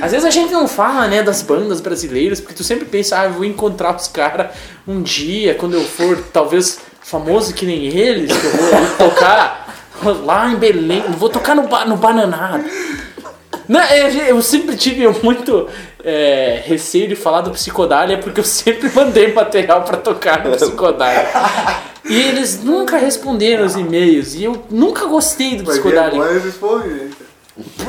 Às 0.00 0.12
vezes 0.12 0.24
a 0.26 0.30
gente 0.30 0.52
não 0.52 0.66
fala, 0.66 1.06
né, 1.08 1.22
das 1.22 1.42
bandas 1.42 1.80
brasileiras, 1.80 2.40
porque 2.40 2.54
tu 2.54 2.64
sempre 2.64 2.84
pensa, 2.86 3.20
ah, 3.20 3.24
eu 3.26 3.32
vou 3.32 3.44
encontrar 3.44 3.94
os 3.96 4.08
caras 4.08 4.48
um 4.86 5.02
dia, 5.02 5.54
quando 5.54 5.74
eu 5.74 5.84
for, 5.84 6.16
talvez, 6.32 6.78
famoso 7.00 7.52
que 7.54 7.66
nem 7.66 7.86
eles, 7.86 8.30
que 8.36 8.46
eu 8.46 8.50
vou 8.52 9.08
tocar 9.10 9.74
lá 10.24 10.48
em 10.48 10.56
Belém, 10.56 11.02
vou 11.18 11.28
tocar 11.28 11.54
no, 11.54 11.68
ba- 11.68 11.84
no 11.84 11.96
Bananado. 11.96 12.64
Não, 13.68 13.80
eu, 13.82 14.08
eu 14.36 14.42
sempre 14.42 14.74
tive 14.76 15.06
muito 15.22 15.68
é, 16.02 16.60
receio 16.64 17.06
de 17.06 17.14
falar 17.14 17.42
do 17.42 17.50
Psicodália, 17.50 18.18
porque 18.18 18.40
eu 18.40 18.44
sempre 18.44 18.90
mandei 18.94 19.32
material 19.32 19.82
pra 19.82 19.96
tocar 19.96 20.44
no 20.44 20.56
Psicodália. 20.56 21.28
E 22.04 22.20
eles 22.20 22.64
nunca 22.64 22.96
responderam 22.96 23.64
os 23.66 23.76
e-mails, 23.76 24.34
e 24.34 24.42
eu 24.44 24.64
nunca 24.70 25.06
gostei 25.06 25.56
do 25.56 25.64
Psicodália. 25.64 26.14
agora 26.18 26.30
eles 26.32 26.44
respondem? 26.44 27.10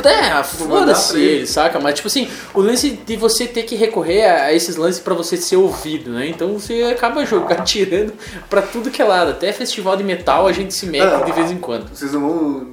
É, 0.04 0.44
foda-se 0.44 1.18
ele. 1.18 1.26
ele, 1.26 1.48
saca? 1.48 1.80
Mas, 1.80 1.96
tipo 1.96 2.08
assim, 2.08 2.28
o 2.54 2.62
lance 2.62 2.90
de 2.92 3.16
você 3.16 3.46
ter 3.48 3.64
que 3.64 3.76
recorrer 3.76 4.24
a 4.24 4.54
esses 4.54 4.76
lances 4.76 5.00
pra 5.00 5.14
você 5.14 5.38
ser 5.38 5.56
ouvido, 5.58 6.12
né? 6.12 6.28
Então 6.28 6.54
você 6.60 6.84
acaba 6.84 7.24
jogando, 7.26 7.64
tirando 7.64 8.14
pra 8.50 8.62
tudo 8.62 8.90
que 8.92 9.02
é 9.02 9.06
lado. 9.06 9.32
Até 9.32 9.52
festival 9.54 9.96
de 9.98 10.04
metal 10.04 10.48
a 10.48 10.52
gente 10.52 10.74
se 10.74 10.86
mete 10.86 11.02
Ah. 11.04 11.22
de 11.26 11.32
vez 11.32 11.52
em 11.52 11.58
quando. 11.58 11.90
Vocês 11.94 12.12
não 12.14 12.22
vão. 12.22 12.68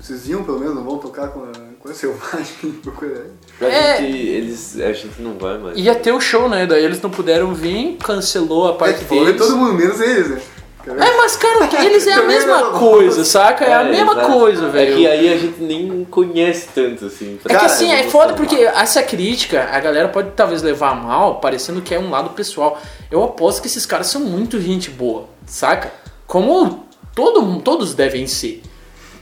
Vocês 0.00 0.28
iam 0.28 0.44
pelo 0.44 0.58
menos, 0.58 0.74
não 0.74 0.84
vão 0.84 0.98
tocar 0.98 1.28
com 1.28 1.44
a, 1.44 1.92
selvagem? 1.94 2.72
procura- 2.82 3.26
A 3.60 3.64
É. 3.64 3.96
gente, 3.98 4.16
eles, 4.18 4.80
a 4.80 4.92
gente 4.92 5.20
não 5.22 5.38
vai 5.38 5.56
mais. 5.58 5.78
Ia 5.78 5.94
ter 5.94 6.12
o 6.12 6.20
show, 6.20 6.48
né? 6.48 6.66
Daí 6.66 6.84
eles 6.84 7.00
não 7.00 7.08
puderam 7.10 7.54
vir, 7.54 7.96
cancelou 8.02 8.68
a 8.68 8.74
É, 8.74 8.76
parte 8.76 8.98
de 9.00 9.04
deles. 9.06 9.36
todo 9.36 9.56
mundo, 9.56 9.74
menos 9.74 10.00
eles, 10.00 10.28
né? 10.30 10.40
É, 10.86 11.16
mas 11.16 11.36
cara, 11.36 11.66
que 11.66 11.76
eles 11.76 12.06
é 12.06 12.12
a 12.12 12.22
mesma 12.22 12.60
não. 12.60 12.78
coisa, 12.78 13.24
saca? 13.24 13.64
É 13.64 13.72
a 13.74 13.84
mesma 13.84 14.12
exato. 14.12 14.32
coisa, 14.32 14.66
É 14.66 14.70
velho. 14.70 14.96
que 14.96 15.06
aí 15.06 15.32
a 15.32 15.38
gente 15.38 15.62
nem 15.62 16.04
conhece 16.04 16.68
tanto 16.74 17.06
assim. 17.06 17.38
É 17.44 17.48
que 17.48 17.54
Cara, 17.54 17.66
assim, 17.66 17.90
eu 17.90 17.96
é 17.98 18.02
foda 18.04 18.34
porque 18.34 18.56
essa 18.56 19.02
crítica, 19.02 19.68
a 19.72 19.80
galera 19.80 20.08
pode 20.08 20.32
talvez 20.32 20.62
levar 20.62 20.90
a 20.90 20.94
mal, 20.94 21.40
parecendo 21.40 21.80
que 21.80 21.94
é 21.94 21.98
um 21.98 22.10
lado 22.10 22.30
pessoal. 22.30 22.80
Eu 23.10 23.22
aposto 23.22 23.62
que 23.62 23.66
esses 23.68 23.86
caras 23.86 24.08
são 24.08 24.20
muito 24.20 24.60
gente 24.60 24.90
boa, 24.90 25.26
saca? 25.46 25.92
Como 26.26 26.86
todo, 27.14 27.60
todos 27.60 27.94
devem 27.94 28.26
ser. 28.26 28.62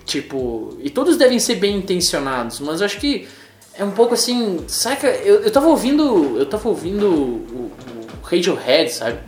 Tipo, 0.04 0.76
e 0.82 0.90
todos 0.90 1.16
devem 1.16 1.38
ser 1.38 1.54
bem 1.56 1.76
intencionados, 1.76 2.58
mas 2.58 2.80
eu 2.80 2.86
acho 2.86 2.98
que 2.98 3.28
é 3.78 3.84
um 3.84 3.92
pouco 3.92 4.14
assim, 4.14 4.64
saca? 4.66 5.06
Eu, 5.08 5.42
eu 5.42 5.50
tava 5.50 5.68
ouvindo, 5.68 6.36
eu 6.38 6.44
tava 6.46 6.68
ouvindo 6.68 7.06
o, 7.06 7.70
o 7.70 7.72
Radiohead, 8.24 8.92
sabe? 8.92 9.18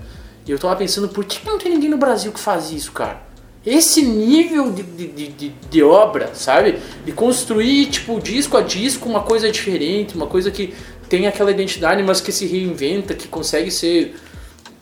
E 0.47 0.51
eu 0.51 0.59
tava 0.59 0.77
pensando, 0.77 1.09
por 1.09 1.25
que 1.25 1.47
não 1.47 1.59
tem 1.59 1.73
ninguém 1.73 1.89
no 1.91 1.97
Brasil 1.97 2.33
que 2.33 2.41
faz 2.41 2.71
isso, 2.71 2.93
cara? 2.93 3.23
Esse 3.65 4.03
nível 4.03 4.71
de, 4.73 4.83
de, 4.83 5.29
de, 5.29 5.49
de- 5.49 5.83
obra, 5.83 6.35
sabe? 6.35 6.79
De 7.05 7.13
construir, 7.13 7.87
tipo, 7.87 8.21
disco 8.21 8.59
a 8.59 8.61
disco, 8.61 9.09
uma 9.09 9.23
coisa 9.23 9.51
diferente, 9.51 10.15
uma 10.15 10.27
coisa 10.27 10.51
que 10.51 10.75
tem 11.09 11.27
aquela 11.27 11.51
identidade, 11.51 12.03
mas 12.03 12.21
que 12.21 12.31
se 12.31 12.45
reinventa, 12.47 13.15
que 13.15 13.27
consegue 13.27 13.71
ser 13.71 14.17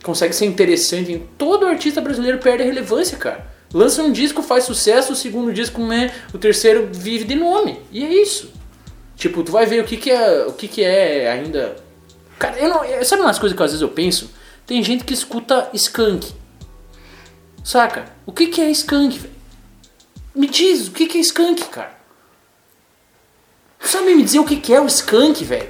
consegue 0.02 0.34
ser 0.34 0.46
interessante. 0.46 1.22
Todo 1.38 1.64
artista 1.64 2.00
brasileiro 2.00 2.38
perde 2.38 2.64
a 2.64 2.66
relevância, 2.66 3.16
cara. 3.16 3.46
Lança 3.72 4.02
um 4.02 4.10
disco, 4.10 4.42
faz 4.42 4.64
sucesso, 4.64 5.12
o 5.12 5.16
segundo 5.16 5.52
disco, 5.52 5.80
né, 5.80 6.12
o 6.34 6.38
terceiro 6.38 6.88
vive 6.92 7.24
de 7.24 7.36
nome. 7.36 7.78
E 7.92 8.04
é 8.04 8.12
isso. 8.12 8.52
Tipo, 9.16 9.44
tu 9.44 9.52
vai 9.52 9.64
ver 9.64 9.80
o 9.80 9.84
que 9.84 9.96
que 9.96 10.10
é, 10.10 10.44
o 10.46 10.52
que 10.52 10.66
que 10.66 10.82
é 10.82 11.30
ainda... 11.30 11.76
Cara, 12.36 12.58
eu 12.58 12.68
não... 12.68 13.04
Sabe 13.04 13.22
umas 13.22 13.38
coisas 13.38 13.56
que 13.56 13.62
às 13.62 13.70
vezes 13.70 13.80
eu 13.80 13.88
penso? 13.88 14.30
Tem 14.72 14.82
gente 14.82 15.04
que 15.04 15.12
escuta 15.12 15.68
skunk. 15.74 16.32
Saca? 17.62 18.06
O 18.24 18.32
que 18.32 18.46
que 18.46 18.58
é 18.58 18.70
skunk, 18.70 19.18
velho? 19.18 19.34
Me 20.34 20.46
diz, 20.48 20.88
o 20.88 20.92
que 20.92 21.04
que 21.06 21.18
é 21.18 21.20
skunk, 21.20 21.62
cara? 21.66 21.92
Tu 23.78 23.86
sabe 23.88 24.14
me 24.14 24.22
dizer 24.22 24.38
o 24.38 24.46
que 24.46 24.56
que 24.56 24.72
é 24.72 24.80
o 24.80 24.86
skunk, 24.86 25.44
velho? 25.44 25.68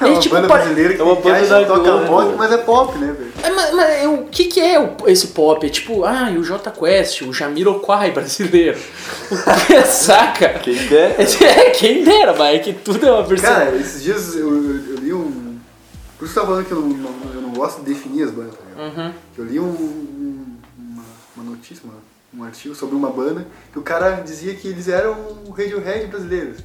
É 0.00 0.04
uma 0.06 0.20
tipo, 0.20 0.36
banda 0.36 0.46
brasileira 0.46 0.94
que 0.94 1.00
É 1.00 1.02
uma 1.02 1.16
banda 1.16 1.44
da 1.44 1.64
toca 1.64 1.80
Globo. 1.90 2.04
rock, 2.06 2.36
mas 2.36 2.52
é 2.52 2.58
pop, 2.58 2.96
né, 2.98 3.12
velho? 3.18 3.32
É, 3.42 3.50
mas, 3.50 3.72
mas 3.74 3.90
é, 4.04 4.08
o 4.08 4.24
que, 4.26 4.44
que 4.44 4.60
é 4.60 4.78
o- 4.78 4.94
esse 5.08 5.26
pop? 5.28 5.66
É 5.66 5.68
tipo, 5.68 6.04
ah, 6.04 6.30
e 6.30 6.38
o 6.38 6.44
J 6.44 6.70
Quest, 6.70 7.22
o 7.22 7.32
Jamiroquai 7.32 8.12
brasileiro. 8.12 8.78
O 9.28 9.66
que 9.66 9.82
saca? 9.86 10.50
Quem 10.60 10.86
quer? 10.86 11.16
É, 11.42 11.70
quem 11.70 12.04
dera, 12.04 12.32
mas 12.32 12.54
é 12.54 12.58
que 12.60 12.72
tudo 12.74 13.04
é 13.04 13.10
uma 13.10 13.24
versão. 13.24 13.52
Cara, 13.52 13.74
esses 13.74 14.04
dias 14.04 14.36
eu, 14.36 14.48
eu, 14.48 14.76
eu 14.90 14.96
li 15.00 15.12
um. 15.12 15.58
Por 16.16 16.24
isso 16.26 16.32
que 16.32 16.38
eu 16.38 16.44
tava 16.44 16.46
falando 16.46 16.64
que 16.66 16.72
eu 16.72 16.80
não, 16.80 16.88
não 16.88 17.35
gosto 17.56 17.82
de 17.82 17.92
definir 17.92 18.24
as 18.24 18.30
bandas, 18.30 18.54
tá? 18.54 18.82
Uhum. 18.82 19.12
Eu 19.38 19.44
li 19.44 19.58
um, 19.60 19.64
um- 19.64 20.56
uma, 20.78 21.04
uma 21.36 21.50
notícia, 21.50 21.82
uma- 21.84 21.98
um 22.34 22.44
artigo 22.44 22.74
sobre 22.74 22.94
uma 22.94 23.10
banda 23.10 23.46
que 23.72 23.78
o 23.78 23.82
cara 23.82 24.20
dizia 24.24 24.54
que 24.54 24.68
eles 24.68 24.88
eram 24.88 25.12
o 25.46 25.50
Radiohead 25.50 26.06
brasileiro. 26.06 26.50
assim. 26.50 26.64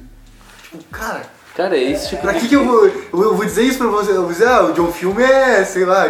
Tipo, 0.62 0.84
cara, 0.90 1.22
Cara, 1.54 1.76
é 1.76 1.82
esse 1.90 2.08
tipo 2.08 2.22
pra 2.22 2.32
que 2.34 2.48
que 2.48 2.54
eu 2.56 2.64
vou. 2.64 2.86
Eu 2.86 3.34
vou- 3.36 3.44
dizer 3.44 3.62
isso 3.62 3.76
pra 3.76 3.86
você? 3.88 4.12
Eu 4.12 4.22
vou 4.22 4.32
dizer, 4.32 4.48
ah, 4.48 4.64
o 4.64 4.72
John 4.72 4.90
Filme 4.90 5.22
é, 5.22 5.62
sei 5.64 5.84
lá, 5.84 6.04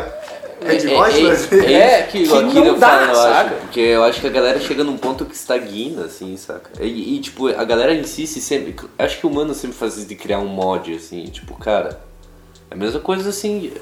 Red 0.64 0.88
É- 0.88 0.96
Hot 0.96 1.18
é- 1.18 1.26
brasileiro. 1.26 1.66
é- 1.72 1.72
É 2.00 2.02
que 2.04 2.22
aquilo 2.22 2.52
não 2.54 2.64
eu 2.66 2.78
dá, 2.78 2.88
falo, 2.88 3.10
eu 3.10 3.14
saca? 3.16 3.30
acho. 3.40 3.54
Porque 3.62 3.80
eu 3.80 4.04
acho 4.04 4.20
que 4.20 4.26
a 4.28 4.30
galera 4.30 4.60
chega 4.60 4.84
num 4.84 4.96
ponto 4.96 5.24
que 5.26 5.34
estagna, 5.34 6.04
assim, 6.04 6.36
saca? 6.36 6.70
E, 6.80 7.16
e, 7.16 7.20
tipo, 7.20 7.48
a 7.48 7.64
galera 7.64 7.92
insiste 7.92 8.40
sempre. 8.40 8.76
Acho 8.96 9.18
que 9.18 9.26
o 9.26 9.30
humano 9.30 9.52
sempre 9.52 9.76
faz 9.76 9.96
isso 9.96 10.06
de 10.06 10.14
criar 10.14 10.38
um 10.38 10.46
mod, 10.46 10.94
assim, 10.94 11.24
tipo, 11.24 11.56
cara. 11.56 12.00
É 12.70 12.74
a 12.74 12.76
mesma 12.76 13.00
coisa 13.00 13.28
assim. 13.28 13.72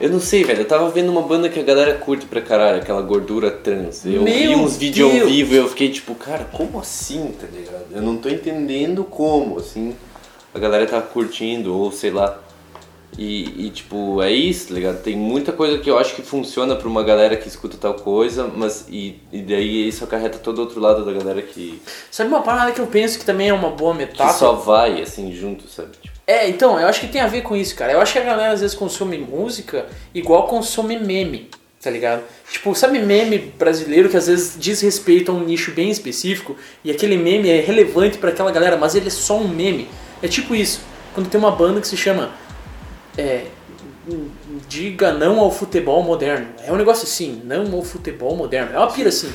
Eu 0.00 0.08
não 0.08 0.20
sei, 0.20 0.42
velho. 0.44 0.60
Eu 0.60 0.68
tava 0.68 0.88
vendo 0.90 1.10
uma 1.10 1.22
banda 1.22 1.48
que 1.48 1.60
a 1.60 1.62
galera 1.62 1.94
curte 1.94 2.24
pra 2.24 2.40
caralho, 2.40 2.80
aquela 2.80 3.02
gordura 3.02 3.50
trans. 3.50 4.04
Eu 4.06 4.24
vi 4.24 4.48
Meu 4.48 4.58
uns 4.58 4.76
vídeos 4.76 5.12
ao 5.12 5.26
vivo 5.26 5.54
e 5.54 5.56
eu 5.56 5.68
fiquei 5.68 5.90
tipo, 5.90 6.14
cara, 6.14 6.44
como 6.44 6.78
assim, 6.80 7.34
tá 7.38 7.46
ligado? 7.52 7.86
Eu 7.92 8.00
não 8.00 8.16
tô 8.16 8.28
entendendo 8.28 9.04
como, 9.04 9.58
assim. 9.58 9.94
A 10.54 10.58
galera 10.58 10.86
tá 10.86 11.00
curtindo, 11.02 11.76
ou 11.76 11.92
sei 11.92 12.10
lá. 12.10 12.40
E, 13.18 13.66
e, 13.66 13.70
tipo, 13.70 14.22
é 14.22 14.30
isso, 14.30 14.68
tá 14.68 14.74
ligado? 14.74 15.02
Tem 15.02 15.16
muita 15.16 15.52
coisa 15.52 15.78
que 15.78 15.90
eu 15.90 15.98
acho 15.98 16.14
que 16.14 16.22
funciona 16.22 16.76
pra 16.76 16.88
uma 16.88 17.02
galera 17.02 17.36
que 17.36 17.48
escuta 17.48 17.76
tal 17.76 17.94
coisa, 17.94 18.50
mas 18.54 18.86
e, 18.88 19.20
e 19.32 19.42
daí 19.42 19.88
isso 19.88 20.04
acarreta 20.04 20.38
todo 20.38 20.60
outro 20.60 20.80
lado 20.80 21.04
da 21.04 21.12
galera 21.12 21.42
que, 21.42 21.82
Sabe 22.10 22.30
uma 22.30 22.40
parada 22.40 22.72
que 22.72 22.80
eu 22.80 22.86
penso 22.86 23.18
que 23.18 23.24
também 23.24 23.48
é 23.48 23.52
uma 23.52 23.70
boa 23.70 23.92
que 23.92 23.98
metáfora? 23.98 24.32
só 24.32 24.52
vai, 24.52 25.02
assim, 25.02 25.32
junto, 25.32 25.68
sabe? 25.68 25.90
Tipo, 26.00 26.09
É, 26.26 26.48
então, 26.48 26.78
eu 26.78 26.86
acho 26.86 27.00
que 27.00 27.08
tem 27.08 27.20
a 27.20 27.26
ver 27.26 27.42
com 27.42 27.56
isso, 27.56 27.74
cara. 27.74 27.92
Eu 27.92 28.00
acho 28.00 28.12
que 28.12 28.18
a 28.18 28.24
galera 28.24 28.52
às 28.52 28.60
vezes 28.60 28.76
consome 28.76 29.18
música 29.18 29.86
igual 30.14 30.46
consome 30.46 30.98
meme, 30.98 31.50
tá 31.82 31.90
ligado? 31.90 32.22
Tipo, 32.50 32.74
sabe 32.74 32.98
meme 32.98 33.38
brasileiro 33.58 34.08
que 34.08 34.16
às 34.16 34.26
vezes 34.26 34.56
diz 34.58 34.80
respeito 34.80 35.32
a 35.32 35.34
um 35.34 35.44
nicho 35.44 35.72
bem 35.72 35.90
específico 35.90 36.56
e 36.84 36.90
aquele 36.90 37.16
meme 37.16 37.48
é 37.48 37.60
relevante 37.60 38.18
pra 38.18 38.30
aquela 38.30 38.52
galera, 38.52 38.76
mas 38.76 38.94
ele 38.94 39.08
é 39.08 39.10
só 39.10 39.36
um 39.36 39.48
meme. 39.48 39.88
É 40.22 40.28
tipo 40.28 40.54
isso, 40.54 40.80
quando 41.14 41.28
tem 41.28 41.40
uma 41.40 41.50
banda 41.50 41.80
que 41.80 41.88
se 41.88 41.96
chama 41.96 42.30
é, 43.18 43.46
Diga 44.68 45.12
não 45.12 45.38
ao 45.40 45.50
futebol 45.50 46.02
moderno. 46.02 46.48
É 46.64 46.72
um 46.72 46.76
negócio 46.76 47.04
assim, 47.04 47.42
não 47.44 47.72
ao 47.72 47.82
futebol 47.82 48.36
moderno. 48.36 48.74
É 48.74 48.78
uma 48.78 48.90
pira 48.90 49.08
assim. 49.08 49.32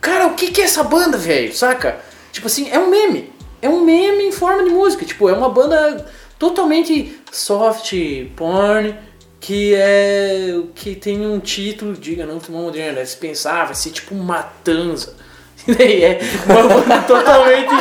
Cara, 0.00 0.26
o 0.26 0.34
que, 0.34 0.50
que 0.50 0.60
é 0.60 0.64
essa 0.64 0.82
banda, 0.82 1.16
velho? 1.16 1.54
Saca? 1.54 2.00
Tipo 2.32 2.46
assim, 2.46 2.68
é 2.70 2.78
um 2.78 2.90
meme. 2.90 3.32
É 3.64 3.68
um 3.70 3.82
meme 3.82 4.24
em 4.24 4.30
forma 4.30 4.62
de 4.62 4.68
música. 4.68 5.06
Tipo, 5.06 5.26
é 5.26 5.32
uma 5.32 5.48
banda 5.48 6.04
totalmente 6.38 7.18
soft 7.32 7.94
porn 8.36 8.94
que 9.40 9.74
é 9.74 10.60
que 10.74 10.94
tem 10.94 11.26
um 11.26 11.40
título, 11.40 11.94
diga 11.94 12.26
não 12.26 12.38
futebol 12.38 12.64
moderno. 12.64 12.98
Aí 12.98 13.06
você 13.06 13.16
pensar, 13.16 13.64
vai 13.64 13.74
ser 13.74 13.90
tipo 13.90 14.14
Matanza. 14.14 15.14
E 15.66 15.74
daí 15.74 16.04
é 16.04 16.20
uma 16.44 16.62
banda 16.68 17.00
totalmente 17.08 17.72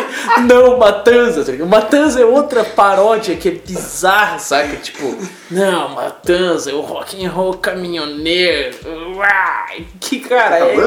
não 0.48 0.78
Matanza, 0.78 1.44
tá? 1.44 1.66
Matanza 1.66 2.22
é 2.22 2.26
outra 2.26 2.64
paródia 2.64 3.36
que 3.36 3.50
é 3.50 3.52
bizarra, 3.52 4.40
saca? 4.40 4.78
Tipo, 4.78 5.18
não, 5.52 5.90
Matanza 5.90 6.72
é 6.72 6.74
o 6.74 6.80
rock 6.80 7.26
and 7.26 7.30
roll 7.30 7.56
caminhoneiro. 7.56 8.78
Uai, 9.18 9.86
que 10.00 10.22
cara 10.22 10.60
Tá 10.60 10.66
é. 10.66 10.78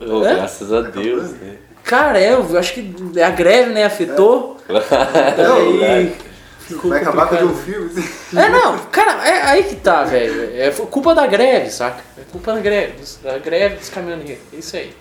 oh, 0.00 0.20
graças 0.20 0.72
a 0.72 0.80
Deus, 0.80 1.30
né? 1.34 1.67
Cara, 1.88 2.20
é, 2.20 2.34
eu 2.34 2.58
acho 2.58 2.74
que 2.74 2.94
a 3.18 3.30
greve, 3.30 3.70
né, 3.70 3.84
afetou. 3.84 4.58
Não, 4.68 5.82
Aí 5.88 6.14
ficou 6.60 6.90
Vai 6.90 7.00
acabar 7.00 7.26
com 7.28 7.46
o. 7.46 7.54
Filme. 7.54 7.90
É, 8.36 8.50
não, 8.50 8.76
cara, 8.92 9.26
é 9.26 9.42
aí 9.44 9.62
que 9.62 9.76
tá, 9.76 10.04
velho. 10.04 10.50
É 10.54 10.70
culpa 10.70 11.14
da 11.14 11.26
greve, 11.26 11.70
saca? 11.70 12.02
É 12.18 12.20
culpa 12.30 12.52
da 12.52 12.60
greve. 12.60 12.92
Da 13.22 13.38
greve 13.38 13.76
dos 13.76 13.88
caminhoneiros. 13.88 14.42
É 14.52 14.56
isso 14.56 14.76
aí. 14.76 14.94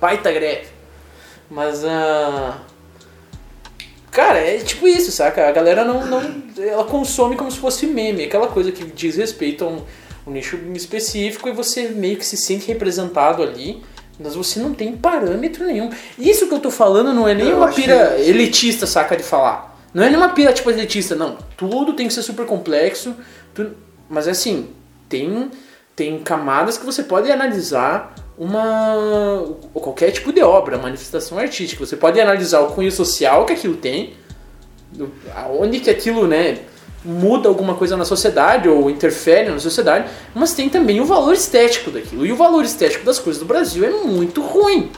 Baita 0.00 0.32
greve. 0.32 0.68
Mas, 1.50 1.84
ah. 1.84 2.56
Cara, 4.10 4.38
é 4.38 4.56
tipo 4.60 4.88
isso, 4.88 5.12
saca? 5.12 5.46
A 5.46 5.52
galera 5.52 5.84
não, 5.84 6.06
não. 6.06 6.42
Ela 6.56 6.84
consome 6.84 7.36
como 7.36 7.50
se 7.50 7.58
fosse 7.58 7.86
meme. 7.86 8.24
Aquela 8.24 8.48
coisa 8.48 8.72
que 8.72 8.84
diz 8.84 9.14
respeito 9.16 9.62
a 9.62 9.68
um, 9.68 9.82
um 10.26 10.30
nicho 10.30 10.56
específico 10.74 11.50
e 11.50 11.52
você 11.52 11.88
meio 11.88 12.16
que 12.16 12.24
se 12.24 12.38
sente 12.38 12.66
representado 12.66 13.42
ali. 13.42 13.82
Mas 14.22 14.34
você 14.34 14.60
não 14.60 14.74
tem 14.74 14.94
parâmetro 14.96 15.64
nenhum. 15.64 15.88
Isso 16.18 16.46
que 16.46 16.52
eu 16.54 16.58
tô 16.60 16.70
falando 16.70 17.12
não 17.14 17.26
é 17.26 17.34
nem 17.34 17.48
Eu 17.48 17.56
uma 17.56 17.68
pira 17.72 18.14
que- 18.16 18.22
elitista, 18.28 18.86
saca, 18.86 19.16
de 19.16 19.22
falar. 19.22 19.78
Não 19.94 20.04
é 20.04 20.08
nem 20.08 20.16
uma 20.16 20.28
pira 20.28 20.52
tipo 20.52 20.70
elitista, 20.70 21.14
não. 21.16 21.38
Tudo 21.56 21.94
tem 21.94 22.06
que 22.06 22.12
ser 22.14 22.22
super 22.22 22.44
complexo. 22.46 23.14
tu- 23.54 23.70
Mas 24.08 24.28
é 24.28 24.32
assim, 24.32 24.68
tem, 25.08 25.50
tem 25.96 26.18
camadas 26.18 26.76
que 26.76 26.84
você 26.84 27.02
pode 27.02 27.30
analisar 27.32 28.14
uma 28.36 29.44
qualquer 29.72 30.10
tipo 30.10 30.32
de 30.32 30.42
obra, 30.42 30.76
manifestação 30.78 31.38
artística. 31.38 31.84
Você 31.84 31.96
pode 31.96 32.20
analisar 32.20 32.60
o 32.60 32.72
cunho 32.72 32.90
social 32.92 33.44
que 33.46 33.52
aquilo 33.52 33.76
tem, 33.76 34.14
aonde 35.34 35.80
que 35.80 35.90
aquilo, 35.90 36.26
né, 36.26 36.58
muda 37.04 37.48
alguma 37.48 37.74
coisa 37.74 37.96
na 37.96 38.04
sociedade 38.04 38.68
ou 38.68 38.90
interfere 38.90 39.50
na 39.50 39.58
sociedade, 39.58 40.10
mas 40.34 40.52
tem 40.52 40.68
também 40.68 41.00
o 41.00 41.04
valor 41.04 41.32
estético 41.32 41.90
daquilo. 41.90 42.26
E 42.26 42.32
o 42.32 42.36
valor 42.36 42.64
estético 42.64 43.04
das 43.04 43.18
coisas 43.18 43.40
do 43.40 43.46
Brasil 43.46 43.84
é 43.84 43.90
muito 43.90 44.42
ruim. 44.42 44.90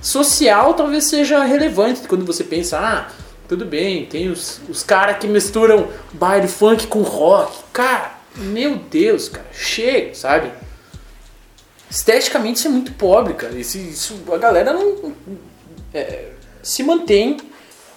Social 0.00 0.74
talvez 0.74 1.04
seja 1.04 1.42
relevante 1.44 2.06
quando 2.08 2.24
você 2.24 2.44
pensa, 2.44 2.78
ah, 2.78 3.08
tudo 3.48 3.64
bem, 3.64 4.06
tem 4.06 4.28
os, 4.28 4.60
os 4.68 4.82
caras 4.82 5.18
que 5.18 5.26
misturam 5.26 5.88
baile 6.12 6.48
funk 6.48 6.86
com 6.86 7.02
rock. 7.02 7.56
Cara, 7.72 8.18
meu 8.36 8.76
Deus, 8.76 9.28
cara, 9.28 9.46
chega, 9.52 10.14
sabe? 10.14 10.50
Esteticamente 11.90 12.58
isso 12.58 12.68
é 12.68 12.70
muito 12.70 12.92
pobre, 12.92 13.34
cara. 13.34 13.56
Isso, 13.56 13.78
isso 13.78 14.20
a 14.30 14.36
galera 14.36 14.72
não 14.72 15.14
é, 15.94 16.26
se 16.62 16.82
mantém 16.82 17.38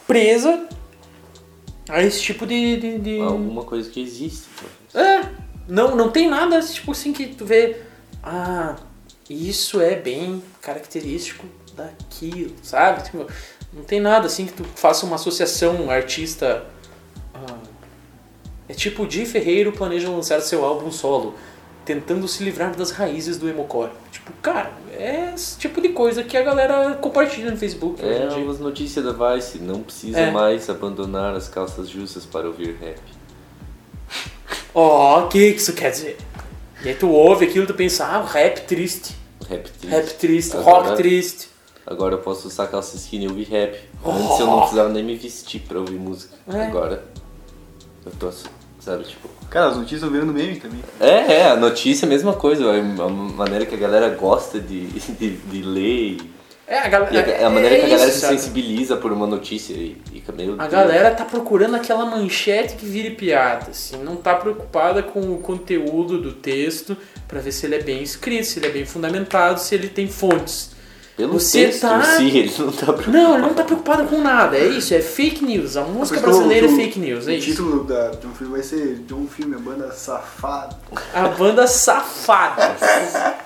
presa 0.07 0.67
a 1.91 2.01
esse 2.03 2.21
tipo 2.21 2.45
de. 2.47 2.77
de, 2.77 2.97
de- 2.99 3.21
Alguma 3.21 3.63
coisa 3.63 3.89
que 3.89 4.01
existe. 4.01 4.43
É, 4.93 5.21
não, 5.67 5.95
não 5.95 6.09
tem 6.09 6.29
nada 6.29 6.59
tipo 6.61 6.91
assim 6.91 7.13
que 7.13 7.27
tu 7.27 7.45
vê. 7.45 7.77
Ah, 8.23 8.75
isso 9.29 9.79
é 9.81 9.95
bem 9.95 10.43
característico 10.61 11.45
daquilo, 11.75 12.53
sabe? 12.61 13.03
Tipo, 13.03 13.27
não 13.73 13.83
tem 13.83 13.99
nada 13.99 14.25
assim 14.27 14.45
que 14.45 14.53
tu 14.53 14.63
faça 14.75 15.05
uma 15.05 15.15
associação 15.15 15.89
artista. 15.89 16.65
ah, 17.33 17.57
é 18.69 18.73
tipo 18.73 19.03
o 19.03 19.07
Di 19.07 19.25
Ferreiro 19.25 19.71
planeja 19.71 20.09
lançar 20.09 20.39
seu 20.41 20.63
álbum 20.65 20.91
solo, 20.91 21.35
tentando 21.93 22.27
se 22.27 22.43
livrar 22.43 22.75
das 22.75 22.91
raízes 22.91 23.37
do 23.37 23.49
emocore. 23.49 23.91
Tipo, 24.11 24.31
cara, 24.41 24.71
é 24.93 25.33
esse 25.35 25.57
tipo 25.57 25.81
de 25.81 25.89
coisa 25.89 26.23
que 26.23 26.37
a 26.37 26.41
galera 26.43 26.95
compartilha 26.95 27.51
no 27.51 27.57
Facebook. 27.57 28.01
É 28.03 28.25
em 28.25 28.27
dia. 28.29 28.49
as 28.49 28.59
notícias 28.59 29.03
da 29.03 29.11
Vice. 29.33 29.59
Não 29.59 29.81
precisa 29.81 30.19
É. 30.19 30.31
mais 30.31 30.69
abandonar 30.69 31.35
as 31.35 31.47
calças 31.49 31.89
justas 31.89 32.25
para 32.25 32.47
ouvir 32.47 32.75
rap. 32.79 32.99
Ó, 34.73 35.25
o 35.25 35.27
que 35.27 35.37
isso 35.39 35.73
quer 35.73 35.91
dizer? 35.91 36.17
E 36.83 36.89
aí 36.89 36.95
tu 36.95 37.09
ouve 37.09 37.45
aquilo 37.45 37.65
e 37.65 37.67
tu 37.67 37.73
pensa, 37.73 38.05
ah, 38.05 38.21
rap 38.25 38.61
triste, 38.65 39.15
Rap 39.47 39.63
triste. 39.69 39.87
rap 39.87 40.13
triste, 40.17 40.57
Agora- 40.57 40.83
rock 40.89 40.97
triste. 40.97 41.49
Agora 41.85 42.13
eu 42.15 42.19
posso 42.19 42.47
usar 42.47 42.67
calça 42.67 42.95
skinny 42.95 43.25
e 43.25 43.27
ouvir 43.27 43.43
rap. 43.49 43.77
Antes 44.05 44.39
eu 44.39 44.45
não 44.47 44.59
precisava 44.61 44.89
nem 44.89 45.03
me 45.03 45.15
vestir 45.15 45.61
pra 45.67 45.79
ouvir 45.79 45.97
música. 45.99 46.35
É. 46.47 46.65
Agora 46.67 47.03
eu 48.05 48.11
tô, 48.13 48.31
sabe, 48.79 49.03
tipo... 49.03 49.27
Cara, 49.51 49.67
as 49.67 49.75
notícias 49.75 50.01
estão 50.01 50.09
virando 50.09 50.33
meme 50.33 50.55
também. 50.55 50.79
É, 50.99 51.33
é, 51.33 51.51
a 51.51 51.55
notícia 51.57 52.05
é 52.05 52.07
a 52.07 52.09
mesma 52.09 52.33
coisa. 52.33 52.65
A 52.71 52.77
a 52.77 53.09
maneira 53.09 53.65
que 53.65 53.75
a 53.75 53.77
galera 53.77 54.09
gosta 54.09 54.59
de, 54.59 54.85
de, 55.19 55.29
de 55.37 55.61
ler. 55.61 55.81
e- 56.17 56.31
É, 56.65 56.79
a, 56.79 56.87
galera, 56.87 57.13
E 57.29 57.43
a, 57.43 57.47
a 57.47 57.49
maneira 57.49 57.75
é 57.75 57.79
que 57.79 57.85
a 57.85 57.89
galera 57.89 58.07
isso, 58.09 58.19
se 58.19 58.25
sabe? 58.25 58.37
sensibiliza 58.39 58.95
por 58.95 59.11
uma 59.11 59.27
notícia 59.27 59.73
e 59.73 59.97
fica 60.09 60.31
meio... 60.31 60.55
A 60.57 60.67
galera 60.67 61.11
tá 61.11 61.25
procurando 61.25 61.75
aquela 61.75 62.05
manchete 62.05 62.75
que 62.75 62.85
vire 62.85 63.11
piada, 63.11 63.71
assim, 63.71 63.97
não 64.01 64.15
tá 64.15 64.35
preocupada 64.35 65.03
com 65.03 65.19
o 65.19 65.39
conteúdo 65.39 66.17
do 66.21 66.31
texto 66.31 66.95
pra 67.27 67.41
ver 67.41 67.51
se 67.51 67.65
ele 67.65 67.75
é 67.75 67.83
bem 67.83 68.01
escrito, 68.01 68.45
se 68.45 68.57
ele 68.59 68.67
é 68.67 68.71
bem 68.71 68.85
fundamentado, 68.85 69.59
se 69.59 69.75
ele 69.75 69.89
tem 69.89 70.07
fontes. 70.07 70.71
Pelo 71.17 71.33
Você 71.33 71.65
texto 71.65 71.81
tá- 71.81 71.99
em 71.99 72.29
si, 72.31 72.37
ele 72.37 72.53
não 72.57 72.71
tá 72.71 72.85
preocupado. 72.93 73.11
Não, 73.11 73.33
ele 73.33 73.41
não 73.41 73.53
tá 73.53 73.63
preocupado 73.63 74.03
com 74.07 74.21
nada. 74.21 74.57
É 74.57 74.65
isso, 74.65 74.93
é 74.93 75.01
fake 75.01 75.43
news. 75.43 75.75
A 75.77 75.83
música 75.83 76.17
isso 76.17 76.25
que 76.25 76.31
brasileira 76.31 76.67
o- 76.67 76.71
é 76.71 76.75
fake 76.75 76.99
news, 76.99 77.27
é 77.27 77.31
o 77.31 77.33
isso. 77.35 77.47
título 77.51 77.83
da, 77.83 78.09
de 78.11 78.25
um 78.27 78.33
filme 78.33 78.53
vai 78.53 78.63
ser 78.63 78.95
de 78.95 79.13
um 79.13 79.27
filme, 79.27 79.55
a 79.55 79.59
banda 79.59 79.91
safada. 79.91 80.77
A 81.13 81.27
banda 81.27 81.67
safada. 81.67 82.63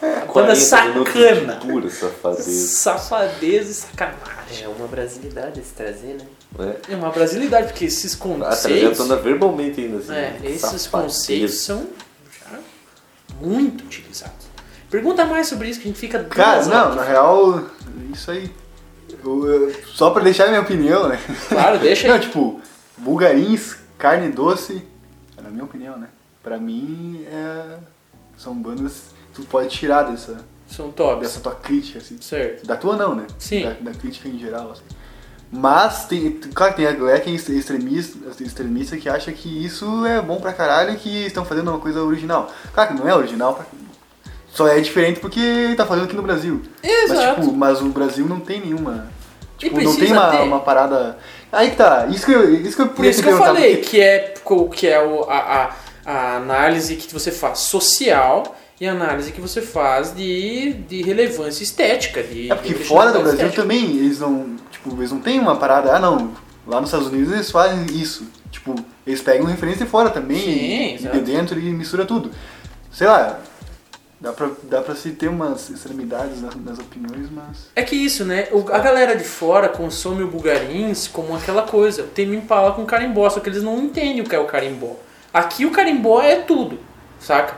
A 0.01 0.25
40 0.27 0.33
banda 0.33 0.55
sacana. 0.55 1.55
Pura 1.55 1.89
safadeza. 1.89 2.67
Safadeza 2.67 3.71
e 3.71 3.73
sacanagem. 3.73 4.63
É 4.63 4.67
uma 4.67 4.87
brasilidade 4.87 5.59
se 5.63 5.73
trazer, 5.73 6.17
né? 6.19 6.25
Né? 6.57 6.75
É 6.89 6.95
uma 6.95 7.09
brasilidade, 7.09 7.67
porque 7.67 7.85
esses 7.85 8.13
A 8.13 8.17
conceitos. 8.17 8.97
trajetória 8.97 9.15
verbalmente 9.23 9.81
ainda 9.81 9.97
assim. 9.97 10.13
É, 10.13 10.37
esses 10.45 10.61
safadeza. 10.61 10.89
conceitos 10.89 11.55
são 11.59 11.85
já 12.39 12.59
muito 13.41 13.83
utilizados. 13.83 14.45
Pergunta 14.89 15.25
mais 15.25 15.47
sobre 15.47 15.69
isso 15.69 15.79
que 15.79 15.87
a 15.87 15.91
gente 15.91 15.99
fica. 15.99 16.23
Cara, 16.25 16.65
não, 16.65 16.83
horas. 16.85 16.95
na 16.95 17.03
real, 17.03 17.63
isso 18.13 18.31
aí. 18.31 18.51
eu- 19.23 19.45
eu- 19.47 19.73
só 19.87 20.11
pra 20.11 20.23
deixar 20.23 20.47
minha 20.47 20.61
opinião, 20.61 21.07
né? 21.07 21.19
Claro, 21.49 21.79
deixa 21.79 22.07
Não, 22.07 22.15
aí. 22.15 22.21
tipo, 22.21 22.61
bulgarins, 22.97 23.75
carne 23.97 24.29
doce, 24.31 24.83
na 25.41 25.49
minha 25.49 25.63
opinião, 25.63 25.97
né? 25.97 26.07
Pra 26.43 26.57
mim, 26.59 27.25
é, 27.27 27.77
são 28.37 28.53
bandas 28.53 29.05
que 29.33 29.41
tu 29.41 29.47
pode 29.47 29.69
tirar 29.69 30.03
dessa, 30.03 30.37
São 30.69 30.91
tops. 30.91 31.21
dessa 31.21 31.39
tua 31.39 31.55
crítica, 31.55 31.97
assim. 31.99 32.17
Certo. 32.21 32.65
Da 32.67 32.75
tua 32.77 32.95
não, 32.95 33.15
né? 33.15 33.25
Sim. 33.39 33.63
Da, 33.63 33.91
da 33.91 33.97
crítica 33.97 34.27
em 34.29 34.37
geral, 34.37 34.71
assim. 34.71 34.83
Mas, 35.51 36.05
tem, 36.05 36.31
claro 36.53 36.73
que 36.73 36.77
tem 36.81 36.87
a 36.87 36.91
galera 36.91 37.19
que 37.19 37.29
é 37.29 37.33
extremista, 37.33 38.17
extremista 38.43 38.97
que 38.97 39.07
acha 39.09 39.31
que 39.31 39.65
isso 39.65 40.05
é 40.05 40.21
bom 40.21 40.39
pra 40.39 40.51
caralho 40.53 40.93
e 40.93 40.97
que 40.97 41.25
estão 41.25 41.45
fazendo 41.45 41.69
uma 41.69 41.79
coisa 41.79 42.03
original. 42.03 42.51
Claro 42.73 42.93
que 42.93 42.99
não 43.01 43.07
é 43.07 43.15
original, 43.15 43.53
pra- 43.55 43.65
só 44.55 44.67
é 44.67 44.79
diferente 44.79 45.19
porque 45.19 45.73
tá 45.75 45.85
fazendo 45.85 46.05
aqui 46.05 46.15
no 46.15 46.21
Brasil. 46.23 46.61
Mas, 46.81 47.11
Exato. 47.11 47.41
tipo, 47.41 47.53
mas 47.53 47.81
o 47.81 47.89
Brasil 47.89 48.25
não 48.25 48.39
tem 48.39 48.61
nenhuma. 48.61 49.07
Tipo, 49.57 49.81
não 49.81 49.95
tem 49.95 50.11
uma, 50.11 50.41
uma 50.43 50.59
parada. 50.61 51.17
Aí 51.51 51.69
que 51.71 51.75
tá, 51.75 52.07
isso 52.09 52.25
que 52.25 52.31
eu, 52.31 52.53
isso 52.55 52.75
que 52.75 52.81
eu 52.81 52.87
Por 52.87 53.05
isso 53.05 53.21
que 53.21 53.29
eu 53.29 53.37
falei 53.37 53.77
porque- 53.77 53.89
que 53.89 54.01
é, 54.01 54.33
que 54.73 54.87
é 54.87 55.03
o- 55.03 55.23
a, 55.29 55.37
a, 56.05 56.11
a 56.11 56.35
análise 56.37 56.95
que 56.95 57.11
você 57.13 57.31
faz 57.31 57.59
social 57.59 58.55
e 58.79 58.87
a 58.87 58.91
análise 58.91 59.31
que 59.31 59.39
você 59.41 59.61
faz 59.61 60.13
de, 60.15 60.73
de 60.87 61.01
relevância 61.03 61.63
estética. 61.63 62.21
De, 62.23 62.51
É 62.51 62.55
porque 62.55 62.73
de 62.73 62.83
fora 62.83 63.11
do 63.11 63.19
Brasil 63.19 63.33
estética. 63.35 63.61
também, 63.61 63.97
eles 63.97 64.19
não. 64.19 64.55
Tipo, 64.71 64.95
eles 64.97 65.11
não 65.11 65.19
têm 65.19 65.39
uma 65.39 65.55
parada, 65.57 65.95
ah 65.95 65.99
não, 65.99 66.31
lá 66.67 66.79
nos 66.81 66.89
Estados 66.89 67.07
Unidos 67.07 67.33
eles 67.33 67.51
fazem 67.51 67.85
isso. 67.97 68.25
Tipo, 68.51 68.73
eles 69.05 69.21
pegam 69.21 69.45
referência 69.45 69.85
de 69.85 69.91
fora 69.91 70.09
também 70.09 70.39
Sim, 70.39 70.49
e, 70.49 70.95
e 70.95 71.11
de 71.11 71.19
dentro 71.21 71.59
e 71.59 71.63
mistura 71.71 72.05
tudo. 72.05 72.31
Sei 72.91 73.05
lá, 73.07 73.39
dá 74.19 74.31
pra, 74.33 74.49
dá 74.63 74.81
pra 74.81 74.95
se 74.95 75.11
ter 75.11 75.27
umas 75.27 75.69
extremidades 75.69 76.41
nas, 76.41 76.55
nas 76.55 76.79
opiniões, 76.79 77.29
mas. 77.31 77.69
É 77.75 77.83
que 77.83 77.95
isso, 77.95 78.25
né? 78.25 78.47
O- 78.51 78.65
a 78.71 78.79
galera 78.79 79.15
de 79.15 79.23
fora 79.23 79.69
consome 79.69 80.23
o 80.23 80.27
Bugarins 80.27 81.07
como 81.07 81.35
aquela 81.35 81.63
coisa. 81.63 82.03
Tem 82.03 82.33
Impala 82.33 82.71
com 82.73 82.85
carimbó, 82.85 83.29
só 83.29 83.39
que 83.39 83.49
eles 83.49 83.63
não 83.63 83.77
entendem 83.79 84.21
o 84.21 84.23
que 84.25 84.35
é 84.35 84.39
o 84.39 84.45
carimbó. 84.45 84.95
Aqui 85.33 85.65
o 85.65 85.71
carimbó 85.71 86.21
é 86.21 86.37
tudo, 86.37 86.79
saca? 87.19 87.55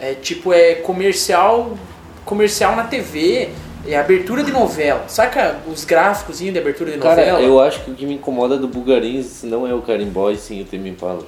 É 0.00 0.12
tipo, 0.14 0.52
é 0.52 0.74
comercial, 0.76 1.76
comercial 2.24 2.74
na 2.76 2.84
TV, 2.84 3.50
é 3.86 3.96
abertura 3.96 4.42
de 4.42 4.50
novela. 4.52 5.04
Saca 5.08 5.60
os 5.66 5.84
gráficos 5.84 6.38
de 6.38 6.58
abertura 6.58 6.90
de 6.92 6.98
Cara, 6.98 7.16
novela? 7.16 7.40
eu 7.40 7.60
acho 7.60 7.84
que 7.84 7.90
o 7.90 7.94
que 7.94 8.04
me 8.06 8.14
incomoda 8.14 8.56
do 8.58 8.66
Bugarins 8.68 9.42
não 9.42 9.66
é 9.66 9.72
o 9.74 9.80
carimbó, 9.82 10.30
e 10.30 10.36
sim 10.36 10.60
o 10.60 10.64
Temi 10.64 10.90
Impala. 10.90 11.22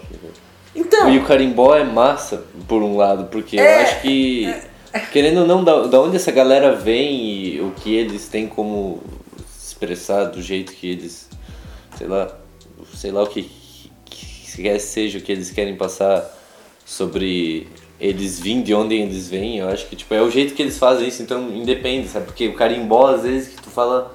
Então, 0.77 1.11
E 1.11 1.19
o 1.19 1.25
carimbó 1.25 1.75
é 1.75 1.83
massa, 1.85 2.45
por 2.69 2.83
um 2.83 2.97
lado, 2.97 3.25
porque 3.31 3.57
eu 3.57 3.65
É, 3.65 3.83
acho 3.83 4.03
que, 4.03 4.55
querendo 5.11 5.41
ou 5.41 5.47
não, 5.47 5.65
da, 5.65 5.87
da 5.87 6.01
onde 6.01 6.17
essa 6.17 6.31
galera 6.31 6.75
vem 6.77 7.25
e 7.25 7.61
o 7.61 7.71
que 7.73 7.95
eles 7.95 8.29
têm 8.29 8.47
como 8.47 9.03
expressar 9.59 10.25
do 10.27 10.43
jeito 10.43 10.73
que 10.73 10.91
eles, 10.91 11.29
sei 11.97 12.07
lá, 12.07 12.29
sei 12.95 13.11
lá 13.11 13.23
o 13.23 13.27
que, 13.27 13.51
que 14.05 14.63
quer 14.63 14.79
seja 14.79 15.19
o 15.19 15.23
que 15.23 15.33
eles 15.33 15.51
querem 15.51 15.77
passar 15.77 16.25
sobre 16.85 17.67
eles 17.99 18.39
vêm 18.39 18.63
de 18.63 18.75
onde 18.75 18.95
eles 18.95 19.29
vêm, 19.29 19.59
eu 19.59 19.69
acho 19.69 19.87
que 19.87 19.97
tipo, 19.97 20.13
é 20.15 20.21
o 20.21 20.31
jeito 20.31 20.55
que 20.55 20.63
eles 20.63 20.79
fazem 20.79 21.09
isso, 21.09 21.23
então 21.23 21.51
independe, 21.51 22.09
sabe? 22.09 22.27
Porque 22.27 22.47
o 22.49 22.55
carimbó, 22.55 23.07
às 23.15 23.23
vezes, 23.23 23.55
que 23.55 23.63
tu 23.63 23.71
fala 23.71 24.15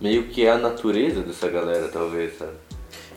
meio 0.00 0.24
que 0.24 0.44
é 0.44 0.50
a 0.50 0.58
natureza 0.58 1.20
dessa 1.22 1.48
galera, 1.48 1.88
talvez, 1.88 2.36
sabe? 2.36 2.52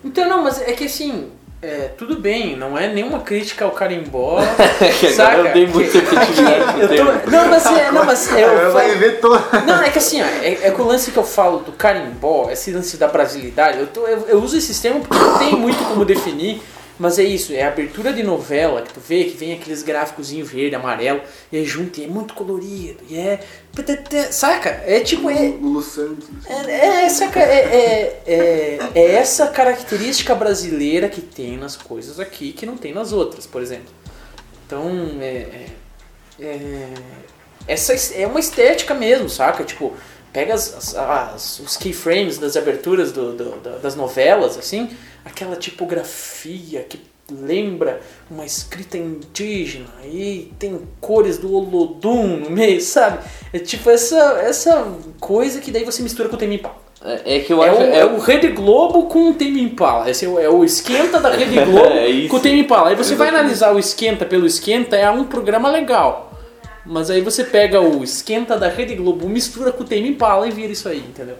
então 0.04 0.30
não, 0.30 0.44
mas 0.44 0.62
é 0.62 0.72
que 0.74 0.84
assim, 0.86 1.32
é, 1.66 1.92
tudo 1.98 2.18
bem, 2.20 2.56
não 2.56 2.78
é 2.78 2.88
nenhuma 2.88 3.20
crítica 3.20 3.66
ao 3.66 3.72
carimbó. 3.72 4.40
que 5.00 5.08
agora 5.08 5.14
saca? 5.14 5.38
eu 5.38 5.54
dei 5.54 5.68
muita 5.68 6.00
pro 6.02 6.16
Eu 6.82 6.96
tô-. 7.24 7.32
Não, 7.32 7.48
mas 7.50 7.66
é, 7.66 7.92
não, 7.92 8.06
mas 8.06 8.34
é, 8.36 8.44
eu 8.44 8.72
vai 8.72 8.88
falo- 8.90 9.00
ver 9.00 9.20
todo. 9.20 9.42
Não, 9.66 9.82
é 9.82 9.90
que 9.90 9.98
assim, 9.98 10.22
ó, 10.22 10.26
é, 10.26 10.58
é 10.68 10.72
que 10.72 10.82
o 10.82 10.86
lance 10.86 11.12
que 11.12 11.18
eu 11.18 11.24
falo 11.24 11.60
do 11.60 11.72
carimbó, 11.72 12.50
esse 12.52 12.72
lance 12.72 12.98
da 12.98 13.08
brasilidade, 13.08 13.80
eu, 13.80 13.88
tô- 13.88 14.06
eu, 14.08 14.26
eu 14.28 14.42
uso 14.42 14.58
esse 14.58 14.80
termo 14.82 15.02
porque 15.02 15.18
não 15.24 15.38
tem 15.40 15.52
muito 15.56 15.84
como 15.86 16.06
definir, 16.06 16.62
mas 16.98 17.20
é 17.20 17.24
isso, 17.24 17.52
é 17.54 17.64
a 17.64 17.68
abertura 17.68 18.14
de 18.14 18.24
novela 18.24 18.82
que 18.82 18.94
tu 18.94 19.00
vê, 19.00 19.26
que 19.26 19.36
vem 19.38 19.54
aqueles 19.54 19.84
gráficos 19.84 20.30
verde, 20.32 20.76
amarelo, 20.76 21.22
e 21.52 21.58
é 21.58 21.64
junto, 21.64 22.00
e 22.00 22.04
é 22.06 22.08
muito 22.08 22.34
colorido, 22.34 23.00
e 23.10 23.18
é. 23.18 23.40
Saca? 24.32 24.70
É 24.86 25.02
tipo. 25.02 25.30
É, 25.30 25.48
Lulu 25.62 25.82
Santos. 25.82 26.28
é, 26.48 26.72
é 26.72 27.06
essa, 27.06 27.28
ca- 27.28 27.42
é, 27.42 27.60
é, 27.60 28.22
é, 28.26 28.80
é 28.96 29.12
essa 29.16 29.48
característica 29.48 30.34
brasileira 30.34 31.10
que 31.10 31.20
tem 31.22 31.58
nas 31.58 31.76
coisas 31.76 32.20
aqui 32.20 32.54
que 32.54 32.66
não 32.66 32.78
tem 32.78 32.94
nas 32.94 33.12
outras, 33.12 33.46
por 33.46 33.62
exemplo. 33.62 33.94
Então, 34.66 34.90
é, 35.22 35.26
é, 36.40 36.46
é- 36.46 36.94
essa 37.68 37.94
es- 37.94 38.14
é 38.18 38.26
uma 38.26 38.40
estética 38.40 38.94
mesmo, 38.94 39.30
saca? 39.30 39.64
Tipo, 39.64 39.94
pega 40.36 40.54
as, 40.54 40.76
as- 40.78 40.96
as- 40.96 41.60
os 41.62 41.78
keyframes 41.78 42.38
das 42.38 42.58
aberturas 42.58 43.12
do- 43.14 43.32
do- 43.32 43.56
da- 43.64 43.78
das 43.78 43.96
novelas, 43.96 44.58
assim, 44.58 44.90
aquela 45.24 45.56
tipografia 45.56 46.82
que 46.84 47.00
lembra 47.32 48.02
uma 48.30 48.46
escrita 48.46 48.98
indígena 48.98 49.88
e 50.04 50.52
tem 50.60 50.80
cores 51.02 51.38
do 51.38 51.52
Olodum 51.56 52.28
no 52.38 52.50
meio, 52.52 52.82
sabe? 52.82 53.20
É 53.54 53.58
tipo 53.60 53.90
essa, 53.90 54.40
essa 54.44 54.86
coisa 55.20 55.60
que 55.62 55.72
daí 55.72 55.84
você 55.86 56.04
mistura 56.04 56.28
com 56.30 56.36
o 56.36 56.38
Temi 56.40 56.56
Impala. 56.56 56.84
É, 57.04 57.38
é 57.38 57.40
que 57.40 57.54
eu 57.54 57.64
É 57.64 57.70
acho. 57.70 57.80
o, 57.80 57.84
é 57.84 58.06
o 58.06 58.20
Rede 58.20 58.50
Globo 58.50 59.04
com 59.08 59.30
o 59.30 59.34
Temi 59.34 59.62
Impala. 59.62 60.10
Esse 60.10 60.26
é 60.26 60.28
o, 60.28 60.38
é 60.40 60.50
o 60.50 60.64
esquenta 60.66 61.20
da 61.20 61.30
Rede 61.32 61.56
Globo 61.66 61.86
É 61.96 62.28
com 62.28 62.38
o 62.38 62.40
Temi 62.40 62.60
Impala. 62.60 62.90
Aí 62.90 62.96
você 62.96 63.16
vai 63.16 63.28
Exatamente. 63.30 63.40
analisar 63.46 63.74
o 63.74 63.80
esquenta 63.80 64.26
pelo 64.26 64.46
esquenta, 64.46 64.96
é 64.98 65.10
um 65.10 65.24
programa 65.24 65.70
legal. 65.70 66.32
Mas 66.86 67.10
aí 67.10 67.22
você 67.22 67.44
pega 67.44 67.82
o 67.82 68.04
esquenta 68.04 68.58
da 68.58 68.68
Rede 68.70 68.96
Globo, 68.96 69.28
mistura 69.28 69.72
com 69.72 69.84
o 69.84 69.86
Temi 69.86 70.10
Impala 70.10 70.48
e 70.48 70.52
vira 70.52 70.72
isso 70.72 70.88
aí, 70.88 71.00
entendeu? 71.00 71.36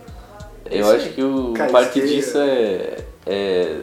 Eu 0.70 0.82
Isso 0.82 0.92
acho 0.92 1.06
aí. 1.06 1.14
que 1.14 1.24
o 1.24 1.54
Cara, 1.54 1.72
parte 1.72 2.02
disso 2.02 2.38
é, 2.40 2.98
é. 3.28 3.78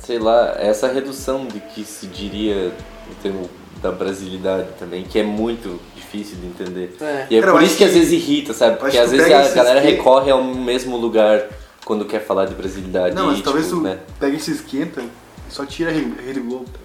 Sei 0.00 0.18
lá, 0.18 0.56
essa 0.58 0.88
redução 0.88 1.46
de 1.46 1.60
que 1.60 1.84
se 1.84 2.06
diria 2.08 2.72
o 3.10 3.14
termo 3.22 3.48
da 3.80 3.92
brasilidade 3.92 4.66
também, 4.78 5.04
que 5.04 5.18
é 5.18 5.22
muito 5.22 5.80
difícil 5.94 6.36
de 6.38 6.46
entender. 6.48 6.96
É. 7.00 7.26
E 7.30 7.36
é 7.36 7.40
Cara, 7.40 7.52
por 7.52 7.62
isso 7.62 7.76
que, 7.76 7.84
às 7.84 7.92
que- 7.92 7.98
vezes 7.98 8.12
irrita, 8.12 8.52
sabe? 8.52 8.78
Porque 8.78 8.98
às 8.98 9.10
vezes 9.12 9.26
a 9.32 9.48
galera 9.54 9.80
que- 9.80 9.86
recorre 9.92 10.30
ao 10.32 10.42
mesmo 10.42 10.96
lugar 10.96 11.46
quando 11.84 12.04
quer 12.04 12.20
falar 12.20 12.46
de 12.46 12.54
brasilidade. 12.54 13.14
Não, 13.14 13.26
mas 13.28 13.38
e, 13.38 13.42
talvez 13.42 13.66
tipo, 13.66 13.78
tu 13.78 13.84
né? 13.84 14.00
pega 14.18 14.36
esse 14.36 14.50
esquenta 14.50 15.00
e 15.00 15.52
só 15.52 15.64
tira 15.64 15.90
a 15.90 15.94
Rede 15.94 16.40
Globo, 16.40 16.64
tá? 16.64 16.79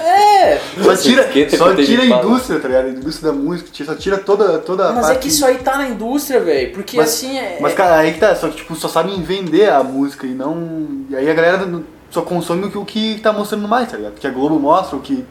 É, 0.00 0.58
Só 0.82 0.96
tira, 0.96 1.28
só 1.56 1.74
tira 1.74 2.02
a 2.02 2.06
indústria, 2.06 2.60
tá 2.60 2.68
ligado? 2.68 2.86
A 2.86 2.90
indústria 2.90 3.32
da 3.32 3.38
música, 3.38 3.68
tira- 3.72 3.92
só 3.92 3.98
tira 3.98 4.18
toda, 4.18 4.58
toda 4.58 4.88
a 4.88 4.92
mas 4.92 5.06
parte... 5.06 5.16
é 5.16 5.20
que 5.20 5.28
isso 5.28 5.44
aí 5.46 5.58
tá 5.58 5.76
na 5.78 5.88
indústria, 5.88 6.40
velho. 6.40 6.72
Porque 6.72 6.96
Mas- 6.96 7.08
assim 7.08 7.38
é. 7.38 7.58
Mas, 7.60 7.74
cara, 7.74 7.96
aí 7.96 8.12
que 8.12 8.20
tá, 8.20 8.34
só 8.36 8.48
que, 8.48 8.56
tipo, 8.56 8.74
só 8.76 8.88
sabem 8.88 9.20
vender 9.22 9.70
a 9.70 9.82
música 9.82 10.26
e 10.26 10.30
não... 10.34 10.86
E 11.10 11.16
aí 11.16 11.28
a 11.30 11.34
galera 11.34 11.66
só 12.10 12.22
consome 12.22 12.66
o 12.66 12.70
que, 12.70 12.78
o 12.78 12.84
que 12.84 13.20
tá 13.22 13.32
mostrando 13.32 13.66
mais, 13.66 13.90
tá 13.90 13.96
ligado? 13.96 14.12
Porque 14.12 14.26
a 14.26 14.30
Globo 14.30 14.58
mostra 14.60 14.96
o 14.96 15.00
que, 15.00 15.24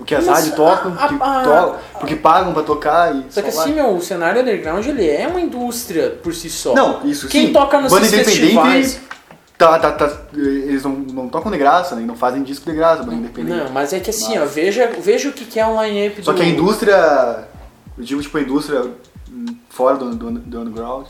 o 0.00 0.04
que 0.04 0.14
as 0.14 0.26
rádios 0.26 0.54
tocam, 0.54 0.94
a- 0.98 1.08
que 1.08 1.14
a- 1.20 1.42
to- 1.42 1.98
porque 2.00 2.16
pagam 2.16 2.52
pra 2.52 2.62
tocar 2.62 3.14
e 3.14 3.24
Só 3.30 3.40
que 3.42 3.50
só 3.52 3.60
assim, 3.62 3.74
vai. 3.74 3.82
meu, 3.84 3.94
o 3.96 4.00
cenário 4.02 4.42
underground 4.42 4.84
ele 4.86 5.08
é 5.08 5.26
uma 5.28 5.40
indústria 5.40 6.18
por 6.22 6.34
si 6.34 6.50
só. 6.50 6.74
Não, 6.74 7.00
isso 7.04 7.28
Quem 7.28 7.46
sim. 7.48 7.52
toca 7.52 7.80
nos 7.80 7.92
Banda 7.92 8.06
independente 8.06 8.38
festivais. 8.40 9.00
Tá, 9.58 9.78
tá, 9.78 9.92
tá, 9.92 10.12
eles 10.34 10.82
não, 10.84 10.92
não 10.92 11.28
tocam 11.28 11.50
de 11.50 11.58
graça, 11.58 11.94
né? 11.94 12.02
E 12.02 12.04
não 12.04 12.16
fazem 12.16 12.42
disco 12.42 12.68
de 12.70 12.76
graça, 12.76 13.02
banda 13.02 13.16
independente. 13.16 13.56
Não, 13.56 13.70
mas 13.70 13.92
é 13.92 14.00
que 14.00 14.10
assim, 14.10 14.38
ó, 14.38 14.44
veja, 14.44 14.90
veja 15.00 15.28
o 15.28 15.32
que 15.32 15.44
que 15.44 15.58
é 15.58 15.66
um 15.66 15.82
line-up 15.82 16.22
Só 16.22 16.32
do... 16.32 16.36
que 16.38 16.42
a 16.42 16.46
indústria, 16.46 17.44
eu 17.96 18.04
digo 18.04 18.20
tipo 18.20 18.36
a 18.36 18.40
indústria 18.40 18.82
hum, 19.30 19.46
fora 19.70 19.96
do, 19.96 20.14
do, 20.14 20.30
do 20.30 20.60
underground, 20.60 21.06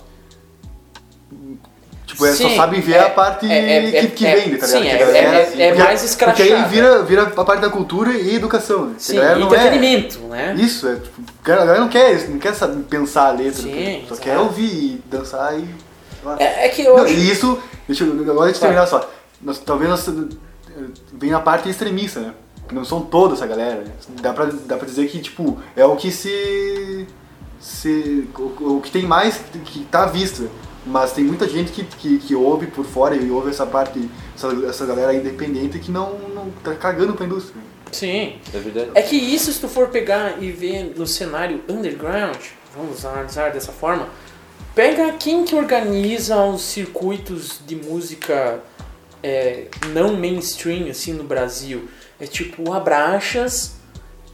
tipo, 2.06 2.24
é, 2.24 2.32
só 2.32 2.48
Sim, 2.48 2.56
sabe 2.56 2.80
ver 2.80 2.94
é- 2.94 3.00
a 3.00 3.10
parte 3.10 3.50
é- 3.50 3.88
é- 3.88 4.00
que, 4.02 4.06
que 4.08 4.26
é- 4.26 4.36
vende, 4.36 4.56
tá 4.58 4.66
sim, 4.66 4.78
ligado? 4.80 5.00
é- 5.00 5.04
a 5.04 5.14
é- 5.40 5.62
é 5.62 5.68
porque- 5.68 5.82
mais 5.82 6.04
escrachado. 6.04 6.36
Porque 6.48 6.54
aí 6.54 6.64
vira, 6.68 7.02
vira 7.02 7.22
a 7.24 7.44
parte 7.44 7.60
da 7.60 7.68
cultura 7.68 8.12
e 8.12 8.36
educação, 8.36 8.86
né? 8.86 8.94
Sim, 8.98 9.18
é... 9.18 9.38
entretenimento, 9.40 10.20
né? 10.20 10.54
Isso, 10.56 10.86
é, 10.88 10.94
tipo, 10.94 11.20
a 11.44 11.48
galera 11.48 11.80
não 11.80 11.88
quer, 11.88 12.28
não 12.28 12.38
quer 12.38 12.54
saber 12.54 12.80
pensar 12.84 13.28
a 13.28 13.32
letra, 13.32 13.62
Sim, 13.62 14.02
só 14.06 14.14
exato. 14.14 14.20
quer 14.20 14.38
ouvir 14.38 14.70
e 14.72 15.02
dançar 15.10 15.58
e... 15.58 15.85
É, 16.38 16.66
é 16.66 16.68
que 16.68 16.82
eu 16.82 16.96
Não, 16.96 17.04
acho... 17.04 17.14
e 17.14 17.30
isso, 17.30 17.58
deixa 17.86 18.04
eu, 18.04 18.12
agora 18.20 18.46
deixa 18.46 18.58
eu 18.58 18.60
terminar 18.60 18.86
só. 18.86 19.10
Nós, 19.40 19.58
talvez 19.58 19.90
nós, 19.90 20.08
eh, 20.08 20.84
vem 21.12 21.32
a 21.32 21.40
parte 21.40 21.68
extremista, 21.68 22.20
né? 22.20 22.34
Não 22.72 22.84
são 22.84 23.00
toda 23.02 23.34
essa 23.34 23.46
galera. 23.46 23.82
né? 23.82 23.92
Dá 24.20 24.32
pra, 24.32 24.46
dá 24.46 24.76
pra 24.76 24.86
dizer 24.86 25.06
que, 25.08 25.20
tipo, 25.20 25.58
é 25.76 25.84
o 25.84 25.94
que 25.96 26.10
se. 26.10 27.06
se, 27.60 28.28
o, 28.36 28.76
o 28.76 28.80
que 28.82 28.90
tem 28.90 29.04
mais 29.04 29.40
que 29.64 29.84
tá 29.84 30.04
à 30.04 30.06
vista. 30.06 30.44
Mas 30.84 31.12
tem 31.12 31.24
muita 31.24 31.48
gente 31.48 31.72
que, 31.72 31.82
que, 31.84 32.18
que 32.18 32.34
ouve 32.34 32.68
por 32.68 32.84
fora 32.84 33.16
e 33.16 33.28
ouve 33.28 33.50
essa 33.50 33.66
parte, 33.66 34.08
essa, 34.36 34.48
essa 34.68 34.86
galera 34.86 35.12
independente 35.12 35.80
que 35.80 35.90
não, 35.90 36.16
não 36.32 36.48
tá 36.62 36.74
cagando 36.74 37.12
pra 37.14 37.26
indústria. 37.26 37.60
Sim. 37.90 38.36
É 38.54 38.58
verdade. 38.58 38.90
É 38.94 39.02
que 39.02 39.16
isso, 39.16 39.52
se 39.52 39.60
tu 39.60 39.68
for 39.68 39.88
pegar 39.88 40.40
e 40.40 40.52
ver 40.52 40.94
no 40.96 41.04
cenário 41.04 41.60
underground, 41.68 42.36
vamos 42.76 43.04
analisar 43.04 43.50
dessa 43.50 43.72
forma, 43.72 44.08
pega 44.76 45.10
quem 45.14 45.42
que 45.42 45.56
organiza 45.56 46.36
os 46.44 46.60
circuitos 46.60 47.60
de 47.66 47.74
música 47.74 48.62
é, 49.22 49.68
não 49.94 50.14
mainstream, 50.14 50.90
assim, 50.90 51.14
no 51.14 51.24
Brasil. 51.24 51.88
É 52.20 52.26
tipo 52.26 52.68
o 52.68 52.74
Abraxas, 52.74 53.76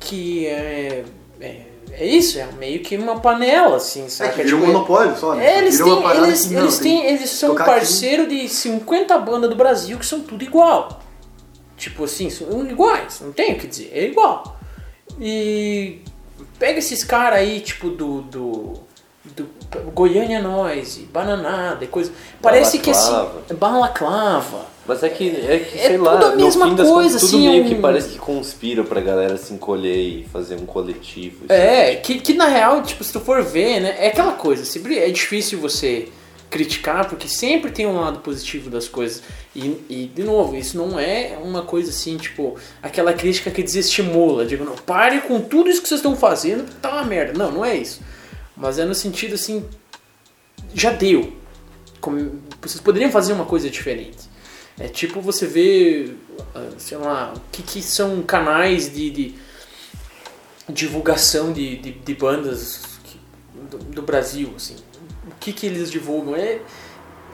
que 0.01 0.45
é, 0.47 1.05
é, 1.41 1.63
é 1.93 2.05
isso, 2.05 2.41
é 2.41 2.47
meio 2.59 2.81
que 2.81 2.97
uma 2.97 3.21
panela, 3.21 3.77
assim, 3.77 4.07
É 4.07 4.09
sabe? 4.09 4.33
que 4.35 4.43
virou 4.43 4.59
um 4.59 4.63
tipo, 4.65 4.73
monopólio 4.73 5.17
só, 5.17 5.35
né? 5.37 5.47
é, 5.47 5.59
eles 5.59 5.79
têm, 5.79 5.87
eles, 5.87 6.51
não, 6.51 6.63
eles, 6.63 6.79
têm, 6.81 7.07
eles 7.07 7.31
são 7.31 7.51
tocar 7.51 7.65
aqui. 7.65 7.75
parceiro 7.75 8.27
de 8.27 8.49
50 8.49 9.17
bandas 9.19 9.49
do 9.49 9.55
Brasil 9.55 9.97
que 9.97 10.05
são 10.05 10.21
tudo 10.21 10.43
igual. 10.43 11.01
Tipo 11.77 12.05
assim, 12.05 12.31
são 12.31 12.69
iguais, 12.69 13.21
não 13.21 13.33
tem 13.33 13.55
o 13.55 13.59
que 13.59 13.69
dizer, 13.69 13.93
é 13.95 14.07
igual. 14.07 14.61
E 15.21 16.01
pega 16.59 16.81
esses 16.81 17.05
caras 17.05 17.39
aí, 17.39 17.61
tipo 17.61 17.91
do, 17.91 18.23
do, 18.23 18.75
do 19.25 19.49
Goiânia 19.95 20.41
Noise, 20.43 21.03
Bananada 21.13 21.85
e 21.85 21.89
coisa. 21.89 22.11
Parece 22.41 22.79
que 22.79 22.91
assim. 22.91 23.13
Balaclava. 23.55 24.67
Mas 24.85 25.01
é 25.05 25.09
que, 25.09 25.29
é 25.29 25.59
que 25.61 25.79
É 25.79 25.87
sei 25.87 25.97
lá, 25.97 26.17
tudo 26.19 26.27
a 26.33 26.37
mesma 26.37 26.67
no 26.67 26.71
fim 26.73 26.77
das 26.77 26.89
coisa, 26.89 27.09
contas, 27.15 27.31
tudo 27.31 27.37
assim, 27.39 27.49
meio 27.49 27.65
um- 27.65 27.69
que 27.69 27.75
parece 27.77 28.09
que 28.09 28.19
conspira 28.19 28.83
pra 28.83 29.01
galera 29.01 29.37
se 29.37 29.55
encolher 29.55 29.97
e 29.97 30.25
fazer 30.33 30.57
um 30.57 30.67
coletivo. 30.67 31.45
É, 31.49 31.95
que, 31.97 32.19
que 32.19 32.35
na 32.35 32.47
real, 32.49 32.83
tipo, 32.83 33.05
se 33.05 33.13
tu 33.13 33.21
for 33.21 33.43
ver, 33.45 33.79
né, 33.81 33.95
é 33.99 34.09
aquela 34.09 34.33
coisa, 34.33 34.65
sempre 34.65 34.99
é 34.99 35.09
difícil 35.09 35.61
você 35.61 36.09
criticar, 36.51 37.09
porque 37.09 37.29
sempre 37.29 37.71
tem 37.71 37.87
um 37.87 37.99
lado 38.01 38.19
positivo 38.19 38.69
das 38.69 38.89
coisas. 38.89 39.23
E, 39.55 39.81
e, 39.89 40.11
de 40.13 40.25
novo, 40.25 40.57
isso 40.57 40.77
não 40.77 40.99
é 40.99 41.39
uma 41.41 41.63
coisa 41.63 41.91
assim, 41.91 42.17
tipo, 42.17 42.57
aquela 42.83 43.13
crítica 43.13 43.51
que 43.53 43.63
desestimula, 43.63 44.45
digo, 44.45 44.65
não, 44.65 44.75
pare 44.75 45.21
com 45.21 45.41
tudo 45.41 45.71
isso 45.71 45.81
que 45.81 45.89
vocês 45.89 46.01
estão 46.01 46.17
fazendo, 46.17 46.65
porque 46.65 46.79
tá 46.83 46.91
uma 46.91 47.05
merda. 47.05 47.39
Não, 47.39 47.53
não 47.53 47.65
é 47.65 47.77
isso. 47.77 48.01
Mas 48.63 48.79
é 48.79 48.85
no 48.85 48.95
sentido 48.95 49.35
assim, 49.35 49.69
já 50.73 50.93
deu. 50.93 51.33
Como- 52.01 52.41
vocês 52.61 52.81
poderiam 52.81 53.11
fazer 53.11 53.33
uma 53.33 53.45
coisa 53.45 53.69
diferente. 53.69 54.31
É 54.79 54.87
tipo 54.87 55.21
você 55.21 55.49
vê, 55.49 56.15
ah, 56.55 56.69
sei 56.79 56.97
lá, 56.97 57.35
o 57.37 57.41
que, 57.51 57.61
que 57.61 57.83
são 57.83 58.23
canais 58.23 58.89
de, 58.95 59.11
de 59.11 59.35
divulgação 60.69 61.53
de, 61.53 61.77
de, 61.77 61.91
de 61.91 62.15
bandas 62.15 62.83
do, 63.69 63.79
do 63.79 64.03
Brasil, 64.03 64.53
assim. 64.57 64.77
O 65.27 65.33
que 65.41 65.53
que 65.53 65.67
eles 65.67 65.91
divulgam? 65.91 66.37
É, 66.37 66.61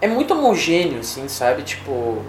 é 0.00 0.08
muito 0.08 0.32
homogêneo, 0.32 1.00
assim, 1.00 1.28
sabe? 1.28 1.62
Tipo, 1.62 2.24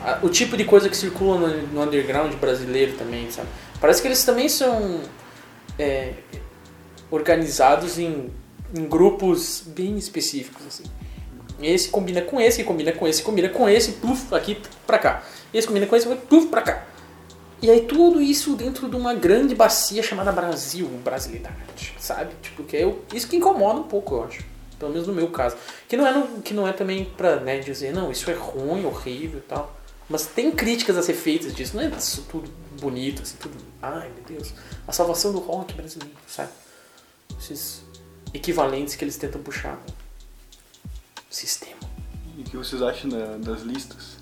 a- 0.00 0.18
o 0.22 0.30
tipo 0.30 0.56
de 0.56 0.64
coisa 0.64 0.88
que 0.88 0.96
circula 0.96 1.38
no, 1.46 1.66
no 1.68 1.82
underground 1.82 2.32
brasileiro 2.36 2.94
também, 2.94 3.30
sabe? 3.30 3.48
Parece 3.78 4.00
que 4.00 4.08
eles 4.08 4.24
também 4.24 4.48
são 4.48 5.02
é, 5.78 6.14
organizados 7.12 7.98
em, 7.98 8.30
em 8.76 8.84
grupos 8.88 9.62
bem 9.66 9.96
específicos, 9.96 10.66
assim. 10.66 10.84
Esse 11.60 11.90
combina 11.90 12.20
com 12.22 12.40
esse, 12.40 12.64
combina 12.64 12.90
com 12.90 13.06
esse, 13.06 13.22
combina 13.22 13.48
com 13.48 13.68
esse, 13.68 13.92
puf, 13.92 14.34
aqui 14.34 14.60
pra 14.84 14.98
cá. 14.98 15.22
Esse 15.54 15.66
combina 15.68 15.86
com 15.86 15.94
esse, 15.94 16.08
puf, 16.08 16.48
pra 16.48 16.62
cá. 16.62 16.84
E 17.60 17.70
aí 17.70 17.82
tudo 17.82 18.20
isso 18.20 18.56
dentro 18.56 18.88
de 18.88 18.96
uma 18.96 19.14
grande 19.14 19.54
bacia 19.54 20.02
chamada 20.02 20.32
Brasil, 20.32 20.88
brasilidade, 21.04 21.94
sabe? 22.00 22.32
Tipo, 22.42 22.64
que 22.64 22.76
é 22.76 22.92
isso 23.14 23.28
que 23.28 23.36
incomoda 23.36 23.78
um 23.78 23.84
pouco, 23.84 24.16
eu 24.16 24.24
acho. 24.24 24.44
Pelo 24.76 24.90
menos 24.90 25.06
no 25.06 25.14
meu 25.14 25.28
caso. 25.28 25.54
Que 25.88 25.96
não 25.96 26.04
é, 26.04 26.12
no- 26.12 26.42
que 26.42 26.52
não 26.52 26.66
é 26.66 26.72
também 26.72 27.04
pra 27.04 27.36
né, 27.36 27.60
dizer, 27.60 27.92
não, 27.94 28.10
isso 28.10 28.28
é 28.28 28.34
ruim, 28.34 28.84
horrível 28.84 29.38
e 29.38 29.42
tal. 29.42 29.76
Mas 30.08 30.26
tem 30.26 30.50
críticas 30.50 30.96
a 30.96 31.02
ser 31.02 31.14
feitas 31.14 31.54
disso. 31.54 31.76
Não 31.76 31.84
é 31.84 31.88
isso 31.88 32.26
tudo 32.28 32.50
bonito, 32.80 33.22
assim, 33.22 33.36
tudo... 33.38 33.54
Ai, 33.80 34.10
meu 34.16 34.38
Deus. 34.38 34.52
A 34.88 34.90
salvação 34.90 35.32
do 35.32 35.38
rock 35.38 35.72
brasileiro, 35.74 36.12
sabe? 36.26 36.48
Esses 37.42 37.82
equivalentes 38.32 38.94
que 38.94 39.04
eles 39.04 39.16
tentam 39.16 39.42
puxar. 39.42 39.76
Sistema. 41.28 41.80
E 42.38 42.42
o 42.42 42.44
que 42.44 42.56
vocês 42.56 42.80
acham 42.80 43.10
da- 43.10 43.36
das 43.38 43.62
listas 43.62 44.16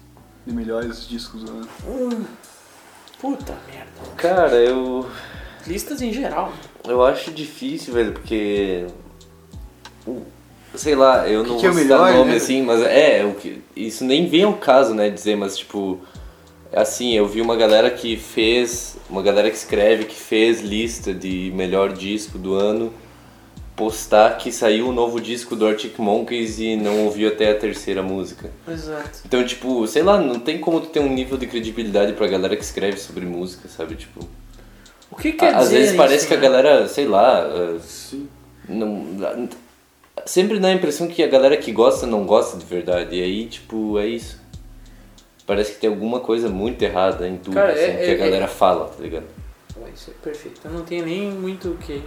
de 0.47 0.55
melhores 0.55 1.07
discos 1.07 1.43
do 1.45 1.51
ano? 1.51 1.69
Hum, 1.87 2.25
puta 3.21 3.55
merda. 3.67 3.91
Cara, 4.17 4.57
eu. 4.57 5.07
Listas 5.67 6.01
em 6.01 6.11
geral. 6.15 6.51
Eu 6.85 7.05
acho 7.05 7.31
difícil, 7.31 7.93
velho, 7.93 8.13
porque. 8.13 8.87
o- 10.07 10.23
Sei 10.75 10.95
lá, 10.95 11.29
eu 11.29 11.43
não 11.45 11.59
que 11.59 11.67
é 11.67 11.69
vou 11.69 11.79
o 11.79 11.83
citar 11.83 11.99
melhor, 11.99 12.15
nome 12.21 12.31
né? 12.31 12.37
assim, 12.37 12.63
mas 12.63 12.81
é, 12.81 13.25
o 13.25 13.35
que, 13.35 13.61
isso 13.75 14.05
nem 14.05 14.29
vem 14.29 14.45
ao 14.45 14.55
caso, 14.55 14.95
né, 14.95 15.11
dizer, 15.11 15.37
mas 15.37 15.59
tipo. 15.59 16.01
Assim, 16.73 17.13
eu 17.15 17.27
vi 17.27 17.41
uma 17.43 17.57
galera 17.57 17.91
que 17.91 18.17
fez. 18.17 18.97
Uma 19.11 19.21
galera 19.23 19.51
que 19.51 19.57
escreve, 19.57 20.05
que 20.05 20.15
fez 20.15 20.61
lista 20.63 21.13
de 21.13 21.53
melhor 21.57 21.93
disco 21.93 22.39
do 22.39 22.55
ano, 22.55 22.93
postar 23.81 24.36
que 24.36 24.52
saiu 24.52 24.89
o 24.89 24.93
novo 24.93 25.19
disco 25.19 25.57
do 25.57 25.66
Arctic 25.66 25.98
Monkeys 25.98 26.59
e 26.59 26.77
não 26.77 27.07
ouviu 27.07 27.28
até 27.28 27.51
a 27.51 27.55
terceira 27.55 28.02
música. 28.02 28.51
Exato. 28.69 29.20
Então, 29.24 29.43
tipo, 29.43 29.86
sei 29.86 30.02
lá, 30.02 30.20
não 30.20 30.39
tem 30.39 30.59
como 30.59 30.82
tu 30.82 30.89
ter 30.89 31.01
um 31.01 31.09
nível 31.11 31.39
de 31.39 31.47
credibilidade 31.47 32.12
pra 32.12 32.27
galera 32.27 32.55
que 32.57 32.62
escreve 32.62 32.98
sobre 32.98 33.24
música, 33.24 33.70
sabe? 33.70 33.94
Tipo. 33.94 34.20
O 35.11 35.16
que 35.16 35.32
quer 35.32 35.55
Às 35.55 35.65
dizer 35.65 35.74
vezes 35.77 35.89
isso, 35.89 35.97
parece 35.97 36.27
que 36.28 36.35
a 36.35 36.36
né? 36.36 36.43
galera, 36.43 36.89
sei 36.89 37.07
lá, 37.07 37.48
Sim. 37.81 38.28
não, 38.69 39.48
sempre 40.27 40.59
dá 40.59 40.69
a 40.69 40.73
impressão 40.73 41.09
que 41.09 41.23
a 41.23 41.27
galera 41.27 41.57
que 41.57 41.73
gosta 41.73 42.07
não 42.07 42.27
gosta 42.27 42.59
de 42.59 42.66
verdade. 42.66 43.16
E 43.16 43.23
aí, 43.23 43.47
tipo, 43.47 43.98
é 43.98 44.07
isso. 44.07 44.39
Parece 45.47 45.73
que 45.73 45.78
tem 45.81 45.89
alguma 45.89 46.20
coisa 46.20 46.51
muito 46.51 46.82
errada 46.82 47.27
em 47.27 47.39
tudo 47.39 47.55
Cara, 47.55 47.73
assim, 47.73 47.81
é- 47.81 47.97
que 48.05 48.11
é- 48.11 48.15
a 48.15 48.16
galera 48.19 48.47
fala, 48.47 48.89
tá 48.89 49.02
ligado? 49.02 49.24
Isso 49.94 50.11
é 50.11 50.15
perfeito. 50.23 50.61
Eu 50.66 50.70
não 50.70 50.82
tenho 50.85 51.07
nem 51.07 51.31
muito 51.32 51.70
o 51.70 51.77
que. 51.78 52.02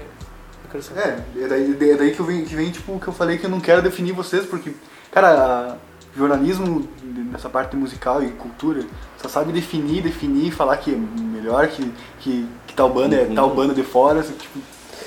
É, 0.95 1.43
é 1.43 1.47
daí, 1.47 1.77
é 1.91 1.95
daí 1.95 2.11
que, 2.11 2.19
eu 2.19 2.25
vem, 2.25 2.43
que 2.45 2.55
vem, 2.55 2.71
tipo, 2.71 2.99
que 2.99 3.07
eu 3.07 3.13
falei 3.13 3.37
que 3.37 3.45
eu 3.45 3.49
não 3.49 3.59
quero 3.59 3.81
definir 3.81 4.11
vocês, 4.13 4.45
porque, 4.45 4.71
cara, 5.11 5.29
a- 5.29 5.75
jornalismo 6.17 6.87
nessa 7.31 7.49
parte 7.49 7.75
musical 7.75 8.23
e 8.23 8.29
cultura 8.29 8.83
só 9.21 9.27
sabe 9.27 9.51
definir, 9.51 10.01
definir, 10.03 10.51
falar 10.51 10.77
que 10.77 10.91
é 10.91 10.95
melhor, 10.95 11.67
que, 11.67 11.91
que, 12.19 12.47
que 12.67 12.73
tal 12.75 12.89
banda 12.89 13.15
é 13.15 13.23
Uhum. 13.23 13.33
tal 13.35 13.49
banda 13.49 13.73
de 13.73 13.83
fora, 13.83 14.19
assim, 14.19 14.33
tipo, 14.33 14.59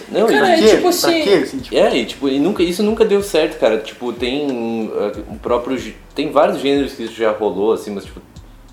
Não, 0.08 0.26
Cara, 0.28 0.38
pra 0.38 0.50
é 0.50 0.56
quê? 0.58 0.68
tipo 0.68 0.80
pra 0.82 0.88
assim- 0.90 1.22
quê? 1.22 1.30
Assim, 1.42 1.58
tipo, 1.58 1.74
É, 1.76 1.96
e 1.96 2.04
tipo, 2.06 2.28
e 2.28 2.38
nunca, 2.38 2.62
isso 2.62 2.80
nunca 2.82 3.04
deu 3.04 3.22
certo, 3.24 3.58
cara. 3.58 3.78
Tipo, 3.78 4.12
tem 4.12 4.88
uh, 4.88 5.32
o 5.32 5.38
próprio. 5.38 5.76
Tem 6.14 6.30
vários 6.30 6.60
gêneros 6.60 6.92
que 6.92 7.02
isso 7.04 7.14
já 7.14 7.32
rolou, 7.32 7.72
assim, 7.72 7.90
mas 7.92 8.04
tipo, 8.04 8.20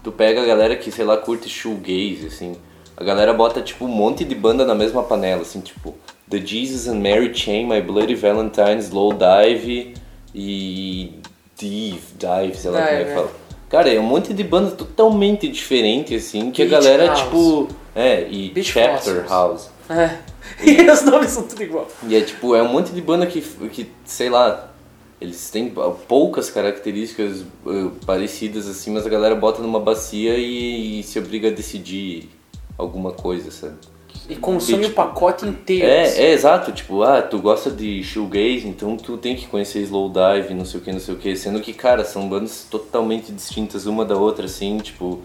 tu 0.03 0.11
pega 0.11 0.43
a 0.43 0.45
galera 0.45 0.75
que, 0.75 0.91
sei 0.91 1.03
lá, 1.05 1.17
curte 1.17 1.49
shoegaze, 1.49 2.27
assim. 2.27 2.55
A 2.95 3.03
galera 3.03 3.33
bota, 3.33 3.61
tipo, 3.61 3.85
um 3.85 3.87
monte 3.87 4.23
de 4.23 4.35
banda 4.35 4.63
na 4.63 4.75
mesma 4.75 5.01
panela, 5.01 5.41
assim, 5.41 5.59
tipo, 5.59 5.95
The 6.33 6.43
Jesus 6.43 6.87
and 6.87 6.99
Mary 6.99 7.31
Chain, 7.31 7.67
My 7.67 7.79
Bloody 7.79 8.15
Valentine, 8.15 8.79
Slow 8.79 9.13
Dive 9.13 9.93
e. 10.33 11.19
Dive, 11.55 12.01
Dive, 12.17 12.57
sei 12.57 12.71
lá 12.71 12.79
como 12.79 12.89
é 12.89 12.97
Dive, 12.97 13.09
que 13.09 13.15
fala. 13.15 13.31
Cara, 13.69 13.93
é 13.93 13.99
um 13.99 14.03
monte 14.03 14.33
de 14.33 14.43
banda 14.43 14.71
totalmente 14.71 15.47
diferente, 15.47 16.15
assim, 16.15 16.49
que 16.49 16.65
Beach 16.65 16.73
a 16.73 16.79
galera, 16.79 17.05
House. 17.05 17.21
tipo. 17.21 17.67
É, 17.95 18.27
e 18.27 18.49
Beach 18.49 18.71
Chapter 18.71 19.13
Fossils. 19.13 19.29
House. 19.29 19.69
É. 19.89 20.17
E 20.61 20.89
os 20.89 21.03
nomes 21.03 21.31
são 21.31 21.43
tudo 21.43 21.63
igual. 21.63 21.87
E 22.07 22.15
é 22.15 22.21
tipo, 22.21 22.53
é 22.53 22.61
um 22.61 22.67
monte 22.67 22.91
de 22.91 23.01
banda 23.01 23.25
que, 23.25 23.41
que 23.41 23.89
sei 24.03 24.29
lá, 24.29 24.71
eles 25.21 25.49
têm 25.49 25.73
poucas 26.07 26.49
características 26.49 27.41
uh, 27.65 27.91
parecidas 28.05 28.67
assim, 28.67 28.91
mas 28.91 29.05
a 29.05 29.09
galera 29.09 29.35
bota 29.35 29.61
numa 29.61 29.79
bacia 29.79 30.35
e, 30.37 30.99
e 30.99 31.03
se 31.03 31.17
obriga 31.17 31.47
a 31.47 31.51
decidir 31.51 32.29
alguma 32.77 33.13
coisa, 33.13 33.51
sabe? 33.51 33.75
E 34.29 34.35
consome 34.35 34.83
E, 34.83 34.85
o 34.85 34.89
tipo, 34.89 34.95
pacote 34.95 35.45
inteiro. 35.45 35.85
assim. 35.85 36.21
É, 36.21 36.25
é 36.27 36.31
exato, 36.31 36.71
tipo, 36.71 37.03
ah, 37.03 37.21
tu 37.21 37.39
gosta 37.39 37.69
de 37.69 38.03
shoegaze, 38.03 38.67
então 38.67 38.95
tu 38.95 39.17
tem 39.17 39.35
que 39.35 39.47
conhecer 39.47 39.79
Slow 39.81 40.09
Dive, 40.11 40.53
não 40.53 40.65
sei 40.65 40.79
o 40.79 40.83
que, 40.83 40.91
não 40.91 40.99
sei 40.99 41.13
o 41.13 41.17
que, 41.17 41.35
sendo 41.35 41.59
que, 41.59 41.73
cara, 41.73 42.05
são 42.05 42.29
bandas 42.29 42.65
totalmente 42.69 43.31
distintas 43.31 43.85
uma 43.85 44.05
da 44.05 44.15
outra, 44.15 44.45
assim, 44.45 44.77
tipo, 44.77 45.21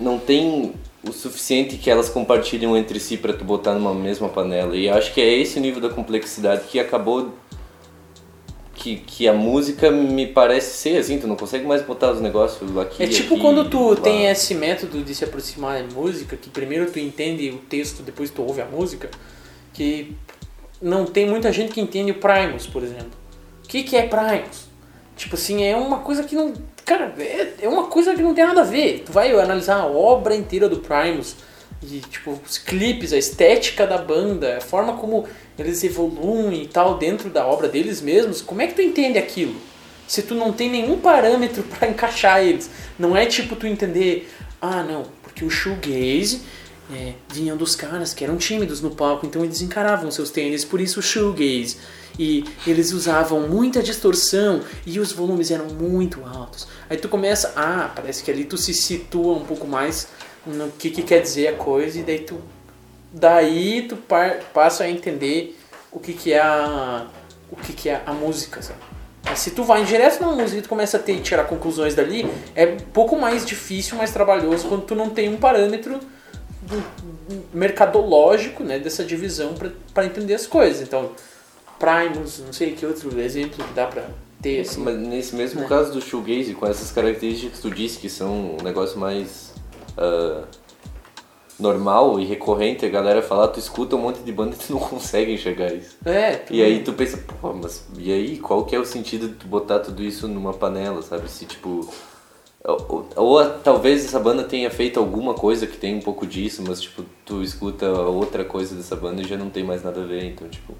não 0.00 0.18
tem 0.18 0.72
o 1.06 1.12
suficiente 1.12 1.76
que 1.76 1.90
elas 1.90 2.08
compartilham 2.08 2.76
entre 2.76 2.98
si 3.00 3.16
pra 3.16 3.32
tu 3.32 3.44
botar 3.44 3.74
numa 3.74 3.92
mesma 3.92 4.28
panela. 4.28 4.76
E 4.76 4.88
acho 4.88 5.12
que 5.12 5.20
é 5.20 5.38
esse 5.38 5.58
o 5.58 5.60
nível 5.60 5.80
da 5.80 5.88
complexidade 5.88 6.64
que 6.68 6.78
acabou 6.78 7.32
que, 8.74 8.96
que 8.96 9.28
a 9.28 9.32
música 9.32 9.90
me 9.90 10.26
parece 10.26 10.76
ser 10.78 10.98
assim, 10.98 11.18
tu 11.18 11.26
não 11.26 11.36
consegue 11.36 11.66
mais 11.66 11.82
botar 11.82 12.12
os 12.12 12.20
negócios 12.20 12.76
aqui. 12.78 13.02
É 13.02 13.06
tipo 13.06 13.34
aqui, 13.34 13.42
quando 13.42 13.68
tu 13.68 13.90
lá. 13.90 13.96
tem 13.96 14.26
esse 14.26 14.54
método 14.54 15.02
de 15.02 15.14
se 15.14 15.24
aproximar 15.24 15.82
da 15.82 15.94
música, 15.94 16.36
que 16.36 16.48
primeiro 16.48 16.90
tu 16.90 16.98
entende 16.98 17.50
o 17.50 17.58
texto, 17.58 18.02
depois 18.02 18.30
tu 18.30 18.42
ouve 18.42 18.60
a 18.60 18.66
música, 18.66 19.10
que 19.72 20.16
não 20.80 21.04
tem 21.04 21.28
muita 21.28 21.52
gente 21.52 21.72
que 21.72 21.80
entende 21.80 22.10
o 22.10 22.14
Primus, 22.16 22.66
por 22.66 22.82
exemplo. 22.82 23.12
O 23.64 23.68
que, 23.68 23.82
que 23.82 23.96
é 23.96 24.06
Primus? 24.06 24.66
Tipo 25.16 25.36
assim, 25.36 25.62
é 25.62 25.76
uma 25.76 25.98
coisa 25.98 26.24
que 26.24 26.34
não. 26.34 26.52
Cara, 26.84 27.14
é, 27.18 27.54
é 27.62 27.68
uma 27.68 27.84
coisa 27.84 28.14
que 28.14 28.22
não 28.22 28.34
tem 28.34 28.44
nada 28.44 28.62
a 28.62 28.64
ver. 28.64 29.02
Tu 29.06 29.12
vai 29.12 29.30
analisar 29.32 29.76
a 29.76 29.86
obra 29.86 30.34
inteira 30.34 30.68
do 30.68 30.78
Primus, 30.78 31.36
e 31.82 32.00
tipo 32.00 32.38
os 32.44 32.58
clipes, 32.58 33.12
a 33.12 33.18
estética 33.18 33.86
da 33.86 33.98
banda, 33.98 34.58
a 34.58 34.60
forma 34.60 34.94
como 34.94 35.26
eles 35.62 35.82
evoluem 35.84 36.62
e 36.62 36.66
tal 36.66 36.98
dentro 36.98 37.30
da 37.30 37.46
obra 37.46 37.68
deles 37.68 38.00
mesmos, 38.00 38.40
como 38.40 38.62
é 38.62 38.66
que 38.66 38.74
tu 38.74 38.82
entende 38.82 39.18
aquilo? 39.18 39.54
Se 40.06 40.22
tu 40.22 40.34
não 40.34 40.52
tem 40.52 40.70
nenhum 40.70 40.98
parâmetro 40.98 41.62
para 41.78 41.88
encaixar 41.88 42.42
eles, 42.42 42.70
não 42.98 43.16
é 43.16 43.26
tipo 43.26 43.56
tu 43.56 43.66
entender, 43.66 44.28
ah 44.60 44.82
não, 44.82 45.04
porque 45.22 45.44
o 45.44 45.50
shoegaze 45.50 46.42
é, 46.92 47.14
vinham 47.28 47.56
dos 47.56 47.74
caras 47.74 48.12
que 48.12 48.22
eram 48.22 48.36
tímidos 48.36 48.80
no 48.80 48.90
palco, 48.90 49.24
então 49.24 49.44
eles 49.44 49.62
encaravam 49.62 50.10
seus 50.10 50.30
tênis, 50.30 50.64
por 50.64 50.80
isso 50.80 51.00
o 51.00 51.02
shoegaze. 51.02 51.78
E 52.18 52.44
eles 52.66 52.92
usavam 52.92 53.48
muita 53.48 53.82
distorção 53.82 54.60
e 54.84 55.00
os 55.00 55.12
volumes 55.12 55.50
eram 55.50 55.66
muito 55.66 56.22
altos. 56.26 56.68
Aí 56.90 56.98
tu 56.98 57.08
começa, 57.08 57.54
ah, 57.56 57.90
parece 57.94 58.22
que 58.22 58.30
ali 58.30 58.44
tu 58.44 58.58
se 58.58 58.74
situa 58.74 59.34
um 59.34 59.44
pouco 59.44 59.66
mais 59.66 60.08
no 60.46 60.70
que, 60.72 60.90
que 60.90 61.02
quer 61.02 61.22
dizer 61.22 61.48
a 61.48 61.52
coisa 61.54 61.98
e 61.98 62.02
daí 62.02 62.18
tu 62.18 62.38
daí 63.12 63.82
tu 63.82 63.96
par, 63.96 64.38
passa 64.52 64.84
a 64.84 64.90
entender 64.90 65.58
o 65.90 66.00
que, 66.00 66.12
que 66.12 66.32
é 66.32 66.40
a 66.40 67.06
o 67.50 67.56
que, 67.56 67.74
que 67.74 67.88
é 67.90 68.02
a 68.06 68.12
música, 68.14 68.62
sabe? 68.62 68.80
Mas 69.24 69.38
se 69.38 69.50
tu 69.50 69.62
vai 69.62 69.84
direto 69.84 70.20
na 70.20 70.32
música 70.32 70.58
e 70.58 70.62
tu 70.62 70.68
começa 70.68 70.96
a 70.96 71.00
ter, 71.00 71.20
tirar 71.20 71.44
conclusões 71.44 71.94
dali, 71.94 72.28
é 72.56 72.66
um 72.66 72.76
pouco 72.92 73.16
mais 73.16 73.44
difícil, 73.44 73.96
mais 73.96 74.10
trabalhoso 74.10 74.68
quando 74.68 74.84
tu 74.84 74.94
não 74.94 75.10
tem 75.10 75.28
um 75.28 75.36
parâmetro 75.36 76.00
mercadológico 77.52 78.64
né, 78.64 78.78
dessa 78.78 79.04
divisão 79.04 79.54
para 79.92 80.06
entender 80.06 80.34
as 80.34 80.46
coisas. 80.46 80.80
Então, 80.80 81.12
Primus, 81.78 82.40
não 82.44 82.52
sei 82.52 82.72
que 82.72 82.86
outro 82.86 83.20
exemplo 83.20 83.64
que 83.64 83.74
dá 83.74 83.86
para 83.86 84.06
ter. 84.40 84.60
Assim. 84.60 84.80
Mas 84.80 84.96
nesse 84.96 85.36
mesmo 85.36 85.60
né? 85.60 85.66
caso 85.68 85.92
do 85.92 86.00
shoegaze, 86.00 86.54
com 86.54 86.66
essas 86.66 86.90
características 86.90 87.56
que 87.56 87.62
tu 87.62 87.70
disse 87.70 87.98
que 87.98 88.08
são 88.08 88.56
um 88.58 88.62
negócio 88.62 88.98
mais 88.98 89.52
ah, 89.96 90.44
normal 91.62 92.18
e 92.20 92.24
recorrente, 92.26 92.84
a 92.84 92.88
galera 92.88 93.22
fala, 93.22 93.48
tu 93.48 93.58
escuta 93.58 93.96
um 93.96 94.00
monte 94.00 94.18
de 94.20 94.32
banda 94.32 94.54
e 94.54 94.58
tu 94.66 94.72
não 94.74 94.80
consegue 94.80 95.32
enxergar 95.32 95.72
isso. 95.72 95.96
É, 96.04 96.32
tu- 96.36 96.52
E 96.52 96.62
aí 96.62 96.82
tu 96.82 96.92
pensa, 96.92 97.16
pô, 97.40 97.52
mas 97.54 97.86
e 97.96 98.12
aí 98.12 98.38
qual 98.38 98.64
que 98.64 98.74
é 98.76 98.78
o 98.78 98.84
sentido 98.84 99.28
de 99.28 99.34
tu 99.34 99.46
botar 99.46 99.78
tudo 99.78 100.02
isso 100.02 100.26
numa 100.28 100.52
panela, 100.52 101.00
sabe? 101.02 101.30
Se 101.30 101.46
tipo. 101.46 101.88
Ou, 102.64 102.86
ou- 102.88 103.08
ou 103.16 103.50
talvez 103.60 104.04
essa 104.04 104.20
banda 104.20 104.44
tenha 104.44 104.70
feito 104.70 105.00
alguma 105.00 105.34
coisa 105.34 105.66
que 105.66 105.76
tem 105.76 105.96
um 105.96 106.00
pouco 106.00 106.24
disso, 106.26 106.62
mas 106.66 106.80
tipo, 106.80 107.04
tu 107.24 107.42
escuta 107.42 107.90
outra 107.90 108.44
coisa 108.44 108.74
dessa 108.76 108.94
banda 108.94 109.20
e 109.22 109.24
já 109.24 109.36
não 109.36 109.50
tem 109.50 109.64
mais 109.64 109.82
nada 109.82 110.00
a 110.02 110.04
ver, 110.06 110.24
então 110.24 110.46
tipo. 110.48 110.74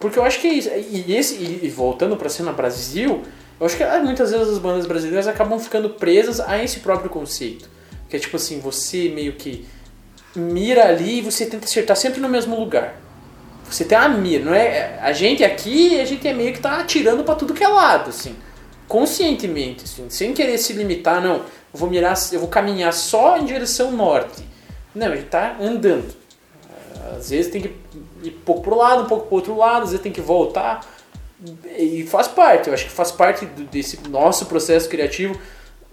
Porque 0.00 0.18
eu 0.18 0.24
acho 0.24 0.40
que 0.40 0.46
é 0.48 0.52
isso. 0.54 0.68
E, 0.90 1.14
esse, 1.14 1.34
e, 1.36 1.68
voltando 1.68 2.16
pra 2.16 2.28
cena 2.28 2.52
Brasil, 2.52 3.22
eu 3.60 3.66
acho 3.66 3.76
que 3.76 3.82
ah, 3.84 4.00
muitas 4.02 4.30
vezes 4.32 4.48
as 4.48 4.58
bandas 4.58 4.86
brasileiras 4.86 5.28
acabam 5.28 5.58
ficando 5.60 5.90
presas 5.90 6.40
a 6.40 6.60
esse 6.64 6.80
próprio 6.80 7.10
conceito. 7.10 7.68
Que 8.08 8.16
é 8.16 8.18
tipo 8.18 8.34
assim, 8.36 8.58
você 8.58 9.08
meio 9.10 9.34
que 9.34 9.66
mira 10.34 10.88
ali 10.88 11.18
e 11.18 11.22
você 11.22 11.46
tenta 11.46 11.64
acertar 11.64 11.96
sempre 11.96 12.20
no 12.20 12.28
mesmo 12.28 12.58
lugar. 12.58 13.00
Você 13.70 13.84
tem 13.84 13.96
a 13.96 14.08
mira, 14.08 14.44
não 14.44 14.54
é? 14.54 14.98
A 15.00 15.12
gente 15.12 15.44
aqui, 15.44 16.00
a 16.00 16.04
gente 16.04 16.26
é 16.26 16.34
meio 16.34 16.52
que 16.52 16.60
tá 16.60 16.80
atirando 16.80 17.22
pra 17.22 17.34
tudo 17.34 17.54
que 17.54 17.62
é 17.62 17.68
lado, 17.68 18.10
assim. 18.10 18.36
Conscientemente, 18.88 19.84
assim, 19.84 20.10
sem 20.10 20.34
querer 20.34 20.58
se 20.58 20.72
limitar, 20.72 21.22
não. 21.22 21.36
Eu 21.36 21.78
vou 21.78 21.88
mirar, 21.88 22.14
eu 22.32 22.40
vou 22.40 22.48
caminhar 22.48 22.92
só 22.92 23.38
em 23.38 23.44
direção 23.44 23.92
norte. 23.92 24.42
Não, 24.92 25.06
a 25.06 25.14
gente 25.14 25.28
tá 25.28 25.56
andando. 25.60 26.12
Às 27.16 27.30
vezes 27.30 27.52
tem 27.52 27.62
que 27.62 27.68
ir 28.24 28.30
um 28.30 28.44
pouco 28.44 28.62
pro 28.62 28.76
lado, 28.76 29.04
um 29.04 29.06
pouco 29.06 29.26
pro 29.26 29.36
outro 29.36 29.56
lado, 29.56 29.84
às 29.84 29.90
vezes 29.90 30.02
tem 30.02 30.10
que 30.10 30.20
voltar. 30.20 30.84
E 31.78 32.04
faz 32.06 32.26
parte, 32.26 32.68
eu 32.68 32.74
acho 32.74 32.84
que 32.86 32.90
faz 32.90 33.12
parte 33.12 33.46
desse 33.46 34.00
nosso 34.08 34.46
processo 34.46 34.88
criativo 34.88 35.40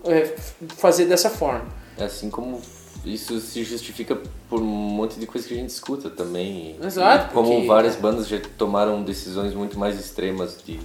é, 0.03 0.33
fazer 0.77 1.05
dessa 1.05 1.29
forma. 1.29 1.67
É 1.97 2.05
assim 2.05 2.29
como 2.29 2.61
isso 3.07 3.39
se 3.39 3.63
justifica 3.63 4.17
por 4.49 4.59
um 4.61 4.65
monte 4.65 5.19
de 5.19 5.25
coisa 5.25 5.47
que 5.47 5.53
a 5.53 5.57
gente 5.57 5.69
escuta 5.69 6.09
também. 6.09 6.75
Exato, 6.83 7.31
e 7.31 7.33
Como 7.33 7.51
porque- 7.51 7.67
várias 7.67 7.95
bandas 7.95 8.27
já 8.27 8.39
tomaram 8.57 9.03
decisões 9.03 9.53
muito 9.53 9.77
mais 9.79 9.99
extremas 9.99 10.57
de, 10.65 10.79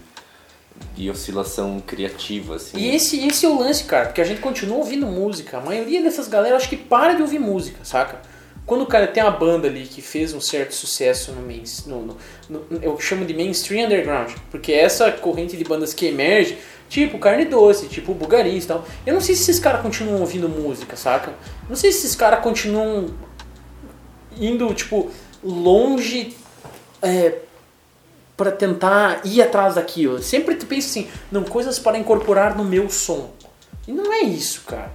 de 0.97 1.11
oscilação 1.11 1.81
criativa, 1.81 2.57
assim. 2.57 2.77
E 2.79 2.95
esse, 2.95 3.27
esse 3.27 3.45
é 3.47 3.49
o 3.49 3.59
lance, 3.59 3.85
cara, 3.85 4.07
porque 4.07 4.21
a 4.21 4.25
gente 4.25 4.41
continua 4.41 4.79
ouvindo 4.79 5.07
música. 5.07 5.59
A 5.59 5.61
maioria 5.61 6.03
dessas 6.03 6.29
galera 6.29 6.57
acho 6.57 6.69
que 6.69 6.77
para 6.77 7.15
de 7.15 7.23
ouvir 7.23 7.39
música, 7.39 7.79
saca? 7.85 8.21
Quando 8.65 8.83
o 8.83 8.87
cara 8.87 9.09
tem 9.09 9.21
uma 9.23 9.33
banda 9.33 9.67
ali 9.67 9.83
que 9.87 10.01
fez 10.01 10.33
um 10.33 10.41
certo 10.41 10.73
sucesso 10.73 11.33
no, 11.33 11.43
main, 11.43 11.65
no, 11.87 12.03
no- 12.03 12.17
no- 12.49 12.79
eu 12.81 12.99
chamo 13.01 13.25
de 13.25 13.35
mainstream 13.35 13.87
underground, 13.87 14.31
porque 14.53 14.73
é 14.73 14.83
essa 14.83 15.11
corrente 15.11 15.57
de 15.57 15.65
bandas 15.65 15.93
que 15.93 16.07
emerge, 16.07 16.57
tipo 16.93 17.19
Carne 17.19 17.47
Doce, 17.47 17.89
tipo 17.89 18.13
Bugarins 18.13 18.65
e 18.65 18.67
tal, 18.67 18.85
eu 19.07 19.15
não 19.15 19.21
sei 19.21 19.35
se 19.35 19.45
esses 19.45 19.59
caras 19.59 19.81
continuam 19.81 20.21
ouvindo 20.21 20.47
música, 20.47 20.95
saca? 20.95 21.33
Não 21.67 21.75
sei 21.75 21.91
se 21.91 22.01
esses 22.01 22.15
caras 22.15 22.41
continuam 22.41 23.07
indo, 24.39 24.75
tipo, 24.75 25.11
longe 25.43 26.37
é, 27.01 27.39
para 28.37 28.53
tentar 28.53 29.23
ir 29.25 29.41
atrás 29.41 29.77
daquilo. 29.77 30.23
Sempre 30.23 30.55
tu 30.55 30.67
pensa 30.67 30.87
assim, 30.89 31.09
não, 31.31 31.45
coisas 31.45 31.79
para 31.79 31.97
incorporar 31.97 32.55
no 32.55 32.63
meu 32.63 32.91
som. 32.91 33.31
E 33.89 33.93
não 33.93 34.13
é 34.13 34.21
isso, 34.21 34.61
cara. 34.67 34.93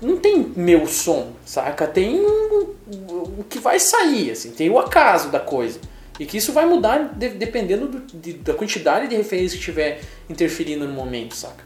Não 0.00 0.16
tem 0.16 0.50
meu 0.56 0.86
som, 0.86 1.32
saca? 1.44 1.86
Tem 1.86 2.24
o 2.24 3.44
que 3.50 3.58
vai 3.58 3.78
sair, 3.78 4.30
assim, 4.30 4.52
tem 4.52 4.70
o 4.70 4.78
acaso 4.78 5.28
da 5.28 5.40
coisa. 5.40 5.78
E 6.18 6.26
que 6.26 6.36
isso 6.36 6.52
vai 6.52 6.66
mudar 6.66 7.12
de- 7.16 7.28
dependendo 7.30 7.86
do- 7.88 8.00
de- 8.18 8.32
da 8.34 8.52
quantidade 8.54 9.06
de 9.08 9.14
referências 9.16 9.52
que 9.52 9.58
estiver 9.58 10.00
interferindo 10.28 10.86
no 10.86 10.92
momento, 10.92 11.34
saca? 11.36 11.62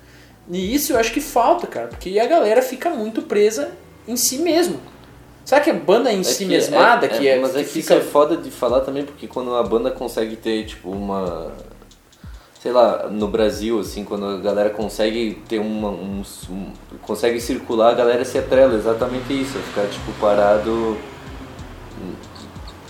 E 0.51 0.75
isso 0.75 0.93
eu 0.93 0.99
acho 0.99 1.13
que 1.13 1.21
falta, 1.21 1.67
cara, 1.67 1.89
porque 1.89 2.19
a 2.19 2.27
galera 2.27 2.61
fica 2.61 2.91
muito 2.91 3.23
presa 3.23 3.71
em 4.07 4.17
si 4.17 4.39
mesmo. 4.39 4.79
Sabe 5.45 5.65
que 5.65 5.71
a 5.71 5.75
banda 5.75 6.13
em 6.13 6.21
É 6.21 6.23
si 6.25 6.45
mesmada, 6.45 7.09
que 7.09 7.27
é, 7.27 7.39
Mas 7.41 7.53
que 7.53 7.59
é 7.59 7.63
que 7.65 7.69
fica... 7.69 7.81
isso 7.81 7.93
é 7.95 8.01
foda 8.01 8.37
de 8.37 8.51
falar 8.51 8.81
também, 8.83 9.05
porque 9.05 9.27
quando 9.27 9.55
a 9.57 9.63
banda 9.63 9.91
consegue 9.91 10.37
ter, 10.37 10.67
tipo, 10.67 10.91
uma. 10.91 11.53
Sei 12.61 12.71
lá, 12.71 13.09
no 13.09 13.27
Brasil, 13.27 13.81
assim, 13.81 14.05
quando 14.05 14.25
a 14.25 14.37
galera 14.39 14.71
consegue 14.71 15.43
ter 15.49 15.59
uma. 15.59 15.89
Um, 15.89 16.23
um- 16.51 16.73
consegue 17.03 17.41
circular, 17.41 17.91
a 17.91 17.95
galera 17.95 18.25
se 18.25 18.39
atrela, 18.39 18.75
exatamente 18.77 19.33
isso, 19.33 19.59
é 19.59 19.61
ficar, 19.63 19.87
tipo, 19.89 20.13
parado. 20.21 20.97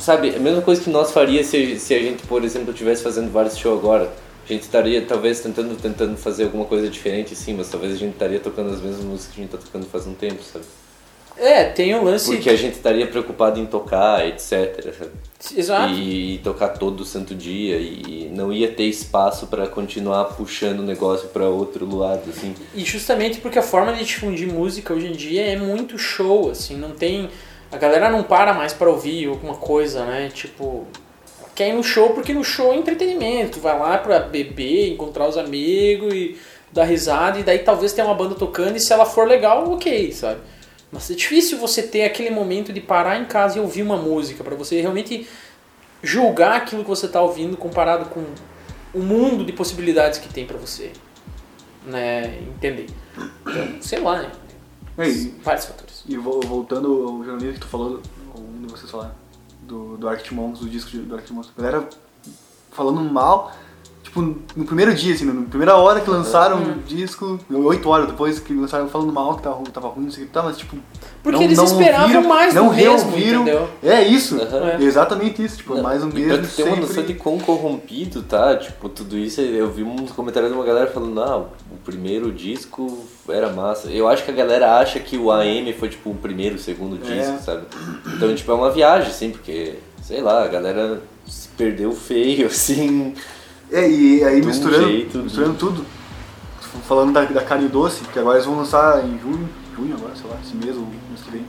Sabe, 0.02 0.34
a 0.34 0.40
mesma 0.40 0.60
coisa 0.62 0.82
que 0.82 0.90
nós 0.90 1.12
faria 1.12 1.44
se, 1.44 1.78
se 1.78 1.94
a 1.94 1.98
gente, 2.00 2.26
por 2.26 2.42
exemplo, 2.42 2.72
estivesse 2.72 3.04
fazendo 3.04 3.30
vários 3.30 3.56
shows 3.56 3.78
agora. 3.78 4.12
A 4.44 4.52
gente 4.52 4.62
estaria, 4.62 5.00
talvez, 5.02 5.38
tentando, 5.38 5.80
tentando 5.80 6.16
fazer 6.16 6.42
alguma 6.44 6.64
coisa 6.64 6.88
diferente, 6.88 7.36
sim, 7.36 7.54
mas 7.54 7.70
talvez 7.70 7.94
a 7.94 7.96
gente 7.96 8.14
estaria 8.14 8.40
tocando 8.40 8.74
as 8.74 8.80
mesmas 8.80 9.04
músicas 9.04 9.32
que 9.32 9.40
a 9.40 9.44
gente 9.44 9.52
tá 9.52 9.58
tocando 9.58 9.86
faz 9.86 10.04
um 10.08 10.14
tempo, 10.14 10.42
sabe? 10.42 10.64
É, 11.36 11.64
tem 11.64 11.94
o 11.94 12.02
lance... 12.02 12.32
Porque 12.32 12.50
a 12.50 12.56
gente 12.56 12.74
estaria 12.74 13.06
preocupado 13.06 13.60
em 13.60 13.66
tocar, 13.66 14.26
etc. 14.26 14.92
sabe? 14.92 15.10
Exato. 15.56 15.94
E, 15.94 16.38
tocar 16.38 16.70
todo 16.70 17.04
santo 17.04 17.32
dia 17.32 17.78
e 17.78 18.28
não 18.34 18.52
ia 18.52 18.72
ter 18.72 18.84
espaço 18.84 19.46
para 19.46 19.68
continuar 19.68 20.24
puxando 20.24 20.80
o 20.80 20.82
negócio 20.82 21.28
para 21.28 21.48
outro 21.48 21.96
lado, 21.96 22.28
assim. 22.28 22.56
E 22.74 22.84
justamente 22.84 23.40
porque 23.40 23.58
a 23.60 23.62
forma 23.62 23.92
de 23.92 24.04
difundir 24.04 24.48
música 24.48 24.92
hoje 24.92 25.06
em 25.06 25.12
dia 25.12 25.42
é 25.42 25.56
muito 25.56 25.96
show, 25.96 26.50
assim, 26.50 26.76
não 26.76 26.90
tem. 26.90 27.30
A 27.72 27.78
galera 27.78 28.10
não 28.10 28.22
para 28.22 28.52
mais 28.52 28.72
pra 28.72 28.90
ouvir 28.90 29.26
alguma 29.26 29.54
coisa, 29.54 30.04
né? 30.04 30.30
Tipo, 30.32 30.86
quer 31.54 31.70
ir 31.70 31.72
no 31.72 31.82
show 31.82 32.10
porque 32.10 32.34
no 32.34 32.44
show 32.44 32.72
é 32.72 32.76
entretenimento, 32.76 33.58
vai 33.60 33.78
lá 33.78 33.96
pra 33.98 34.20
beber, 34.20 34.92
encontrar 34.92 35.26
os 35.26 35.38
amigos 35.38 36.12
e 36.12 36.38
dar 36.70 36.84
risada, 36.84 37.38
e 37.38 37.42
daí 37.42 37.58
talvez 37.60 37.92
tenha 37.92 38.06
uma 38.06 38.14
banda 38.14 38.34
tocando 38.34 38.76
e 38.76 38.80
se 38.80 38.92
ela 38.92 39.04
for 39.04 39.26
legal, 39.26 39.70
ok, 39.72 40.12
sabe? 40.12 40.40
Mas 40.90 41.10
é 41.10 41.14
difícil 41.14 41.58
você 41.58 41.82
ter 41.82 42.04
aquele 42.04 42.30
momento 42.30 42.72
de 42.72 42.80
parar 42.80 43.18
em 43.18 43.24
casa 43.24 43.58
e 43.58 43.60
ouvir 43.60 43.82
uma 43.82 43.96
música, 43.96 44.44
pra 44.44 44.54
você 44.54 44.80
realmente 44.80 45.26
julgar 46.02 46.56
aquilo 46.56 46.82
que 46.82 46.88
você 46.88 47.08
tá 47.08 47.20
ouvindo 47.20 47.56
comparado 47.56 48.06
com 48.06 48.24
o 48.94 49.00
mundo 49.00 49.44
de 49.44 49.52
possibilidades 49.52 50.18
que 50.18 50.28
tem 50.28 50.44
pra 50.44 50.58
você 50.58 50.90
né, 51.86 52.38
entender. 52.56 52.86
Então, 53.16 53.80
sei 53.80 54.00
lá, 54.00 54.22
né? 54.22 54.32
É, 54.98 55.04
Vários 55.42 55.64
fatores. 55.64 55.91
E 56.06 56.16
vo- 56.16 56.40
voltando 56.40 56.88
ao 57.08 57.24
jornalismo 57.24 57.54
que 57.54 57.60
tu 57.60 57.66
falou, 57.66 58.00
ou 58.34 58.42
de 58.66 58.72
vocês 58.72 58.90
falaram, 58.90 59.12
do, 59.62 59.96
do 59.96 60.08
Arctic 60.08 60.32
do 60.60 60.68
disco 60.68 60.90
de- 60.90 61.02
do 61.02 61.14
Arctic 61.14 61.32
Monks. 61.34 61.50
A 61.56 61.62
galera 61.62 61.88
falando 62.70 63.00
mal, 63.12 63.52
tipo, 64.12 64.20
no 64.54 64.64
primeiro 64.66 64.94
dia, 64.94 65.14
assim, 65.14 65.24
na 65.24 65.40
primeira 65.48 65.74
hora 65.76 66.00
que 66.02 66.10
lançaram 66.10 66.58
Uhum. 66.58 66.72
o 66.72 66.74
disco, 66.86 67.40
oito 67.50 67.88
horas 67.88 68.06
depois 68.08 68.38
que 68.38 68.52
lançaram 68.52 68.86
falando 68.86 69.10
mal, 69.10 69.36
que 69.36 69.42
tava, 69.42 69.62
tava 69.72 69.88
ruim, 69.88 70.04
não 70.04 70.10
sei 70.10 70.24
o 70.24 70.26
que, 70.26 70.32
tá, 70.32 70.42
mas 70.42 70.58
tipo... 70.58 70.76
Porque 71.22 71.38
não- 71.38 71.44
eles 71.44 71.56
não 71.56 71.64
esperavam 71.64 72.02
ouviram, 72.02 72.28
mais 72.28 72.52
não 72.54 72.68
do 72.68 72.74
mesmo, 72.74 72.90
reouviram. 73.10 73.42
entendeu? 73.42 73.68
É 73.82 74.02
isso, 74.02 74.36
Aham. 74.38 74.68
é 74.78 74.82
exatamente 74.82 75.42
isso, 75.42 75.56
tipo, 75.56 75.78
é 75.78 75.80
mais 75.80 76.04
o 76.04 76.10
E 76.10 76.12
mesmo 76.12 76.28
pra 76.38 76.46
tu 76.46 76.54
ter 76.54 76.62
uma 76.64 76.76
noção 76.76 77.02
de 77.04 77.14
quão 77.14 77.38
corrompido 77.38 78.22
tá, 78.22 78.54
tipo, 78.56 78.86
tudo 78.90 79.16
isso, 79.16 79.40
eu 79.40 79.70
vi 79.70 79.82
uns 79.82 80.10
comentários 80.12 80.52
de 80.52 80.58
uma 80.58 80.66
galera 80.66 80.90
falando, 80.90 81.18
ah, 81.22 81.38
o 81.38 81.76
primeiro 81.84 82.30
disco 82.30 83.04
era 83.28 83.48
massa. 83.50 83.88
Eu 83.88 84.08
acho 84.08 84.24
que 84.24 84.30
a 84.30 84.34
galera 84.34 84.76
acha 84.78 85.00
que 85.00 85.16
o 85.16 85.30
AM 85.32 85.72
foi, 85.72 85.88
tipo, 85.88 86.10
o 86.10 86.14
primeiro, 86.14 86.56
o 86.56 86.58
segundo 86.58 86.98
É. 87.02 87.14
disco, 87.16 87.38
sabe? 87.42 87.62
Então, 88.14 88.34
tipo, 88.34 88.50
é 88.52 88.54
uma 88.54 88.70
viagem, 88.70 89.08
assim, 89.08 89.30
porque, 89.30 89.76
sei 90.02 90.20
lá, 90.20 90.44
a 90.44 90.48
galera 90.48 91.00
se 91.26 91.48
perdeu 91.56 91.92
feio, 91.92 92.46
assim. 92.52 93.14
É, 93.72 93.88
e 93.88 94.22
aí 94.24 94.40
De 94.40 94.46
um 94.46 94.50
misturando, 94.50 94.86
jeito, 94.88 95.18
misturando 95.18 95.54
tudo, 95.54 95.84
falando 96.86 97.12
da, 97.12 97.24
da 97.24 97.42
carne 97.42 97.68
doce, 97.68 98.02
que 98.04 98.18
agora 98.18 98.36
eles 98.36 98.46
vão 98.46 98.56
lançar 98.56 99.04
em 99.04 99.18
junho, 99.18 99.48
junho 99.76 99.94
agora, 99.96 100.14
sei 100.14 100.28
lá, 100.30 100.36
esse 100.44 100.54
mês 100.54 100.76
ou 100.76 100.82
mês 100.82 101.22
que 101.24 101.30
vem. 101.30 101.44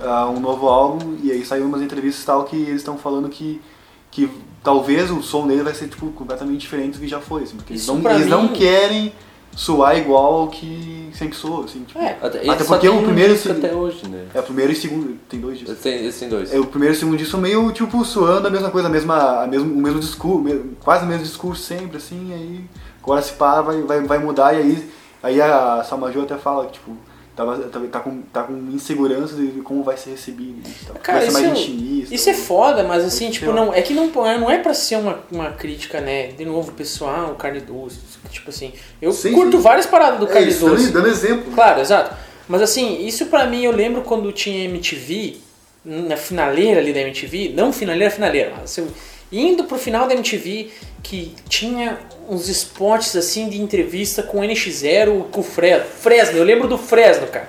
ah, 0.00 0.28
um 0.28 0.40
novo 0.40 0.68
álbum 0.68 1.16
e 1.22 1.30
aí 1.30 1.44
saiu 1.44 1.66
umas 1.66 1.82
entrevistas 1.82 2.22
e 2.22 2.26
tal 2.26 2.44
que 2.44 2.56
eles 2.56 2.76
estão 2.76 2.96
falando 2.96 3.28
que, 3.28 3.60
que 4.10 4.30
talvez 4.64 5.10
o 5.10 5.22
som 5.22 5.46
dele 5.46 5.62
vai 5.62 5.74
ser 5.74 5.88
tipo, 5.88 6.06
completamente 6.12 6.60
diferente 6.60 6.94
do 6.94 7.00
que 7.00 7.08
já 7.08 7.20
foi, 7.20 7.42
assim, 7.42 7.56
porque 7.56 7.72
eles, 7.74 7.82
Isso 7.82 7.94
não, 7.94 8.10
eles 8.10 8.26
não 8.26 8.42
mim- 8.44 8.52
querem 8.54 9.12
soar 9.54 9.96
igual 9.98 10.34
ao 10.42 10.48
que 10.48 11.10
sempre 11.12 11.36
soou, 11.36 11.64
assim, 11.64 11.84
tipo, 11.84 11.98
É, 11.98 12.16
Até, 12.22 12.48
Até 12.50 12.64
porque 12.64 12.88
o 12.88 12.94
um 12.98 13.04
primeiro 13.04 13.34
disco 13.34 13.48
se- 13.50 13.54
até 13.58 13.74
hoje, 13.74 14.08
né? 14.08 14.26
é 14.34 14.40
o 14.40 14.42
primeiro 14.42 14.72
e 14.72 14.74
o 14.74 14.78
segundo, 14.80 15.18
tem 15.28 15.40
dois 15.40 15.58
discos. 15.58 15.76
Esse 15.76 15.82
tem, 15.82 16.10
tem 16.10 16.28
dois. 16.28 16.52
É, 16.54 16.58
o 16.58 16.66
primeiro 16.66 16.94
e 16.94 16.96
o 16.96 16.98
segundo 16.98 17.16
disco 17.18 17.32
são 17.32 17.40
meio, 17.40 17.70
tipo, 17.72 18.02
suando 18.04 18.48
a 18.48 18.50
mesma 18.50 18.70
coisa, 18.70 18.88
a 18.88 18.90
mesma, 18.90 19.42
a 19.42 19.46
mesmo, 19.46 19.72
o 19.72 19.76
mesmo 19.82 20.00
discurso, 20.00 20.64
quase 20.82 21.04
o 21.04 21.08
mesmo 21.08 21.24
discurso 21.24 21.62
sempre, 21.62 21.98
assim, 21.98 22.32
aí 22.32 22.64
agora 23.02 23.20
se 23.20 23.32
pá, 23.34 23.60
vai, 23.60 23.82
vai, 23.82 24.00
vai 24.02 24.18
mudar, 24.18 24.54
e 24.54 24.58
aí, 24.58 24.90
aí 25.22 25.40
a 25.40 25.84
Salmaju 25.84 26.22
até 26.22 26.36
fala 26.38 26.66
que, 26.66 26.72
tipo, 26.72 26.96
tava, 27.36 27.58
tá, 27.58 27.80
tá, 27.90 28.00
com, 28.00 28.22
tá 28.32 28.42
com 28.44 28.52
insegurança 28.72 29.34
de 29.34 29.60
como 29.62 29.82
vai 29.82 29.96
ser 29.96 30.10
recebido 30.10 30.60
isso, 30.68 30.86
tal. 30.86 30.96
Cara, 30.96 31.18
vai 31.20 31.26
ser 31.28 31.32
mais 31.32 31.58
isso- 31.58 31.70
intimista. 31.70 32.14
Isso 32.14 32.30
é 32.30 32.34
foda, 32.34 32.82
mas 32.84 33.04
assim, 33.04 33.30
tipo, 33.30 33.52
não, 33.52 33.72
é 33.72 33.80
que 33.82 33.94
não, 33.94 34.06
não 34.08 34.50
é 34.50 34.58
pra 34.58 34.74
ser 34.74 34.96
uma, 34.96 35.18
uma 35.30 35.50
crítica, 35.50 36.00
né? 36.00 36.28
De 36.28 36.44
novo, 36.44 36.72
pessoal, 36.72 37.34
carne 37.34 37.60
doce. 37.60 37.98
Tipo 38.30 38.50
assim, 38.50 38.72
eu 39.00 39.12
Sim, 39.12 39.32
curto 39.32 39.56
sim. 39.56 39.62
várias 39.62 39.86
paradas 39.86 40.18
do 40.20 40.26
é, 40.26 40.32
carne 40.32 40.48
isso, 40.48 40.66
doce. 40.66 40.84
dando, 40.84 40.92
dando 40.94 41.08
exemplo. 41.08 41.52
Claro, 41.54 41.80
exato. 41.80 42.16
Mas 42.48 42.60
assim, 42.62 43.06
isso 43.06 43.26
pra 43.26 43.46
mim 43.46 43.64
eu 43.64 43.72
lembro 43.72 44.02
quando 44.02 44.30
tinha 44.32 44.64
MTV, 44.64 45.36
na 45.84 46.16
finaleira 46.16 46.80
ali 46.80 46.92
da 46.92 47.00
MTV, 47.00 47.52
não 47.56 47.72
finaleira, 47.72 48.10
finaleira, 48.10 48.50
mas 48.52 48.64
assim, 48.64 48.88
indo 49.32 49.64
pro 49.64 49.78
final 49.78 50.06
da 50.06 50.14
MTV, 50.14 50.70
que 51.02 51.34
tinha 51.48 51.98
uns 52.32 52.48
spots 52.48 53.14
assim 53.14 53.48
de 53.48 53.60
entrevista 53.60 54.22
com 54.22 54.40
o 54.40 54.42
NX0, 54.42 55.30
com 55.30 55.40
o 55.40 55.44
Fresno. 55.44 55.86
Fresno, 55.86 56.38
eu 56.38 56.44
lembro 56.44 56.66
do 56.66 56.78
Fresno, 56.78 57.26
cara. 57.26 57.48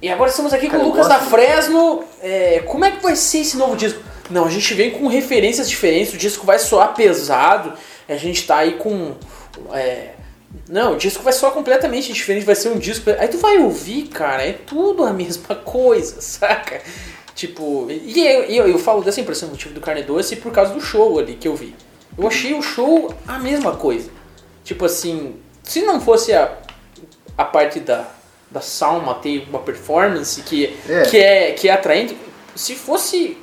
E 0.00 0.08
agora 0.08 0.30
estamos 0.30 0.52
aqui 0.52 0.66
com 0.66 0.72
Cara, 0.72 0.82
o 0.82 0.86
eu 0.86 0.90
Lucas 0.90 1.08
da. 1.08 1.20
Fresno. 1.20 2.04
É, 2.20 2.60
como 2.66 2.84
é 2.84 2.90
que 2.90 3.00
vai 3.00 3.14
ser 3.14 3.38
esse 3.38 3.56
novo 3.56 3.76
disco? 3.76 4.00
Não, 4.28 4.44
a 4.44 4.50
gente 4.50 4.74
vem 4.74 4.90
com 4.90 5.06
referências 5.06 5.68
diferentes, 5.70 6.12
o 6.12 6.16
disco 6.16 6.44
vai 6.44 6.58
soar 6.58 6.94
pesado, 6.94 7.74
a 8.08 8.16
gente 8.16 8.44
tá 8.44 8.56
aí 8.56 8.72
com. 8.72 9.14
é, 9.72 10.10
não, 10.68 10.94
o 10.94 10.96
disco 10.96 11.22
vai 11.22 11.32
soar 11.32 11.52
completamente 11.52 12.12
diferente, 12.12 12.44
vai 12.44 12.56
ser 12.56 12.70
um 12.70 12.78
disco. 12.78 13.10
Aí 13.16 13.28
tu 13.28 13.38
vai 13.38 13.58
ouvir, 13.58 14.08
cara, 14.08 14.42
é 14.42 14.52
tudo 14.52 15.04
a 15.04 15.12
mesma 15.12 15.54
coisa, 15.54 16.18
saca? 16.20 16.80
Tipo, 17.34 17.86
e 17.90 18.26
eu, 18.26 18.42
eu, 18.44 18.68
eu 18.68 18.78
falo 18.78 19.02
dessa 19.02 19.20
impressão 19.20 19.48
do 19.48 19.52
motivo 19.52 19.72
do 19.72 19.80
Carne 19.80 20.02
Doce 20.02 20.36
por 20.36 20.52
causa 20.52 20.74
do 20.74 20.80
show 20.80 21.18
ali 21.18 21.34
que 21.34 21.46
eu 21.46 21.54
vi. 21.54 21.74
Eu 22.16 22.26
achei 22.26 22.54
o 22.54 22.62
show 22.62 23.14
a 23.26 23.38
mesma 23.38 23.76
coisa. 23.76 24.10
Tipo 24.64 24.84
assim, 24.84 25.36
se 25.62 25.82
não 25.82 26.00
fosse 26.00 26.32
a, 26.32 26.56
a 27.36 27.44
parte 27.44 27.80
da, 27.80 28.06
da 28.50 28.60
Salma 28.60 29.14
ter 29.16 29.46
uma 29.48 29.58
performance 29.60 30.40
que 30.42 30.76
É. 30.88 31.02
que, 31.02 31.16
é, 31.18 31.52
que 31.52 31.68
é 31.68 31.72
atraente, 31.72 32.16
se 32.54 32.74
fosse 32.76 33.38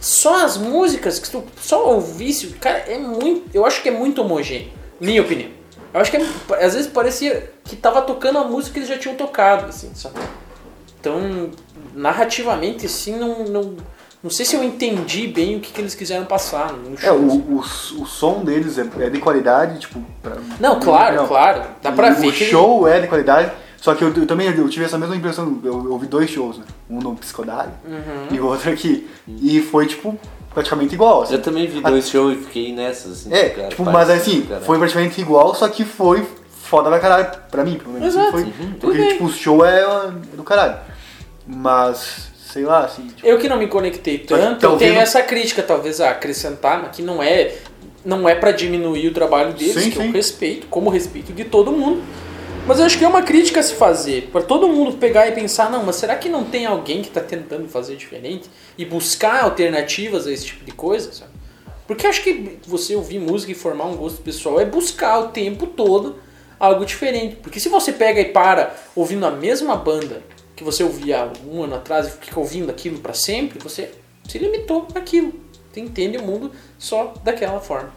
só 0.00 0.44
as 0.44 0.56
músicas, 0.56 1.18
que 1.18 1.28
tu 1.28 1.44
só 1.60 1.92
ouvisse, 1.94 2.46
cara, 2.60 2.78
é 2.86 2.96
muito. 2.98 3.50
Eu 3.52 3.66
acho 3.66 3.82
que 3.82 3.88
é 3.88 3.92
muito 3.92 4.22
homogêneo, 4.22 4.70
minha 5.00 5.20
opinião. 5.20 5.50
Eu 5.92 6.00
acho 6.00 6.10
que 6.10 6.18
é- 6.18 6.64
às 6.64 6.74
vezes 6.74 6.86
parecia 6.86 7.50
que 7.64 7.74
tava 7.74 8.02
tocando 8.02 8.38
a 8.38 8.44
música 8.44 8.74
que 8.74 8.78
eles 8.80 8.88
já 8.88 8.96
tinham 8.98 9.16
tocado, 9.16 9.66
assim, 9.66 9.90
sabe? 9.94 10.20
Então, 11.00 11.50
narrativamente, 11.94 12.86
assim, 12.86 13.16
não, 13.16 13.44
não, 13.44 13.76
não 14.22 14.30
sei 14.30 14.44
se 14.44 14.56
eu 14.56 14.62
entendi 14.64 15.26
bem 15.28 15.56
o 15.56 15.60
que, 15.60 15.72
que 15.72 15.80
eles 15.80 15.94
quiseram 15.94 16.24
passar 16.26 16.72
no 16.72 16.94
É, 16.94 16.96
show. 16.98 17.16
o, 17.16 17.56
o, 17.56 18.02
o 18.02 18.06
som 18.06 18.42
deles 18.44 18.78
é, 18.78 18.86
é 19.00 19.10
de 19.10 19.18
qualidade, 19.20 19.78
tipo... 19.80 20.00
Pra, 20.22 20.36
Não, 20.58 20.80
claro, 20.80 21.16
não. 21.16 21.26
claro. 21.28 21.62
Dá 21.82 21.92
pra 21.92 22.08
E 22.10 22.14
ver 22.14 22.28
O 22.28 22.32
que 22.32 22.42
ele- 22.44 22.50
show 22.50 22.86
é 22.88 23.00
de 23.00 23.06
qualidade, 23.06 23.52
só 23.76 23.94
que 23.94 24.02
eu, 24.02 24.12
eu 24.12 24.26
também 24.26 24.48
eu 24.48 24.68
tive 24.68 24.84
essa 24.84 24.98
mesma 24.98 25.14
impressão, 25.16 25.60
eu, 25.62 25.84
eu 25.84 25.92
ouvi 25.92 26.06
dois 26.06 26.28
shows, 26.30 26.58
né? 26.58 26.64
Um 26.90 26.98
no 26.98 27.14
Psicodário 27.16 27.70
Uhum. 27.86 28.34
e 28.36 28.40
o 28.40 28.46
outro 28.46 28.70
aqui. 28.72 29.08
E 29.28 29.60
foi, 29.62 29.86
tipo, 29.86 30.18
praticamente 30.52 30.94
igual, 30.94 31.22
assim. 31.22 31.34
Eu 31.34 31.42
também 31.42 31.66
vi 31.68 31.80
dois 31.80 32.08
shows 32.08 32.34
e 32.36 32.40
fiquei 32.42 32.72
nessas, 32.74 33.12
assim. 33.12 33.32
É, 33.32 33.50
cara, 33.50 33.68
tipo, 33.68 33.84
mas 33.84 34.10
assim, 34.10 34.42
cara. 34.42 34.60
foi 34.62 34.78
praticamente 34.78 35.20
igual, 35.20 35.54
só 35.54 35.68
que 35.68 35.84
foi 35.84 36.26
foda 36.64 36.88
pra 36.90 36.98
caralho, 36.98 37.30
pra 37.50 37.62
mim, 37.64 37.76
pelo 37.78 37.92
menos. 37.92 38.08
Exato, 38.08 38.32
Foi, 38.32 38.42
uhum, 38.42 38.74
porque, 38.80 38.98
bem. 38.98 39.08
tipo, 39.12 39.24
o 39.26 39.30
show 39.32 39.64
é, 39.64 39.80
é 39.82 40.10
do 40.36 40.42
caralho. 40.42 40.76
Mas, 41.46 42.27
sei 42.58 42.66
lá, 42.66 42.84
assim, 42.84 43.06
tipo, 43.06 43.26
Eu 43.26 43.38
que 43.38 43.48
não 43.48 43.56
me 43.56 43.68
conectei 43.68 44.18
que 44.18 44.26
tanto, 44.26 44.60
tá 44.60 44.66
eu 44.66 44.76
tenho 44.76 44.98
essa 44.98 45.22
crítica 45.22 45.62
talvez 45.62 46.00
a 46.00 46.10
acrescentar, 46.10 46.82
mas 46.82 46.96
que 46.96 47.02
não 47.02 47.22
é 47.22 47.54
não 48.04 48.28
é 48.28 48.34
para 48.34 48.52
diminuir 48.52 49.08
o 49.08 49.12
trabalho 49.12 49.52
deles, 49.52 49.82
Sim, 49.82 49.90
que 49.90 49.98
eu 49.98 50.02
sim. 50.02 50.12
respeito, 50.12 50.66
como 50.68 50.88
respeito 50.88 51.32
de 51.32 51.44
todo 51.44 51.70
mundo. 51.70 52.02
Mas 52.66 52.78
eu 52.78 52.86
acho 52.86 52.96
que 52.96 53.04
é 53.04 53.08
uma 53.08 53.22
crítica 53.22 53.60
a 53.60 53.62
se 53.62 53.74
fazer, 53.74 54.28
para 54.32 54.40
todo 54.42 54.68
mundo 54.68 54.96
pegar 54.96 55.26
e 55.26 55.32
pensar, 55.32 55.70
não, 55.70 55.82
mas 55.82 55.96
será 55.96 56.14
que 56.16 56.28
não 56.28 56.44
tem 56.44 56.64
alguém 56.64 57.02
que 57.02 57.08
está 57.08 57.20
tentando 57.20 57.68
fazer 57.68 57.96
diferente 57.96 58.48
e 58.78 58.84
buscar 58.84 59.42
alternativas 59.42 60.26
a 60.26 60.32
esse 60.32 60.46
tipo 60.46 60.64
de 60.64 60.72
coisa, 60.72 61.12
sabe? 61.12 61.32
Porque 61.86 62.06
eu 62.06 62.10
acho 62.10 62.22
que 62.22 62.58
você 62.66 62.94
ouvir 62.94 63.18
música 63.18 63.52
e 63.52 63.54
formar 63.54 63.86
um 63.86 63.96
gosto 63.96 64.22
pessoal 64.22 64.60
é 64.60 64.64
buscar 64.64 65.18
o 65.18 65.28
tempo 65.28 65.66
todo 65.66 66.16
algo 66.58 66.84
diferente. 66.84 67.36
Porque 67.36 67.58
se 67.58 67.68
você 67.68 67.92
pega 67.92 68.20
e 68.20 68.26
para 68.26 68.74
ouvindo 68.94 69.26
a 69.26 69.30
mesma 69.30 69.74
banda 69.76 70.22
que 70.58 70.64
você 70.64 70.82
ouvia 70.82 71.30
um 71.46 71.62
ano 71.62 71.76
atrás 71.76 72.08
e 72.08 72.10
fica 72.10 72.40
ouvindo 72.40 72.68
aquilo 72.68 72.98
para 72.98 73.14
sempre, 73.14 73.60
você 73.60 73.92
se 74.28 74.38
limitou 74.38 74.88
àquilo. 74.92 75.32
Você 75.72 75.78
entende 75.78 76.18
o 76.18 76.22
mundo 76.24 76.50
só 76.76 77.14
daquela 77.22 77.60
forma, 77.60 77.92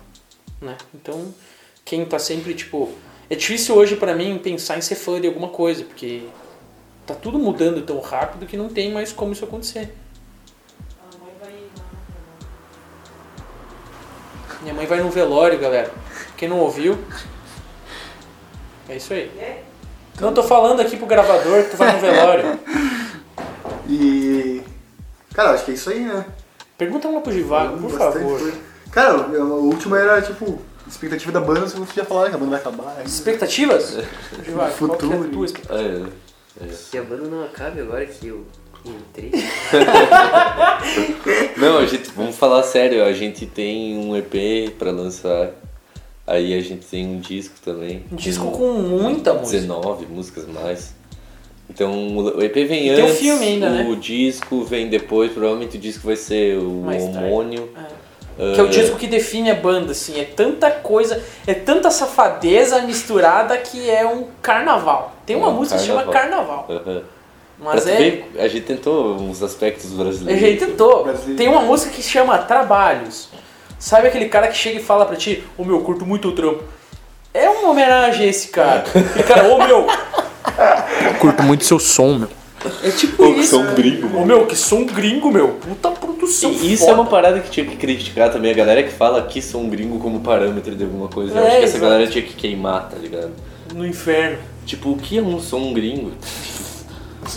né? 0.61 0.77
Então, 0.93 1.33
quem 1.83 2.05
tá 2.05 2.19
sempre 2.19 2.53
tipo, 2.53 2.93
é 3.27 3.35
difícil 3.35 3.75
hoje 3.75 3.95
para 3.95 4.13
mim 4.13 4.37
pensar 4.37 4.77
em 4.77 4.81
ser 4.81 4.93
fã 4.93 5.19
de 5.19 5.25
alguma 5.25 5.47
coisa, 5.47 5.83
porque 5.83 6.27
tá 7.07 7.15
tudo 7.15 7.39
mudando 7.39 7.83
tão 7.83 7.99
rápido 7.99 8.45
que 8.45 8.55
não 8.55 8.69
tem 8.69 8.91
mais 8.91 9.11
como 9.11 9.33
isso 9.33 9.43
acontecer. 9.43 9.95
Minha 14.61 14.75
mãe 14.75 14.85
vai 14.85 15.01
no 15.01 15.09
velório, 15.09 15.57
galera. 15.57 15.91
Quem 16.37 16.47
não 16.47 16.59
ouviu, 16.59 16.95
é 18.87 18.97
isso 18.97 19.11
aí. 19.11 19.31
Não 20.21 20.33
tô 20.33 20.43
falando 20.43 20.79
aqui 20.79 20.95
pro 20.95 21.07
gravador 21.07 21.63
que 21.63 21.71
tu 21.71 21.77
vai 21.77 21.91
no 21.93 21.99
velório. 21.99 22.59
E. 23.89 24.61
Cara, 25.33 25.51
acho 25.51 25.65
que 25.65 25.71
é 25.71 25.73
isso 25.73 25.89
aí, 25.89 25.99
né? 25.99 26.25
Pergunta 26.77 27.07
uma 27.09 27.19
pro 27.19 27.33
Givago, 27.33 27.77
por 27.77 27.91
Bastante 27.91 28.13
favor. 28.23 28.39
coisa. 28.39 28.57
Cara, 28.91 29.17
o 29.17 29.41
o 29.41 29.63
último 29.65 29.95
era 29.97 30.21
tipo, 30.21 30.61
expectativa 30.87 31.31
da 31.31 31.41
banda, 31.41 31.67
se 31.67 31.75
você 31.75 31.91
já 31.95 32.05
falar 32.05 32.29
que 32.29 32.35
a 32.35 32.37
banda 32.37 32.51
vai 32.51 32.59
acabar. 32.59 32.93
né? 32.95 33.03
Expectativas? 33.05 33.97
Givago, 34.45 34.73
qual 34.77 34.97
que 34.97 35.05
é 35.05 35.07
a 35.07 35.11
Futuro. 35.11 35.29
tua 35.29 35.45
expectativa? 35.45 36.09
É, 36.61 36.65
Que 36.89 36.97
a 36.97 37.03
banda 37.03 37.23
não 37.27 37.43
acabe 37.43 37.81
agora 37.81 38.05
que 38.05 38.27
eu 38.27 38.45
entrei. 38.85 39.31
Não, 41.57 41.77
a 41.79 41.85
gente, 41.85 42.09
vamos 42.15 42.35
falar 42.35 42.63
sério, 42.63 43.03
a 43.03 43.13
gente 43.13 43.45
tem 43.45 43.97
um 43.97 44.15
EP 44.15 44.71
pra 44.77 44.91
lançar. 44.91 45.49
Aí 46.31 46.57
a 46.57 46.61
gente 46.61 46.85
tem 46.85 47.05
um 47.05 47.19
disco 47.19 47.55
também. 47.63 48.03
Um 48.11 48.15
disco 48.15 48.49
com 48.51 48.71
muita 48.73 49.33
música. 49.33 49.57
19 49.57 50.05
músicas 50.05 50.47
mais. 50.47 50.93
Então 51.69 52.17
o 52.17 52.41
EP 52.41 52.53
vem 52.67 52.89
E 52.89 52.95
tem 52.95 53.03
o 53.03 53.07
antes, 53.07 53.19
filme 53.19 53.45
ainda, 53.45 53.67
o 53.67 53.69
né? 53.69 53.97
disco 53.99 54.63
vem 54.63 54.87
depois, 54.89 55.31
provavelmente 55.31 55.77
o 55.77 55.79
disco 55.79 56.05
vai 56.05 56.15
ser 56.15 56.57
o 56.57 56.69
Mais 56.83 57.03
homônio. 57.03 57.69
É. 58.39 58.53
Que 58.53 58.59
é 58.59 58.63
o 58.63 58.69
disco 58.69 58.95
que 58.97 59.07
define 59.07 59.51
a 59.51 59.55
banda, 59.55 59.91
assim. 59.91 60.19
É 60.19 60.23
tanta 60.23 60.71
coisa, 60.71 61.21
é 61.45 61.53
tanta 61.53 61.91
safadeza 61.91 62.81
misturada 62.81 63.57
que 63.57 63.89
é 63.89 64.05
um 64.07 64.27
carnaval. 64.41 65.15
Tem 65.25 65.35
uma 65.35 65.47
É 65.47 65.49
um 65.49 65.53
música 65.53 65.77
que 65.79 65.85
chama 65.85 66.03
Carnaval. 66.05 66.65
Aham. 66.69 67.03
Mas 67.59 67.83
Pra 67.83 67.91
é. 67.93 67.97
ver, 67.97 68.31
a 68.39 68.47
gente 68.47 68.65
tentou 68.65 69.15
uns 69.17 69.43
aspectos 69.43 69.93
A 69.93 70.03
brasileiros. 70.03 70.41
gente 70.41 70.65
tentou. 70.65 71.03
Brasileiro. 71.03 71.35
Tem 71.37 71.47
uma 71.47 71.61
música 71.61 71.91
que 71.91 72.01
chama 72.01 72.37
Trabalhos. 72.39 73.29
Sabe 73.81 74.07
aquele 74.07 74.29
cara 74.29 74.47
que 74.47 74.55
chega 74.55 74.79
e 74.79 74.83
fala 74.83 75.05
pra 75.07 75.15
ti, 75.15 75.43
ô 75.57 75.65
meu, 75.65 75.81
curto 75.81 76.05
muito 76.05 76.27
o 76.27 76.31
trampo. 76.33 76.63
É 77.33 77.49
uma 77.49 77.71
homenagem 77.71 78.27
a 78.27 78.29
esse 78.29 78.49
cara. 78.49 78.83
Aquele 78.87 79.23
cara, 79.23 79.47
ô 79.51 79.57
meu. 79.57 79.87
curto 81.19 81.41
muito 81.41 81.65
seu 81.65 81.79
som, 81.79 82.13
meu. 82.19 82.29
É 82.83 82.91
tipo 82.91 83.17
Pô, 83.17 83.33
que 83.33 83.39
isso. 83.39 83.55
som 83.55 83.73
gringo, 83.73 84.19
Ô 84.19 84.23
meu, 84.23 84.45
que 84.45 84.55
som 84.55 84.85
gringo, 84.85 85.31
meu. 85.31 85.47
Puta 85.55 85.89
produção. 85.89 86.51
E 86.51 86.73
isso 86.73 86.83
foda. 86.85 86.91
é 86.91 86.95
uma 86.95 87.05
parada 87.05 87.39
que 87.39 87.49
tinha 87.49 87.65
que 87.65 87.75
criticar 87.75 88.31
também. 88.31 88.51
A 88.51 88.53
galera 88.53 88.83
que 88.83 88.91
fala 88.91 89.23
que 89.23 89.41
são 89.41 89.67
gringo 89.67 89.97
como 89.97 90.19
parâmetro 90.19 90.75
de 90.75 90.83
alguma 90.83 91.07
coisa. 91.07 91.33
Eu 91.33 91.43
É, 91.43 91.47
acho 91.47 91.57
que 91.57 91.63
essa 91.63 91.77
exato. 91.77 91.91
galera 91.91 92.07
tinha 92.11 92.23
que 92.23 92.33
queimar, 92.35 92.87
tá 92.87 92.97
ligado? 92.97 93.31
No 93.73 93.83
inferno. 93.83 94.37
Tipo, 94.63 94.91
o 94.91 94.95
que 94.97 95.17
é 95.17 95.21
um 95.23 95.39
som 95.39 95.73
gringo? 95.73 96.11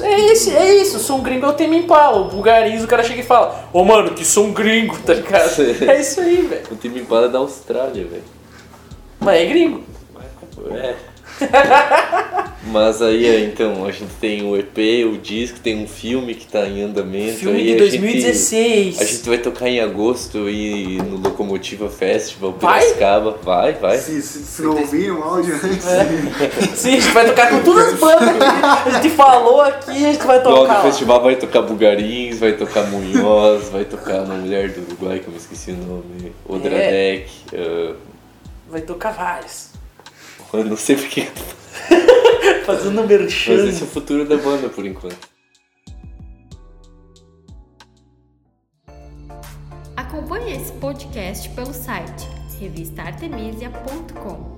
É 0.03 0.33
isso, 0.33 0.51
é 0.51 0.75
isso. 0.77 0.99
Som 0.99 1.21
gringo 1.21 1.47
é 1.47 1.49
o 1.49 1.53
tema 1.53 1.75
Impala. 1.77 2.21
O 2.21 2.29
bulgarizo, 2.29 2.85
o 2.85 2.89
cara 2.89 3.03
chega 3.03 3.21
e 3.21 3.25
fala, 3.25 3.69
ô 3.73 3.85
mano, 3.85 4.15
que 4.15 4.25
som 4.25 4.53
gringo, 4.53 4.99
tá 4.99 5.15
ligado? 5.15 5.61
É 5.89 6.01
isso 6.01 6.21
aí, 6.21 6.43
velho. 6.43 6.67
O 6.71 6.77
time 6.77 7.01
Impala 7.01 7.27
é 7.27 7.29
da 7.29 7.39
Austrália, 7.39 8.05
velho. 8.05 8.25
Mas 9.21 9.41
é 9.41 9.47
gringo. 9.47 9.83
É. 10.71 10.95
Mas 12.67 13.03
aí, 13.03 13.27
é, 13.27 13.41
então, 13.41 13.85
a 13.85 13.93
gente 13.93 14.11
tem 14.21 14.43
o 14.43 14.57
EP, 14.57 14.79
o 15.07 15.19
disco, 15.19 15.61
tem 15.61 15.77
um 15.77 15.87
filme 15.87 16.35
que 16.35 16.47
tá 16.47 16.67
em 16.67 16.83
andamento. 16.83 17.35
Filme 17.39 17.59
aí 17.59 17.67
de 17.67 17.75
a 17.75 17.79
2016. 17.79 18.85
Gente, 18.95 19.03
a 19.03 19.07
gente 19.07 19.29
vai 19.29 19.39
tocar 19.39 19.69
em 19.69 19.81
agosto 19.81 20.49
e 20.49 20.97
no 20.97 21.19
Locomotiva 21.19 21.91
Festival, 21.91 22.53
Vai? 22.59 22.81
Piracicaba. 22.81 23.39
Vai, 23.43 23.75
vai. 23.75 23.99
Se, 23.99 24.21
se, 24.23 24.39
se 24.45 24.63
não 24.63 24.79
ouviram 24.79 25.21
o 25.21 25.23
áudio 25.23 25.55
antes. 25.63 25.85
Sim, 26.75 26.97
a 26.97 27.01
gente 27.01 27.13
vai 27.13 27.27
tocar 27.27 27.51
com 27.51 27.61
todas 27.63 27.93
as 27.93 28.01
bandas 28.01 28.31
que 28.83 28.89
a 28.89 28.91
gente 29.03 29.11
falou 29.15 29.61
aqui, 29.61 29.91
a 29.91 30.13
gente 30.13 30.27
vai 30.27 30.43
tocar. 30.43 30.57
no 30.57 30.63
lá. 30.63 30.83
festival 30.83 31.23
vai 31.23 31.37
tocar 31.37 31.63
Bugarins, 31.63 32.39
vai 32.39 32.53
tocar 32.55 32.85
Munhoz, 32.85 33.69
vai 33.69 33.85
tocar 33.85 34.23
uma 34.23 34.35
mulher 34.37 34.71
do 34.71 34.81
Uruguai 34.83 35.19
que 35.19 35.27
eu 35.29 35.33
me 35.33 35.39
esqueci 35.39 35.71
o 35.71 35.77
nome, 35.77 36.33
Odradek. 36.49 37.27
ah, 37.55 37.95
Vai 38.71 38.81
tocar 38.81 39.13
vários. 39.13 39.74
Eu 40.59 40.65
não 40.65 40.77
sei 40.77 40.97
porque. 40.97 41.23
Fazendo 42.65 42.97
Mas 42.97 43.09
merchan. 43.09 43.67
esse 43.67 43.83
é 43.83 43.85
o 43.85 43.89
futuro 43.89 44.27
da 44.27 44.37
banda 44.37 44.69
por 44.69 44.87
enquanto. 44.87 45.35
Acompanhe 49.97 50.57
esse 50.57 50.73
podcast 50.73 51.49
pelo 51.51 51.73
site 51.75 52.29
revistaartemisia.com. 52.61 54.54